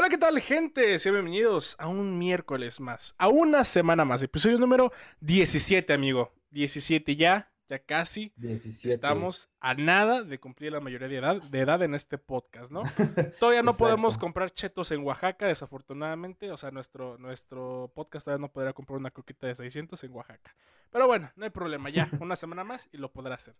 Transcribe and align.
Hola, 0.00 0.08
¿qué 0.08 0.16
tal, 0.16 0.40
gente? 0.40 0.98
Sean 0.98 1.14
bienvenidos 1.14 1.76
a 1.78 1.86
un 1.86 2.18
miércoles 2.18 2.80
más, 2.80 3.14
a 3.18 3.28
una 3.28 3.64
semana 3.64 4.06
más, 4.06 4.22
episodio 4.22 4.56
número 4.56 4.92
17, 5.20 5.92
amigo. 5.92 6.32
17 6.52 7.16
ya, 7.16 7.52
ya 7.68 7.80
casi. 7.80 8.32
17. 8.36 8.94
Estamos 8.94 9.50
a 9.60 9.74
nada 9.74 10.22
de 10.22 10.40
cumplir 10.40 10.72
la 10.72 10.80
mayoría 10.80 11.06
de 11.06 11.16
edad, 11.18 11.42
de 11.42 11.60
edad 11.60 11.82
en 11.82 11.94
este 11.94 12.16
podcast, 12.16 12.70
¿no? 12.70 12.80
Todavía 13.40 13.62
no 13.62 13.74
podemos 13.74 14.16
comprar 14.16 14.50
chetos 14.52 14.90
en 14.90 15.04
Oaxaca, 15.04 15.46
desafortunadamente. 15.48 16.50
O 16.50 16.56
sea, 16.56 16.70
nuestro, 16.70 17.18
nuestro 17.18 17.92
podcast 17.94 18.24
todavía 18.24 18.40
no 18.40 18.50
podrá 18.50 18.72
comprar 18.72 18.98
una 18.98 19.10
coquita 19.10 19.48
de 19.48 19.54
600 19.54 20.02
en 20.02 20.12
Oaxaca. 20.14 20.56
Pero 20.90 21.08
bueno, 21.08 21.30
no 21.36 21.44
hay 21.44 21.50
problema, 21.50 21.90
ya, 21.90 22.08
una 22.20 22.36
semana 22.36 22.64
más 22.64 22.88
y 22.90 22.96
lo 22.96 23.12
podrá 23.12 23.34
hacer. 23.34 23.54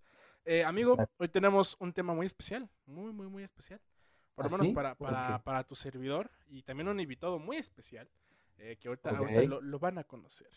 Eh, 0.47 0.65
amigo, 0.65 0.93
Exacto. 0.95 1.17
hoy 1.19 1.29
tenemos 1.29 1.77
un 1.81 1.93
tema 1.93 2.15
muy 2.15 2.25
especial, 2.25 2.67
muy, 2.87 3.13
muy, 3.13 3.27
muy 3.27 3.43
especial. 3.43 3.83
Por 4.35 4.45
lo 4.45 4.49
¿Ah, 4.49 4.59
menos 4.59 4.67
sí? 4.67 5.41
para, 5.45 5.65
tu 5.65 5.75
servidor 5.75 6.31
y 6.49 6.63
también 6.63 6.89
un 6.89 7.01
invitado 7.01 7.39
muy 7.39 7.57
especial 7.57 8.09
eh, 8.59 8.77
que 8.81 8.89
ahorita, 8.89 9.13
lo, 9.13 9.61
lo 9.61 9.79
van 9.79 9.99
a 9.99 10.05
conocer. 10.05 10.51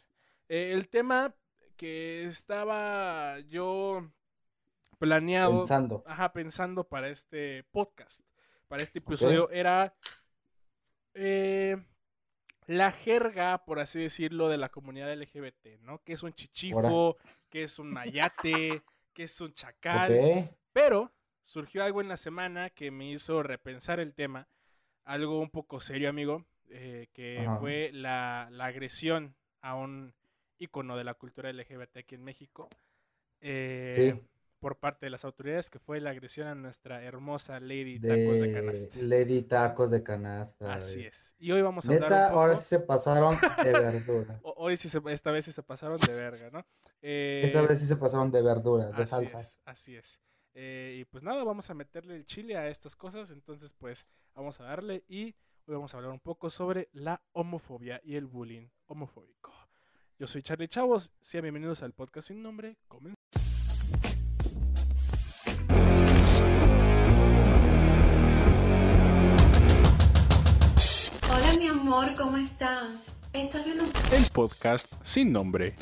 Eh, 0.49 0.71
el 0.73 0.89
tema 0.89 1.35
que 1.75 2.25
estaba 2.25 3.39
yo 3.39 4.09
planeado, 4.99 5.57
Pensando. 5.59 6.03
ajá, 6.05 6.33
pensando 6.33 6.87
para 6.87 7.09
este 7.09 7.63
podcast, 7.71 8.21
para 8.67 8.83
este 8.83 8.99
episodio, 8.99 9.49
era 9.49 9.95
eh, 11.13 11.77
la 12.67 12.91
jerga, 12.91 13.65
por 13.65 13.79
así 13.79 13.99
decirlo, 13.99 14.49
de 14.49 14.57
la 14.57 14.69
comunidad 14.69 15.13
LGBT, 15.13 15.79
¿no? 15.81 16.01
Que 16.03 16.13
es 16.13 16.23
un 16.23 16.33
chichifo, 16.33 17.17
que 17.49 17.63
es 17.63 17.79
un 17.79 17.91
mayate, 17.91 18.83
que 19.13 19.23
es 19.23 19.41
un 19.41 19.53
chacal. 19.53 20.49
Pero 20.71 21.11
surgió 21.43 21.83
algo 21.83 22.01
en 22.01 22.07
la 22.09 22.17
semana 22.17 22.69
que 22.69 22.91
me 22.91 23.09
hizo 23.11 23.43
repensar 23.43 23.99
el 23.99 24.13
tema, 24.13 24.47
algo 25.05 25.39
un 25.39 25.49
poco 25.49 25.79
serio, 25.79 26.09
amigo, 26.09 26.45
eh, 26.69 27.07
que 27.13 27.39
Ajá. 27.39 27.57
fue 27.57 27.91
la, 27.93 28.47
la 28.51 28.65
agresión 28.65 29.35
a 29.61 29.75
un 29.75 30.13
ícono 30.59 30.97
de 30.97 31.03
la 31.03 31.13
cultura 31.15 31.49
LGBT 31.51 31.97
aquí 31.97 32.15
en 32.15 32.23
México. 32.23 32.69
eh, 33.41 33.93
Sí. 34.13 34.21
Por 34.59 34.77
parte 34.77 35.05
de 35.05 35.09
las 35.09 35.25
autoridades, 35.25 35.69
que 35.69 35.77
fue 35.77 35.99
la 35.99 36.11
agresión 36.11 36.47
a 36.47 36.55
nuestra 36.55 37.03
hermosa 37.03 37.59
Lady 37.59 37.99
Tacos 37.99 38.39
de 38.39 38.53
Canasta. 38.53 38.97
Lady 39.01 39.41
Tacos 39.41 39.91
de 39.91 40.03
Canasta. 40.03 40.73
Así 40.73 41.01
es. 41.05 41.35
Y 41.37 41.51
hoy 41.51 41.61
vamos 41.61 41.83
a 41.85 41.89
hablar 41.91 42.09
Neta, 42.09 42.29
ahora 42.29 42.55
sí 42.55 42.63
se 42.63 42.79
pasaron 42.79 43.37
de 43.61 43.71
verdura. 43.73 44.39
Hoy 44.41 44.77
sí 44.77 44.87
se, 44.87 45.01
esta 45.09 45.31
vez 45.31 45.43
sí 45.43 45.51
se 45.51 45.63
pasaron 45.63 45.99
de 45.99 46.13
verga, 46.13 46.49
¿no? 46.49 46.65
Eh, 47.01 47.41
Esa 47.43 47.61
vez 47.63 47.77
sí 47.77 47.85
se 47.85 47.97
pasaron 47.97 48.31
de 48.31 48.41
verdura, 48.41 48.85
de 48.85 48.93
Así 48.93 49.05
salsas. 49.11 49.41
es, 49.57 49.61
así 49.65 49.95
es. 49.97 50.17
Eh, 50.53 50.97
y 50.99 51.05
pues 51.05 51.23
nada, 51.23 51.43
vamos 51.43 51.69
a 51.69 51.73
meterle 51.73 52.15
el 52.15 52.25
chile 52.25 52.57
a 52.57 52.67
estas 52.67 52.95
cosas. 52.95 53.31
Entonces, 53.31 53.73
pues 53.73 54.07
vamos 54.35 54.59
a 54.59 54.65
darle 54.65 55.03
y 55.07 55.35
hoy 55.65 55.75
vamos 55.75 55.93
a 55.93 55.97
hablar 55.97 56.11
un 56.11 56.19
poco 56.19 56.49
sobre 56.49 56.89
la 56.93 57.21
homofobia 57.31 58.01
y 58.03 58.15
el 58.15 58.27
bullying 58.27 58.67
homofóbico. 58.87 59.51
Yo 60.19 60.27
soy 60.27 60.43
Charlie 60.43 60.67
Chavos, 60.67 61.11
sean 61.19 61.41
bienvenidos 61.43 61.81
al 61.83 61.93
podcast 61.93 62.27
sin 62.27 62.41
nombre. 62.41 62.77
Comenzamos. 62.87 63.17
Hola 71.31 71.57
mi 71.57 71.67
amor, 71.67 72.13
¿cómo 72.15 72.37
estás? 72.37 72.89
¿Estás 73.33 73.65
viendo 73.65 73.83
El 74.11 74.25
podcast 74.31 74.93
sin 75.03 75.31
nombre. 75.31 75.75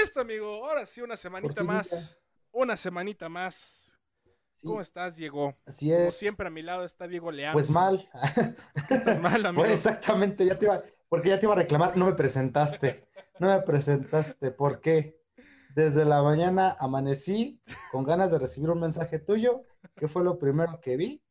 Listo, 0.00 0.20
amigo. 0.20 0.64
Ahora 0.66 0.84
sí, 0.86 1.00
una 1.00 1.16
semanita 1.16 1.62
más. 1.62 2.16
Una 2.52 2.76
semanita 2.76 3.28
más. 3.28 3.92
Sí, 4.50 4.66
¿Cómo 4.66 4.80
estás, 4.80 5.16
Diego? 5.16 5.54
así 5.66 5.90
Como 5.90 6.06
es. 6.06 6.16
siempre 6.16 6.46
a 6.46 6.50
mi 6.50 6.62
lado 6.62 6.84
está 6.84 7.06
Diego 7.06 7.30
Leán. 7.30 7.52
Pues 7.52 7.70
mal. 7.70 8.08
Estás 8.90 9.20
mal, 9.20 9.44
amigo. 9.46 9.62
Pues 9.62 9.72
exactamente, 9.74 10.46
ya 10.46 10.58
te 10.58 10.64
iba, 10.64 10.82
porque 11.08 11.28
ya 11.28 11.38
te 11.38 11.44
iba 11.44 11.52
a 11.52 11.58
reclamar, 11.58 11.96
no 11.96 12.06
me 12.06 12.14
presentaste. 12.14 13.06
No 13.38 13.48
me 13.48 13.60
presentaste. 13.62 14.50
¿Por 14.50 14.80
qué? 14.80 15.20
Desde 15.74 16.06
la 16.06 16.22
mañana 16.22 16.74
amanecí 16.80 17.60
con 17.92 18.04
ganas 18.04 18.30
de 18.30 18.38
recibir 18.38 18.70
un 18.70 18.80
mensaje 18.80 19.18
tuyo, 19.18 19.62
que 19.94 20.08
fue 20.08 20.24
lo 20.24 20.38
primero 20.38 20.80
que 20.80 20.96
vi. 20.96 21.22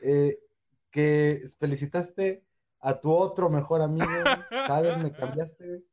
eh, 0.00 0.38
que 0.90 1.42
felicitaste 1.58 2.44
a 2.80 2.98
tu 3.00 3.12
otro 3.12 3.50
mejor 3.50 3.82
amigo, 3.82 4.06
¿sabes? 4.66 4.96
Me 4.98 5.12
cambiaste 5.12 5.66
güey, 5.66 5.84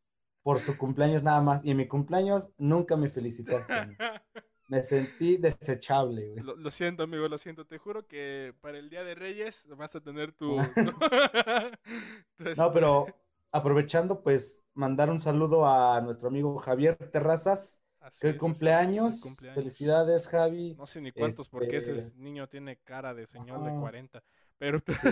por 0.45 0.59
su 0.59 0.77
cumpleaños 0.77 1.23
nada 1.23 1.41
más. 1.41 1.65
Y 1.65 1.71
en 1.71 1.77
mi 1.77 1.87
cumpleaños 1.87 2.53
nunca 2.59 2.95
me 2.95 3.09
felicitaste. 3.09 3.73
Me 4.67 4.83
sentí 4.83 5.37
desechable, 5.37 6.27
güey. 6.29 6.43
Lo, 6.43 6.55
lo 6.55 6.71
siento, 6.71 7.03
amigo, 7.03 7.27
lo 7.27 7.37
siento. 7.37 7.67
Te 7.67 7.77
juro 7.77 8.07
que 8.07 8.55
para 8.61 8.79
el 8.79 8.89
Día 8.89 9.03
de 9.03 9.13
Reyes 9.13 9.67
vas 9.77 9.95
a 9.95 10.01
tener 10.01 10.31
tu... 10.31 10.55
No, 12.39 12.49
este, 12.49 12.63
pero 12.73 13.05
aprovechando, 13.51 14.23
pues, 14.23 14.63
mandar 14.73 15.11
un 15.11 15.19
saludo 15.19 15.67
a 15.67 16.01
nuestro 16.01 16.29
amigo 16.29 16.57
Javier 16.57 16.95
Terrazas, 16.95 17.83
así 17.99 18.21
que 18.21 18.21
es, 18.21 18.23
hoy 18.23 18.29
así 18.29 18.35
es, 18.35 18.39
cumpleaños. 18.39 19.37
Felicidades, 19.53 20.27
Javi. 20.27 20.73
No 20.75 20.87
sé 20.87 20.99
ni 20.99 21.11
cuántos, 21.11 21.47
porque 21.47 21.77
ese 21.77 21.95
Este- 21.95 22.17
niño 22.19 22.49
tiene 22.49 22.77
cara 22.77 23.13
de 23.13 23.27
señor 23.27 23.63
de 23.63 23.69
Ajá. 23.69 23.79
40. 23.79 24.23
Pero... 24.57 24.79
Sí, 24.87 25.09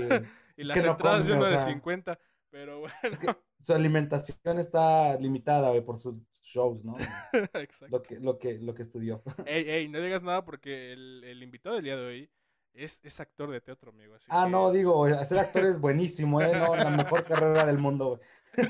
y 0.58 0.62
es 0.62 0.68
las 0.68 0.78
que 0.78 0.84
no 0.84 0.92
entradas 0.94 1.28
de 1.28 1.34
uno 1.34 1.42
o 1.42 1.46
de 1.46 1.58
sea. 1.58 1.66
50. 1.66 2.20
Pero 2.54 2.82
bueno, 2.82 2.96
Es 3.02 3.18
que 3.20 3.36
su 3.58 3.74
alimentación 3.74 4.60
está 4.60 5.18
limitada, 5.20 5.70
güey, 5.72 5.82
por 5.82 5.98
sus 5.98 6.18
shows, 6.44 6.86
¿no? 6.86 6.96
exacto. 7.56 7.88
Lo 7.90 8.04
que, 8.04 8.20
lo 8.20 8.38
que, 8.38 8.60
lo 8.60 8.76
que 8.76 8.84
estudió. 8.84 9.24
Ey, 9.48 9.68
ey, 9.68 9.88
no 9.88 10.00
digas 10.00 10.22
nada 10.22 10.46
porque 10.46 10.94
el, 10.94 11.24
el 11.24 11.42
invitado 11.42 11.74
del 11.76 11.84
día 11.86 11.98
de 11.98 12.06
hoy 12.06 12.30
es, 12.74 13.00
es 13.04 13.20
actor 13.20 13.50
de 13.50 13.60
teatro, 13.60 13.90
amigo. 13.90 14.14
Así 14.14 14.28
Ah, 14.30 14.44
que- 14.46 14.52
no, 14.52 14.72
digo, 14.72 15.08
ser 15.26 15.40
actor 15.40 15.66
es 15.66 15.80
buenísimo, 15.82 16.42
¿eh? 16.42 16.54
No, 16.56 16.76
la 16.76 16.92
mejor 16.92 17.24
carrera 17.26 17.66
del 17.66 17.80
mundo, 17.80 18.20
güey. 18.58 18.70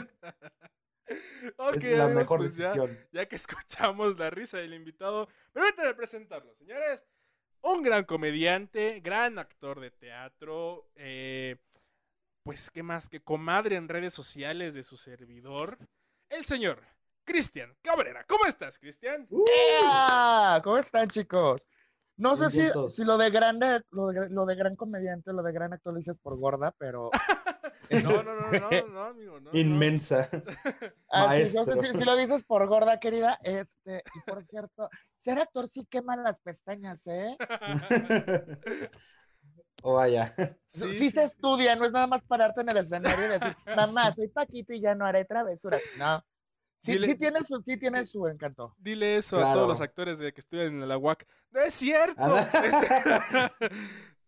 Ok, 1.58 1.76
Es 1.76 1.84
la 1.84 2.06
amigos, 2.06 2.16
mejor 2.22 2.40
pues 2.40 2.56
ya- 2.56 2.64
decisión. 2.68 2.98
ya 3.12 3.26
que 3.28 3.36
escuchamos 3.36 4.18
la 4.18 4.30
risa 4.30 4.60
del 4.60 4.74
invitado, 4.74 5.26
permítanme 5.52 5.94
presentarlo, 5.94 6.56
señores. 6.56 7.04
Un 7.62 7.84
gran 7.84 8.06
comediante, 8.06 9.02
gran 9.02 9.38
actor 9.40 9.82
de 9.82 9.92
teatro, 9.92 10.90
eh, 10.96 11.58
pues 12.44 12.70
qué 12.70 12.84
más 12.84 13.10
que 13.10 13.22
comadre 13.22 13.78
en 13.78 13.88
redes 13.88 14.14
sociales 14.14 14.74
de 14.74 14.84
su 14.84 14.98
servidor, 14.98 15.78
el 16.30 16.44
señor 16.46 16.82
Cristian 17.24 17.74
Cabrera. 17.82 18.26
¿Cómo 18.28 18.46
estás, 18.46 18.78
Cristian? 18.78 19.26
Uh. 19.30 19.46
¿Cómo 20.64 20.78
están, 20.78 21.08
chicos? 21.08 21.66
No 22.16 22.36
sé 22.36 22.50
si, 22.50 22.62
si 22.90 23.06
lo 23.06 23.18
de 23.18 23.32
grande, 23.32 23.82
lo 23.90 24.08
de, 24.08 24.30
lo 24.30 24.46
de 24.46 24.56
gran 24.56 24.76
comediante, 24.76 25.34
lo 25.34 25.42
de 25.42 25.52
gran 25.52 25.74
actor 25.74 25.94
lo 25.94 25.98
dices 25.98 26.20
por 26.20 26.38
gorda, 26.38 26.72
pero. 26.78 27.10
No, 27.90 28.00
no, 28.24 28.24
no, 28.24 28.52
no, 28.52 28.60
no, 28.60 28.88
no, 28.88 29.04
amigo, 29.06 29.40
no. 29.40 29.52
no. 29.52 29.60
Inmensa. 29.60 30.30
Ah, 31.10 31.28
no 31.28 31.46
sé 31.46 31.66
Maestro. 31.66 31.76
si, 31.76 31.98
si 31.98 32.06
lo 32.06 32.16
dices 32.16 32.44
por 32.44 32.68
gorda, 32.68 33.00
querida. 33.00 33.40
Este, 33.44 34.04
y 34.16 34.20
por 34.22 34.44
cierto, 34.44 34.90
ser 35.20 35.40
actor 35.40 35.68
sí 35.68 35.86
quema 35.90 36.16
las 36.18 36.40
pestañas, 36.40 37.06
¿eh? 37.08 37.38
O 39.84 39.94
vaya. 39.94 40.34
Sí, 40.68 40.92
Sí, 40.96 41.12
se 41.12 41.24
estudia, 41.24 41.76
no 41.76 41.86
es 41.86 41.92
nada 41.92 42.08
más 42.08 42.24
pararte 42.24 42.62
en 42.62 42.70
el 42.70 42.78
escenario 42.78 43.26
y 43.28 43.30
decir, 43.30 43.56
mamá, 43.76 44.12
soy 44.12 44.28
Paquito 44.28 44.74
y 44.74 44.82
ya 44.82 44.96
no 44.96 45.06
haré 45.06 45.24
travesuras. 45.24 45.80
No. 46.00 46.26
Sí, 46.78 46.94
Dile- 46.94 47.06
sí 47.06 47.16
tiene 47.16 47.46
su, 47.46 47.62
sí 47.62 47.78
tiene 47.78 48.04
su 48.06 48.28
encanto. 48.28 48.74
Dile 48.80 49.18
eso 49.18 49.38
a 49.38 49.54
todos 49.54 49.68
los 49.68 49.82
actores 49.82 50.18
de 50.18 50.34
que 50.34 50.42
estudian 50.42 50.82
en 50.82 50.88
la 50.90 50.98
UAC. 50.98 51.28
¡No 51.52 51.62
es 51.62 51.74
cierto! 51.76 52.22
Este, 52.66 53.52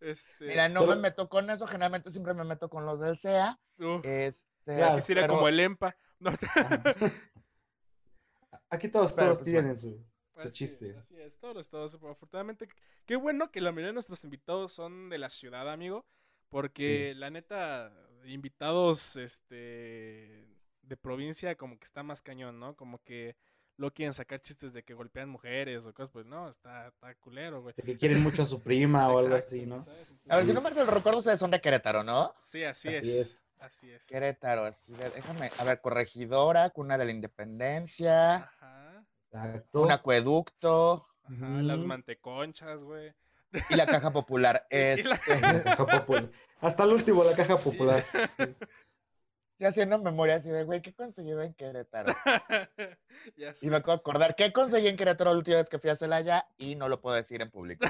este, 0.00 0.46
Mira, 0.46 0.68
no 0.68 0.80
solo- 0.82 0.94
me 0.94 1.02
meto 1.02 1.28
con 1.28 1.50
eso, 1.50 1.66
generalmente 1.66 2.10
siempre 2.12 2.32
me 2.34 2.44
meto 2.44 2.68
con 2.70 2.86
los 2.86 3.00
del 3.00 3.16
SEA. 3.16 3.58
uf, 3.78 4.04
Este, 4.06 4.46
Claro. 4.76 4.96
quisiera 4.96 5.22
pero- 5.22 5.34
como 5.34 5.48
el 5.48 5.58
EMPA. 5.58 5.96
No, 6.20 6.30
Aquí 8.70 8.88
todos, 8.88 9.12
Pero, 9.12 9.26
todos 9.26 9.38
pues, 9.38 9.44
tienen 9.50 9.76
su, 9.76 10.02
su 10.36 10.40
Así 10.42 10.48
es, 10.48 10.52
chiste. 10.52 10.96
Así 10.96 11.16
es, 11.20 11.36
todos 11.38 11.54
los 11.56 11.68
todos. 11.68 11.94
Afortunadamente, 11.94 12.68
qué 13.06 13.16
bueno 13.16 13.50
que 13.50 13.60
la 13.60 13.70
mayoría 13.72 13.88
de 13.88 13.94
nuestros 13.94 14.22
invitados 14.24 14.72
son 14.72 15.08
de 15.08 15.18
la 15.18 15.28
ciudad, 15.30 15.70
amigo. 15.70 16.06
Porque 16.48 17.12
la 17.16 17.30
neta, 17.30 17.92
invitados 18.24 19.16
este 19.16 20.46
de 20.82 20.96
provincia, 20.96 21.56
como 21.56 21.78
que 21.78 21.84
está 21.84 22.02
más 22.04 22.22
cañón, 22.22 22.60
¿no? 22.60 22.76
Como 22.76 23.02
que 23.02 23.36
lo 23.76 23.92
quieren 23.92 24.14
sacar 24.14 24.40
chistes 24.40 24.72
de 24.72 24.84
que 24.84 24.94
golpean 24.94 25.28
mujeres 25.28 25.80
o 25.84 25.92
cosas, 25.92 26.10
pues 26.12 26.24
no, 26.24 26.48
está, 26.48 26.86
está 26.88 27.14
culero, 27.16 27.60
güey. 27.62 27.74
De 27.76 27.82
que 27.82 27.96
quieren 27.96 28.22
mucho 28.22 28.42
a 28.42 28.46
su 28.46 28.62
prima 28.62 29.08
o 29.10 29.18
algo 29.18 29.34
así, 29.34 29.66
¿no? 29.66 29.84
A 30.30 30.36
ver, 30.36 30.46
si 30.46 30.52
no 30.54 30.60
me 30.62 30.70
recuerdo, 30.70 31.18
ustedes 31.18 31.38
son 31.40 31.50
de 31.50 31.60
Querétaro, 31.60 32.02
¿no? 32.04 32.32
Sí, 32.40 32.62
así, 32.64 32.88
Así 32.88 32.96
es. 32.96 33.04
es. 33.04 33.46
Así 33.58 33.90
es. 33.90 34.04
Querétaro, 34.06 34.62
así 34.64 34.92
de- 34.92 35.10
déjame, 35.10 35.50
a 35.58 35.64
ver, 35.64 35.80
corregidora, 35.80 36.70
cuna 36.70 36.96
de 36.96 37.04
la 37.06 37.10
independencia, 37.10 38.36
Ajá. 38.36 38.85
Exacto. 39.44 39.82
un 39.82 39.92
acueducto 39.92 41.06
Ajá, 41.24 41.48
las 41.62 41.78
manteconchas, 41.80 42.78
güey. 42.80 43.12
y 43.70 43.74
la 43.76 43.86
caja 43.86 44.12
popular. 44.12 44.66
La- 44.70 44.78
Este, 44.78 45.10
La 45.40 45.62
caja 45.62 45.86
popular. 45.86 46.28
Hasta 46.60 46.84
el 46.84 46.90
último, 46.90 47.24
la 47.24 47.34
caja 47.36 47.56
popular. 47.56 48.02
Estoy 49.58 49.68
haciendo 49.68 49.98
memoria 49.98 50.34
así 50.36 50.50
de, 50.50 50.64
güey, 50.64 50.82
¿qué 50.82 50.90
he 50.90 50.94
conseguido 50.94 51.40
en 51.42 51.54
Querétaro? 51.54 52.12
Ya 53.36 53.54
sé. 53.54 53.66
Y 53.66 53.70
me 53.70 53.80
de 53.80 53.90
acordar, 53.92 54.36
¿qué 54.36 54.52
conseguí 54.52 54.86
en 54.86 54.96
Querétaro 54.98 55.30
la 55.32 55.38
última 55.38 55.56
vez 55.56 55.70
que 55.70 55.78
fui 55.78 55.88
a 55.88 55.96
Celaya? 55.96 56.46
Y 56.58 56.74
no 56.76 56.88
lo 56.90 57.00
puedo 57.00 57.16
decir 57.16 57.40
en 57.40 57.50
público. 57.50 57.86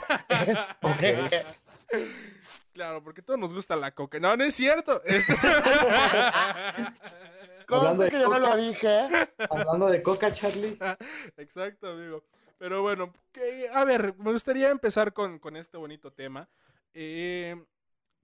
Claro, 2.72 3.02
porque 3.02 3.20
a 3.20 3.24
todos 3.24 3.38
nos 3.40 3.52
gusta 3.52 3.74
la 3.74 3.90
coca. 3.90 4.20
No, 4.20 4.36
no 4.36 4.44
es 4.44 4.54
cierto. 4.54 5.02
Cosa 5.02 5.34
Hablando 7.68 8.02
de 8.04 8.10
que 8.10 8.20
yo 8.20 8.28
no 8.28 8.38
lo 8.38 8.46
coca. 8.46 8.56
dije. 8.56 8.98
Hablando 9.50 9.86
de 9.88 10.02
coca, 10.02 10.32
Charlie. 10.32 10.76
Exacto, 11.36 11.88
amigo. 11.88 12.24
Pero 12.58 12.82
bueno, 12.82 13.12
que- 13.32 13.68
a 13.72 13.84
ver, 13.84 14.14
me 14.18 14.32
gustaría 14.32 14.70
empezar 14.70 15.12
con, 15.12 15.38
con 15.38 15.56
este 15.56 15.76
bonito 15.76 16.10
tema. 16.12 16.48
Eh, 16.94 17.56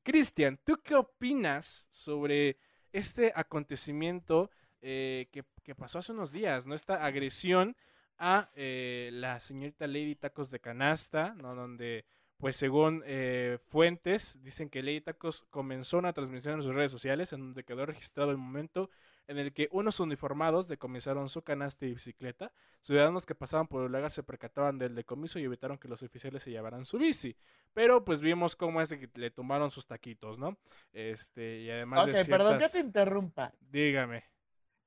Cristian, 0.02 0.58
¿tú 0.64 0.80
qué 0.82 0.94
opinas 0.94 1.86
sobre 1.90 2.56
este 2.92 3.32
acontecimiento 3.34 4.50
eh, 4.80 5.28
que, 5.32 5.42
que 5.62 5.74
pasó 5.74 5.98
hace 5.98 6.12
unos 6.12 6.32
días, 6.32 6.66
¿no? 6.66 6.74
Esta 6.74 7.04
agresión 7.04 7.76
a 8.18 8.50
eh, 8.54 9.10
la 9.12 9.38
señorita 9.40 9.86
Lady 9.86 10.14
Tacos 10.16 10.50
de 10.50 10.60
Canasta, 10.60 11.34
¿no? 11.36 11.54
Donde, 11.54 12.04
pues 12.38 12.56
según 12.56 13.02
eh, 13.06 13.58
fuentes, 13.68 14.42
dicen 14.42 14.68
que 14.70 14.82
Lady 14.82 15.00
Tacos 15.00 15.44
comenzó 15.50 15.98
una 15.98 16.12
transmisión 16.12 16.54
en 16.54 16.62
sus 16.62 16.74
redes 16.74 16.90
sociales 16.92 17.32
en 17.32 17.40
donde 17.40 17.64
quedó 17.64 17.86
registrado 17.86 18.30
el 18.30 18.38
momento 18.38 18.90
en 19.28 19.38
el 19.38 19.52
que 19.52 19.68
unos 19.72 20.00
uniformados 20.00 20.68
decomisaron 20.68 21.28
su 21.28 21.42
canasta 21.42 21.86
y 21.86 21.94
bicicleta. 21.94 22.52
Ciudadanos 22.82 23.24
que 23.26 23.34
pasaban 23.34 23.66
por 23.68 23.84
el 23.84 23.92
lugar 23.92 24.10
se 24.10 24.22
percataban 24.22 24.78
del 24.78 24.94
decomiso 24.94 25.38
y 25.38 25.44
evitaron 25.44 25.78
que 25.78 25.88
los 25.88 26.02
oficiales 26.02 26.42
se 26.42 26.50
llevaran 26.50 26.84
su 26.84 26.98
bici. 26.98 27.36
Pero 27.72 28.04
pues 28.04 28.20
vimos 28.20 28.56
cómo 28.56 28.80
es 28.82 28.90
que 28.90 29.08
le 29.14 29.30
tomaron 29.30 29.70
sus 29.70 29.86
taquitos, 29.86 30.38
¿no? 30.38 30.58
Este, 30.92 31.60
y 31.60 31.70
además 31.70 32.00
Ok, 32.06 32.12
de 32.12 32.24
perdón 32.24 32.52
que 32.54 32.58
ciertas- 32.58 32.72
te 32.72 32.80
interrumpa. 32.80 33.52
Dígame. 33.70 34.24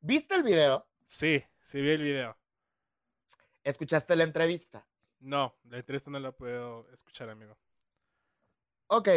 ¿Viste 0.02 0.36
el 0.36 0.44
video? 0.44 0.86
Sí, 1.06 1.44
sí 1.62 1.82
vi 1.82 1.90
el 1.92 2.02
video. 2.04 2.38
¿Escuchaste 3.64 4.16
la 4.16 4.24
entrevista? 4.26 4.88
No, 5.20 5.56
la 5.64 5.78
entrevista 5.78 6.12
no 6.12 6.20
la 6.20 6.32
puedo 6.32 6.88
escuchar, 6.92 7.30
amigo. 7.30 7.58
Ok. 8.88 9.10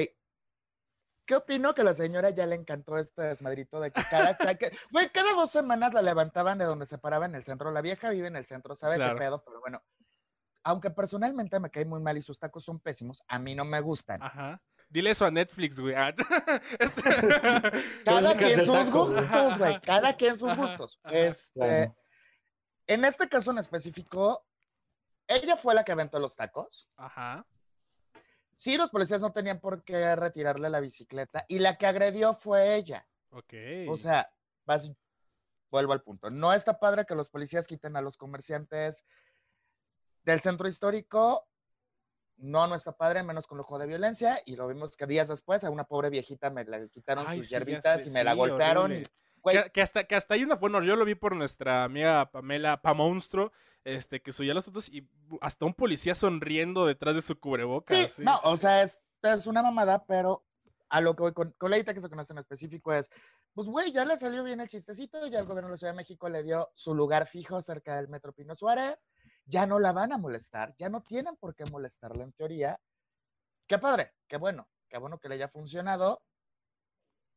¿Qué 1.28 1.36
opino 1.36 1.74
que 1.74 1.84
la 1.84 1.92
señora 1.92 2.30
ya 2.30 2.46
le 2.46 2.54
encantó 2.56 2.96
este 2.96 3.20
desmadrito 3.20 3.80
de 3.80 3.90
que 3.92 4.02
cada, 4.10 4.34
cada- 4.34 4.54
que- 4.54 4.72
güey, 4.90 5.10
cada 5.12 5.34
dos 5.34 5.50
semanas 5.50 5.92
la 5.92 6.00
levantaban 6.00 6.56
de 6.56 6.64
donde 6.64 6.86
se 6.86 6.96
paraba 6.96 7.26
en 7.26 7.34
el 7.34 7.42
centro? 7.42 7.70
La 7.70 7.82
vieja 7.82 8.08
vive 8.08 8.28
en 8.28 8.36
el 8.36 8.46
centro, 8.46 8.74
sabe 8.74 8.96
Claro. 8.96 9.12
qué 9.14 9.18
pedo, 9.20 9.38
pero 9.44 9.60
bueno. 9.60 9.82
Aunque 10.64 10.88
personalmente 10.90 11.60
me 11.60 11.70
cae 11.70 11.84
muy 11.84 12.00
mal 12.00 12.16
y 12.16 12.22
sus 12.22 12.38
tacos 12.38 12.64
son 12.64 12.80
pésimos, 12.80 13.22
a 13.28 13.38
mí 13.38 13.54
no 13.54 13.66
me 13.66 13.78
gustan. 13.82 14.22
Ajá. 14.22 14.62
Dile 14.88 15.10
eso 15.10 15.26
a 15.26 15.30
Netflix, 15.30 15.78
güey. 15.78 15.94
Ah, 15.94 16.14
este- 16.78 17.02
Cada 18.06 18.34
quien 18.34 18.64
sus 18.64 18.86
taco. 18.86 19.04
gustos, 19.06 19.58
güey. 19.58 19.80
Cada 19.82 20.16
quien 20.16 20.38
sus 20.38 20.56
gustos. 20.56 20.98
Este. 21.10 21.92
En 22.86 23.04
este 23.04 23.28
caso 23.28 23.50
en 23.50 23.58
específico, 23.58 24.46
ella 25.26 25.58
fue 25.58 25.74
la 25.74 25.84
que 25.84 25.92
aventó 25.92 26.18
los 26.18 26.34
tacos. 26.36 26.88
Ajá. 26.96 27.44
Sí, 28.58 28.76
los 28.76 28.90
policías 28.90 29.20
no 29.22 29.30
tenían 29.32 29.60
por 29.60 29.84
qué 29.84 30.16
retirarle 30.16 30.68
la 30.68 30.80
bicicleta 30.80 31.44
y 31.46 31.60
la 31.60 31.76
que 31.78 31.86
agredió 31.86 32.34
fue 32.34 32.74
ella. 32.74 33.06
Ok. 33.30 33.54
O 33.88 33.96
sea, 33.96 34.28
vas- 34.66 34.90
vuelvo 35.70 35.92
al 35.92 36.02
punto. 36.02 36.28
No 36.28 36.52
está 36.52 36.80
padre 36.80 37.06
que 37.06 37.14
los 37.14 37.30
policías 37.30 37.68
quiten 37.68 37.94
a 37.94 38.00
los 38.00 38.16
comerciantes 38.16 39.04
del 40.24 40.40
centro 40.40 40.66
histórico. 40.66 41.46
No, 42.38 42.66
no 42.66 42.74
está 42.74 42.96
padre, 42.96 43.22
menos 43.22 43.46
con 43.46 43.58
lujo 43.58 43.78
de 43.78 43.86
violencia. 43.86 44.40
Y 44.44 44.56
lo 44.56 44.66
vimos 44.66 44.96
que 44.96 45.06
días 45.06 45.28
después 45.28 45.62
a 45.62 45.70
una 45.70 45.84
pobre 45.84 46.10
viejita 46.10 46.50
me 46.50 46.64
la 46.64 46.84
quitaron 46.88 47.26
Ay, 47.28 47.38
sus 47.38 47.46
sí, 47.46 47.54
hierbitas 47.54 48.02
sé, 48.02 48.08
y 48.08 48.12
me 48.12 48.24
la 48.24 48.34
golpearon. 48.34 48.92
y, 48.92 49.02
que 49.72 49.80
hasta, 49.82 50.02
que 50.02 50.16
hasta 50.16 50.34
hay 50.34 50.42
una, 50.42 50.56
bueno, 50.56 50.82
yo 50.82 50.96
lo 50.96 51.04
vi 51.04 51.14
por 51.14 51.36
nuestra 51.36 51.84
amiga 51.84 52.28
Pamela 52.32 52.82
Pamonstro, 52.82 53.52
este, 53.88 54.20
que 54.20 54.32
subía 54.32 54.54
las 54.54 54.64
fotos 54.64 54.88
y 54.88 55.08
hasta 55.40 55.64
un 55.64 55.74
policía 55.74 56.14
sonriendo 56.14 56.86
detrás 56.86 57.14
de 57.14 57.20
su 57.22 57.38
cubrebocas. 57.38 58.12
Sí, 58.12 58.22
no, 58.22 58.36
sí, 58.36 58.40
o 58.44 58.56
sí. 58.56 58.62
sea, 58.62 58.82
es, 58.82 59.02
es 59.22 59.46
una 59.46 59.62
mamada, 59.62 60.04
pero 60.06 60.44
a 60.90 61.00
lo 61.00 61.14
que 61.14 61.22
voy 61.22 61.32
con, 61.32 61.52
con 61.52 61.70
la 61.70 61.82
que 61.82 62.00
se 62.00 62.08
conoce 62.08 62.32
en 62.32 62.38
específico 62.38 62.92
es, 62.92 63.10
pues, 63.54 63.66
güey, 63.66 63.92
ya 63.92 64.04
le 64.04 64.16
salió 64.16 64.44
bien 64.44 64.60
el 64.60 64.68
chistecito, 64.68 65.26
ya 65.26 65.40
el 65.40 65.46
gobierno 65.46 65.68
de 65.68 65.72
la 65.72 65.76
Ciudad 65.76 65.92
de 65.92 65.96
México 65.96 66.28
le 66.28 66.42
dio 66.42 66.70
su 66.74 66.94
lugar 66.94 67.26
fijo 67.28 67.60
cerca 67.62 67.96
del 67.96 68.08
Metro 68.08 68.32
Pino 68.32 68.54
Suárez, 68.54 69.06
ya 69.44 69.66
no 69.66 69.78
la 69.78 69.92
van 69.92 70.12
a 70.12 70.18
molestar, 70.18 70.74
ya 70.78 70.88
no 70.88 71.02
tienen 71.02 71.36
por 71.36 71.54
qué 71.54 71.64
molestarla 71.70 72.24
en 72.24 72.32
teoría. 72.32 72.80
Qué 73.66 73.78
padre, 73.78 74.14
qué 74.26 74.36
bueno, 74.36 74.68
qué 74.88 74.98
bueno 74.98 75.18
que 75.18 75.28
le 75.28 75.36
haya 75.36 75.48
funcionado, 75.48 76.22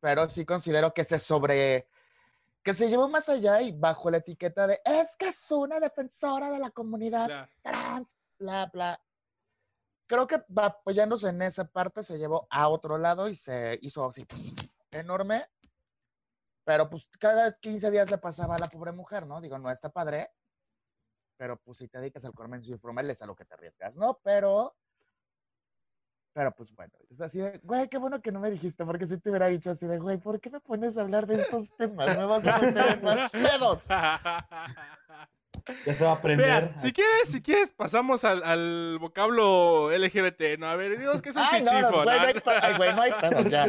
pero 0.00 0.28
sí 0.28 0.44
considero 0.44 0.92
que 0.94 1.04
se 1.04 1.18
sobre, 1.18 1.88
que 2.62 2.72
se 2.74 2.88
llevó 2.88 3.08
más 3.08 3.28
allá 3.28 3.60
y 3.60 3.72
bajo 3.72 4.10
la 4.10 4.18
etiqueta 4.18 4.66
de, 4.66 4.80
es 4.84 5.16
que 5.16 5.28
es 5.28 5.50
una 5.50 5.80
defensora 5.80 6.50
de 6.50 6.58
la 6.58 6.70
comunidad 6.70 7.26
Claro. 7.26 7.50
trans, 7.62 8.16
bla, 8.38 8.66
bla. 8.72 9.04
Creo 10.06 10.26
que 10.26 10.44
apoyándose 10.56 11.28
en 11.28 11.42
esa 11.42 11.64
parte 11.64 12.02
se 12.02 12.18
llevó 12.18 12.46
a 12.50 12.68
otro 12.68 12.98
lado 12.98 13.28
y 13.28 13.34
se 13.34 13.78
hizo 13.82 14.06
así 14.08 14.22
enorme. 14.90 15.46
Pero 16.64 16.88
pues 16.88 17.08
cada 17.18 17.58
15 17.58 17.90
días 17.90 18.10
le 18.10 18.18
pasaba 18.18 18.54
a 18.54 18.58
la 18.58 18.68
pobre 18.68 18.92
mujer, 18.92 19.26
¿no? 19.26 19.40
Digo, 19.40 19.58
no 19.58 19.70
está 19.70 19.90
padre. 19.90 20.30
Pero 21.36 21.56
pues 21.60 21.78
si 21.78 21.88
te 21.88 21.98
dedicas 21.98 22.24
al 22.24 22.34
comercio 22.34 22.74
informal 22.74 23.10
es 23.10 23.22
a 23.22 23.26
lo 23.26 23.34
que 23.34 23.44
te 23.44 23.54
arriesgas, 23.54 23.96
¿no? 23.96 24.20
Pero. 24.22 24.76
Pero 26.34 26.50
pues 26.54 26.74
bueno, 26.74 26.92
es 27.10 27.20
así 27.20 27.38
de, 27.40 27.58
güey, 27.62 27.88
qué 27.88 27.98
bueno 27.98 28.22
que 28.22 28.32
no 28.32 28.40
me 28.40 28.50
dijiste, 28.50 28.84
porque 28.86 29.06
si 29.06 29.18
te 29.18 29.28
hubiera 29.28 29.48
dicho 29.48 29.70
así 29.70 29.86
de, 29.86 29.98
güey, 29.98 30.16
¿por 30.18 30.40
qué 30.40 30.48
me 30.50 30.60
pones 30.60 30.96
a 30.96 31.02
hablar 31.02 31.26
de 31.26 31.34
estos 31.42 31.74
temas? 31.76 32.16
Me 32.16 32.24
vas 32.24 32.46
a 32.46 32.58
meter 32.58 32.86
en 32.98 33.04
más 33.04 33.30
pedos. 33.30 33.84
Ya 35.86 35.94
se 35.94 36.04
va 36.04 36.12
a 36.12 36.14
aprender. 36.14 36.74
Si 36.78 36.92
quieres, 36.92 37.28
si 37.28 37.42
quieres, 37.42 37.70
pasamos 37.70 38.24
al, 38.24 38.42
al 38.42 38.98
vocablo 38.98 39.90
LGBT, 39.96 40.58
¿no? 40.58 40.66
A 40.66 40.76
ver, 40.76 40.98
dinos 40.98 41.20
que 41.22 41.28
es 41.28 41.36
un 41.36 41.42
Ay, 41.42 41.62
no, 41.62 41.70
no, 41.72 41.78
chichifo, 41.88 42.02
güey, 42.04 42.18
no 42.70 42.76
güey, 42.78 42.94
no 42.94 43.02
hay 43.02 43.12
pedos, 43.20 43.50
ya. 43.50 43.66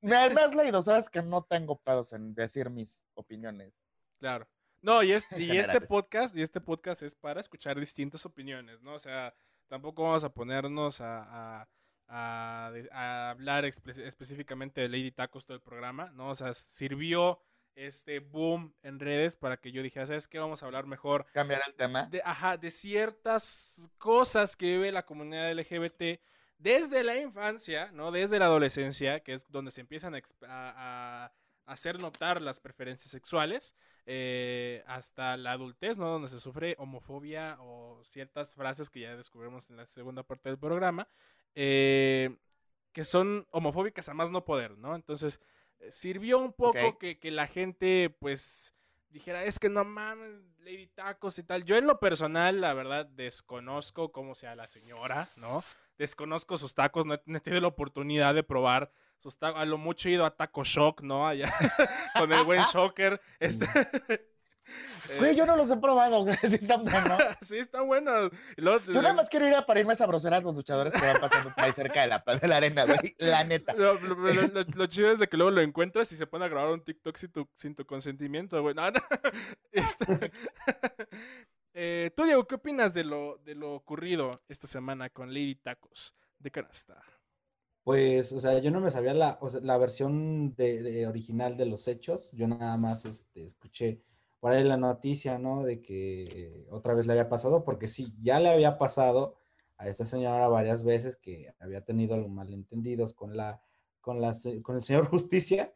Me, 0.00 0.30
me 0.30 0.40
has 0.40 0.54
leído, 0.54 0.82
sabes 0.82 1.10
que 1.10 1.22
no 1.22 1.42
tengo 1.42 1.76
pedos 1.80 2.12
en 2.12 2.34
decir 2.34 2.70
mis 2.70 3.04
opiniones. 3.14 3.74
Claro. 4.18 4.46
No, 4.80 5.02
y, 5.02 5.12
es- 5.12 5.26
y 5.36 5.56
este 5.58 5.80
podcast, 5.80 6.36
y 6.36 6.42
este 6.42 6.60
podcast 6.60 7.02
es 7.02 7.14
para 7.14 7.40
escuchar 7.40 7.78
distintas 7.80 8.24
opiniones, 8.26 8.80
¿no? 8.82 8.94
O 8.94 8.98
sea, 8.98 9.34
tampoco 9.68 10.04
vamos 10.04 10.24
a 10.24 10.30
ponernos 10.32 11.00
a, 11.00 11.62
a- 11.62 11.68
a 12.08 12.70
de- 12.72 12.88
a 12.92 13.30
hablar 13.30 13.64
espe- 13.64 13.98
específicamente 14.06 14.80
de 14.82 14.88
Lady 14.88 15.10
Tacos 15.10 15.44
todo 15.44 15.56
el 15.56 15.62
programa, 15.62 16.10
¿no? 16.14 16.28
O 16.30 16.34
sea, 16.34 16.52
sirvió 16.54 17.40
este 17.74 18.20
boom 18.20 18.72
en 18.82 19.00
redes 19.00 19.34
para 19.36 19.56
que 19.56 19.72
yo 19.72 19.82
dijera, 19.82 20.06
¿sabes 20.06 20.28
qué? 20.28 20.38
Vamos 20.38 20.62
a 20.62 20.66
hablar 20.66 20.86
mejor 20.86 21.26
Cambiar 21.32 21.60
el 21.66 21.74
tema. 21.74 22.04
de, 22.06 22.22
ajá, 22.24 22.56
de 22.56 22.70
ciertas 22.70 23.90
cosas 23.98 24.56
que 24.56 24.66
vive 24.66 24.92
la 24.92 25.04
comunidad 25.04 25.50
LGBT 25.50 26.20
desde 26.58 27.02
la 27.02 27.16
infancia, 27.16 27.90
¿no? 27.92 28.12
Desde 28.12 28.38
la 28.38 28.44
adolescencia, 28.46 29.20
que 29.20 29.34
es 29.34 29.50
donde 29.50 29.70
se 29.72 29.80
empiezan 29.80 30.14
a, 30.14 30.18
exp- 30.18 30.46
a- 30.48 31.24
a 31.66 31.72
hacer 31.72 32.00
notar 32.00 32.40
las 32.40 32.60
preferencias 32.60 33.10
sexuales, 33.10 33.74
eh, 34.06 34.84
hasta 34.86 35.36
la 35.36 35.52
adultez, 35.52 35.98
¿no? 35.98 36.08
Donde 36.08 36.28
se 36.28 36.40
sufre 36.40 36.76
homofobia 36.78 37.56
o 37.60 38.02
ciertas 38.04 38.52
frases 38.52 38.90
que 38.90 39.00
ya 39.00 39.16
descubrimos 39.16 39.70
en 39.70 39.76
la 39.76 39.86
segunda 39.86 40.22
parte 40.22 40.50
del 40.50 40.58
programa, 40.58 41.08
eh, 41.54 42.36
que 42.92 43.04
son 43.04 43.46
homofóbicas 43.50 44.08
a 44.08 44.14
más 44.14 44.30
no 44.30 44.44
poder, 44.44 44.76
¿no? 44.78 44.94
Entonces, 44.94 45.40
eh, 45.80 45.90
sirvió 45.90 46.38
un 46.38 46.52
poco 46.52 46.98
que, 46.98 47.18
que 47.18 47.30
la 47.30 47.46
gente, 47.46 48.14
pues, 48.18 48.74
dijera, 49.08 49.44
es 49.44 49.58
que 49.58 49.68
no 49.68 49.84
mames, 49.84 50.42
Lady 50.58 50.86
Tacos 50.88 51.38
y 51.38 51.42
tal. 51.42 51.64
Yo 51.64 51.76
en 51.76 51.86
lo 51.86 51.98
personal, 51.98 52.60
la 52.60 52.74
verdad, 52.74 53.06
desconozco 53.06 54.12
cómo 54.12 54.34
sea 54.34 54.54
la 54.54 54.66
señora, 54.66 55.26
¿no? 55.40 55.60
Desconozco 55.96 56.58
sus 56.58 56.74
tacos, 56.74 57.06
no 57.06 57.14
he, 57.14 57.22
no 57.24 57.38
he 57.38 57.40
tenido 57.40 57.62
la 57.62 57.68
oportunidad 57.68 58.34
de 58.34 58.42
probar 58.42 58.90
sus. 59.32 59.42
A 59.42 59.64
lo 59.64 59.78
mucho 59.78 60.08
he 60.08 60.12
ido 60.12 60.24
a 60.24 60.30
Taco 60.36 60.62
Shock, 60.64 61.02
¿no? 61.02 61.26
Allá 61.26 61.52
con 62.18 62.32
el 62.32 62.44
buen 62.44 62.62
Shocker. 62.72 63.20
Este, 63.40 63.66
Güey, 65.18 65.36
yo 65.36 65.44
no 65.44 65.56
los 65.56 65.70
he 65.70 65.76
probado. 65.76 66.24
Sí 66.40 66.54
están 66.54 66.84
buenos. 66.84 67.20
sí, 67.42 67.58
está 67.58 67.82
bueno. 67.82 68.30
Y 68.56 68.62
luego- 68.62 68.80
Yo 68.86 69.02
nada 69.02 69.12
más 69.12 69.28
quiero 69.28 69.46
ir 69.46 69.54
a 69.54 69.66
parirme 69.66 69.92
esa 69.92 70.06
brosera 70.06 70.38
a 70.38 70.40
los 70.40 70.54
luchadores 70.54 70.94
que 70.94 71.04
van 71.04 71.20
pasando 71.20 71.54
por 71.54 71.64
ahí 71.64 71.72
cerca 71.74 72.00
de 72.00 72.06
la 72.06 72.24
plaza 72.24 72.40
de 72.40 72.48
la 72.48 72.56
arena, 72.56 72.84
güey. 72.86 73.14
La 73.18 73.44
neta. 73.44 73.74
Lo, 73.74 74.00
lo- 74.00 74.14
lo- 74.14 74.32
lo- 74.32 74.64
lo 74.74 74.86
chido 74.86 75.10
es 75.10 75.18
de 75.18 75.28
que 75.28 75.36
luego 75.36 75.50
lo 75.50 75.60
encuentras 75.60 76.10
y 76.12 76.16
se 76.16 76.26
pone 76.26 76.46
a 76.46 76.48
grabar 76.48 76.72
un 76.72 76.82
TikTok 76.82 77.14
sin 77.18 77.30
tu, 77.30 77.46
sin 77.56 77.74
tu 77.74 77.84
consentimiento, 77.84 78.62
güey. 78.62 78.74
No, 78.74 78.90
no. 78.90 79.00
Este, 79.70 80.32
eh, 81.74 82.10
Tú, 82.16 82.24
Diego, 82.24 82.46
¿qué 82.46 82.54
opinas 82.54 82.94
de 82.94 83.04
lo, 83.04 83.36
de 83.44 83.54
lo 83.54 83.74
ocurrido 83.74 84.30
esta 84.48 84.66
semana 84.66 85.10
con 85.10 85.28
Lady 85.28 85.56
Tacos 85.56 86.14
de 86.38 86.50
Canasta? 86.50 87.02
Pues, 87.84 88.32
o 88.32 88.40
sea, 88.40 88.58
yo 88.60 88.70
no 88.70 88.80
me 88.80 88.90
sabía 88.90 89.14
la, 89.14 89.38
o 89.42 89.48
sea, 89.50 89.60
la 89.60 89.76
versión 89.78 90.54
de, 90.56 90.82
de 90.82 91.06
original 91.06 91.56
de 91.56 91.66
los 91.66 91.86
hechos. 91.88 92.32
Yo 92.32 92.48
nada 92.48 92.76
más 92.78 93.04
este, 93.04 93.44
escuché 93.44 94.02
por 94.40 94.52
ahí 94.52 94.64
la 94.64 94.76
noticia, 94.78 95.38
¿no? 95.38 95.62
De 95.64 95.82
que 95.82 96.66
otra 96.70 96.94
vez 96.94 97.06
le 97.06 97.12
había 97.12 97.28
pasado, 97.28 97.64
porque 97.64 97.88
sí, 97.88 98.14
ya 98.20 98.40
le 98.40 98.48
había 98.50 98.78
pasado 98.78 99.36
a 99.78 99.88
esta 99.88 100.06
señora 100.06 100.48
varias 100.48 100.84
veces 100.84 101.16
que 101.16 101.54
había 101.60 101.84
tenido 101.84 102.16
malentendidos 102.28 103.14
con 103.14 103.36
la, 103.36 103.62
con, 104.00 104.20
la, 104.20 104.32
con 104.62 104.76
el 104.76 104.82
señor 104.82 105.06
Justicia. 105.10 105.72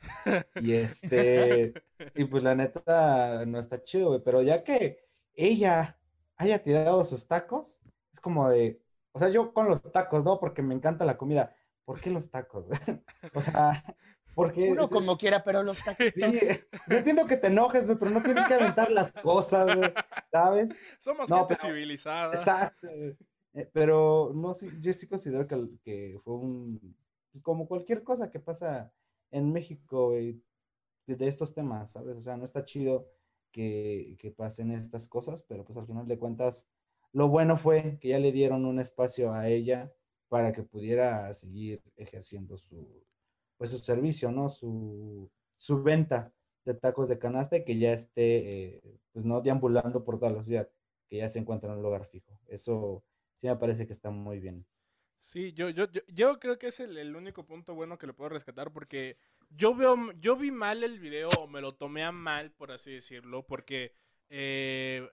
Y 0.60 0.72
este, 0.74 1.74
y 2.14 2.24
pues 2.24 2.42
la 2.42 2.54
neta 2.54 3.44
no 3.46 3.58
está 3.58 3.82
chido, 3.82 4.08
güey. 4.08 4.20
Pero 4.24 4.42
ya 4.42 4.62
que 4.64 4.98
ella 5.34 5.98
haya 6.36 6.62
tirado 6.62 7.04
sus 7.04 7.26
tacos, 7.26 7.82
es 8.12 8.20
como 8.20 8.48
de, 8.48 8.80
o 9.12 9.18
sea, 9.18 9.28
yo 9.28 9.52
con 9.52 9.68
los 9.68 9.82
tacos, 9.82 10.24
¿no? 10.24 10.38
Porque 10.40 10.62
me 10.62 10.74
encanta 10.74 11.04
la 11.04 11.16
comida. 11.18 11.50
¿Por 11.88 12.02
qué 12.02 12.10
los 12.10 12.30
tacos? 12.30 12.66
O 13.34 13.40
sea, 13.40 13.70
porque 14.34 14.72
Uno 14.72 14.90
como 14.90 15.16
quiera, 15.16 15.42
pero 15.42 15.62
los 15.62 15.82
tacos. 15.82 16.06
Sí, 16.14 16.38
sí 16.86 16.96
entiendo 16.96 17.26
que 17.26 17.38
te 17.38 17.46
enojes, 17.46 17.86
güey, 17.86 17.98
pero 17.98 18.10
no 18.10 18.22
tienes 18.22 18.46
que 18.46 18.52
aventar 18.54 18.90
las 18.90 19.10
cosas, 19.14 19.74
güey, 19.74 19.90
¿sabes? 20.30 20.76
Somos 21.00 21.30
No, 21.30 21.38
gente 21.38 21.56
pero- 21.56 21.68
civilizada. 21.72 22.26
Exacto. 22.28 22.88
Eh, 22.90 23.16
Pero 23.72 24.32
no, 24.34 24.52
sí, 24.52 24.68
yo 24.80 24.92
sí 24.92 25.08
considero 25.08 25.46
que, 25.48 25.56
que 25.82 26.18
fue 26.22 26.34
un, 26.34 26.94
pues, 27.32 27.42
como 27.42 27.66
cualquier 27.66 28.04
cosa 28.04 28.30
que 28.30 28.38
pasa 28.38 28.92
en 29.30 29.50
México, 29.50 30.08
güey, 30.10 30.42
de 31.06 31.16
de 31.16 31.26
estos 31.26 31.54
temas, 31.54 31.92
¿sabes? 31.92 32.18
O 32.18 32.20
sea, 32.20 32.36
no 32.36 32.44
está 32.44 32.64
chido 32.64 33.08
que, 33.50 34.14
que 34.20 34.30
pasen 34.30 34.72
estas 34.72 35.08
cosas, 35.08 35.42
pero 35.42 35.64
pues 35.64 35.78
al 35.78 35.86
final 35.86 36.06
de 36.06 36.18
cuentas, 36.18 36.68
lo 37.12 37.28
bueno 37.28 37.56
fue 37.56 37.98
que 37.98 38.08
ya 38.08 38.18
le 38.18 38.30
dieron 38.30 38.66
un 38.66 38.78
espacio 38.78 39.32
a 39.32 39.48
ella 39.48 39.90
para 40.28 40.52
que 40.52 40.62
pudiera 40.62 41.32
seguir 41.34 41.82
ejerciendo 41.96 42.56
su, 42.56 42.86
pues 43.56 43.70
su 43.70 43.78
servicio, 43.78 44.30
¿no? 44.30 44.48
Su, 44.48 45.30
su 45.56 45.82
venta 45.82 46.32
de 46.64 46.74
tacos 46.74 47.08
de 47.08 47.18
canasta 47.18 47.56
y 47.56 47.64
que 47.64 47.78
ya 47.78 47.92
esté, 47.92 48.76
eh, 48.76 48.82
pues 49.12 49.24
no 49.24 49.40
deambulando 49.40 50.04
por 50.04 50.18
toda 50.18 50.32
la 50.32 50.42
ciudad, 50.42 50.68
que 51.06 51.18
ya 51.18 51.28
se 51.28 51.38
encuentra 51.38 51.70
en 51.70 51.78
un 51.78 51.82
lugar 51.82 52.04
fijo. 52.04 52.38
Eso 52.46 53.02
sí 53.34 53.46
me 53.46 53.56
parece 53.56 53.86
que 53.86 53.92
está 53.92 54.10
muy 54.10 54.38
bien. 54.38 54.64
Sí, 55.18 55.52
yo, 55.52 55.68
yo, 55.70 55.86
yo, 56.08 56.38
creo 56.38 56.58
que 56.58 56.68
es 56.68 56.80
el, 56.80 56.96
el 56.96 57.16
único 57.16 57.44
punto 57.44 57.74
bueno 57.74 57.98
que 57.98 58.06
le 58.06 58.12
puedo 58.12 58.30
rescatar 58.30 58.72
porque 58.72 59.16
yo 59.50 59.74
veo, 59.74 59.96
yo 60.20 60.36
vi 60.36 60.50
mal 60.50 60.84
el 60.84 61.00
video 61.00 61.28
o 61.38 61.46
me 61.46 61.60
lo 61.60 61.74
tomé 61.74 62.04
a 62.04 62.12
mal, 62.12 62.52
por 62.52 62.70
así 62.70 62.92
decirlo, 62.92 63.46
porque 63.46 63.92
eh, 64.30 65.08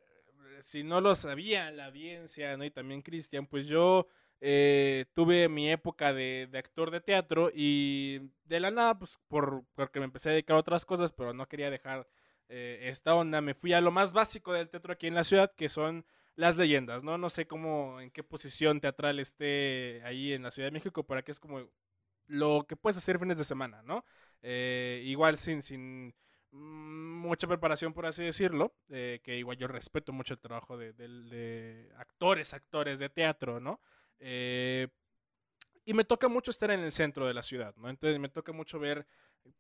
si 0.61 0.83
no 0.83 1.01
lo 1.01 1.15
sabía 1.15 1.71
la 1.71 1.87
audiencia, 1.87 2.55
¿no? 2.57 2.65
Y 2.65 2.71
también 2.71 3.01
Cristian, 3.01 3.47
pues 3.47 3.65
yo 3.65 4.07
eh, 4.41 5.05
tuve 5.13 5.49
mi 5.49 5.69
época 5.71 6.13
de, 6.13 6.47
de 6.51 6.57
actor 6.57 6.91
de 6.91 7.01
teatro 7.01 7.51
y 7.53 8.31
de 8.45 8.59
la 8.59 8.71
nada, 8.71 8.97
pues 8.99 9.17
por, 9.27 9.63
porque 9.75 9.99
me 9.99 10.05
empecé 10.05 10.29
a 10.29 10.31
dedicar 10.33 10.55
a 10.55 10.59
otras 10.59 10.85
cosas, 10.85 11.11
pero 11.11 11.33
no 11.33 11.47
quería 11.47 11.69
dejar 11.69 12.07
eh, 12.49 12.79
esta 12.83 13.15
onda, 13.15 13.41
me 13.41 13.53
fui 13.53 13.73
a 13.73 13.81
lo 13.81 13.91
más 13.91 14.13
básico 14.13 14.53
del 14.53 14.69
teatro 14.69 14.93
aquí 14.93 15.07
en 15.07 15.15
la 15.15 15.23
ciudad, 15.23 15.51
que 15.53 15.69
son 15.69 16.05
las 16.35 16.57
leyendas, 16.57 17.03
¿no? 17.03 17.17
No 17.17 17.29
sé 17.29 17.47
cómo, 17.47 17.99
en 18.01 18.11
qué 18.11 18.23
posición 18.23 18.81
teatral 18.81 19.19
esté 19.19 20.01
ahí 20.05 20.33
en 20.33 20.43
la 20.43 20.51
Ciudad 20.51 20.67
de 20.67 20.71
México, 20.73 21.03
para 21.05 21.23
que 21.23 21.31
es 21.31 21.39
como 21.39 21.69
lo 22.27 22.65
que 22.67 22.75
puedes 22.75 22.97
hacer 22.97 23.19
fines 23.19 23.37
de 23.37 23.43
semana, 23.43 23.81
¿no? 23.83 24.05
Eh, 24.41 25.01
igual 25.05 25.37
sin, 25.37 25.61
sin 25.61 26.13
mucha 26.51 27.47
preparación, 27.47 27.93
por 27.93 28.05
así 28.05 28.23
decirlo, 28.23 28.73
eh, 28.89 29.19
que 29.23 29.37
igual 29.37 29.57
yo 29.57 29.67
respeto 29.67 30.13
mucho 30.13 30.33
el 30.33 30.39
trabajo 30.39 30.77
de, 30.77 30.93
de 30.93 31.91
actores, 31.97 32.53
actores 32.53 32.99
de 32.99 33.09
teatro, 33.09 33.59
¿no? 33.59 33.79
Eh, 34.19 34.87
y 35.85 35.93
me 35.93 36.03
toca 36.03 36.27
mucho 36.27 36.51
estar 36.51 36.71
en 36.71 36.79
el 36.79 36.91
centro 36.91 37.27
de 37.27 37.33
la 37.33 37.43
ciudad, 37.43 37.75
¿no? 37.75 37.89
Entonces 37.89 38.19
me 38.19 38.29
toca 38.29 38.51
mucho 38.51 38.79
ver, 38.79 39.05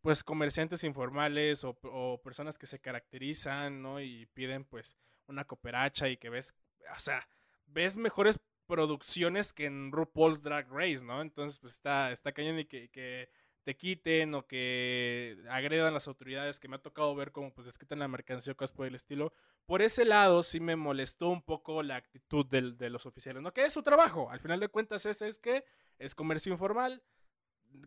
pues, 0.01 0.23
comerciantes 0.23 0.83
informales 0.83 1.63
o, 1.63 2.19
personas 2.23 2.57
que 2.57 2.65
se 2.65 2.79
caracterizan, 2.79 3.81
¿no? 3.81 4.01
Y 4.01 4.25
piden, 4.33 4.65
pues, 4.65 4.97
una 5.27 5.45
cooperacha 5.45 6.09
y 6.09 6.17
que 6.17 6.29
ves, 6.29 6.55
o 6.95 6.99
sea, 6.99 7.27
ves 7.67 7.95
mejores 7.95 8.39
producciones 8.65 9.53
que 9.53 9.65
en 9.65 9.91
RuPaul's 9.91 10.41
Drag 10.41 10.67
Race, 10.71 11.05
¿no? 11.05 11.21
Entonces, 11.21 11.59
pues, 11.59 11.73
está, 11.73 12.11
está 12.11 12.31
cañón 12.31 12.59
y 12.59 12.65
que, 12.65 12.89
que 12.89 13.29
te 13.65 13.77
quiten 13.77 14.35
o 14.35 14.47
que 14.47 15.37
agredan 15.49 15.93
las 15.93 16.07
autoridades 16.07 16.59
que 16.61 16.69
me 16.69 16.77
ha 16.77 16.79
tocado 16.83 17.15
ver 17.15 17.33
como, 17.33 17.53
pues, 17.53 17.67
les 17.67 17.77
quitan 17.79 17.99
la 17.99 18.07
mercancía 18.07 18.53
o 18.53 18.57
cosas 18.57 18.75
por 18.75 18.87
el 18.87 18.95
estilo. 18.95 19.33
Por 19.65 19.81
ese 19.81 20.05
lado 20.05 20.43
sí 20.43 20.61
me 20.61 20.77
molestó 20.77 21.29
un 21.29 21.41
poco 21.43 21.83
la 21.83 21.97
actitud 21.97 22.45
del- 22.47 22.77
de 22.77 22.89
los 22.91 23.05
oficiales, 23.07 23.43
¿no? 23.43 23.53
Que 23.53 23.65
es 23.65 23.73
su 23.73 23.83
trabajo, 23.83 24.29
al 24.31 24.39
final 24.39 24.59
de 24.61 24.69
cuentas 24.69 25.05
ese 25.07 25.27
es 25.27 25.39
que 25.39 25.65
es 25.99 26.15
comercio 26.15 26.53
informal 26.53 27.03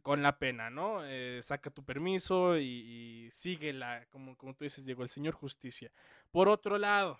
con 0.03 0.23
la 0.23 0.39
pena, 0.39 0.71
¿no? 0.71 1.05
Eh, 1.05 1.41
saca 1.43 1.71
tu 1.71 1.85
permiso 1.85 2.59
y, 2.59 3.27
y 3.29 3.31
sigue 3.33 3.73
la, 3.73 4.07
como, 4.11 4.37
como 4.37 4.55
tú 4.55 4.65
dices, 4.65 4.85
llegó 4.85 5.03
el 5.03 5.09
señor 5.09 5.35
justicia. 5.35 5.91
Por 6.31 6.49
otro 6.49 6.79
lado, 6.79 7.19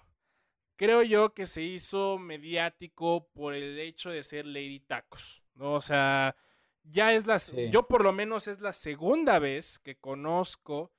creo 0.77 1.03
yo 1.03 1.35
que 1.35 1.47
se 1.47 1.63
hizo 1.63 2.19
mediático 2.19 3.29
por 3.35 3.55
el 3.55 3.79
hecho 3.79 4.11
de 4.11 4.23
ser 4.23 4.47
Lady 4.47 4.81
Tacos, 4.81 5.43
¿no? 5.55 5.75
O 5.75 5.81
sea, 5.81 6.37
ya 6.91 7.13
es 7.15 7.27
la, 7.27 7.39
Sí. 7.39 7.71
yo 7.71 7.87
por 7.89 8.03
lo 8.03 8.13
menos 8.13 8.49
es 8.49 8.61
la 8.61 8.73
segunda 8.73 9.39
vez 9.39 9.79
que 9.79 9.97
conozco 9.97 10.93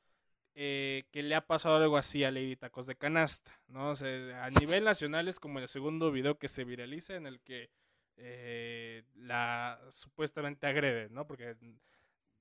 eh, 0.55 1.05
que 1.11 1.23
le 1.23 1.35
ha 1.35 1.47
pasado 1.47 1.77
algo 1.77 1.95
así 1.97 2.23
a 2.23 2.31
Lady 2.31 2.55
Tacos 2.57 2.85
de 2.85 2.95
Canasta, 2.97 3.61
¿no? 3.67 3.91
O 3.91 3.95
sea, 3.95 4.43
a 4.43 4.49
nivel 4.49 4.83
nacional 4.83 5.27
es 5.29 5.39
como 5.39 5.59
el 5.59 5.69
segundo 5.69 6.11
video 6.11 6.37
que 6.37 6.49
se 6.49 6.65
viraliza 6.65 7.15
en 7.15 7.27
el 7.27 7.39
que 7.41 7.69
eh, 8.17 9.03
la 9.15 9.79
supuestamente 9.91 10.67
agrede, 10.67 11.09
¿no? 11.11 11.25
Porque 11.27 11.55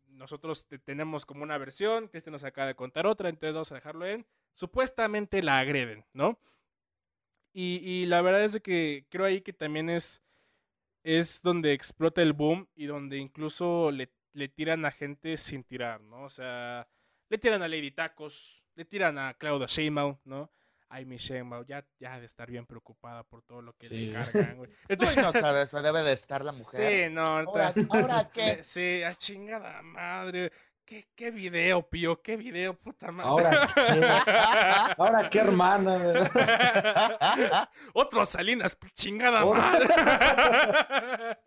nosotros 0.08 0.66
te- 0.66 0.78
tenemos 0.80 1.24
como 1.26 1.42
una 1.44 1.58
versión, 1.58 2.08
Cristian 2.08 2.32
nos 2.32 2.42
acaba 2.44 2.66
de 2.66 2.74
contar 2.74 3.06
otra, 3.06 3.28
entonces 3.28 3.54
vamos 3.54 3.70
a 3.70 3.76
dejarlo 3.76 4.06
en, 4.06 4.26
supuestamente 4.54 5.40
la 5.42 5.58
agreden, 5.60 6.04
¿no? 6.12 6.40
Y, 7.52 7.80
y 7.84 8.06
la 8.06 8.20
verdad 8.22 8.44
es 8.44 8.52
de 8.52 8.60
que 8.60 9.06
creo 9.10 9.26
ahí 9.26 9.40
que 9.40 9.52
también 9.52 9.90
es, 9.90 10.22
es 11.02 11.40
donde 11.42 11.72
explota 11.72 12.22
el 12.22 12.32
boom 12.32 12.68
y 12.74 12.86
donde 12.86 13.18
incluso 13.18 13.90
le, 13.90 14.10
le 14.32 14.48
tiran 14.48 14.84
a 14.84 14.90
gente 14.90 15.36
sin 15.36 15.64
tirar, 15.64 16.00
¿no? 16.02 16.24
O 16.24 16.30
sea, 16.30 16.88
le 17.28 17.38
tiran 17.38 17.62
a 17.62 17.68
Lady 17.68 17.90
Tacos, 17.90 18.64
le 18.74 18.84
tiran 18.84 19.18
a 19.18 19.34
Claudia 19.34 19.66
Sheinbaum, 19.66 20.18
¿no? 20.24 20.50
Ay, 20.90 21.04
mi 21.04 21.18
Sheinbaum, 21.18 21.66
ya, 21.66 21.86
ya 21.98 22.14
ha 22.14 22.20
de 22.20 22.24
estar 22.24 22.50
bien 22.50 22.64
preocupada 22.64 23.22
por 23.22 23.42
todo 23.42 23.60
lo 23.60 23.74
que 23.74 23.86
Sí. 23.86 24.06
le 24.06 24.12
cargan, 24.14 24.56
güey. 24.56 24.70
Uy, 25.16 25.16
no 25.22 25.32
sabes, 25.32 25.64
eso 25.64 25.82
debe 25.82 26.02
de 26.02 26.12
estar 26.14 26.42
la 26.42 26.52
mujer. 26.52 27.08
Sí, 27.08 27.14
no, 27.14 27.24
Ahora, 27.26 27.74
ahora 27.90 28.30
qué. 28.32 28.64
Sí, 28.64 29.02
a 29.02 29.14
chingada 29.14 29.82
madre. 29.82 30.50
¿Qué, 30.88 31.06
qué 31.14 31.30
video, 31.30 31.86
pío? 31.86 32.22
¿Qué 32.22 32.38
video, 32.38 32.72
puta 32.72 33.12
madre? 33.12 33.28
Ahora, 33.28 33.68
¿qué? 33.74 34.94
Ahora, 34.96 35.28
qué 35.28 35.38
hermana, 35.40 35.98
güey. 35.98 36.16
Otro 37.92 38.24
Salinas, 38.24 38.78
chingada 38.94 39.44
Otra- 39.44 39.60
madre. 39.70 41.38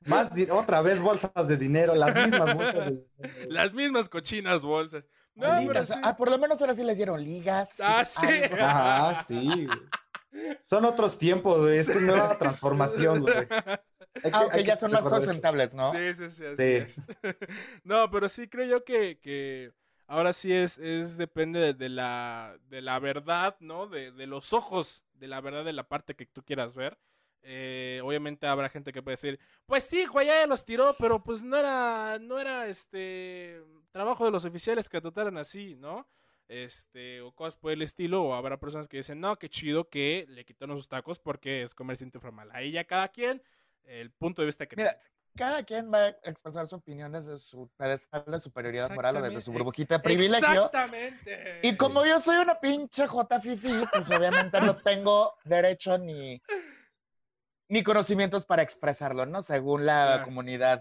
Más 0.06 0.30
otra 0.50 0.80
vez 0.80 1.02
bolsas 1.02 1.48
de 1.48 1.58
dinero, 1.58 1.94
las 1.96 2.14
mismas 2.16 2.54
bolsas 2.54 2.74
de 2.86 2.90
dinero. 2.92 3.50
Las 3.50 3.74
mismas 3.74 4.08
cochinas 4.08 4.62
bolsas. 4.62 5.04
No, 5.34 5.48
Ligas, 5.58 5.66
pero 5.66 5.84
sí. 5.86 5.92
ah, 6.02 6.16
por 6.16 6.30
lo 6.30 6.38
menos 6.38 6.58
ahora 6.62 6.74
sí 6.74 6.82
les 6.82 6.96
dieron 6.96 7.22
ligas. 7.22 7.74
Ah, 7.80 8.06
sí. 8.06 8.24
algo. 8.24 8.56
Ajá, 8.58 9.14
sí. 9.16 9.68
Son 10.62 10.86
otros 10.86 11.18
tiempos, 11.18 11.58
güey. 11.60 11.76
Es 11.76 11.90
que 11.90 11.96
es 11.98 12.02
nueva 12.02 12.38
transformación, 12.38 13.20
güey. 13.20 13.46
Hay 14.24 14.30
que- 14.30 14.36
Aunque 14.38 14.56
hay 14.58 14.64
ya 14.64 14.76
son 14.76 14.92
más 14.92 15.04
sustentables, 15.08 15.74
¿no? 15.74 15.92
Sí, 15.92 16.14
sí, 16.14 16.30
sí, 16.30 16.44
así 16.46 16.56
Sí. 16.56 16.62
es. 16.62 17.00
no, 17.84 18.10
pero 18.10 18.28
sí 18.28 18.48
creo 18.48 18.66
yo 18.66 18.84
que, 18.84 19.18
que 19.20 19.72
ahora 20.06 20.32
sí 20.32 20.52
es, 20.52 20.78
es 20.78 21.16
depende 21.16 21.60
de, 21.60 21.74
de 21.74 21.88
la, 21.88 22.58
de 22.68 22.82
la 22.82 22.98
verdad, 22.98 23.56
¿no? 23.60 23.86
De, 23.88 24.12
de 24.12 24.26
los 24.26 24.52
ojos, 24.52 25.04
de 25.14 25.28
la 25.28 25.40
verdad 25.40 25.64
de 25.64 25.72
la 25.72 25.88
parte 25.88 26.14
que 26.14 26.26
tú 26.26 26.42
quieras 26.44 26.74
ver. 26.74 26.98
Eh, 27.48 28.00
obviamente 28.02 28.46
habrá 28.48 28.68
gente 28.68 28.92
que 28.92 29.02
puede 29.02 29.16
decir, 29.16 29.38
pues 29.66 29.84
sí, 29.84 30.04
güey, 30.06 30.26
ya 30.26 30.46
los 30.48 30.64
tiró, 30.64 30.94
pero 30.98 31.22
pues 31.22 31.42
no 31.42 31.56
era, 31.56 32.18
no 32.20 32.40
era 32.40 32.66
este 32.66 33.62
trabajo 33.92 34.24
de 34.24 34.32
los 34.32 34.44
oficiales 34.44 34.88
que 34.88 35.00
trataran 35.00 35.38
así, 35.38 35.76
¿no? 35.76 36.08
Este, 36.48 37.20
o 37.20 37.32
cosas 37.32 37.56
por 37.56 37.70
el 37.72 37.82
estilo, 37.82 38.22
o 38.24 38.34
habrá 38.34 38.58
personas 38.58 38.88
que 38.88 38.96
dicen, 38.98 39.20
no, 39.20 39.36
qué 39.38 39.48
chido 39.48 39.88
que 39.88 40.26
le 40.28 40.44
quitaron 40.44 40.76
sus 40.76 40.88
tacos 40.88 41.18
porque 41.20 41.62
es 41.62 41.74
comercio 41.74 42.04
informal. 42.06 42.50
Ahí 42.52 42.72
ya 42.72 42.84
cada 42.84 43.08
quien, 43.08 43.40
el 43.86 44.10
punto 44.12 44.42
de 44.42 44.46
vista 44.46 44.66
que 44.66 44.76
Mira, 44.76 44.92
tenga. 44.92 45.04
Cada 45.36 45.62
quien 45.64 45.92
va 45.92 45.98
a 46.04 46.08
expresar 46.08 46.66
su 46.66 46.76
opinión 46.76 47.12
desde 47.12 47.36
su 47.36 47.68
pedestal 47.76 48.24
de 48.26 48.40
superioridad 48.40 48.90
moral 48.92 49.16
o 49.18 49.22
desde 49.22 49.42
su 49.42 49.52
burbujita 49.52 49.98
de 49.98 50.02
privilegio. 50.02 50.48
Exactamente. 50.64 51.60
Y 51.62 51.76
como 51.76 52.06
yo 52.06 52.18
soy 52.18 52.36
una 52.36 52.58
pinche 52.58 53.06
J 53.06 53.40
fifi, 53.40 53.84
pues 53.92 54.10
obviamente 54.10 54.58
no 54.62 54.76
tengo 54.78 55.34
derecho 55.44 55.98
ni, 55.98 56.40
ni 57.68 57.82
conocimientos 57.82 58.46
para 58.46 58.62
expresarlo, 58.62 59.26
¿no? 59.26 59.42
Según 59.42 59.84
la 59.84 60.06
Claro. 60.06 60.24
comunidad 60.24 60.80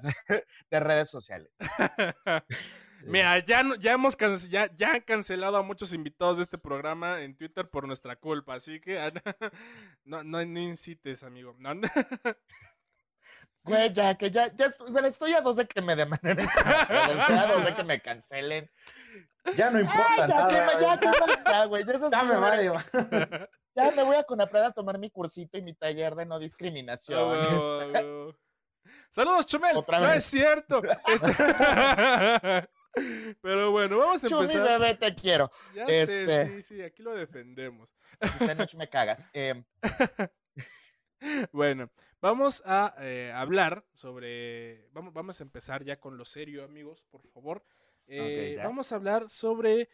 de 0.69 0.79
redes 0.79 1.09
sociales. 1.09 1.51
Sí. 2.97 3.07
Mira, 3.09 3.37
ya, 3.39 3.61
no- 3.61 3.75
ya 3.75 3.91
hemos 3.91 4.15
ya, 4.47 4.73
ya 4.73 4.93
han 4.93 5.01
cancelado 5.01 5.57
a 5.57 5.61
muchos 5.63 5.91
invitados 5.93 6.37
de 6.37 6.43
este 6.43 6.57
programa 6.57 7.23
en 7.23 7.35
Twitter 7.35 7.67
por 7.69 7.85
nuestra 7.87 8.15
culpa, 8.15 8.53
así 8.55 8.79
que 8.79 8.97
no, 10.05 10.23
no, 10.23 10.45
no 10.45 10.59
incites, 10.61 11.21
amigo. 11.23 11.57
No, 11.59 11.73
no. 11.73 11.89
Güey, 13.65 13.91
ya 13.93 14.15
que 14.15 14.29
ya, 14.31 14.53
ya 14.55 14.67
estoy, 14.67 14.91
bueno, 14.91 15.07
estoy 15.07 15.33
a 15.33 15.41
dos 15.41 15.55
de 15.57 15.65
que 15.65 15.81
me 15.81 15.95
demanden, 15.95 16.37
estoy 16.39 17.35
a 17.37 17.47
dos 17.51 17.65
de 17.65 17.75
que 17.75 17.83
me 17.83 17.99
cancelen. 17.99 18.69
Ya 19.55 19.69
no 19.71 19.77
Ay, 19.79 19.83
importa 19.85 20.15
ya, 20.17 20.27
nada. 20.27 20.51
ya, 20.51 20.77
güey. 20.77 20.99
que 20.99 21.05
basta, 21.05 21.65
güey, 21.65 21.85
ya, 22.11 22.23
me. 22.23 23.47
Ya 23.73 23.91
voy 24.03 24.15
a 24.15 24.23
Conapred 24.23 24.61
a 24.61 24.71
tomar 24.71 24.97
mi 24.97 25.09
cursito 25.11 25.57
y 25.57 25.61
mi 25.61 25.73
taller 25.73 26.15
de 26.15 26.25
no 26.25 26.39
discriminación. 26.39 27.19
Ah, 27.19 27.85
huevo. 28.01 28.35
Saludos, 29.11 29.45
Chumel. 29.45 29.77
Otra 29.77 29.99
No 29.99 30.07
vez. 30.07 30.17
es 30.17 30.23
cierto. 30.25 30.81
Este- 31.07 31.33
Pero 33.41 33.71
bueno, 33.71 33.97
vamos 33.97 34.23
a 34.23 34.27
Chumi, 34.29 34.41
empezar. 34.45 34.79
bebé, 34.79 34.95
te 34.95 35.13
quiero. 35.15 35.51
Ya 35.73 35.83
Este- 35.85 36.25
sé, 36.25 36.45
sí, 36.47 36.61
sí, 36.61 36.81
aquí 36.81 37.01
lo 37.03 37.13
defendemos. 37.13 37.89
Esta 38.19 38.53
noche 38.55 38.77
me 38.77 38.89
cagas. 38.89 39.27
Em, 39.33 39.63
Bueno, 41.51 41.89
vamos 42.25 42.63
a 42.65 42.95
eh, 42.99 43.31
hablar 43.33 43.85
sobre. 43.93 44.89
Vamos, 44.91 45.13
vamos 45.13 45.39
a 45.39 45.43
empezar 45.43 45.83
ya 45.83 45.99
con 45.99 46.17
lo 46.17 46.25
serio, 46.25 46.63
amigos, 46.63 47.03
por 47.11 47.21
favor. 47.27 47.63
Eh, 48.07 48.59
vamos 48.63 48.91
a 48.91 48.95
hablar 48.95 49.29
sobre 49.29 49.89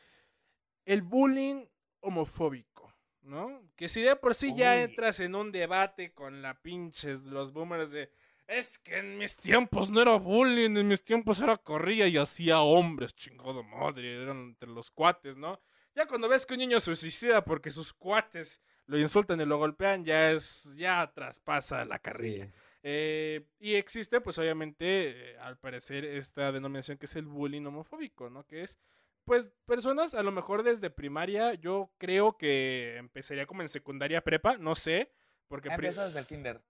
el 0.85 1.01
bullying 1.01 1.65
homofóbico, 1.99 2.93
¿no? 3.21 3.69
Que 3.75 3.89
si 3.89 4.01
de 4.01 4.15
por 4.15 4.33
sí 4.33 4.55
ya 4.55 4.81
entras 4.81 5.19
en 5.19 5.35
un 5.35 5.51
debate 5.51 6.13
con 6.13 6.41
la 6.41 6.61
pinches, 6.61 7.23
los 7.23 7.51
boomers 7.51 7.91
de. 7.91 8.09
Es 8.47 8.79
que 8.79 8.99
en 8.99 9.17
mis 9.17 9.35
tiempos 9.35 9.89
no 9.89 10.01
era 10.01 10.15
bullying, 10.15 10.77
en 10.77 10.87
mis 10.87 11.03
tiempos 11.03 11.41
era 11.41 11.57
corría 11.57 12.07
y 12.07 12.17
hacía 12.17 12.61
hombres, 12.61 13.13
chingado 13.13 13.61
madre, 13.63 14.23
eran 14.23 14.39
entre 14.39 14.69
los 14.69 14.89
cuates, 14.89 15.37
¿no? 15.37 15.61
Ya 15.95 16.05
cuando 16.05 16.29
ves 16.29 16.45
que 16.45 16.53
un 16.53 16.59
niño 16.59 16.79
se 16.79 16.95
suicida 16.95 17.43
porque 17.43 17.71
sus 17.71 17.93
cuates 17.93 18.61
lo 18.87 18.97
insultan 18.97 19.39
y 19.41 19.45
lo 19.45 19.57
golpean, 19.57 20.03
ya 20.03 20.31
es, 20.31 20.73
ya 20.75 21.11
traspasa 21.13 21.85
la 21.85 21.99
carrilla. 21.99 22.45
Sí. 22.45 22.51
Eh, 22.83 23.45
y 23.59 23.75
existe, 23.75 24.21
pues 24.21 24.37
obviamente, 24.39 25.31
eh, 25.33 25.37
al 25.39 25.57
parecer, 25.57 26.03
esta 26.03 26.51
denominación 26.51 26.97
que 26.97 27.05
es 27.05 27.15
el 27.15 27.25
bullying 27.25 27.65
homofóbico, 27.65 28.29
¿no? 28.29 28.45
Que 28.47 28.63
es, 28.63 28.79
pues, 29.23 29.51
personas, 29.65 30.13
a 30.15 30.23
lo 30.23 30.31
mejor 30.31 30.63
desde 30.63 30.89
primaria, 30.89 31.53
yo 31.53 31.93
creo 31.99 32.37
que 32.37 32.97
empezaría 32.97 33.45
como 33.45 33.61
en 33.61 33.69
secundaria 33.69 34.23
prepa, 34.23 34.57
no 34.57 34.75
sé, 34.75 35.11
porque... 35.47 35.69
pri- 35.69 35.75
empieza 35.75 36.05
desde 36.05 36.19
el 36.19 36.25
kinder. 36.25 36.61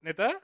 ¿Neta? 0.00 0.40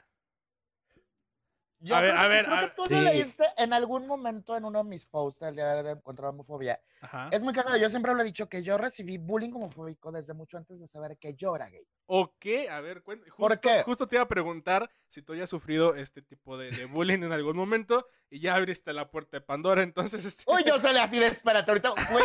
Yo 1.87 1.95
A 1.97 2.00
ver, 2.00 2.11
creo 2.11 2.21
a 2.21 2.23
que- 2.25 2.28
ver, 2.28 2.45
creo 2.45 2.57
a 2.57 2.61
que 2.61 2.66
ver. 2.66 2.75
tú 2.76 2.83
Sí. 2.87 2.95
lo 2.97 3.00
leíste 3.02 3.45
en 3.57 3.73
algún 3.73 4.07
momento 4.07 4.57
en 4.57 4.64
uno 4.64 4.83
de 4.83 4.88
mis 4.90 5.07
posts 5.07 5.43
el 5.43 5.55
día 5.55 5.83
de 5.83 6.00
contra 6.02 6.25
la 6.25 6.31
homofobia. 6.31 6.81
Ajá. 7.00 7.28
Es 7.31 7.43
muy 7.43 7.52
cagado. 7.55 7.76
Yo 7.76 7.88
siempre 7.88 8.12
lo 8.14 8.21
he 8.21 8.25
dicho 8.25 8.49
que 8.49 8.62
yo 8.62 8.76
recibí 8.76 9.19
bullying 9.19 9.52
homofóbico 9.52 10.11
desde 10.11 10.35
mucho 10.35 10.57
antes 10.57 10.81
de 10.81 10.87
saber 10.88 11.16
que 11.19 11.35
yo 11.35 11.55
era 11.55 11.69
gay. 11.69 11.87
¿O 12.07 12.35
qué? 12.38 12.69
A 12.71 12.81
ver, 12.81 13.02
cuen- 13.05 13.21
justo, 13.21 13.37
¿Por 13.37 13.61
qué? 13.61 13.83
justo 13.85 14.07
te 14.09 14.16
iba 14.16 14.23
a 14.25 14.28
preguntar 14.28 14.90
si 15.09 15.23
tú 15.23 15.33
hayas 15.33 15.49
sufrido 15.50 15.95
este 15.95 16.23
tipo 16.23 16.57
de, 16.59 16.71
de 16.71 16.85
bullying 16.87 17.23
en 17.23 17.33
algún 17.33 17.57
momento 17.57 18.07
y 18.31 18.40
ya 18.40 18.55
abriste 18.57 18.93
la 18.93 19.09
puerta 19.11 19.37
de 19.37 19.40
Pandora, 19.40 19.83
entonces... 19.83 20.25
Este... 20.25 20.45
Uy, 20.47 20.64
yo 20.64 20.78
salí 20.81 20.99
así 20.99 21.19
de 21.19 21.28
espérate, 21.28 21.71
ahorita, 21.71 21.90
güey, 22.11 22.25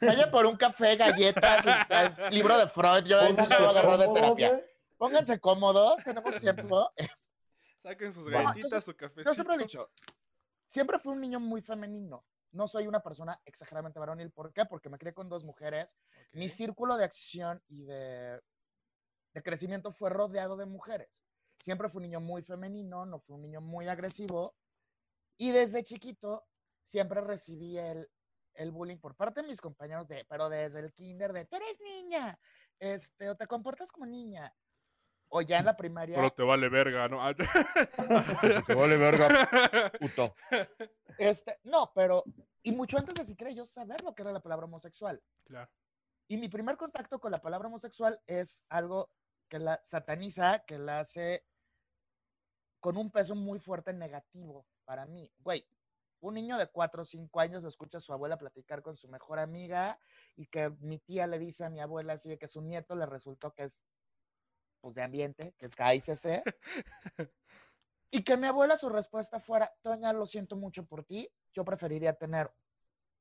vaya 0.00 0.30
por 0.30 0.46
un 0.46 0.56
café, 0.56 0.96
galletas, 0.96 2.16
libro 2.32 2.56
de 2.56 2.68
Freud, 2.68 3.04
yo 3.04 3.20
eso 3.20 3.42
lo 3.42 3.56
voy 3.58 3.66
a 3.66 3.70
agarrar 3.70 3.98
de 3.98 4.08
terapia. 4.14 4.48
¿eh? 4.48 4.64
Pónganse 4.96 5.38
cómodos, 5.40 6.02
tenemos 6.04 6.40
tiempo. 6.40 6.88
Saquen 7.84 8.14
sus 8.14 8.30
galletitas, 8.30 8.82
su 8.82 8.96
cafecito. 8.96 9.28
Yo 9.28 9.34
siempre 9.34 9.56
he 9.56 9.58
dicho, 9.58 9.90
siempre 10.64 10.98
fui 10.98 11.12
un 11.12 11.20
niño 11.20 11.38
muy 11.38 11.60
femenino. 11.60 12.24
No 12.52 12.66
soy 12.66 12.86
una 12.86 13.00
persona 13.00 13.38
exageradamente 13.44 13.98
varonil. 13.98 14.30
¿Por 14.30 14.54
qué? 14.54 14.64
Porque 14.64 14.88
me 14.88 14.96
crié 14.96 15.12
con 15.12 15.28
dos 15.28 15.44
mujeres. 15.44 15.94
Ok. 16.10 16.36
Mi 16.36 16.48
círculo 16.48 16.96
de 16.96 17.04
acción 17.04 17.62
y 17.68 17.82
de, 17.82 18.40
de 19.34 19.42
crecimiento 19.42 19.92
fue 19.92 20.08
rodeado 20.08 20.56
de 20.56 20.64
mujeres. 20.64 21.26
Siempre 21.58 21.90
fui 21.90 21.98
un 21.98 22.04
niño 22.04 22.20
muy 22.20 22.42
femenino, 22.42 23.04
no 23.04 23.20
fui 23.20 23.34
un 23.34 23.42
niño 23.42 23.60
muy 23.60 23.86
agresivo. 23.86 24.56
Y 25.36 25.50
desde 25.50 25.84
chiquito 25.84 26.46
siempre 26.80 27.20
recibí 27.20 27.76
el, 27.76 28.08
el 28.54 28.70
bullying 28.70 28.98
por 28.98 29.14
parte 29.14 29.42
de 29.42 29.48
mis 29.48 29.60
compañeros, 29.60 30.08
de, 30.08 30.24
pero 30.24 30.48
desde 30.48 30.80
el 30.80 30.94
kinder, 30.94 31.34
de, 31.34 31.44
tú 31.44 31.56
eres 31.56 31.80
niña, 31.82 32.38
este, 32.78 33.28
o 33.28 33.36
te 33.36 33.46
comportas 33.46 33.92
como 33.92 34.06
niña. 34.06 34.54
O 35.36 35.42
ya 35.42 35.58
en 35.58 35.64
la 35.64 35.76
primaria. 35.76 36.14
Pero 36.14 36.30
te 36.30 36.44
vale 36.44 36.68
verga, 36.68 37.08
¿no? 37.08 37.20
Ah, 37.20 37.34
vale 38.68 38.96
verga, 38.96 39.90
puto. 39.98 40.32
Este, 41.18 41.58
no, 41.64 41.90
pero, 41.92 42.22
y 42.62 42.70
mucho 42.70 42.98
antes 42.98 43.14
de 43.14 43.26
siquiera 43.26 43.52
yo 43.52 43.66
saber 43.66 44.00
lo 44.04 44.14
que 44.14 44.22
era 44.22 44.30
la 44.30 44.38
palabra 44.38 44.66
homosexual. 44.66 45.20
claro. 45.44 45.68
Y 46.28 46.36
mi 46.36 46.48
primer 46.48 46.76
contacto 46.76 47.18
con 47.18 47.32
la 47.32 47.38
palabra 47.38 47.66
homosexual 47.66 48.20
es 48.28 48.64
algo 48.68 49.10
que 49.48 49.58
la 49.58 49.80
sataniza, 49.82 50.60
que 50.60 50.78
la 50.78 51.00
hace 51.00 51.44
con 52.78 52.96
un 52.96 53.10
peso 53.10 53.34
muy 53.34 53.58
fuerte 53.58 53.92
negativo 53.92 54.68
para 54.84 55.04
mí. 55.04 55.30
Güey, 55.38 55.66
un 56.20 56.34
niño 56.34 56.56
de 56.58 56.68
4 56.68 57.02
o 57.02 57.04
5 57.04 57.40
años 57.40 57.64
escucha 57.64 57.98
a 57.98 58.00
su 58.00 58.12
abuela 58.12 58.38
platicar 58.38 58.82
con 58.82 58.96
su 58.96 59.08
mejor 59.08 59.40
amiga 59.40 59.98
y 60.36 60.46
que 60.46 60.70
mi 60.78 61.00
tía 61.00 61.26
le 61.26 61.40
dice 61.40 61.64
a 61.64 61.70
mi 61.70 61.80
abuela 61.80 62.12
así 62.14 62.28
de 62.28 62.38
que 62.38 62.46
su 62.46 62.62
nieto 62.62 62.94
le 62.94 63.04
resultó 63.04 63.52
que 63.52 63.64
es 63.64 63.84
pues 64.84 64.96
de 64.96 65.02
ambiente, 65.02 65.54
que 65.56 65.64
es 65.64 65.74
KICC. 65.74 66.42
y 68.10 68.22
que 68.22 68.36
mi 68.36 68.46
abuela 68.46 68.76
su 68.76 68.90
respuesta 68.90 69.40
fuera, 69.40 69.72
Toña, 69.80 70.12
lo 70.12 70.26
siento 70.26 70.56
mucho 70.56 70.84
por 70.84 71.04
ti, 71.04 71.26
yo 71.54 71.64
preferiría 71.64 72.12
tener 72.12 72.52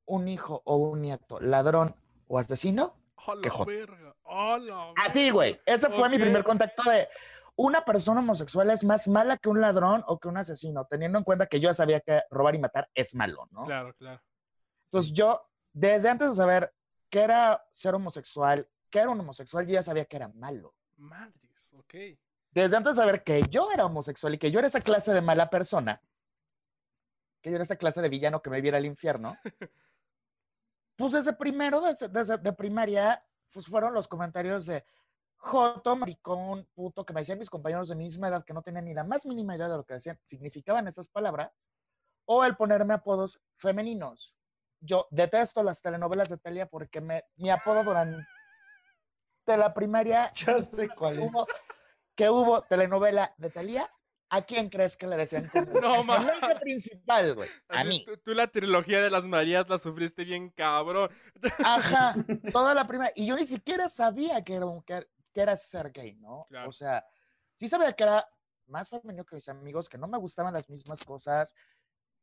un 0.06 0.28
hijo 0.28 0.62
o 0.66 0.76
un 0.76 1.02
nieto 1.02 1.40
ladrón 1.40 1.96
o 2.28 2.38
asesino. 2.38 2.94
¡A 3.16 3.36
Qué 3.42 3.48
la 3.48 3.56
joto. 3.56 3.72
verga! 3.72 4.14
¡A 4.26 4.58
la 4.60 4.94
Así, 4.98 5.30
güey. 5.30 5.58
Ese 5.66 5.90
fue 5.90 6.10
mi 6.10 6.20
primer 6.20 6.44
contacto 6.44 6.84
de 6.92 7.08
una 7.56 7.86
persona 7.86 8.20
homosexual 8.20 8.70
es 8.70 8.84
más 8.84 9.08
mala 9.08 9.38
que 9.38 9.48
un 9.48 9.62
ladrón 9.62 10.04
o 10.08 10.20
que 10.20 10.28
un 10.28 10.36
asesino, 10.36 10.86
teniendo 10.86 11.18
en 11.18 11.24
cuenta 11.24 11.46
que 11.46 11.62
yo 11.62 11.74
sabía 11.74 12.02
que 12.02 12.24
robar 12.30 12.56
y 12.56 12.60
matar 12.60 12.90
es 12.94 13.16
malo, 13.16 13.48
¿no? 13.52 13.64
Claro, 13.64 13.94
claro. 13.94 14.22
Entonces 14.88 15.14
yo, 15.14 15.48
desde 15.72 16.10
antes 16.10 16.32
de 16.32 16.36
saber 16.36 16.74
qué 17.10 17.22
era 17.22 17.64
ser 17.72 17.96
homosexual, 17.96 18.68
qué 18.90 19.00
era 19.00 19.12
un 19.12 19.20
homosexual, 19.22 19.66
yo 19.66 19.76
ya 19.76 19.84
sabía 19.84 20.04
que 20.04 20.18
era 20.18 20.28
malo. 20.28 20.76
Madres, 20.98 21.53
ok. 21.78 21.96
Desde 22.52 22.78
antes 22.78 22.96
de 22.96 23.02
saber 23.02 23.24
que 23.24 23.42
yo 23.50 23.72
era 23.72 23.86
homosexual 23.86 24.34
y 24.36 24.38
que 24.38 24.52
yo 24.52 24.60
era 24.60 24.68
esa 24.68 24.82
clase 24.82 25.14
de 25.14 25.22
mala 25.22 25.50
persona, 25.50 26.02
que 27.42 27.50
yo 27.50 27.56
era 27.56 27.64
esa 27.64 27.78
clase 27.78 28.02
de 28.02 28.10
villano 28.10 28.42
que 28.42 28.50
me 28.50 28.62
viera 28.62 28.78
al 28.78 28.86
infierno, 28.86 29.36
pues 30.96 31.12
desde 31.12 31.34
primero, 31.34 31.82
desde, 31.82 32.08
desde 32.10 32.38
de 32.38 32.54
primaria, 32.54 33.26
pues 33.52 33.68
fueron 33.68 33.94
los 33.94 34.08
comentarios 34.08 34.66
de 34.66 34.86
Joto, 35.38 35.98
maricón, 35.98 36.70
puto, 36.74 37.06
que 37.06 37.14
me 37.14 37.20
decían 37.20 37.38
mis 37.38 37.50
compañeros 37.50 37.90
de 37.90 37.96
mi 37.96 38.06
misma 38.06 38.30
edad 38.30 38.46
que 38.46 38.54
no 38.54 38.62
tenían 38.62 38.86
ni 38.86 38.94
la 38.94 39.04
más 39.04 39.26
mínima 39.26 39.56
idea 39.56 39.68
de 39.68 39.76
lo 39.76 39.84
que 39.84 39.96
decían, 39.96 40.18
significaban 40.24 40.88
esas 40.88 41.10
palabras, 41.10 41.52
o 42.26 42.46
el 42.46 42.56
ponerme 42.56 42.94
apodos 42.94 43.42
femeninos. 43.58 44.38
Yo 44.80 45.08
detesto 45.12 45.62
las 45.62 45.82
telenovelas 45.82 46.30
de 46.30 46.38
Telia 46.38 46.68
porque 46.68 47.02
me, 47.02 47.24
mi 47.36 47.50
apodo 47.50 47.84
durante 47.84 48.26
la 49.46 49.74
primaria 49.74 50.32
Ya 50.46 50.60
sé 50.60 50.90
cuál 50.90 51.20
es. 51.20 51.32
hubo, 51.32 51.48
que 52.16 52.30
hubo 52.30 52.62
telenovela 52.62 53.34
de 53.38 53.50
Talía, 53.50 53.90
¿a 54.30 54.42
quién 54.44 54.70
crees 54.70 54.98
que 54.98 55.08
le 55.08 55.18
decían? 55.18 55.46
No, 55.82 56.04
ma. 56.04 56.18
personaje 56.18 56.60
principal, 56.60 57.36
güey. 57.36 57.50
A 57.70 57.80
Así, 57.80 57.88
mí. 57.88 58.06
Tú, 58.06 58.18
tú 58.18 58.34
la 58.34 58.48
trilogía 58.48 59.02
de 59.02 59.10
las 59.10 59.26
Marías 59.26 59.68
la 59.70 59.78
sufriste 59.78 60.24
bien 60.24 60.50
cabrón. 60.50 61.10
Ajá, 61.66 62.16
toda 62.52 62.74
la 62.74 62.88
primera. 62.88 63.12
Y 63.16 63.26
yo 63.26 63.36
ni 63.36 63.46
siquiera 63.46 63.90
sabía 63.90 64.44
que 64.44 64.56
era, 64.56 64.66
un- 64.66 64.82
que, 64.84 65.06
que 65.34 65.42
era 65.42 65.58
ser 65.58 65.92
gay, 65.92 66.16
¿no? 66.16 66.46
Claro. 66.50 66.70
O 66.70 66.72
sea, 66.72 67.06
sí 67.56 67.68
sabía 67.68 67.94
que 67.94 68.04
era 68.04 68.28
más 68.68 68.90
femenino 68.90 69.26
que 69.26 69.36
mis 69.36 69.50
amigos, 69.50 69.90
que 69.90 69.98
no 69.98 70.08
me 70.08 70.18
gustaban 70.18 70.54
las 70.54 70.70
mismas 70.70 71.04
cosas, 71.04 71.54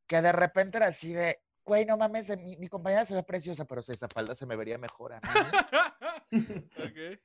que 0.06 0.20
de 0.22 0.32
repente 0.32 0.78
era 0.78 0.86
así 0.86 1.12
de, 1.12 1.42
güey, 1.64 1.84
no 1.86 1.96
mames, 1.96 2.36
mi, 2.38 2.56
mi 2.56 2.68
compañera 2.68 3.04
se 3.04 3.14
ve 3.14 3.22
preciosa, 3.22 3.64
pero 3.64 3.82
si 3.82 3.92
esa 3.92 4.08
falda 4.08 4.34
se 4.34 4.46
me 4.46 4.56
vería 4.56 4.78
mejor 4.78 5.12
a 5.14 5.20
mí. 5.20 5.28
ok. 6.76 7.20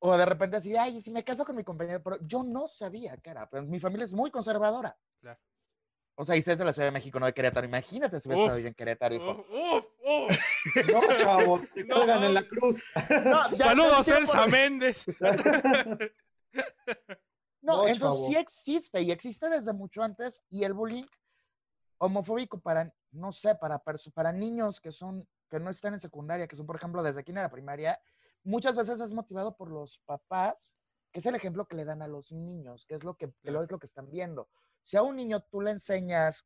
O 0.00 0.16
de 0.16 0.26
repente 0.26 0.56
así, 0.58 0.76
ay, 0.76 1.00
si 1.00 1.10
me 1.10 1.24
caso 1.24 1.44
con 1.44 1.56
mi 1.56 1.64
compañero, 1.64 2.02
pero 2.02 2.18
yo 2.20 2.42
no 2.42 2.68
sabía 2.68 3.16
era. 3.24 3.48
Pero 3.48 3.62
mi 3.64 3.80
familia 3.80 4.04
es 4.04 4.12
muy 4.12 4.30
conservadora. 4.30 4.96
Claro. 5.20 5.40
O 6.16 6.24
sea, 6.24 6.36
y 6.36 6.42
si 6.42 6.50
es 6.50 6.58
de 6.58 6.64
la 6.64 6.72
Ciudad 6.72 6.88
de 6.88 6.92
México, 6.92 7.18
no 7.18 7.26
de 7.26 7.32
Querétaro. 7.32 7.66
Imagínate 7.66 8.20
si 8.20 8.28
hubiera 8.28 8.44
estado 8.44 8.58
yo 8.60 8.68
en 8.68 8.74
Querétaro, 8.74 9.14
hijo. 9.14 9.46
Uf, 9.50 9.86
uf, 10.04 10.30
uf. 10.30 10.38
No, 10.92 11.16
chavo, 11.16 11.62
te 11.74 11.84
No, 11.84 11.96
cuelgan 11.96 12.22
en 12.24 12.34
la 12.34 12.42
cruz. 12.46 12.84
No, 13.24 13.48
Saludos, 13.54 14.08
Elsa 14.08 14.46
Méndez. 14.46 15.06
No, 15.18 15.32
No, 17.62 17.88
entonces 17.88 17.98
chavo. 17.98 18.26
sí 18.28 18.36
existe 18.36 19.02
y 19.02 19.10
existe 19.10 19.48
desde 19.48 19.72
mucho 19.72 20.02
antes. 20.02 20.44
Y 20.50 20.64
el 20.64 20.74
bullying 20.74 21.04
homofóbico 21.98 22.60
para, 22.60 22.92
no 23.14 23.32
sé, 23.32 23.54
para, 23.54 23.82
para 24.14 24.32
niños 24.32 24.80
que 24.80 24.92
son, 24.92 25.26
que 25.48 25.60
no 25.60 25.70
están 25.70 25.94
en 25.94 26.00
secundaria, 26.00 26.46
que 26.46 26.56
son, 26.56 26.66
por 26.66 26.76
ejemplo, 26.76 27.02
desde 27.02 27.20
aquí 27.20 27.30
en 27.30 27.36
la 27.36 27.50
primaria, 27.50 28.00
muchas 28.42 28.76
veces 28.76 29.00
es 29.00 29.12
motivado 29.12 29.56
por 29.56 29.70
los 29.70 29.98
papás, 30.00 30.74
que 31.10 31.20
es 31.20 31.26
el 31.26 31.34
ejemplo 31.34 31.66
que 31.66 31.76
le 31.76 31.84
dan 31.84 32.02
a 32.02 32.08
los 32.08 32.32
niños, 32.32 32.84
que 32.86 32.94
es 32.94 33.04
lo 33.04 33.16
que, 33.16 33.32
que 33.42 33.50
lo 33.50 33.62
es 33.62 33.70
lo 33.70 33.78
que 33.78 33.86
están 33.86 34.10
viendo. 34.10 34.48
Si 34.82 34.96
a 34.96 35.02
un 35.02 35.16
niño 35.16 35.40
tú 35.40 35.60
le 35.60 35.70
enseñas 35.70 36.44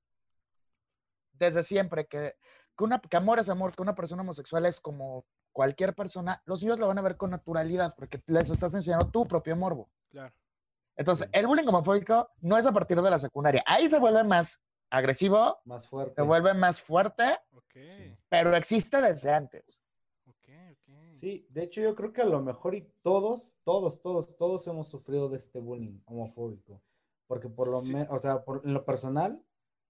desde 1.33 1.63
siempre 1.63 2.07
que, 2.07 2.37
que, 2.77 2.85
una, 2.85 3.01
que 3.01 3.17
amor 3.17 3.39
es 3.39 3.49
amor, 3.49 3.75
que 3.75 3.83
una 3.83 3.95
persona 3.95 4.23
homosexual 4.23 4.67
es 4.67 4.81
como 4.81 5.25
cualquier 5.53 5.95
persona, 5.95 6.43
los 6.45 6.63
niños 6.63 6.79
lo 6.79 6.89
van 6.89 6.99
a 6.99 7.03
ver 7.03 7.17
con 7.17 7.31
naturalidad 7.31 7.95
porque 7.97 8.21
les 8.27 8.51
estás 8.51 8.75
enseñando 8.75 9.11
tu 9.11 9.25
propio 9.25 9.57
morbo. 9.57 9.91
Claro. 10.11 10.35
Entonces, 10.97 11.29
el 11.33 11.47
bullying 11.47 11.67
homofóbico 11.69 12.31
no 12.41 12.59
es 12.59 12.67
a 12.67 12.73
partir 12.73 13.01
de 13.01 13.11
la 13.11 13.19
secundaria. 13.19 13.63
Ahí 13.67 13.89
se 13.89 14.01
vuelve 14.01 14.25
más 14.25 14.61
agresivo, 14.91 15.59
Más 15.65 15.87
fuerte. 15.89 16.15
se 16.17 16.23
vuelve 16.27 16.55
más 16.55 16.81
fuerte. 16.81 17.25
Sí. 17.75 18.17
pero 18.29 18.57
existe 18.57 19.01
desde 19.01 19.33
antes. 19.33 19.79
Ok, 20.27 20.49
ok. 20.73 21.11
Sí, 21.11 21.47
de 21.51 21.63
hecho 21.63 21.81
yo 21.81 21.95
creo 21.95 22.13
que 22.13 22.23
a 22.23 22.27
lo 22.27 22.41
mejor 22.43 22.75
y 22.75 22.91
todos, 23.03 23.57
todos, 23.63 24.03
todos, 24.03 24.37
todos 24.37 24.67
hemos 24.67 24.89
sufrido 24.89 25.29
de 25.29 25.37
este 25.37 25.61
bullying 25.61 26.01
homofóbico. 26.07 26.83
porque 27.29 27.49
por 27.51 27.69
lo 27.69 27.81
Sí. 27.83 27.93
menos, 27.93 28.09
o 28.11 28.19
sea, 28.19 28.43
por, 28.45 28.63
en 28.65 28.73
lo 28.73 28.85
personal, 28.87 29.41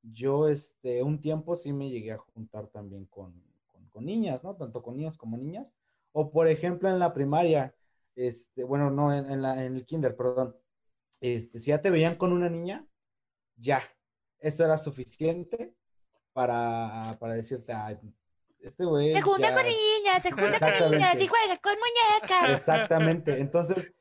yo 0.02 0.48
este, 0.48 1.02
un 1.04 1.20
tiempo 1.20 1.54
sí 1.54 1.72
me 1.72 1.88
llegué 1.88 2.12
a 2.12 2.18
juntar 2.18 2.66
también 2.66 3.06
con, 3.06 3.32
con, 3.68 3.88
con 3.90 4.04
niñas, 4.04 4.42
¿no? 4.42 4.56
Tanto 4.56 4.82
con 4.82 4.96
niños 4.96 5.16
como 5.16 5.37
niñas. 5.38 5.74
O 6.12 6.30
por 6.32 6.48
ejemplo 6.48 6.88
en 6.90 6.98
la 6.98 7.12
primaria, 7.14 7.74
este, 8.16 8.64
bueno, 8.64 8.90
no, 8.90 9.14
en, 9.14 9.30
en 9.30 9.40
la, 9.42 9.64
en 9.64 9.76
el 9.76 9.87
kinder, 9.87 10.16
perdón. 10.16 10.56
Este, 11.20 11.58
si 11.61 11.70
ya 11.70 11.80
te 11.80 11.90
veían 11.90 12.16
con 12.16 12.32
una 12.32 12.48
niña, 12.50 12.87
ya, 13.56 13.80
eso 14.40 14.64
era 14.64 14.77
suficiente 14.79 15.74
para, 16.33 17.16
para 17.18 17.35
decirte, 17.35 17.72
"Ay, 17.72 17.98
este 18.61 18.85
güey 18.85 19.12
Se 19.12 19.22
junta 19.22 19.48
ya- 19.51 19.55
con 19.55 19.64
niñas, 19.64 20.22
se 20.22 20.31
junta 20.31 20.44
con 20.44 20.55
Exactamente. 20.55 20.96
niñas 20.96 21.20
y 21.20 21.27
juega 21.29 21.59
con 21.61 21.72
muñecas. 21.74 22.51
Exactamente. 22.51 23.40
Entonces, 23.40 23.92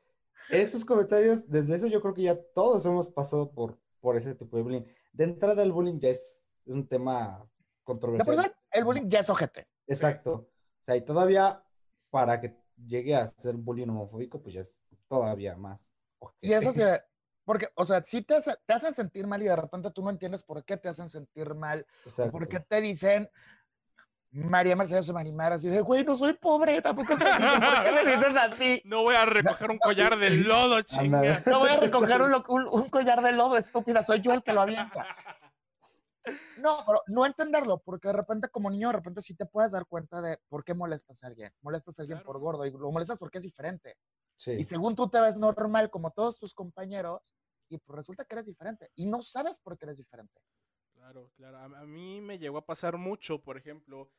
estos 0.50 0.84
comentarios, 0.84 1.48
desde 1.48 1.76
eso 1.76 1.86
yo 1.86 2.00
creo 2.00 2.14
que 2.14 2.22
ya 2.22 2.36
todos 2.54 2.84
hemos 2.86 3.08
pasado 3.08 3.50
por, 3.52 3.78
por 4.00 4.16
ese 4.16 4.34
tipo 4.34 4.56
de 4.56 4.62
bullying. 4.62 4.82
De 5.12 5.24
entrada, 5.24 5.62
el 5.62 5.72
bullying 5.72 5.98
ya 5.98 6.08
es, 6.10 6.52
es 6.66 6.66
un 6.74 6.86
tema 6.88 7.38
De 7.40 7.84
controversial. 7.84 8.36
verdad, 8.36 8.52
el 8.72 8.84
bullying 8.84 9.08
ya 9.08 9.20
es 9.20 9.30
ojete. 9.30 9.68
Exacto. 9.86 10.32
O 10.32 10.84
sea, 10.84 10.96
y 10.96 11.02
todavía 11.02 11.62
para 12.10 12.40
que 12.40 12.56
llegue 12.86 13.14
a 13.14 13.26
ser 13.26 13.56
bullying 13.56 13.88
homofóbico, 13.88 14.40
pues 14.42 14.54
ya 14.54 14.60
es 14.60 14.78
todavía 15.08 15.56
más. 15.56 15.92
Y 16.40 16.52
eso 16.52 16.72
se, 16.72 17.00
porque, 17.48 17.66
o 17.76 17.84
sea, 17.86 18.02
sí 18.04 18.20
te, 18.20 18.34
hace- 18.36 18.58
te 18.66 18.74
hacen 18.74 18.92
sentir 18.92 19.26
mal 19.26 19.42
y 19.42 19.46
de 19.46 19.56
repente 19.56 19.90
tú 19.90 20.02
no 20.02 20.10
entiendes 20.10 20.44
por 20.44 20.62
qué 20.66 20.76
te 20.76 20.90
hacen 20.90 21.08
sentir 21.08 21.54
mal, 21.54 21.86
o 22.04 22.08
Exacto. 22.08 22.30
por 22.32 22.46
qué 22.46 22.60
te 22.60 22.78
dicen 22.82 23.26
María 24.30 24.76
Mercedes 24.76 25.08
o 25.08 25.14
Marimar, 25.14 25.54
así 25.54 25.68
de, 25.70 25.80
güey, 25.80 26.04
no 26.04 26.14
soy 26.14 26.34
pobre, 26.34 26.82
tampoco 26.82 27.16
soy 27.16 27.26
así, 27.30 27.42
¿por 27.58 27.82
qué 27.82 27.92
me 27.92 28.04
dices 28.04 28.36
así? 28.36 28.82
No 28.84 29.02
voy 29.02 29.14
a 29.14 29.24
recoger 29.24 29.70
un 29.70 29.78
collar 29.78 30.18
de 30.18 30.28
lodo, 30.50 30.82
chinga. 30.82 31.22
No 31.46 31.60
voy 31.60 31.70
a 31.70 31.80
recoger 31.80 32.20
un, 32.20 32.30
lo- 32.32 32.44
un- 32.48 32.68
un 32.70 32.88
collar 32.90 33.22
de 33.22 33.32
lodo, 33.32 33.56
estúpida, 33.56 34.02
soy 34.02 34.20
yo 34.20 34.34
el 34.34 34.42
que 34.42 34.52
lo 34.52 34.60
avienta. 34.60 35.06
No, 36.58 36.74
pero 36.86 37.00
no 37.06 37.24
entenderlo, 37.24 37.78
porque 37.78 38.08
de 38.08 38.12
repente 38.12 38.48
como 38.50 38.68
niño, 38.68 38.88
de 38.88 38.92
repente 38.96 39.22
sí 39.22 39.34
te 39.34 39.46
puedes 39.46 39.72
dar 39.72 39.86
cuenta 39.86 40.20
de 40.20 40.38
por 40.50 40.62
qué 40.62 40.74
molestas 40.74 41.24
a 41.24 41.28
alguien. 41.28 41.50
Molestas 41.62 41.98
a 41.98 42.02
alguien 42.02 42.22
por 42.22 42.38
gordo 42.38 42.66
y 42.66 42.70
lo 42.70 42.90
molestas 42.92 43.18
porque 43.18 43.38
es 43.38 43.44
diferente. 43.44 43.96
Sí. 44.36 44.52
Y 44.52 44.64
según 44.64 44.94
tú 44.94 45.08
te 45.08 45.20
ves 45.22 45.38
normal 45.38 45.88
como 45.88 46.10
todos 46.10 46.38
tus 46.38 46.52
compañeros, 46.52 47.22
y 47.68 47.78
pues 47.78 47.96
resulta 47.96 48.24
que 48.24 48.34
eres 48.34 48.46
diferente. 48.46 48.90
Y 48.94 49.06
no 49.06 49.22
sabes 49.22 49.60
por 49.60 49.78
qué 49.78 49.86
eres 49.86 49.98
diferente. 49.98 50.40
Claro, 50.94 51.30
claro. 51.36 51.58
A, 51.58 51.64
a 51.64 51.86
mí 51.86 52.20
me 52.20 52.38
llegó 52.38 52.58
a 52.58 52.66
pasar 52.66 52.96
mucho, 52.96 53.42
por 53.42 53.56
ejemplo, 53.56 54.10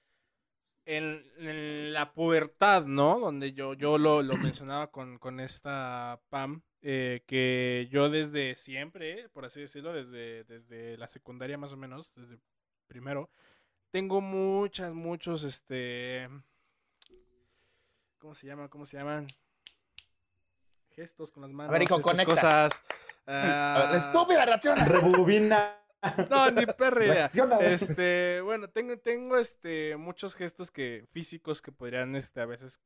en, 0.85 1.23
en 1.37 1.93
la 1.93 2.13
pubertad, 2.13 2.85
¿no? 2.85 3.19
Donde 3.19 3.53
yo, 3.53 3.73
yo 3.73 3.97
lo, 3.97 4.21
lo 4.21 4.33
mencionaba 4.37 4.91
con, 4.91 5.19
con 5.19 5.39
esta 5.39 6.21
Pam, 6.29 6.63
eh, 6.81 7.23
que 7.27 7.87
yo 7.91 8.09
desde 8.09 8.55
siempre, 8.55 9.29
por 9.29 9.45
así 9.45 9.61
decirlo, 9.61 9.93
desde, 9.93 10.43
desde 10.45 10.97
la 10.97 11.07
secundaria 11.07 11.57
más 11.57 11.73
o 11.73 11.77
menos, 11.77 12.13
desde 12.15 12.39
primero, 12.87 13.29
tengo 13.91 14.21
muchas, 14.21 14.93
muchos, 14.93 15.43
este... 15.43 16.27
¿Cómo 18.17 18.35
se 18.35 18.47
llama? 18.47 18.67
¿Cómo 18.67 18.85
se 18.85 18.97
llaman? 18.97 19.27
Gestos 20.99 21.31
con 21.31 21.43
las 21.43 21.51
manos. 21.51 21.71
ver, 21.71 21.83
hijo, 21.83 21.95
estas 21.95 22.11
conecta. 22.11 22.33
cosas. 22.33 22.83
A 23.25 23.31
ver, 23.31 24.01
ah, 24.01 24.05
estúpida 24.05 24.45
reacciona. 24.45 24.83
Rebobina. 24.83 25.77
no, 26.29 26.51
ni 26.51 26.65
perra 26.65 27.05
idea. 27.05 27.29
Este, 27.61 28.41
bueno, 28.41 28.69
tengo, 28.69 28.97
tengo 28.97 29.37
este 29.37 29.95
muchos 29.95 30.35
gestos 30.35 30.71
que 30.71 31.05
físicos 31.09 31.61
que 31.61 31.71
podrían 31.71 32.15
este 32.15 32.41
a 32.41 32.45
veces 32.45 32.79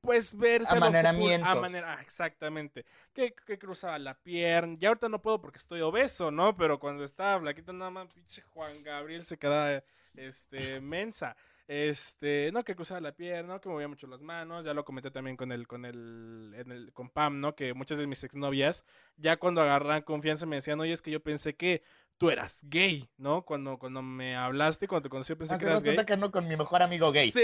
pues 0.00 0.36
verse 0.36 0.72
lo 0.72 0.84
Amaneramientos. 0.84 1.50
a 1.50 1.54
manera, 1.54 1.96
ah, 1.96 2.02
exactamente. 2.02 2.84
Que, 3.14 3.34
que 3.34 3.58
cruzaba 3.58 3.98
la 3.98 4.14
pierna. 4.14 4.76
Ya 4.78 4.88
ahorita 4.88 5.08
no 5.08 5.22
puedo 5.22 5.40
porque 5.40 5.58
estoy 5.58 5.80
obeso, 5.80 6.30
¿no? 6.30 6.56
Pero 6.56 6.78
cuando 6.78 7.04
estaba 7.04 7.40
flaquito 7.40 7.72
nada 7.72 7.90
más 7.90 8.14
pinche 8.14 8.42
Juan 8.42 8.82
Gabriel 8.82 9.24
se 9.24 9.38
quedaba 9.38 9.82
este 10.14 10.80
mensa. 10.80 11.36
Este, 11.68 12.50
no, 12.52 12.62
que 12.64 12.76
cruzaba 12.76 13.00
la 13.00 13.10
pierna, 13.12 13.54
¿no? 13.54 13.60
que 13.60 13.68
movía 13.68 13.88
mucho 13.88 14.06
las 14.06 14.20
manos, 14.22 14.64
ya 14.64 14.72
lo 14.72 14.84
comenté 14.84 15.10
también 15.10 15.36
con 15.36 15.50
el, 15.50 15.66
con 15.66 15.84
el, 15.84 16.54
en 16.56 16.70
el, 16.70 16.92
con 16.92 17.10
Pam, 17.10 17.40
¿no? 17.40 17.56
Que 17.56 17.74
muchas 17.74 17.98
de 17.98 18.06
mis 18.06 18.22
exnovias, 18.22 18.84
ya 19.16 19.36
cuando 19.36 19.60
agarran 19.62 20.02
confianza 20.02 20.46
me 20.46 20.56
decían, 20.56 20.78
oye, 20.80 20.92
es 20.92 21.02
que 21.02 21.10
yo 21.10 21.20
pensé 21.22 21.56
que 21.56 21.82
tú 22.18 22.30
eras 22.30 22.60
gay, 22.62 23.10
¿no? 23.18 23.44
Cuando, 23.44 23.78
cuando 23.78 24.00
me 24.00 24.36
hablaste, 24.36 24.86
cuando 24.86 25.02
te 25.02 25.08
conocí, 25.10 25.34
pensé 25.34 25.54
Así 25.54 25.64
que 25.64 25.70
eras 25.70 25.82
gay. 25.82 25.90
resulta 25.90 26.06
que 26.06 26.12
ando 26.14 26.30
con 26.30 26.46
mi 26.46 26.56
mejor 26.56 26.82
amigo 26.82 27.10
gay. 27.10 27.32
Sí. 27.32 27.42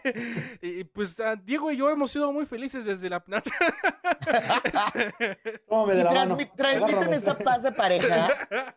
y 0.62 0.84
pues 0.84 1.20
ah, 1.20 1.36
Diego 1.36 1.70
y 1.70 1.76
yo 1.76 1.90
hemos 1.90 2.10
sido 2.10 2.32
muy 2.32 2.46
felices 2.46 2.86
desde 2.86 3.10
la... 3.10 3.20
Tómame 5.68 5.94
de 5.94 6.00
Y 6.00 6.04
la 6.04 6.12
mano. 6.12 6.36
transmi- 6.36 6.50
transmiten 6.56 6.94
Agárrame. 6.96 7.16
esa 7.16 7.38
paz 7.38 7.62
de 7.62 7.72
pareja. 7.72 8.28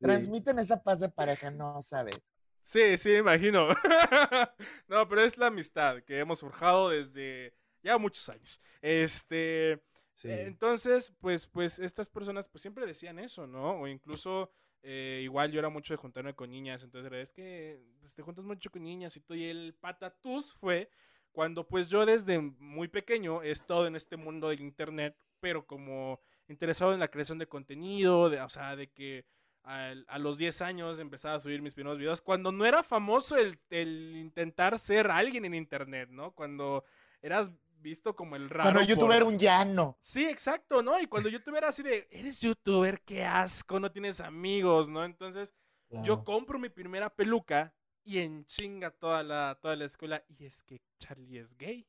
Sí. 0.00 0.06
Transmiten 0.06 0.58
esa 0.60 0.80
paz 0.80 1.00
de 1.00 1.08
pareja, 1.08 1.50
no 1.50 1.82
sabes. 1.82 2.22
Sí, 2.68 2.98
sí, 2.98 3.08
me 3.08 3.16
imagino. 3.18 3.68
no, 4.88 5.08
pero 5.08 5.22
es 5.22 5.38
la 5.38 5.46
amistad 5.46 6.02
que 6.02 6.18
hemos 6.18 6.40
forjado 6.40 6.90
desde 6.90 7.54
ya 7.82 7.96
muchos 7.96 8.28
años. 8.28 8.60
Este, 8.82 9.82
Sí. 10.12 10.28
eh, 10.28 10.42
entonces, 10.46 11.14
pues, 11.20 11.46
pues 11.46 11.78
estas 11.78 12.08
personas 12.10 12.46
pues 12.48 12.60
siempre 12.60 12.84
decían 12.86 13.18
eso, 13.20 13.46
¿no? 13.46 13.80
O 13.80 13.86
incluso 13.88 14.50
eh, 14.82 15.20
igual 15.22 15.50
yo 15.50 15.60
era 15.60 15.70
mucho 15.70 15.94
de 15.94 15.96
juntarme 15.98 16.34
con 16.34 16.50
niñas, 16.50 16.82
entonces 16.82 17.10
es 17.12 17.32
que 17.32 17.80
pues, 18.00 18.14
te 18.14 18.22
juntas 18.22 18.44
mucho 18.44 18.68
con 18.70 18.82
niñas 18.82 19.16
y 19.16 19.20
tú 19.20 19.32
y 19.34 19.44
el 19.46 19.74
patatús 19.80 20.52
fue 20.54 20.90
cuando 21.32 21.66
pues 21.66 21.88
yo 21.88 22.04
desde 22.04 22.38
muy 22.40 22.88
pequeño 22.88 23.42
he 23.42 23.50
estado 23.50 23.86
en 23.86 23.96
este 23.96 24.16
mundo 24.18 24.48
del 24.50 24.60
internet, 24.60 25.16
pero 25.40 25.64
como 25.66 26.20
interesado 26.48 26.92
en 26.92 27.00
la 27.00 27.08
creación 27.08 27.38
de 27.38 27.46
contenido, 27.48 28.28
de, 28.28 28.40
o 28.42 28.48
sea, 28.50 28.76
de 28.76 28.90
que 28.90 29.24
al- 29.62 30.04
a, 30.08 30.18
los 30.18 30.38
10 30.38 30.60
años 30.62 30.98
empezaba 30.98 31.34
a 31.36 31.40
subir 31.40 31.60
mis 31.62 31.74
primeros 31.74 31.98
videos, 31.98 32.22
cuando 32.22 32.52
no 32.52 32.64
era 32.66 32.82
famoso 32.82 33.36
el, 33.36 33.58
el 33.70 34.16
intentar 34.16 34.78
ser 34.78 35.10
alguien 35.10 35.44
en 35.44 35.54
internet, 35.54 36.08
¿no? 36.10 36.32
Cuando 36.32 36.84
eras 37.22 37.50
visto 37.80 38.16
como 38.16 38.34
el 38.36 38.50
raro. 38.50 38.72
Cuando 38.72 38.82
youtuber 38.82 39.08
por- 39.08 39.16
era 39.16 39.24
un 39.24 39.38
llano. 39.38 39.98
Sí, 40.02 40.24
exacto, 40.26 40.82
¿no? 40.82 40.98
Y 41.00 41.06
cuando 41.06 41.28
youtuber 41.28 41.58
era 41.58 41.68
así 41.68 41.82
de, 41.82 42.08
eres 42.10 42.40
youtuber, 42.40 43.00
qué 43.02 43.24
asco, 43.24 43.78
no 43.78 43.90
tienes 43.92 44.20
amigos, 44.20 44.88
¿no? 44.88 45.04
Entonces, 45.04 45.54
yo 46.02 46.22
compro 46.24 46.58
mi 46.58 46.68
primera 46.68 47.08
peluca 47.08 47.72
y 48.04 48.18
en 48.18 48.44
chinga 48.46 48.90
toda 48.90 49.22
la, 49.22 49.58
toda 49.62 49.74
la 49.76 49.84
escuela. 49.86 50.22
Y 50.28 50.44
es 50.44 50.62
que 50.62 50.80
Charlie 50.98 51.38
es 51.38 51.56
gay. 51.56 51.86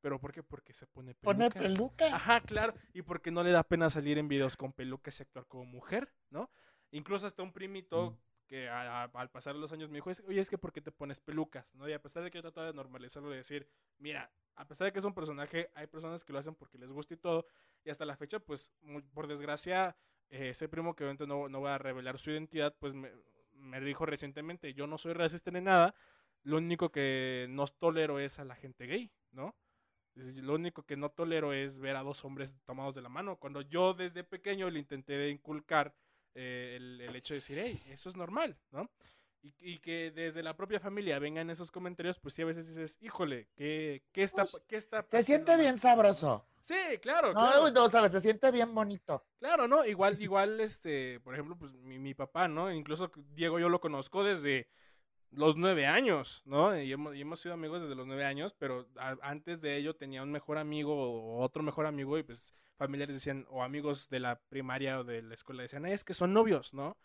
¿Pero 0.00 0.20
por 0.20 0.32
qué? 0.32 0.42
Porque 0.42 0.72
se 0.72 0.86
pone 0.86 1.14
Pone 1.14 1.50
pelucas. 1.50 1.62
peluca. 1.62 2.14
Ajá, 2.14 2.40
claro. 2.40 2.72
Y 2.92 3.02
porque 3.02 3.30
no 3.30 3.42
le 3.42 3.50
da 3.50 3.62
pena 3.64 3.90
salir 3.90 4.18
en 4.18 4.28
videos 4.28 4.56
con 4.56 4.72
pelucas 4.72 5.18
y 5.18 5.22
actuar 5.22 5.46
como 5.46 5.64
mujer, 5.64 6.12
¿no? 6.30 6.50
Incluso 6.90 7.26
hasta 7.26 7.42
un 7.42 7.52
primito 7.52 8.10
Sí. 8.12 8.18
que 8.46 8.68
a- 8.68 9.02
a- 9.04 9.10
al 9.14 9.30
pasar 9.30 9.56
los 9.56 9.72
años 9.72 9.88
me 9.90 9.96
dijo, 9.96 10.10
"Es- 10.10 10.22
oye, 10.26 10.40
es 10.40 10.48
que 10.50 10.58
¿por 10.58 10.72
qué 10.72 10.80
te 10.80 10.92
pones 10.92 11.20
pelucas? 11.20 11.74
¿no? 11.74 11.88
Y 11.88 11.92
a 11.92 12.00
pesar 12.00 12.22
de 12.22 12.30
que 12.30 12.38
yo 12.38 12.42
trataba 12.42 12.68
de 12.68 12.72
normalizarlo 12.74 13.32
y 13.32 13.36
decir, 13.36 13.68
mira, 13.98 14.30
a 14.54 14.66
pesar 14.66 14.86
de 14.86 14.92
que 14.92 15.00
es 15.00 15.04
un 15.04 15.14
personaje, 15.14 15.70
hay 15.74 15.86
personas 15.88 16.24
que 16.24 16.32
lo 16.32 16.38
hacen 16.38 16.54
porque 16.54 16.78
les 16.78 16.90
gusta 16.90 17.14
y 17.14 17.16
todo. 17.18 17.46
Y 17.84 17.90
hasta 17.90 18.04
la 18.04 18.16
fecha, 18.16 18.38
pues, 18.38 18.70
por 19.12 19.26
desgracia, 19.26 19.96
eh, 20.30 20.50
ese 20.50 20.68
primo 20.68 20.94
que 20.94 21.04
obviamente 21.04 21.26
no, 21.26 21.48
no 21.48 21.60
va 21.60 21.74
a 21.74 21.78
revelar 21.78 22.18
su 22.18 22.30
identidad, 22.30 22.74
pues 22.78 22.94
me, 22.94 23.10
me 23.52 23.80
dijo 23.80 24.06
recientemente, 24.06 24.74
yo 24.74 24.86
no 24.86 24.96
soy 24.98 25.12
racista 25.12 25.50
ni 25.50 25.60
nada, 25.60 25.94
lo 26.42 26.56
único 26.58 26.90
que 26.92 27.46
no 27.50 27.66
tolero 27.66 28.18
es 28.20 28.38
a 28.38 28.44
la 28.44 28.54
gente 28.54 28.86
gay, 28.86 29.12
¿no? 29.32 29.56
Lo 30.14 30.54
único 30.54 30.84
que 30.84 30.96
no 30.96 31.10
tolero 31.10 31.52
es 31.52 31.78
ver 31.78 31.96
a 31.96 32.02
dos 32.02 32.24
hombres 32.24 32.54
tomados 32.64 32.94
de 32.94 33.02
la 33.02 33.08
mano. 33.10 33.36
Cuando 33.38 33.60
yo 33.60 33.92
desde 33.92 34.24
pequeño 34.24 34.70
le 34.70 34.78
intenté 34.78 35.12
de 35.18 35.28
inculcar 35.30 35.94
eh, 36.36 36.74
el, 36.76 37.00
el 37.00 37.16
hecho 37.16 37.34
de 37.34 37.40
decir, 37.40 37.58
hey, 37.60 37.80
eso 37.90 38.08
es 38.08 38.16
normal, 38.16 38.56
¿no? 38.70 38.90
Y, 39.42 39.54
y 39.60 39.78
que 39.78 40.10
desde 40.10 40.42
la 40.42 40.56
propia 40.56 40.80
familia 40.80 41.18
vengan 41.18 41.50
esos 41.50 41.70
comentarios, 41.70 42.18
pues 42.18 42.34
sí, 42.34 42.42
a 42.42 42.46
veces 42.46 42.68
dices, 42.68 42.98
híjole, 43.00 43.48
¿qué, 43.56 44.02
qué 44.12 44.22
está, 44.22 44.44
Pues, 44.44 44.62
qué 44.66 44.76
está 44.76 44.98
Se 44.98 45.04
pasando 45.04 45.24
siente 45.26 45.52
mal?" 45.52 45.60
bien 45.60 45.78
sabroso. 45.78 46.46
Sí, 46.62 46.74
claro, 47.00 47.28
No, 47.32 47.40
claro. 47.48 47.70
no 47.70 47.88
sabes, 47.88 48.10
se 48.12 48.20
siente 48.20 48.50
bien 48.50 48.74
bonito. 48.74 49.24
Claro, 49.38 49.68
¿no? 49.68 49.84
Igual, 49.84 50.20
igual, 50.20 50.58
este, 50.60 51.20
por 51.20 51.34
ejemplo, 51.34 51.56
pues 51.56 51.72
mi, 51.74 51.98
mi 51.98 52.12
papá, 52.14 52.48
¿no? 52.48 52.72
Incluso 52.72 53.12
Diego 53.34 53.60
yo 53.60 53.68
lo 53.68 53.80
conozco 53.80 54.24
desde 54.24 54.68
los 55.30 55.56
nueve 55.56 55.86
años, 55.86 56.42
¿no? 56.44 56.76
Y 56.76 56.90
hemos, 56.92 57.14
y 57.14 57.20
hemos 57.20 57.38
sido 57.40 57.54
amigos 57.54 57.82
desde 57.82 57.94
los 57.94 58.06
nueve 58.06 58.24
años, 58.24 58.52
pero 58.58 58.88
a- 58.96 59.16
antes 59.22 59.60
de 59.60 59.76
ello 59.76 59.94
tenía 59.94 60.22
un 60.24 60.32
mejor 60.32 60.58
amigo 60.58 60.92
o 60.94 61.40
otro 61.44 61.62
mejor 61.62 61.86
amigo 61.86 62.18
y 62.18 62.24
pues 62.24 62.52
familiares 62.76 63.14
decían, 63.16 63.46
o 63.50 63.62
amigos 63.62 64.08
de 64.08 64.20
la 64.20 64.40
primaria 64.48 65.00
o 65.00 65.04
de 65.04 65.22
la 65.22 65.34
escuela 65.34 65.62
decían, 65.62 65.84
"Ay, 65.86 65.92
es 65.92 66.04
que 66.04 66.14
son 66.14 66.32
novios, 66.32 66.74
¿no? 66.74 66.96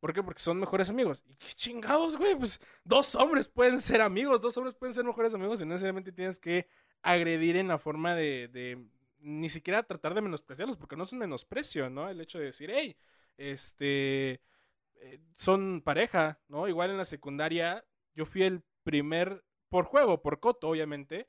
¿Por 0.00 0.12
qué? 0.12 0.22
Porque 0.22 0.40
son 0.40 0.60
mejores 0.60 0.90
amigos. 0.90 1.24
¿Y 1.26 1.34
qué 1.36 1.48
chingados, 1.54 2.16
güey? 2.16 2.36
Pues 2.36 2.60
dos 2.84 3.14
hombres 3.16 3.48
pueden 3.48 3.80
ser 3.80 4.00
amigos, 4.00 4.40
dos 4.40 4.56
hombres 4.56 4.74
pueden 4.76 4.94
ser 4.94 5.04
mejores 5.04 5.34
amigos 5.34 5.60
y 5.60 5.64
no 5.64 5.70
necesariamente 5.70 6.12
tienes 6.12 6.38
que 6.38 6.68
agredir 7.02 7.56
en 7.56 7.68
la 7.68 7.78
forma 7.78 8.14
de, 8.14 8.48
de 8.48 8.86
ni 9.18 9.48
siquiera 9.48 9.82
tratar 9.82 10.14
de 10.14 10.22
menospreciarlos, 10.22 10.76
porque 10.76 10.96
no 10.96 11.04
es 11.04 11.12
un 11.12 11.18
menosprecio, 11.18 11.90
¿no? 11.90 12.08
El 12.08 12.20
hecho 12.20 12.38
de 12.38 12.46
decir, 12.46 12.70
hey, 12.72 12.96
este, 13.36 14.40
eh, 14.96 15.20
son 15.34 15.82
pareja, 15.82 16.40
¿no? 16.48 16.68
Igual 16.68 16.90
en 16.90 16.96
la 16.98 17.04
secundaria, 17.04 17.84
yo 18.14 18.24
fui 18.24 18.42
el 18.44 18.62
primer, 18.84 19.44
por 19.68 19.84
juego, 19.84 20.22
por 20.22 20.40
coto, 20.40 20.68
obviamente, 20.68 21.28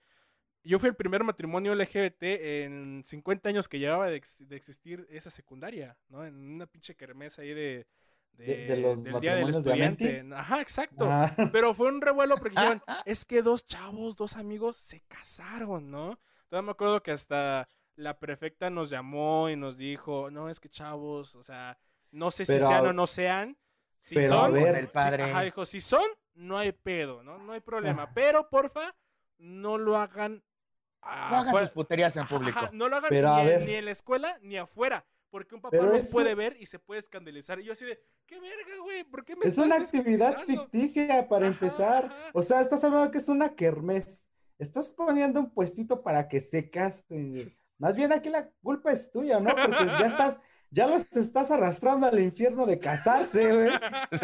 yo 0.63 0.79
fui 0.79 0.89
el 0.89 0.95
primer 0.95 1.23
matrimonio 1.23 1.73
LGBT 1.75 2.21
en 2.23 3.01
50 3.05 3.49
años 3.49 3.67
que 3.67 3.79
llevaba 3.79 4.07
de, 4.07 4.17
ex- 4.17 4.47
de 4.47 4.55
existir 4.55 5.07
esa 5.09 5.29
secundaria, 5.29 5.97
¿no? 6.09 6.25
En 6.25 6.35
una 6.35 6.65
pinche 6.67 6.95
kermés 6.95 7.39
ahí 7.39 7.53
de, 7.53 7.87
de- 8.33 8.45
De- 8.45 8.65
de 8.65 8.77
los 8.81 9.03
del 9.03 9.19
Día 9.19 9.35
del 9.35 9.49
Estudiante. 9.49 10.21
Ajá, 10.35 10.61
exacto. 10.61 11.05
Ah, 11.07 11.31
Pero 11.53 11.73
fue 11.73 11.87
un 11.87 12.01
revuelo 12.01 12.35
porque 12.35 12.51
dijeron, 12.51 12.83
es 13.05 13.25
que 13.25 13.41
dos 13.41 13.65
chavos, 13.65 14.15
dos 14.17 14.35
amigos 14.35 14.77
se 14.77 15.01
casaron, 15.07 15.89
¿no? 15.91 16.19
Todavía 16.49 16.65
me 16.67 16.71
acuerdo 16.71 17.01
que 17.03 17.11
hasta 17.11 17.67
la 17.95 18.17
prefecta 18.19 18.69
nos 18.69 18.89
llamó 18.89 19.49
y 19.49 19.55
nos 19.55 19.77
dijo, 19.77 20.29
no, 20.31 20.49
es 20.49 20.59
que 20.59 20.69
chavos, 20.69 21.35
o 21.35 21.43
sea, 21.43 21.77
no 22.11 22.31
sé 22.31 22.45
si 22.45 22.53
sean 22.59 22.87
o 22.87 22.93
no 22.93 23.07
sean. 23.07 23.57
Si 24.01 24.15
pero 24.15 24.33
a 24.33 24.37
son, 24.45 24.53
ver- 24.53 24.75
El 24.75 24.87
si- 24.87 24.91
padre. 24.93 25.23
ajá, 25.23 25.41
dijo, 25.41 25.65
si 25.65 25.81
son, 25.81 26.05
no 26.33 26.57
hay 26.57 26.71
pedo, 26.71 27.21
¿no? 27.23 27.37
No 27.39 27.51
hay 27.53 27.59
problema. 27.59 28.09
Pero, 28.13 28.49
porfa, 28.49 28.95
no 29.37 29.77
lo 29.77 29.97
hagan 29.97 30.41
No 31.03 31.37
hagan 31.37 31.57
sus 31.59 31.69
puterías 31.71 32.15
en 32.17 32.27
público. 32.27 32.59
ajá, 32.59 32.69
no 32.73 32.89
lo 32.89 32.97
hagan 32.97 33.09
Pero 33.09 33.35
ni, 33.35 33.41
en, 33.41 33.47
ver. 33.47 33.61
ni 33.67 33.73
en 33.75 33.85
la 33.85 33.91
escuela 33.91 34.37
ni 34.41 34.57
afuera. 34.57 35.05
Porque 35.31 35.53
un 35.53 35.61
papá 35.61 35.77
Pero 35.77 35.87
los 35.91 35.97
eso- 35.97 36.13
puede 36.13 36.33
ver 36.33 36.57
y 36.59 36.65
se 36.65 36.79
puede 36.79 36.99
escandalizar. 36.99 37.59
Y 37.59 37.65
yo 37.65 37.73
así 37.73 37.85
de, 37.85 37.99
¿qué 38.25 38.39
verga, 38.39 38.81
güey? 38.83 39.03
¿Por 39.03 39.23
qué 39.23 39.35
me 39.35 39.45
Es 39.45 39.57
una 39.59 39.75
actividad 39.75 40.29
escandalizando?" 40.29 40.63
ficticia 40.71 41.27
para 41.29 41.45
Ajá, 41.47 41.53
empezar. 41.53 42.05
ajá. 42.05 42.15
O 42.33 42.41
sea, 42.41 42.61
estás 42.61 42.83
hablando 42.83 43.11
que 43.11 43.19
es 43.19 43.29
una 43.29 43.49
kermés. 43.55 44.31
Estás 44.57 44.89
poniendo 44.89 45.39
un 45.39 45.51
puestito 45.51 46.01
para 46.01 46.27
que 46.27 46.39
se 46.39 46.69
casten. 46.71 47.29
güey. 47.31 47.55
Más 47.77 47.95
bien 47.95 48.11
aquí 48.11 48.29
la 48.29 48.49
culpa 48.63 48.91
es 48.91 49.11
tuya, 49.11 49.39
¿no? 49.39 49.51
Porque 49.55 49.85
ya 49.85 50.05
estás, 50.05 50.41
ya 50.71 50.87
los 50.87 51.05
estás 51.15 51.49
arrastrando 51.51 52.07
al 52.07 52.19
infierno 52.19 52.65
de 52.65 52.79
casarse, 52.79 53.53
güey. 53.55 53.69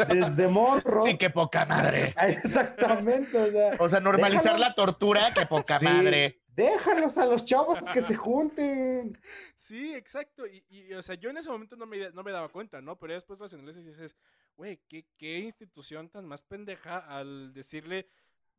Desde 0.09 0.47
morro. 0.49 1.07
Y 1.07 1.17
qué 1.17 1.29
poca 1.29 1.65
madre. 1.65 2.13
Exactamente, 2.27 3.37
o 3.37 3.51
sea. 3.51 3.71
O 3.79 3.89
sea, 3.89 3.99
normalizar 3.99 4.43
Déjalo. 4.43 4.59
la 4.59 4.73
tortura, 4.75 5.33
qué 5.33 5.45
poca 5.45 5.79
Sí. 5.79 5.85
madre. 5.85 6.41
Déjalos 6.55 7.17
a 7.17 7.25
los 7.25 7.43
chavos 7.45 7.77
que 7.91 8.01
se 8.01 8.15
junten. 8.15 9.17
Sí, 9.57 9.95
exacto. 9.95 10.45
Y, 10.45 10.63
y, 10.69 10.93
o 10.93 11.01
sea, 11.01 11.15
yo 11.15 11.31
en 11.31 11.37
ese 11.37 11.49
momento 11.49 11.75
no 11.75 11.87
me, 11.87 12.11
no 12.11 12.21
me 12.21 12.31
daba 12.31 12.49
cuenta, 12.49 12.81
¿no? 12.81 12.99
Pero 12.99 13.13
después 13.13 13.39
racionalizas 13.39 13.81
y 13.81 13.87
dices, 13.87 14.15
güey, 14.55 14.79
¿qué, 14.87 15.07
qué 15.17 15.39
institución 15.39 16.09
tan 16.09 16.27
más 16.27 16.43
pendeja 16.43 16.99
al 16.99 17.51
decirle. 17.51 18.07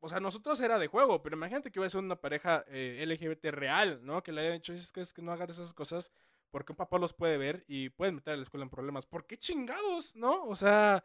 O 0.00 0.09
sea, 0.09 0.18
nosotros 0.18 0.59
era 0.61 0.78
de 0.78 0.88
juego, 0.88 1.22
pero 1.22 1.37
imagínate 1.37 1.70
que 1.70 1.78
iba 1.78 1.87
a 1.87 1.90
ser 1.90 2.00
una 2.00 2.20
pareja 2.20 2.64
eh, 2.68 3.04
LGBT 3.06 3.46
real, 3.52 4.00
¿no? 4.04 4.22
Que 4.22 4.32
le 4.32 4.40
hayan 4.40 4.54
dicho, 4.54 4.72
es 4.72 4.90
que, 4.90 5.00
es 5.00 5.12
que 5.12 5.22
no 5.22 5.32
hagan 5.32 5.50
esas 5.50 5.72
cosas 5.72 6.11
porque 6.50 6.72
un 6.72 6.76
papá 6.76 6.98
los 6.98 7.12
puede 7.12 7.37
ver 7.37 7.64
y 7.68 7.90
pueden 7.90 8.16
meter 8.16 8.35
a 8.35 8.37
la 8.37 8.42
escuela 8.42 8.64
en 8.64 8.70
problemas. 8.70 9.06
¿Por 9.06 9.26
qué 9.26 9.37
chingados, 9.38 10.14
no? 10.16 10.44
O 10.44 10.56
sea, 10.56 11.04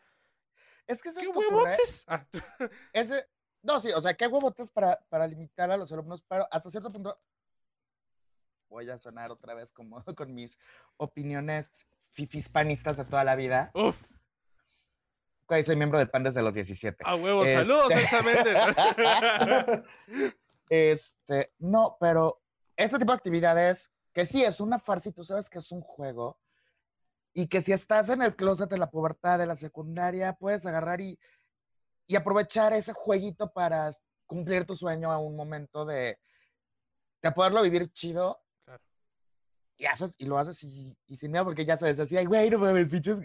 Es 0.88 1.02
que 1.02 1.10
eso 1.10 1.20
¿qué 1.20 1.28
es 1.28 1.36
huevotes? 1.36 2.06
Ah, 2.08 2.26
Ese, 2.94 3.28
no, 3.64 3.80
sí, 3.80 3.90
o 3.92 4.02
sea, 4.02 4.14
qué 4.16 4.28
huevotes 4.28 4.72
para, 4.72 5.00
para 5.10 5.28
limitar 5.28 5.70
a 5.72 5.78
los 5.78 5.92
alumnos, 5.92 6.24
pero 6.28 6.48
hasta 6.52 6.70
cierto 6.70 6.90
punto 6.92 7.20
voy 8.70 8.90
a 8.90 8.98
sonar 8.98 9.32
otra 9.32 9.54
vez 9.54 9.72
como 9.74 10.04
con 10.16 10.34
mis 10.34 10.58
opiniones 10.98 11.88
fifispanistas 12.14 12.98
de 12.98 13.06
toda 13.06 13.24
la 13.24 13.36
vida. 13.36 13.72
uf, 13.74 14.02
soy 15.64 15.76
miembro 15.76 16.00
de 16.00 16.08
PAN 16.08 16.24
desde 16.24 16.42
los 16.42 16.54
17. 16.54 17.04
a 17.06 17.16
huevos, 17.16 17.48
Este- 17.48 17.66
saludos. 17.66 17.94
Este, 20.70 21.52
no, 21.60 21.98
pero 22.00 22.42
este 22.78 22.98
tipo 22.98 23.12
de 23.12 23.18
actividades, 23.18 23.92
que 24.14 24.26
sí 24.26 24.42
es 24.42 24.62
una 24.62 24.80
farsa 24.80 25.10
y 25.10 25.12
tú 25.12 25.22
sabes 25.22 25.50
que 25.50 25.60
es 25.60 25.70
un 25.74 25.82
juego, 25.82 26.38
y 27.34 27.48
que 27.48 27.60
si 27.60 27.74
estás 27.74 28.08
en 28.10 28.22
el 28.22 28.38
closet 28.38 28.70
de 28.70 28.78
la 28.78 28.90
pubertad, 28.90 29.38
de 29.38 29.48
la 29.48 29.56
secundaria, 29.56 30.32
puedes 30.32 30.66
agarrar 30.66 31.02
y, 31.02 31.20
y 32.12 32.16
aprovechar 32.18 32.74
ese 32.74 32.92
jueguito 32.92 33.52
para 33.54 33.90
cumplir 34.26 34.66
tu 34.66 34.76
sueño 34.76 35.10
a 35.12 35.18
un 35.18 35.34
momento 35.36 35.86
de, 35.86 36.20
de 37.22 37.32
poderlo 37.32 37.62
vivir 37.62 37.90
chido. 37.94 38.42
Claro. 38.66 38.84
Y, 39.78 39.86
haces, 39.86 40.16
y 40.18 40.26
lo 40.26 40.38
haces 40.38 40.62
y, 40.66 40.94
y 41.08 41.16
sin 41.16 41.32
miedo, 41.32 41.46
porque 41.46 41.66
ya 41.66 41.78
sabes, 41.78 42.00
así, 42.00 42.18
ay, 42.18 42.26
güey, 42.26 42.50
no 42.50 42.60
mames, 42.60 42.90
bichos, 42.90 43.22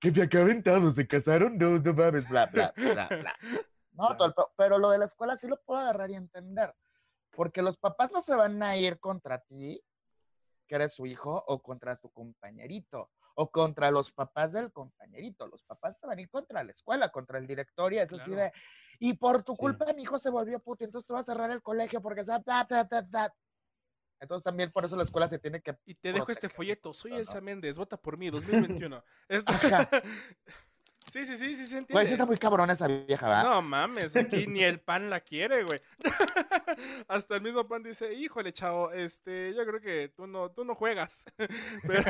que 0.00 0.10
se 0.12 0.22
acaben 0.24 0.64
todos, 0.64 0.96
se 0.96 1.06
casaron, 1.06 1.56
no, 1.56 1.78
no 1.78 1.94
mames, 1.94 2.28
bla, 2.28 2.46
bla, 2.46 2.72
bla, 2.76 3.08
bla. 3.08 3.36
No, 3.92 4.08
Claro. 4.08 4.16
todo 4.16 4.26
el 4.28 4.34
pe- 4.34 4.52
pero 4.56 4.78
lo 4.78 4.90
de 4.90 4.98
la 4.98 5.04
escuela 5.04 5.36
sí 5.36 5.46
lo 5.46 5.56
puedo 5.62 5.78
agarrar 5.80 6.10
y 6.10 6.16
entender. 6.16 6.74
Porque 7.30 7.62
los 7.62 7.78
papás 7.78 8.10
no 8.10 8.20
se 8.20 8.34
van 8.34 8.60
a 8.64 8.76
ir 8.76 8.98
contra 8.98 9.38
ti, 9.38 9.80
que 10.66 10.74
eres 10.74 10.92
su 10.94 11.06
hijo, 11.06 11.44
o 11.46 11.62
contra 11.62 11.94
tu 11.94 12.10
compañerito, 12.10 13.12
o 13.34 13.50
contra 13.50 13.90
los 13.90 14.10
papás 14.12 14.52
del 14.52 14.72
compañerito. 14.72 15.46
Los 15.46 15.64
papás 15.64 15.98
se 15.98 16.06
van 16.06 16.18
a 16.18 16.22
ir 16.22 16.28
contra 16.28 16.62
la 16.62 16.70
escuela, 16.70 17.10
contra 17.10 17.38
el 17.38 17.46
director, 17.46 17.92
y 17.92 17.98
es 17.98 18.12
así 18.12 18.30
Claro. 18.30 18.42
de, 18.42 18.52
y 19.00 19.14
por 19.14 19.42
tu 19.42 19.54
Sí. 19.54 19.60
culpa 19.60 19.92
mi 19.92 20.02
hijo 20.02 20.18
se 20.18 20.30
volvió 20.30 20.60
puto, 20.60 20.84
entonces 20.84 21.08
te 21.08 21.12
va 21.12 21.20
a 21.20 21.24
cerrar 21.24 21.50
el 21.50 21.62
colegio 21.62 22.00
porque 22.00 22.24
se 22.24 22.32
ta, 22.42 22.64
ta, 22.66 22.88
ta, 22.88 23.08
ta". 23.08 23.34
Entonces 24.20 24.44
también 24.44 24.70
por 24.70 24.84
eso 24.84 24.96
la 24.96 25.02
escuela 25.02 25.28
se 25.28 25.38
tiene 25.38 25.60
que... 25.60 25.76
Y 25.84 25.96
te 25.96 26.12
dejo 26.12 26.30
este 26.30 26.48
folleto. 26.48 26.94
Soy 26.94 27.10
¿no? 27.10 27.18
Elsa 27.18 27.40
Méndez, 27.40 27.76
vota 27.76 27.96
por 27.96 28.16
mí, 28.16 28.30
2021. 28.30 29.04
Esto-. 29.28 29.52
sí, 31.14 31.26
sí, 31.26 31.36
sí, 31.36 31.54
sí 31.54 31.66
se 31.66 31.78
entiende. 31.78 31.92
Pues 31.92 32.08
sí 32.08 32.14
está 32.14 32.26
muy 32.26 32.36
cabrón 32.36 32.70
esa 32.70 32.88
vieja, 32.88 33.28
¿verdad? 33.28 33.44
No 33.44 33.62
mames, 33.62 34.16
aquí 34.16 34.46
ni 34.48 34.64
el 34.64 34.80
pan 34.80 35.10
la 35.10 35.20
quiere, 35.20 35.62
güey. 35.62 35.80
Hasta 37.08 37.36
el 37.36 37.42
mismo 37.42 37.68
pan 37.68 37.84
dice, 37.84 38.12
híjole, 38.14 38.52
chavo, 38.52 38.90
este, 38.90 39.54
yo 39.54 39.64
creo 39.64 39.80
que 39.80 40.08
tú 40.08 40.26
no, 40.26 40.50
tú 40.50 40.64
no 40.64 40.74
juegas. 40.74 41.24
pero, 41.86 42.04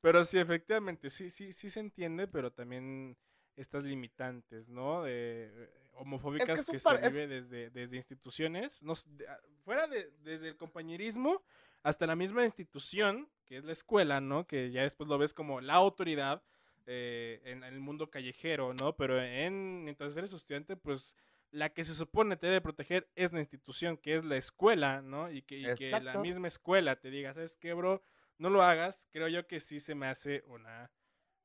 pero 0.00 0.24
sí, 0.24 0.38
efectivamente, 0.38 1.10
sí, 1.10 1.30
sí, 1.30 1.52
sí 1.52 1.68
se 1.68 1.80
entiende, 1.80 2.26
pero 2.26 2.50
también 2.50 3.18
estas 3.56 3.84
limitantes, 3.84 4.68
¿no? 4.68 5.02
De, 5.02 5.50
eh, 5.52 5.70
homofóbicas 5.92 6.60
es 6.60 6.66
que, 6.66 6.78
se 6.78 7.10
vive 7.10 7.26
desde, 7.26 7.70
desde 7.70 7.96
instituciones, 7.96 8.80
de- 8.80 9.26
fuera 9.64 9.86
de, 9.86 10.10
desde 10.22 10.48
el 10.48 10.56
compañerismo 10.56 11.42
hasta 11.82 12.06
la 12.06 12.16
misma 12.16 12.44
institución, 12.44 13.28
que 13.44 13.58
es 13.58 13.64
la 13.64 13.72
escuela, 13.72 14.20
¿no? 14.20 14.46
Que 14.46 14.70
ya 14.70 14.82
después 14.82 15.08
lo 15.08 15.18
ves 15.18 15.34
como 15.34 15.60
la 15.60 15.74
autoridad 15.74 16.42
eh, 16.90 17.40
en, 17.44 17.62
en 17.62 17.74
el 17.74 17.80
mundo 17.80 18.10
callejero, 18.10 18.70
¿no? 18.80 18.96
Pero 18.96 19.22
en, 19.22 19.84
mientras 19.84 20.16
eres 20.16 20.32
estudiante, 20.32 20.76
pues 20.76 21.14
la 21.50 21.68
que 21.70 21.84
se 21.84 21.94
supone 21.94 22.36
te 22.36 22.46
debe 22.46 22.60
proteger 22.60 23.10
es 23.14 23.32
la 23.32 23.40
institución, 23.40 23.96
que 23.96 24.16
es 24.16 24.24
la 24.24 24.36
escuela, 24.36 25.00
¿no? 25.02 25.30
Y 25.30 25.42
que, 25.42 25.58
y 25.58 25.74
que 25.76 25.90
la 26.00 26.18
misma 26.18 26.48
escuela 26.48 26.96
te 26.96 27.10
diga, 27.10 27.32
¿sabes 27.34 27.56
qué, 27.56 27.72
bro? 27.74 28.02
No 28.38 28.50
lo 28.50 28.62
hagas, 28.62 29.06
creo 29.10 29.28
yo 29.28 29.46
que 29.46 29.60
sí 29.60 29.80
se 29.80 29.94
me 29.94 30.06
hace 30.06 30.42
una 30.46 30.90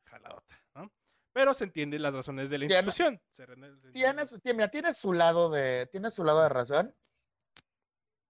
jaladota, 0.06 0.64
¿no? 0.76 0.92
Pero 1.34 1.54
se 1.54 1.64
entienden 1.64 2.02
las 2.04 2.14
razones 2.14 2.50
de 2.50 2.60
la 2.60 2.68
Tiene- 2.68 2.80
institución. 2.80 3.22
Entiende. 3.38 3.92
tiene 3.92 4.26
su, 4.28 4.40
tiene, 4.40 4.58
mira, 4.58 4.68
tiene 4.70 4.94
su 4.94 5.14
lado 5.14 5.50
de, 5.50 5.88
tiene 5.88 6.10
su 6.12 6.24
lado 6.24 6.44
de 6.44 6.50
razón. 6.50 6.94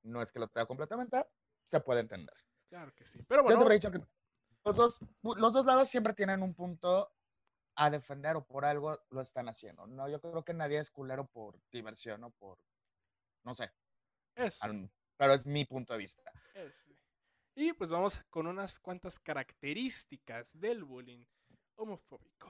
No 0.04 0.22
es 0.22 0.32
que 0.32 0.40
lo 0.40 0.48
tenga 0.48 0.66
completamente, 0.66 1.24
se 1.68 1.80
puede 1.80 2.02
entender. 2.02 2.36
Claro 2.70 2.94
que 2.96 3.06
sí. 3.06 3.20
Pero 3.28 3.42
Yo 3.42 3.44
bueno, 3.44 3.58
siempre 3.58 3.76
he 3.76 3.80
dicho 3.80 3.92
que 3.92 4.00
los 4.66 4.76
dos, 4.76 5.00
los 5.22 5.54
dos 5.54 5.66
lados 5.66 5.90
siempre 5.90 6.14
tienen 6.14 6.42
un 6.42 6.54
punto 6.54 7.12
a 7.76 7.90
defender 7.90 8.36
o 8.36 8.46
por 8.46 8.66
algo 8.66 9.00
lo 9.10 9.22
están 9.22 9.50
haciendo. 9.50 9.88
No, 9.88 10.08
yo 10.08 10.22
creo 10.22 10.44
que 10.44 10.54
nadie 10.54 10.80
es 10.80 10.92
culero 10.92 11.26
por 11.26 11.60
diversión 11.72 12.24
o 12.24 12.32
por, 12.32 12.60
no 13.44 13.54
sé, 13.54 13.72
es, 14.36 14.60
pero 15.18 15.34
es 15.34 15.46
mi 15.46 15.66
punto 15.66 15.94
de 15.94 16.00
vista. 16.00 16.32
es. 16.54 16.74
Y 17.56 17.74
pues 17.74 17.90
vamos 17.90 18.22
con 18.30 18.48
unas 18.48 18.80
cuantas 18.80 19.20
características 19.20 20.60
del 20.60 20.84
bullying 20.84 21.24
homofóbico. 21.76 22.50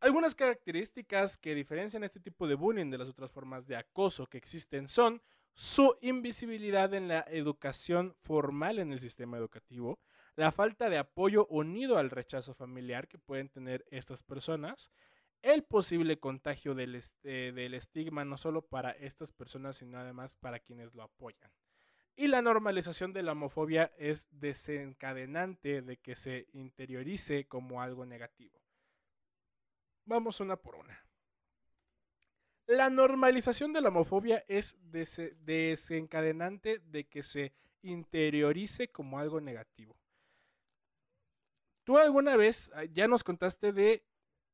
Algunas 0.00 0.34
características 0.34 1.38
que 1.38 1.54
diferencian 1.54 2.04
este 2.04 2.20
tipo 2.20 2.46
de 2.46 2.54
bullying 2.54 2.90
de 2.90 2.98
las 2.98 3.08
otras 3.08 3.30
formas 3.30 3.66
de 3.66 3.76
acoso 3.76 4.26
que 4.26 4.38
existen 4.38 4.88
son 4.88 5.22
su 5.54 5.96
invisibilidad 6.00 6.92
en 6.94 7.08
la 7.08 7.20
educación 7.28 8.14
formal 8.18 8.78
en 8.78 8.92
el 8.92 8.98
sistema 8.98 9.36
educativo, 9.36 10.00
la 10.36 10.50
falta 10.52 10.88
de 10.88 10.98
apoyo 10.98 11.46
unido 11.46 11.98
al 11.98 12.10
rechazo 12.10 12.54
familiar 12.54 13.08
que 13.08 13.18
pueden 13.18 13.48
tener 13.48 13.84
estas 13.90 14.22
personas, 14.22 14.90
el 15.42 15.64
posible 15.64 16.18
contagio 16.20 16.74
del, 16.74 17.02
eh, 17.24 17.52
del 17.54 17.74
estigma 17.74 18.24
no 18.24 18.38
solo 18.38 18.62
para 18.62 18.92
estas 18.92 19.32
personas, 19.32 19.76
sino 19.78 19.98
además 19.98 20.36
para 20.36 20.60
quienes 20.60 20.94
lo 20.94 21.02
apoyan. 21.02 21.50
Y 22.14 22.28
la 22.28 22.42
normalización 22.42 23.12
de 23.12 23.22
la 23.22 23.32
homofobia 23.32 23.92
es 23.96 24.28
desencadenante 24.30 25.82
de 25.82 25.96
que 25.96 26.14
se 26.14 26.46
interiorice 26.52 27.46
como 27.48 27.82
algo 27.82 28.06
negativo. 28.06 28.60
Vamos 30.04 30.40
una 30.40 30.56
por 30.56 30.76
una. 30.76 31.04
La 32.66 32.90
normalización 32.90 33.72
de 33.72 33.80
la 33.80 33.88
homofobia 33.88 34.44
es 34.48 34.78
dese- 34.80 35.34
desencadenante 35.40 36.78
de 36.78 37.04
que 37.08 37.22
se 37.22 37.52
interiorice 37.82 38.92
como 38.92 39.18
algo 39.18 39.40
negativo. 39.40 39.96
Tú 41.84 41.98
alguna 41.98 42.36
vez 42.36 42.70
ah, 42.74 42.84
ya 42.84 43.08
nos 43.08 43.24
contaste 43.24 43.72
de 43.72 44.06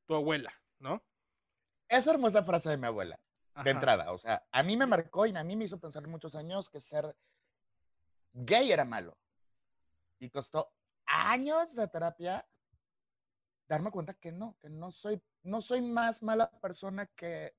tu 0.06 0.14
abuela, 0.14 0.52
¿no? 0.78 1.02
Esa 1.88 2.12
hermosa 2.12 2.42
frase 2.42 2.70
de 2.70 2.76
mi 2.76 2.86
abuela, 2.86 3.20
de 3.64 3.70
entrada, 3.70 4.12
o 4.12 4.18
sea, 4.18 4.46
a 4.50 4.62
mí 4.62 4.76
me 4.76 4.86
marcó 4.86 5.26
y 5.26 5.36
a 5.36 5.44
mí 5.44 5.56
me 5.56 5.64
hizo 5.64 5.80
pensar 5.80 6.06
muchos 6.06 6.34
años 6.36 6.70
que 6.70 6.80
ser 6.80 7.16
gay 8.32 8.70
era 8.70 8.84
malo. 8.84 9.18
Y 10.18 10.30
costó 10.30 10.72
años 11.06 11.74
de 11.74 11.88
terapia 11.88 12.46
darme 13.68 13.90
cuenta 13.90 14.14
que 14.14 14.32
no, 14.32 14.56
que 14.60 14.70
no 14.70 14.90
soy, 14.90 15.22
no 15.42 15.60
soy 15.60 15.82
más 15.82 16.22
mala 16.22 16.50
persona 16.60 17.06
que, 17.06 17.54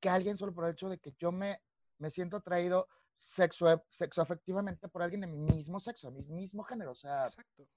que 0.00 0.08
alguien 0.08 0.36
solo 0.36 0.54
por 0.54 0.64
el 0.64 0.72
hecho 0.72 0.88
de 0.88 0.98
que 0.98 1.12
yo 1.18 1.32
me, 1.32 1.60
me 1.98 2.10
siento 2.10 2.38
atraído 2.38 2.88
sexo, 3.14 3.84
sexoafectivamente 3.88 4.88
por 4.88 5.02
alguien 5.02 5.20
de 5.20 5.26
mi 5.26 5.38
mismo 5.38 5.80
sexo, 5.80 6.10
de 6.10 6.18
mi 6.18 6.26
mismo 6.26 6.64
género. 6.64 6.92
O 6.92 6.96
sea, 6.96 7.24
Exacto. 7.24 7.68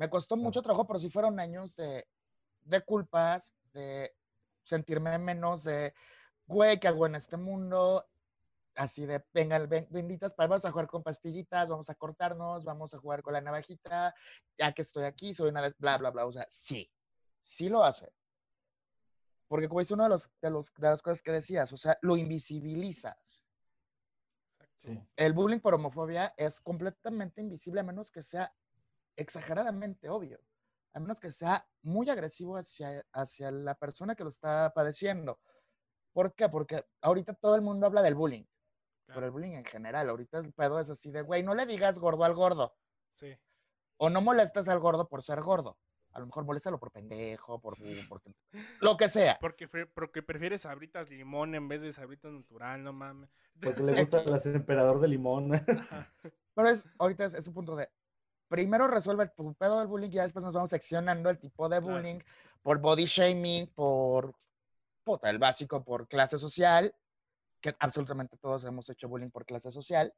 Me 0.00 0.08
costó 0.08 0.34
mucho 0.34 0.62
trabajo, 0.62 0.86
pero 0.86 0.98
sí 0.98 1.10
fueron 1.10 1.38
años 1.38 1.76
de, 1.76 2.08
de 2.62 2.80
culpas, 2.80 3.54
de 3.74 4.16
sentirme 4.64 5.18
menos, 5.18 5.64
de, 5.64 5.92
güey, 6.46 6.80
¿qué 6.80 6.88
hago 6.88 7.04
en 7.04 7.16
este 7.16 7.36
mundo? 7.36 8.08
Así 8.76 9.04
de, 9.04 9.22
vengan, 9.34 9.68
ven- 9.68 9.88
benditas, 9.90 10.34
vamos 10.34 10.64
a 10.64 10.70
jugar 10.70 10.86
con 10.86 11.02
pastillitas, 11.02 11.68
vamos 11.68 11.90
a 11.90 11.94
cortarnos, 11.94 12.64
vamos 12.64 12.94
a 12.94 12.98
jugar 12.98 13.20
con 13.20 13.34
la 13.34 13.42
navajita, 13.42 14.14
ya 14.56 14.72
que 14.72 14.80
estoy 14.80 15.04
aquí, 15.04 15.34
soy 15.34 15.50
una 15.50 15.60
vez, 15.60 15.76
bla, 15.76 15.98
bla, 15.98 16.08
bla. 16.08 16.24
O 16.24 16.32
sea, 16.32 16.46
sí, 16.48 16.90
sí 17.42 17.68
lo 17.68 17.84
hace. 17.84 18.10
Porque 19.48 19.68
como 19.68 19.82
es 19.82 19.90
una 19.90 20.04
de, 20.04 20.08
los, 20.08 20.30
de, 20.40 20.48
los, 20.48 20.72
de 20.78 20.88
las 20.88 21.02
cosas 21.02 21.20
que 21.20 21.32
decías, 21.32 21.74
o 21.74 21.76
sea, 21.76 21.98
lo 22.00 22.16
invisibilizas. 22.16 23.44
Sí. 24.76 24.98
El 25.14 25.34
bullying 25.34 25.60
por 25.60 25.74
homofobia 25.74 26.32
es 26.38 26.58
completamente 26.58 27.42
invisible 27.42 27.80
a 27.80 27.84
menos 27.84 28.10
que 28.10 28.22
sea 28.22 28.50
exageradamente 29.16 30.08
obvio, 30.08 30.40
a 30.92 31.00
menos 31.00 31.20
que 31.20 31.30
sea 31.30 31.68
muy 31.82 32.08
agresivo 32.10 32.56
hacia, 32.56 33.04
hacia 33.12 33.50
la 33.50 33.74
persona 33.74 34.14
que 34.14 34.24
lo 34.24 34.30
está 34.30 34.72
padeciendo. 34.74 35.40
¿Por 36.12 36.34
qué? 36.34 36.48
Porque 36.48 36.84
ahorita 37.00 37.34
todo 37.34 37.54
el 37.54 37.62
mundo 37.62 37.86
habla 37.86 38.02
del 38.02 38.14
bullying, 38.14 38.44
pero 39.06 39.14
Claro. 39.20 39.26
el 39.26 39.32
bullying 39.32 39.52
en 39.52 39.64
general, 39.64 40.08
ahorita 40.08 40.38
el 40.38 40.52
pedo 40.52 40.80
es 40.80 40.90
así 40.90 41.10
de, 41.10 41.22
güey, 41.22 41.42
no 41.42 41.54
le 41.54 41.66
digas 41.66 41.98
gordo 41.98 42.24
al 42.24 42.34
gordo, 42.34 42.76
Sí. 43.14 43.36
o 43.98 44.10
no 44.10 44.20
molestas 44.20 44.68
al 44.68 44.80
gordo 44.80 45.08
por 45.08 45.22
ser 45.22 45.40
gordo. 45.40 45.78
A 46.12 46.18
lo 46.18 46.26
mejor 46.26 46.44
moléstalo 46.44 46.80
por 46.80 46.90
pendejo, 46.90 47.60
por, 47.60 47.76
por 48.10 48.20
lo 48.80 48.96
que 48.96 49.08
sea. 49.08 49.38
Porque, 49.40 49.68
porque 49.68 50.22
prefieres 50.24 50.62
sabritas 50.62 51.08
limón 51.08 51.54
en 51.54 51.68
vez 51.68 51.82
de 51.82 51.92
sabritas 51.92 52.32
natural, 52.32 52.82
no 52.82 52.92
mames. 52.92 53.30
Porque 53.62 53.80
le 53.82 53.92
gusta 54.10 54.22
el 54.24 54.56
emperador 54.56 55.00
de 55.00 55.06
limón. 55.06 55.52
Pero 56.54 56.68
es, 56.68 56.88
ahorita 56.98 57.26
es, 57.26 57.34
es 57.34 57.46
un 57.46 57.54
punto 57.54 57.76
de, 57.76 57.88
primero 58.50 58.88
resuelve 58.88 59.28
tu 59.28 59.54
pedo 59.54 59.78
del 59.78 59.86
bullying 59.86 60.10
y 60.10 60.14
ya 60.14 60.24
después 60.24 60.42
nos 60.42 60.52
vamos 60.52 60.70
seccionando 60.70 61.30
el 61.30 61.38
tipo 61.38 61.68
de 61.68 61.80
Claro. 61.80 61.94
bullying 61.94 62.18
por 62.62 62.78
body 62.78 63.06
shaming, 63.06 63.68
por, 63.68 64.34
puta, 65.04 65.30
el 65.30 65.38
básico, 65.38 65.82
por 65.82 66.08
clase 66.08 66.36
social, 66.36 66.94
que 67.60 67.74
absolutamente 67.78 68.36
todos 68.36 68.64
hemos 68.64 68.90
hecho 68.90 69.08
bullying 69.08 69.30
por 69.30 69.46
clase 69.46 69.70
social. 69.70 70.12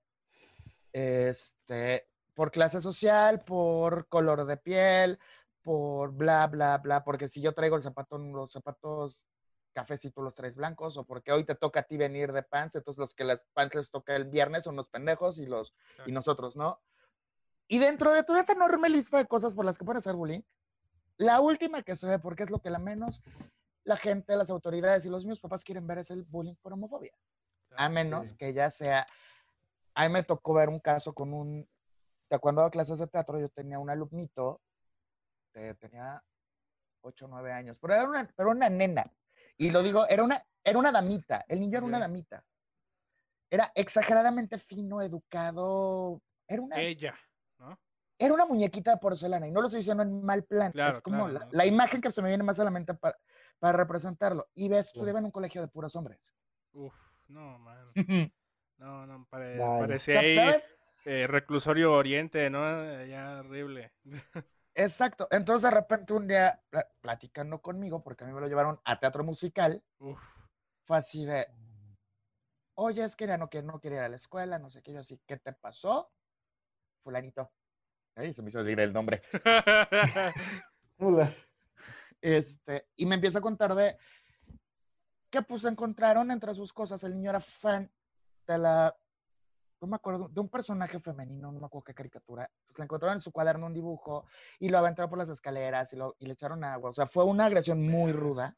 Este, 0.93 2.09
por 2.35 2.51
clase 2.51 2.81
social, 2.81 3.39
por 3.47 4.09
color 4.09 4.47
de 4.47 4.57
piel, 4.57 5.19
por 5.63 6.13
bla, 6.13 6.47
bla, 6.47 6.79
bla, 6.79 7.05
porque 7.05 7.29
si 7.29 7.41
yo 7.43 7.53
traigo 7.53 7.77
el 7.77 7.83
zapato, 7.83 8.17
los 8.19 8.51
zapatos 8.51 9.29
cafés 9.75 10.05
y 10.07 10.11
tú 10.11 10.23
los 10.23 10.35
traes 10.35 10.57
blancos, 10.57 10.97
o 10.97 11.05
porque 11.05 11.33
hoy 11.33 11.45
te 11.45 11.55
toca 11.55 11.81
a 11.81 11.83
ti 11.85 11.97
venir 11.97 12.33
de 12.33 12.43
pants, 12.43 12.77
entonces 12.77 12.99
los 12.99 13.15
que 13.15 13.25
las 13.25 13.47
pants 13.53 13.75
les 13.75 13.91
toca 13.91 14.17
el 14.17 14.25
viernes 14.25 14.65
son 14.65 14.77
los 14.77 14.89
pendejos 14.89 15.39
y 15.39 15.47
los 15.47 15.75
y 16.07 16.13
nosotros, 16.13 16.57
¿no? 16.57 16.81
Y 17.73 17.79
dentro 17.79 18.13
de 18.13 18.23
toda 18.23 18.41
esa 18.41 18.53
enorme 18.53 18.91
lista 18.91 19.17
de 19.17 19.25
cosas 19.25 19.55
por 19.55 19.65
las 19.65 19.79
que 19.79 19.85
pueden 19.87 19.97
hacer 19.97 20.15
bullying, 20.15 20.43
la 21.17 21.41
última 21.41 21.81
que 21.83 21.97
se 21.97 22.07
ve, 22.07 22.19
porque 22.19 22.43
es 22.43 22.51
lo 22.51 22.59
que 22.59 22.69
la 22.69 22.79
menos 22.79 23.23
la 23.85 23.97
gente, 23.97 24.37
las 24.37 24.51
autoridades 24.51 25.07
y 25.07 25.09
los 25.09 25.25
mismos 25.25 25.41
papás 25.41 25.65
quieren 25.65 25.87
ver 25.87 25.97
es 25.97 26.11
el 26.11 26.23
bullying 26.23 26.55
por 26.57 26.75
homofobia. 26.75 27.15
A 27.75 27.89
menos 27.89 28.29
sí. 28.29 28.37
que 28.37 28.53
ya 28.53 28.69
sea, 28.69 29.07
a 29.95 30.07
mí 30.07 30.13
me 30.13 30.23
tocó 30.23 30.53
ver 30.53 30.69
un 30.69 30.81
caso 30.81 31.15
con 31.15 31.33
un, 31.33 31.67
cuando 32.43 32.61
daba 32.61 32.71
clases 32.71 32.99
de 32.99 33.07
teatro, 33.07 33.41
yo 33.41 33.49
tenía 33.49 33.79
un 33.79 33.89
alumnito, 33.89 34.61
que 35.55 35.73
tenía 35.77 36.23
8 37.01 37.25
o 37.25 37.29
9 37.29 37.53
años, 37.53 37.79
pero 37.79 37.95
era 37.95 38.05
una, 38.05 38.31
pero 38.37 38.51
una 38.51 38.69
nena. 38.69 39.11
Y 39.57 39.71
lo 39.71 39.83
digo, 39.83 40.07
era 40.09 40.23
una, 40.23 40.45
era 40.63 40.79
una 40.79 40.93
damita, 40.93 41.47
el 41.49 41.61
niño 41.61 41.79
era 41.79 41.87
una 41.87 42.01
damita. 42.01 42.45
Era 43.49 43.73
exageradamente 43.75 44.59
fino, 44.59 45.01
educado, 45.01 46.21
era 46.47 46.61
una, 46.61 46.79
Ella. 46.79 47.19
Era 48.25 48.35
una 48.35 48.47
muñequita 48.47 48.93
de 48.93 48.99
porcelana, 48.99 49.47
y 49.47 49.51
no 49.53 49.61
lo 49.61 49.67
estoy 49.69 49.81
diciendo 49.81 50.03
en 50.03 50.25
mal 50.25 50.45
plan, 50.45 50.73
Claro, 50.73 50.97
es 50.97 51.01
como 51.01 51.27
claro, 51.27 51.33
la, 51.35 51.47
no, 51.47 51.51
la 51.51 51.65
sí. 51.65 51.69
imagen 51.69 52.01
que 52.01 52.11
se 52.13 52.23
me 52.23 52.29
viene 52.29 52.45
más 52.45 52.61
a 52.61 52.65
la 52.65 52.71
mente 52.71 52.95
para, 52.95 53.19
para 53.59 53.77
representarlo. 53.79 54.49
Y 54.55 54.69
ves, 54.69 54.89
estudiaba 54.89 55.19
en 55.21 55.27
un 55.27 55.31
colegio 55.33 55.61
de 55.61 55.69
puros 55.69 55.97
hombres. 55.97 56.33
Uf, 56.75 56.95
no, 57.29 57.59
man. 57.59 57.95
¿Qué 57.95 58.33
No, 58.79 59.07
no, 59.07 59.27
pare- 59.31 59.71
parece 59.77 60.17
ahí 60.17 60.57
eh, 61.05 61.27
reclusorio 61.27 61.93
oriente, 61.95 62.51
¿no? 62.51 63.05
Ya 63.05 63.41
horrible. 63.41 63.93
Exacto. 64.75 65.29
Entonces, 65.31 65.71
de 65.71 65.75
repente, 65.77 66.13
un 66.13 66.27
día, 66.29 66.61
pla- 66.71 66.89
platicando 67.01 67.61
conmigo, 67.61 68.03
porque 68.03 68.25
a 68.25 68.27
mí 68.27 68.33
me 68.33 68.41
lo 68.41 68.49
llevaron 68.49 68.81
a 68.85 68.99
teatro 68.99 69.25
musical, 69.25 69.83
Uf, 70.01 70.23
fue 70.85 70.97
así 70.99 71.25
de, 71.25 71.47
oye, 72.75 73.05
es 73.05 73.17
que 73.17 73.27
ya 73.27 73.39
no, 73.39 73.49
que 73.49 73.63
no 73.63 73.81
quería 73.81 73.99
ir 74.01 74.05
a 74.05 74.09
la 74.09 74.17
escuela, 74.17 74.59
no 74.59 74.69
sé 74.71 74.83
qué, 74.83 74.93
yo 74.93 75.01
así, 75.01 75.19
¿qué 75.27 75.37
te 75.39 75.53
pasó? 75.53 76.11
Fulanito. 77.05 77.53
Ay, 78.15 78.35
se 78.35 78.43
me 78.43 78.51
hizo 78.51 78.61
el 78.61 78.93
nombre. 78.93 79.23
Hola. 80.99 81.33
Este, 82.21 82.87
y 82.97 83.07
me 83.07 83.17
empieza 83.17 83.39
a 83.39 83.43
contar 83.43 83.75
de 83.75 83.97
que 85.31 85.43
pues 85.43 85.65
encontraron 85.65 86.31
entre 86.31 86.55
sus 86.55 86.73
cosas, 86.73 87.03
el 87.05 87.15
niño 87.15 87.31
era 87.31 87.41
fan 87.41 87.91
de 88.47 88.59
la, 88.59 88.95
no 89.81 89.89
me 89.89 89.97
acuerdo, 89.97 90.29
de 90.29 90.41
un 90.41 90.49
personaje 90.49 91.01
femenino, 91.01 91.51
no 91.51 91.59
me 91.59 91.67
acuerdo 91.67 91.85
qué 91.85 91.95
caricatura. 91.95 92.49
Pues 92.67 92.79
le 92.79 92.85
encontraron 92.85 93.17
en 93.17 93.21
su 93.23 93.33
cuaderno 93.33 93.67
un 93.67 93.75
dibujo 93.75 94.27
y 94.61 94.69
lo 94.69 94.79
aventaron 94.79 95.09
por 95.09 95.19
las 95.19 95.31
escaleras 95.31 95.93
y, 95.95 95.97
lo, 95.97 96.15
y 96.19 96.27
le 96.27 96.35
echaron 96.35 96.63
agua. 96.65 96.91
O 96.91 96.93
sea, 96.93 97.07
fue 97.07 97.25
una 97.25 97.47
agresión 97.47 97.83
muy 97.83 98.13
ruda. 98.13 98.57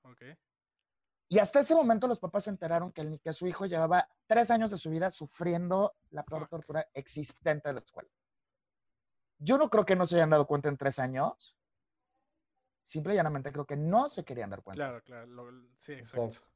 Y 1.28 1.38
hasta 1.38 1.60
ese 1.60 1.74
momento 1.74 2.06
los 2.06 2.20
papás 2.20 2.44
se 2.44 2.50
enteraron 2.50 2.92
que, 2.92 3.00
el, 3.00 3.20
que 3.20 3.32
su 3.32 3.46
hijo 3.46 3.66
llevaba 3.66 4.08
tres 4.26 4.50
años 4.50 4.70
de 4.72 4.78
su 4.78 4.90
vida 4.90 5.10
sufriendo 5.10 5.94
la 6.10 6.24
peor 6.24 6.48
tortura 6.48 6.86
existente 6.92 7.68
de 7.68 7.74
la 7.74 7.80
escuela. 7.80 8.10
Yo 9.44 9.58
no 9.58 9.68
creo 9.68 9.84
que 9.84 9.94
no 9.94 10.06
se 10.06 10.16
hayan 10.16 10.30
dado 10.30 10.46
cuenta 10.46 10.70
en 10.70 10.78
tres 10.78 10.98
años. 10.98 11.54
Simple 12.82 13.12
y 13.12 13.16
llanamente 13.16 13.52
creo 13.52 13.66
que 13.66 13.76
no 13.76 14.08
se 14.08 14.24
querían 14.24 14.48
dar 14.48 14.62
cuenta. 14.62 14.84
Claro, 14.84 15.02
claro. 15.02 15.26
Lo, 15.26 15.50
sí, 15.78 15.92
exacto. 15.92 16.28
exacto. 16.28 16.54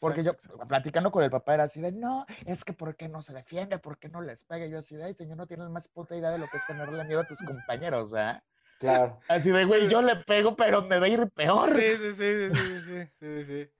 Porque 0.00 0.22
yo, 0.22 0.36
platicando 0.68 1.10
con 1.10 1.24
el 1.24 1.30
papá, 1.30 1.54
era 1.54 1.64
así 1.64 1.80
de, 1.80 1.90
no, 1.90 2.26
es 2.46 2.64
que 2.64 2.72
¿por 2.72 2.94
qué 2.94 3.08
no 3.08 3.22
se 3.22 3.32
defiende? 3.32 3.78
¿Por 3.78 3.98
qué 3.98 4.08
no 4.08 4.20
les 4.20 4.44
pega? 4.44 4.66
Y 4.66 4.70
yo 4.70 4.78
así 4.78 4.96
de, 4.96 5.04
ay, 5.04 5.14
señor, 5.14 5.36
no 5.36 5.46
tienes 5.46 5.68
más 5.68 5.88
puta 5.88 6.16
idea 6.16 6.30
de 6.30 6.38
lo 6.38 6.46
que 6.48 6.58
es 6.58 6.66
tenerle 6.66 7.04
miedo 7.04 7.20
a 7.20 7.26
tus 7.26 7.38
compañeros, 7.46 8.12
¿ah? 8.14 8.32
¿eh? 8.32 8.42
Claro. 8.78 9.20
Así 9.28 9.50
de, 9.50 9.64
güey, 9.64 9.88
yo 9.88 10.02
le 10.02 10.16
pego, 10.16 10.56
pero 10.56 10.82
me 10.82 10.98
va 10.98 11.06
a 11.06 11.08
ir 11.08 11.28
peor. 11.30 11.72
Sí, 11.74 11.96
sí, 11.96 12.14
sí, 12.14 12.50
sí, 12.50 12.80
sí, 12.80 13.08
sí, 13.18 13.44
sí, 13.44 13.70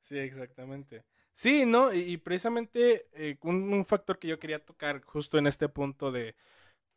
sí, 0.00 0.18
exactamente. 0.18 1.04
Sí, 1.32 1.66
¿no? 1.66 1.92
Y, 1.92 2.16
precisamente 2.18 3.08
eh, 3.12 3.36
un, 3.42 3.72
un, 3.72 3.84
factor 3.84 4.18
que 4.18 4.28
yo 4.28 4.38
quería 4.38 4.60
tocar 4.60 5.02
justo 5.02 5.36
en 5.38 5.48
este 5.48 5.68
punto 5.68 6.12
de, 6.12 6.36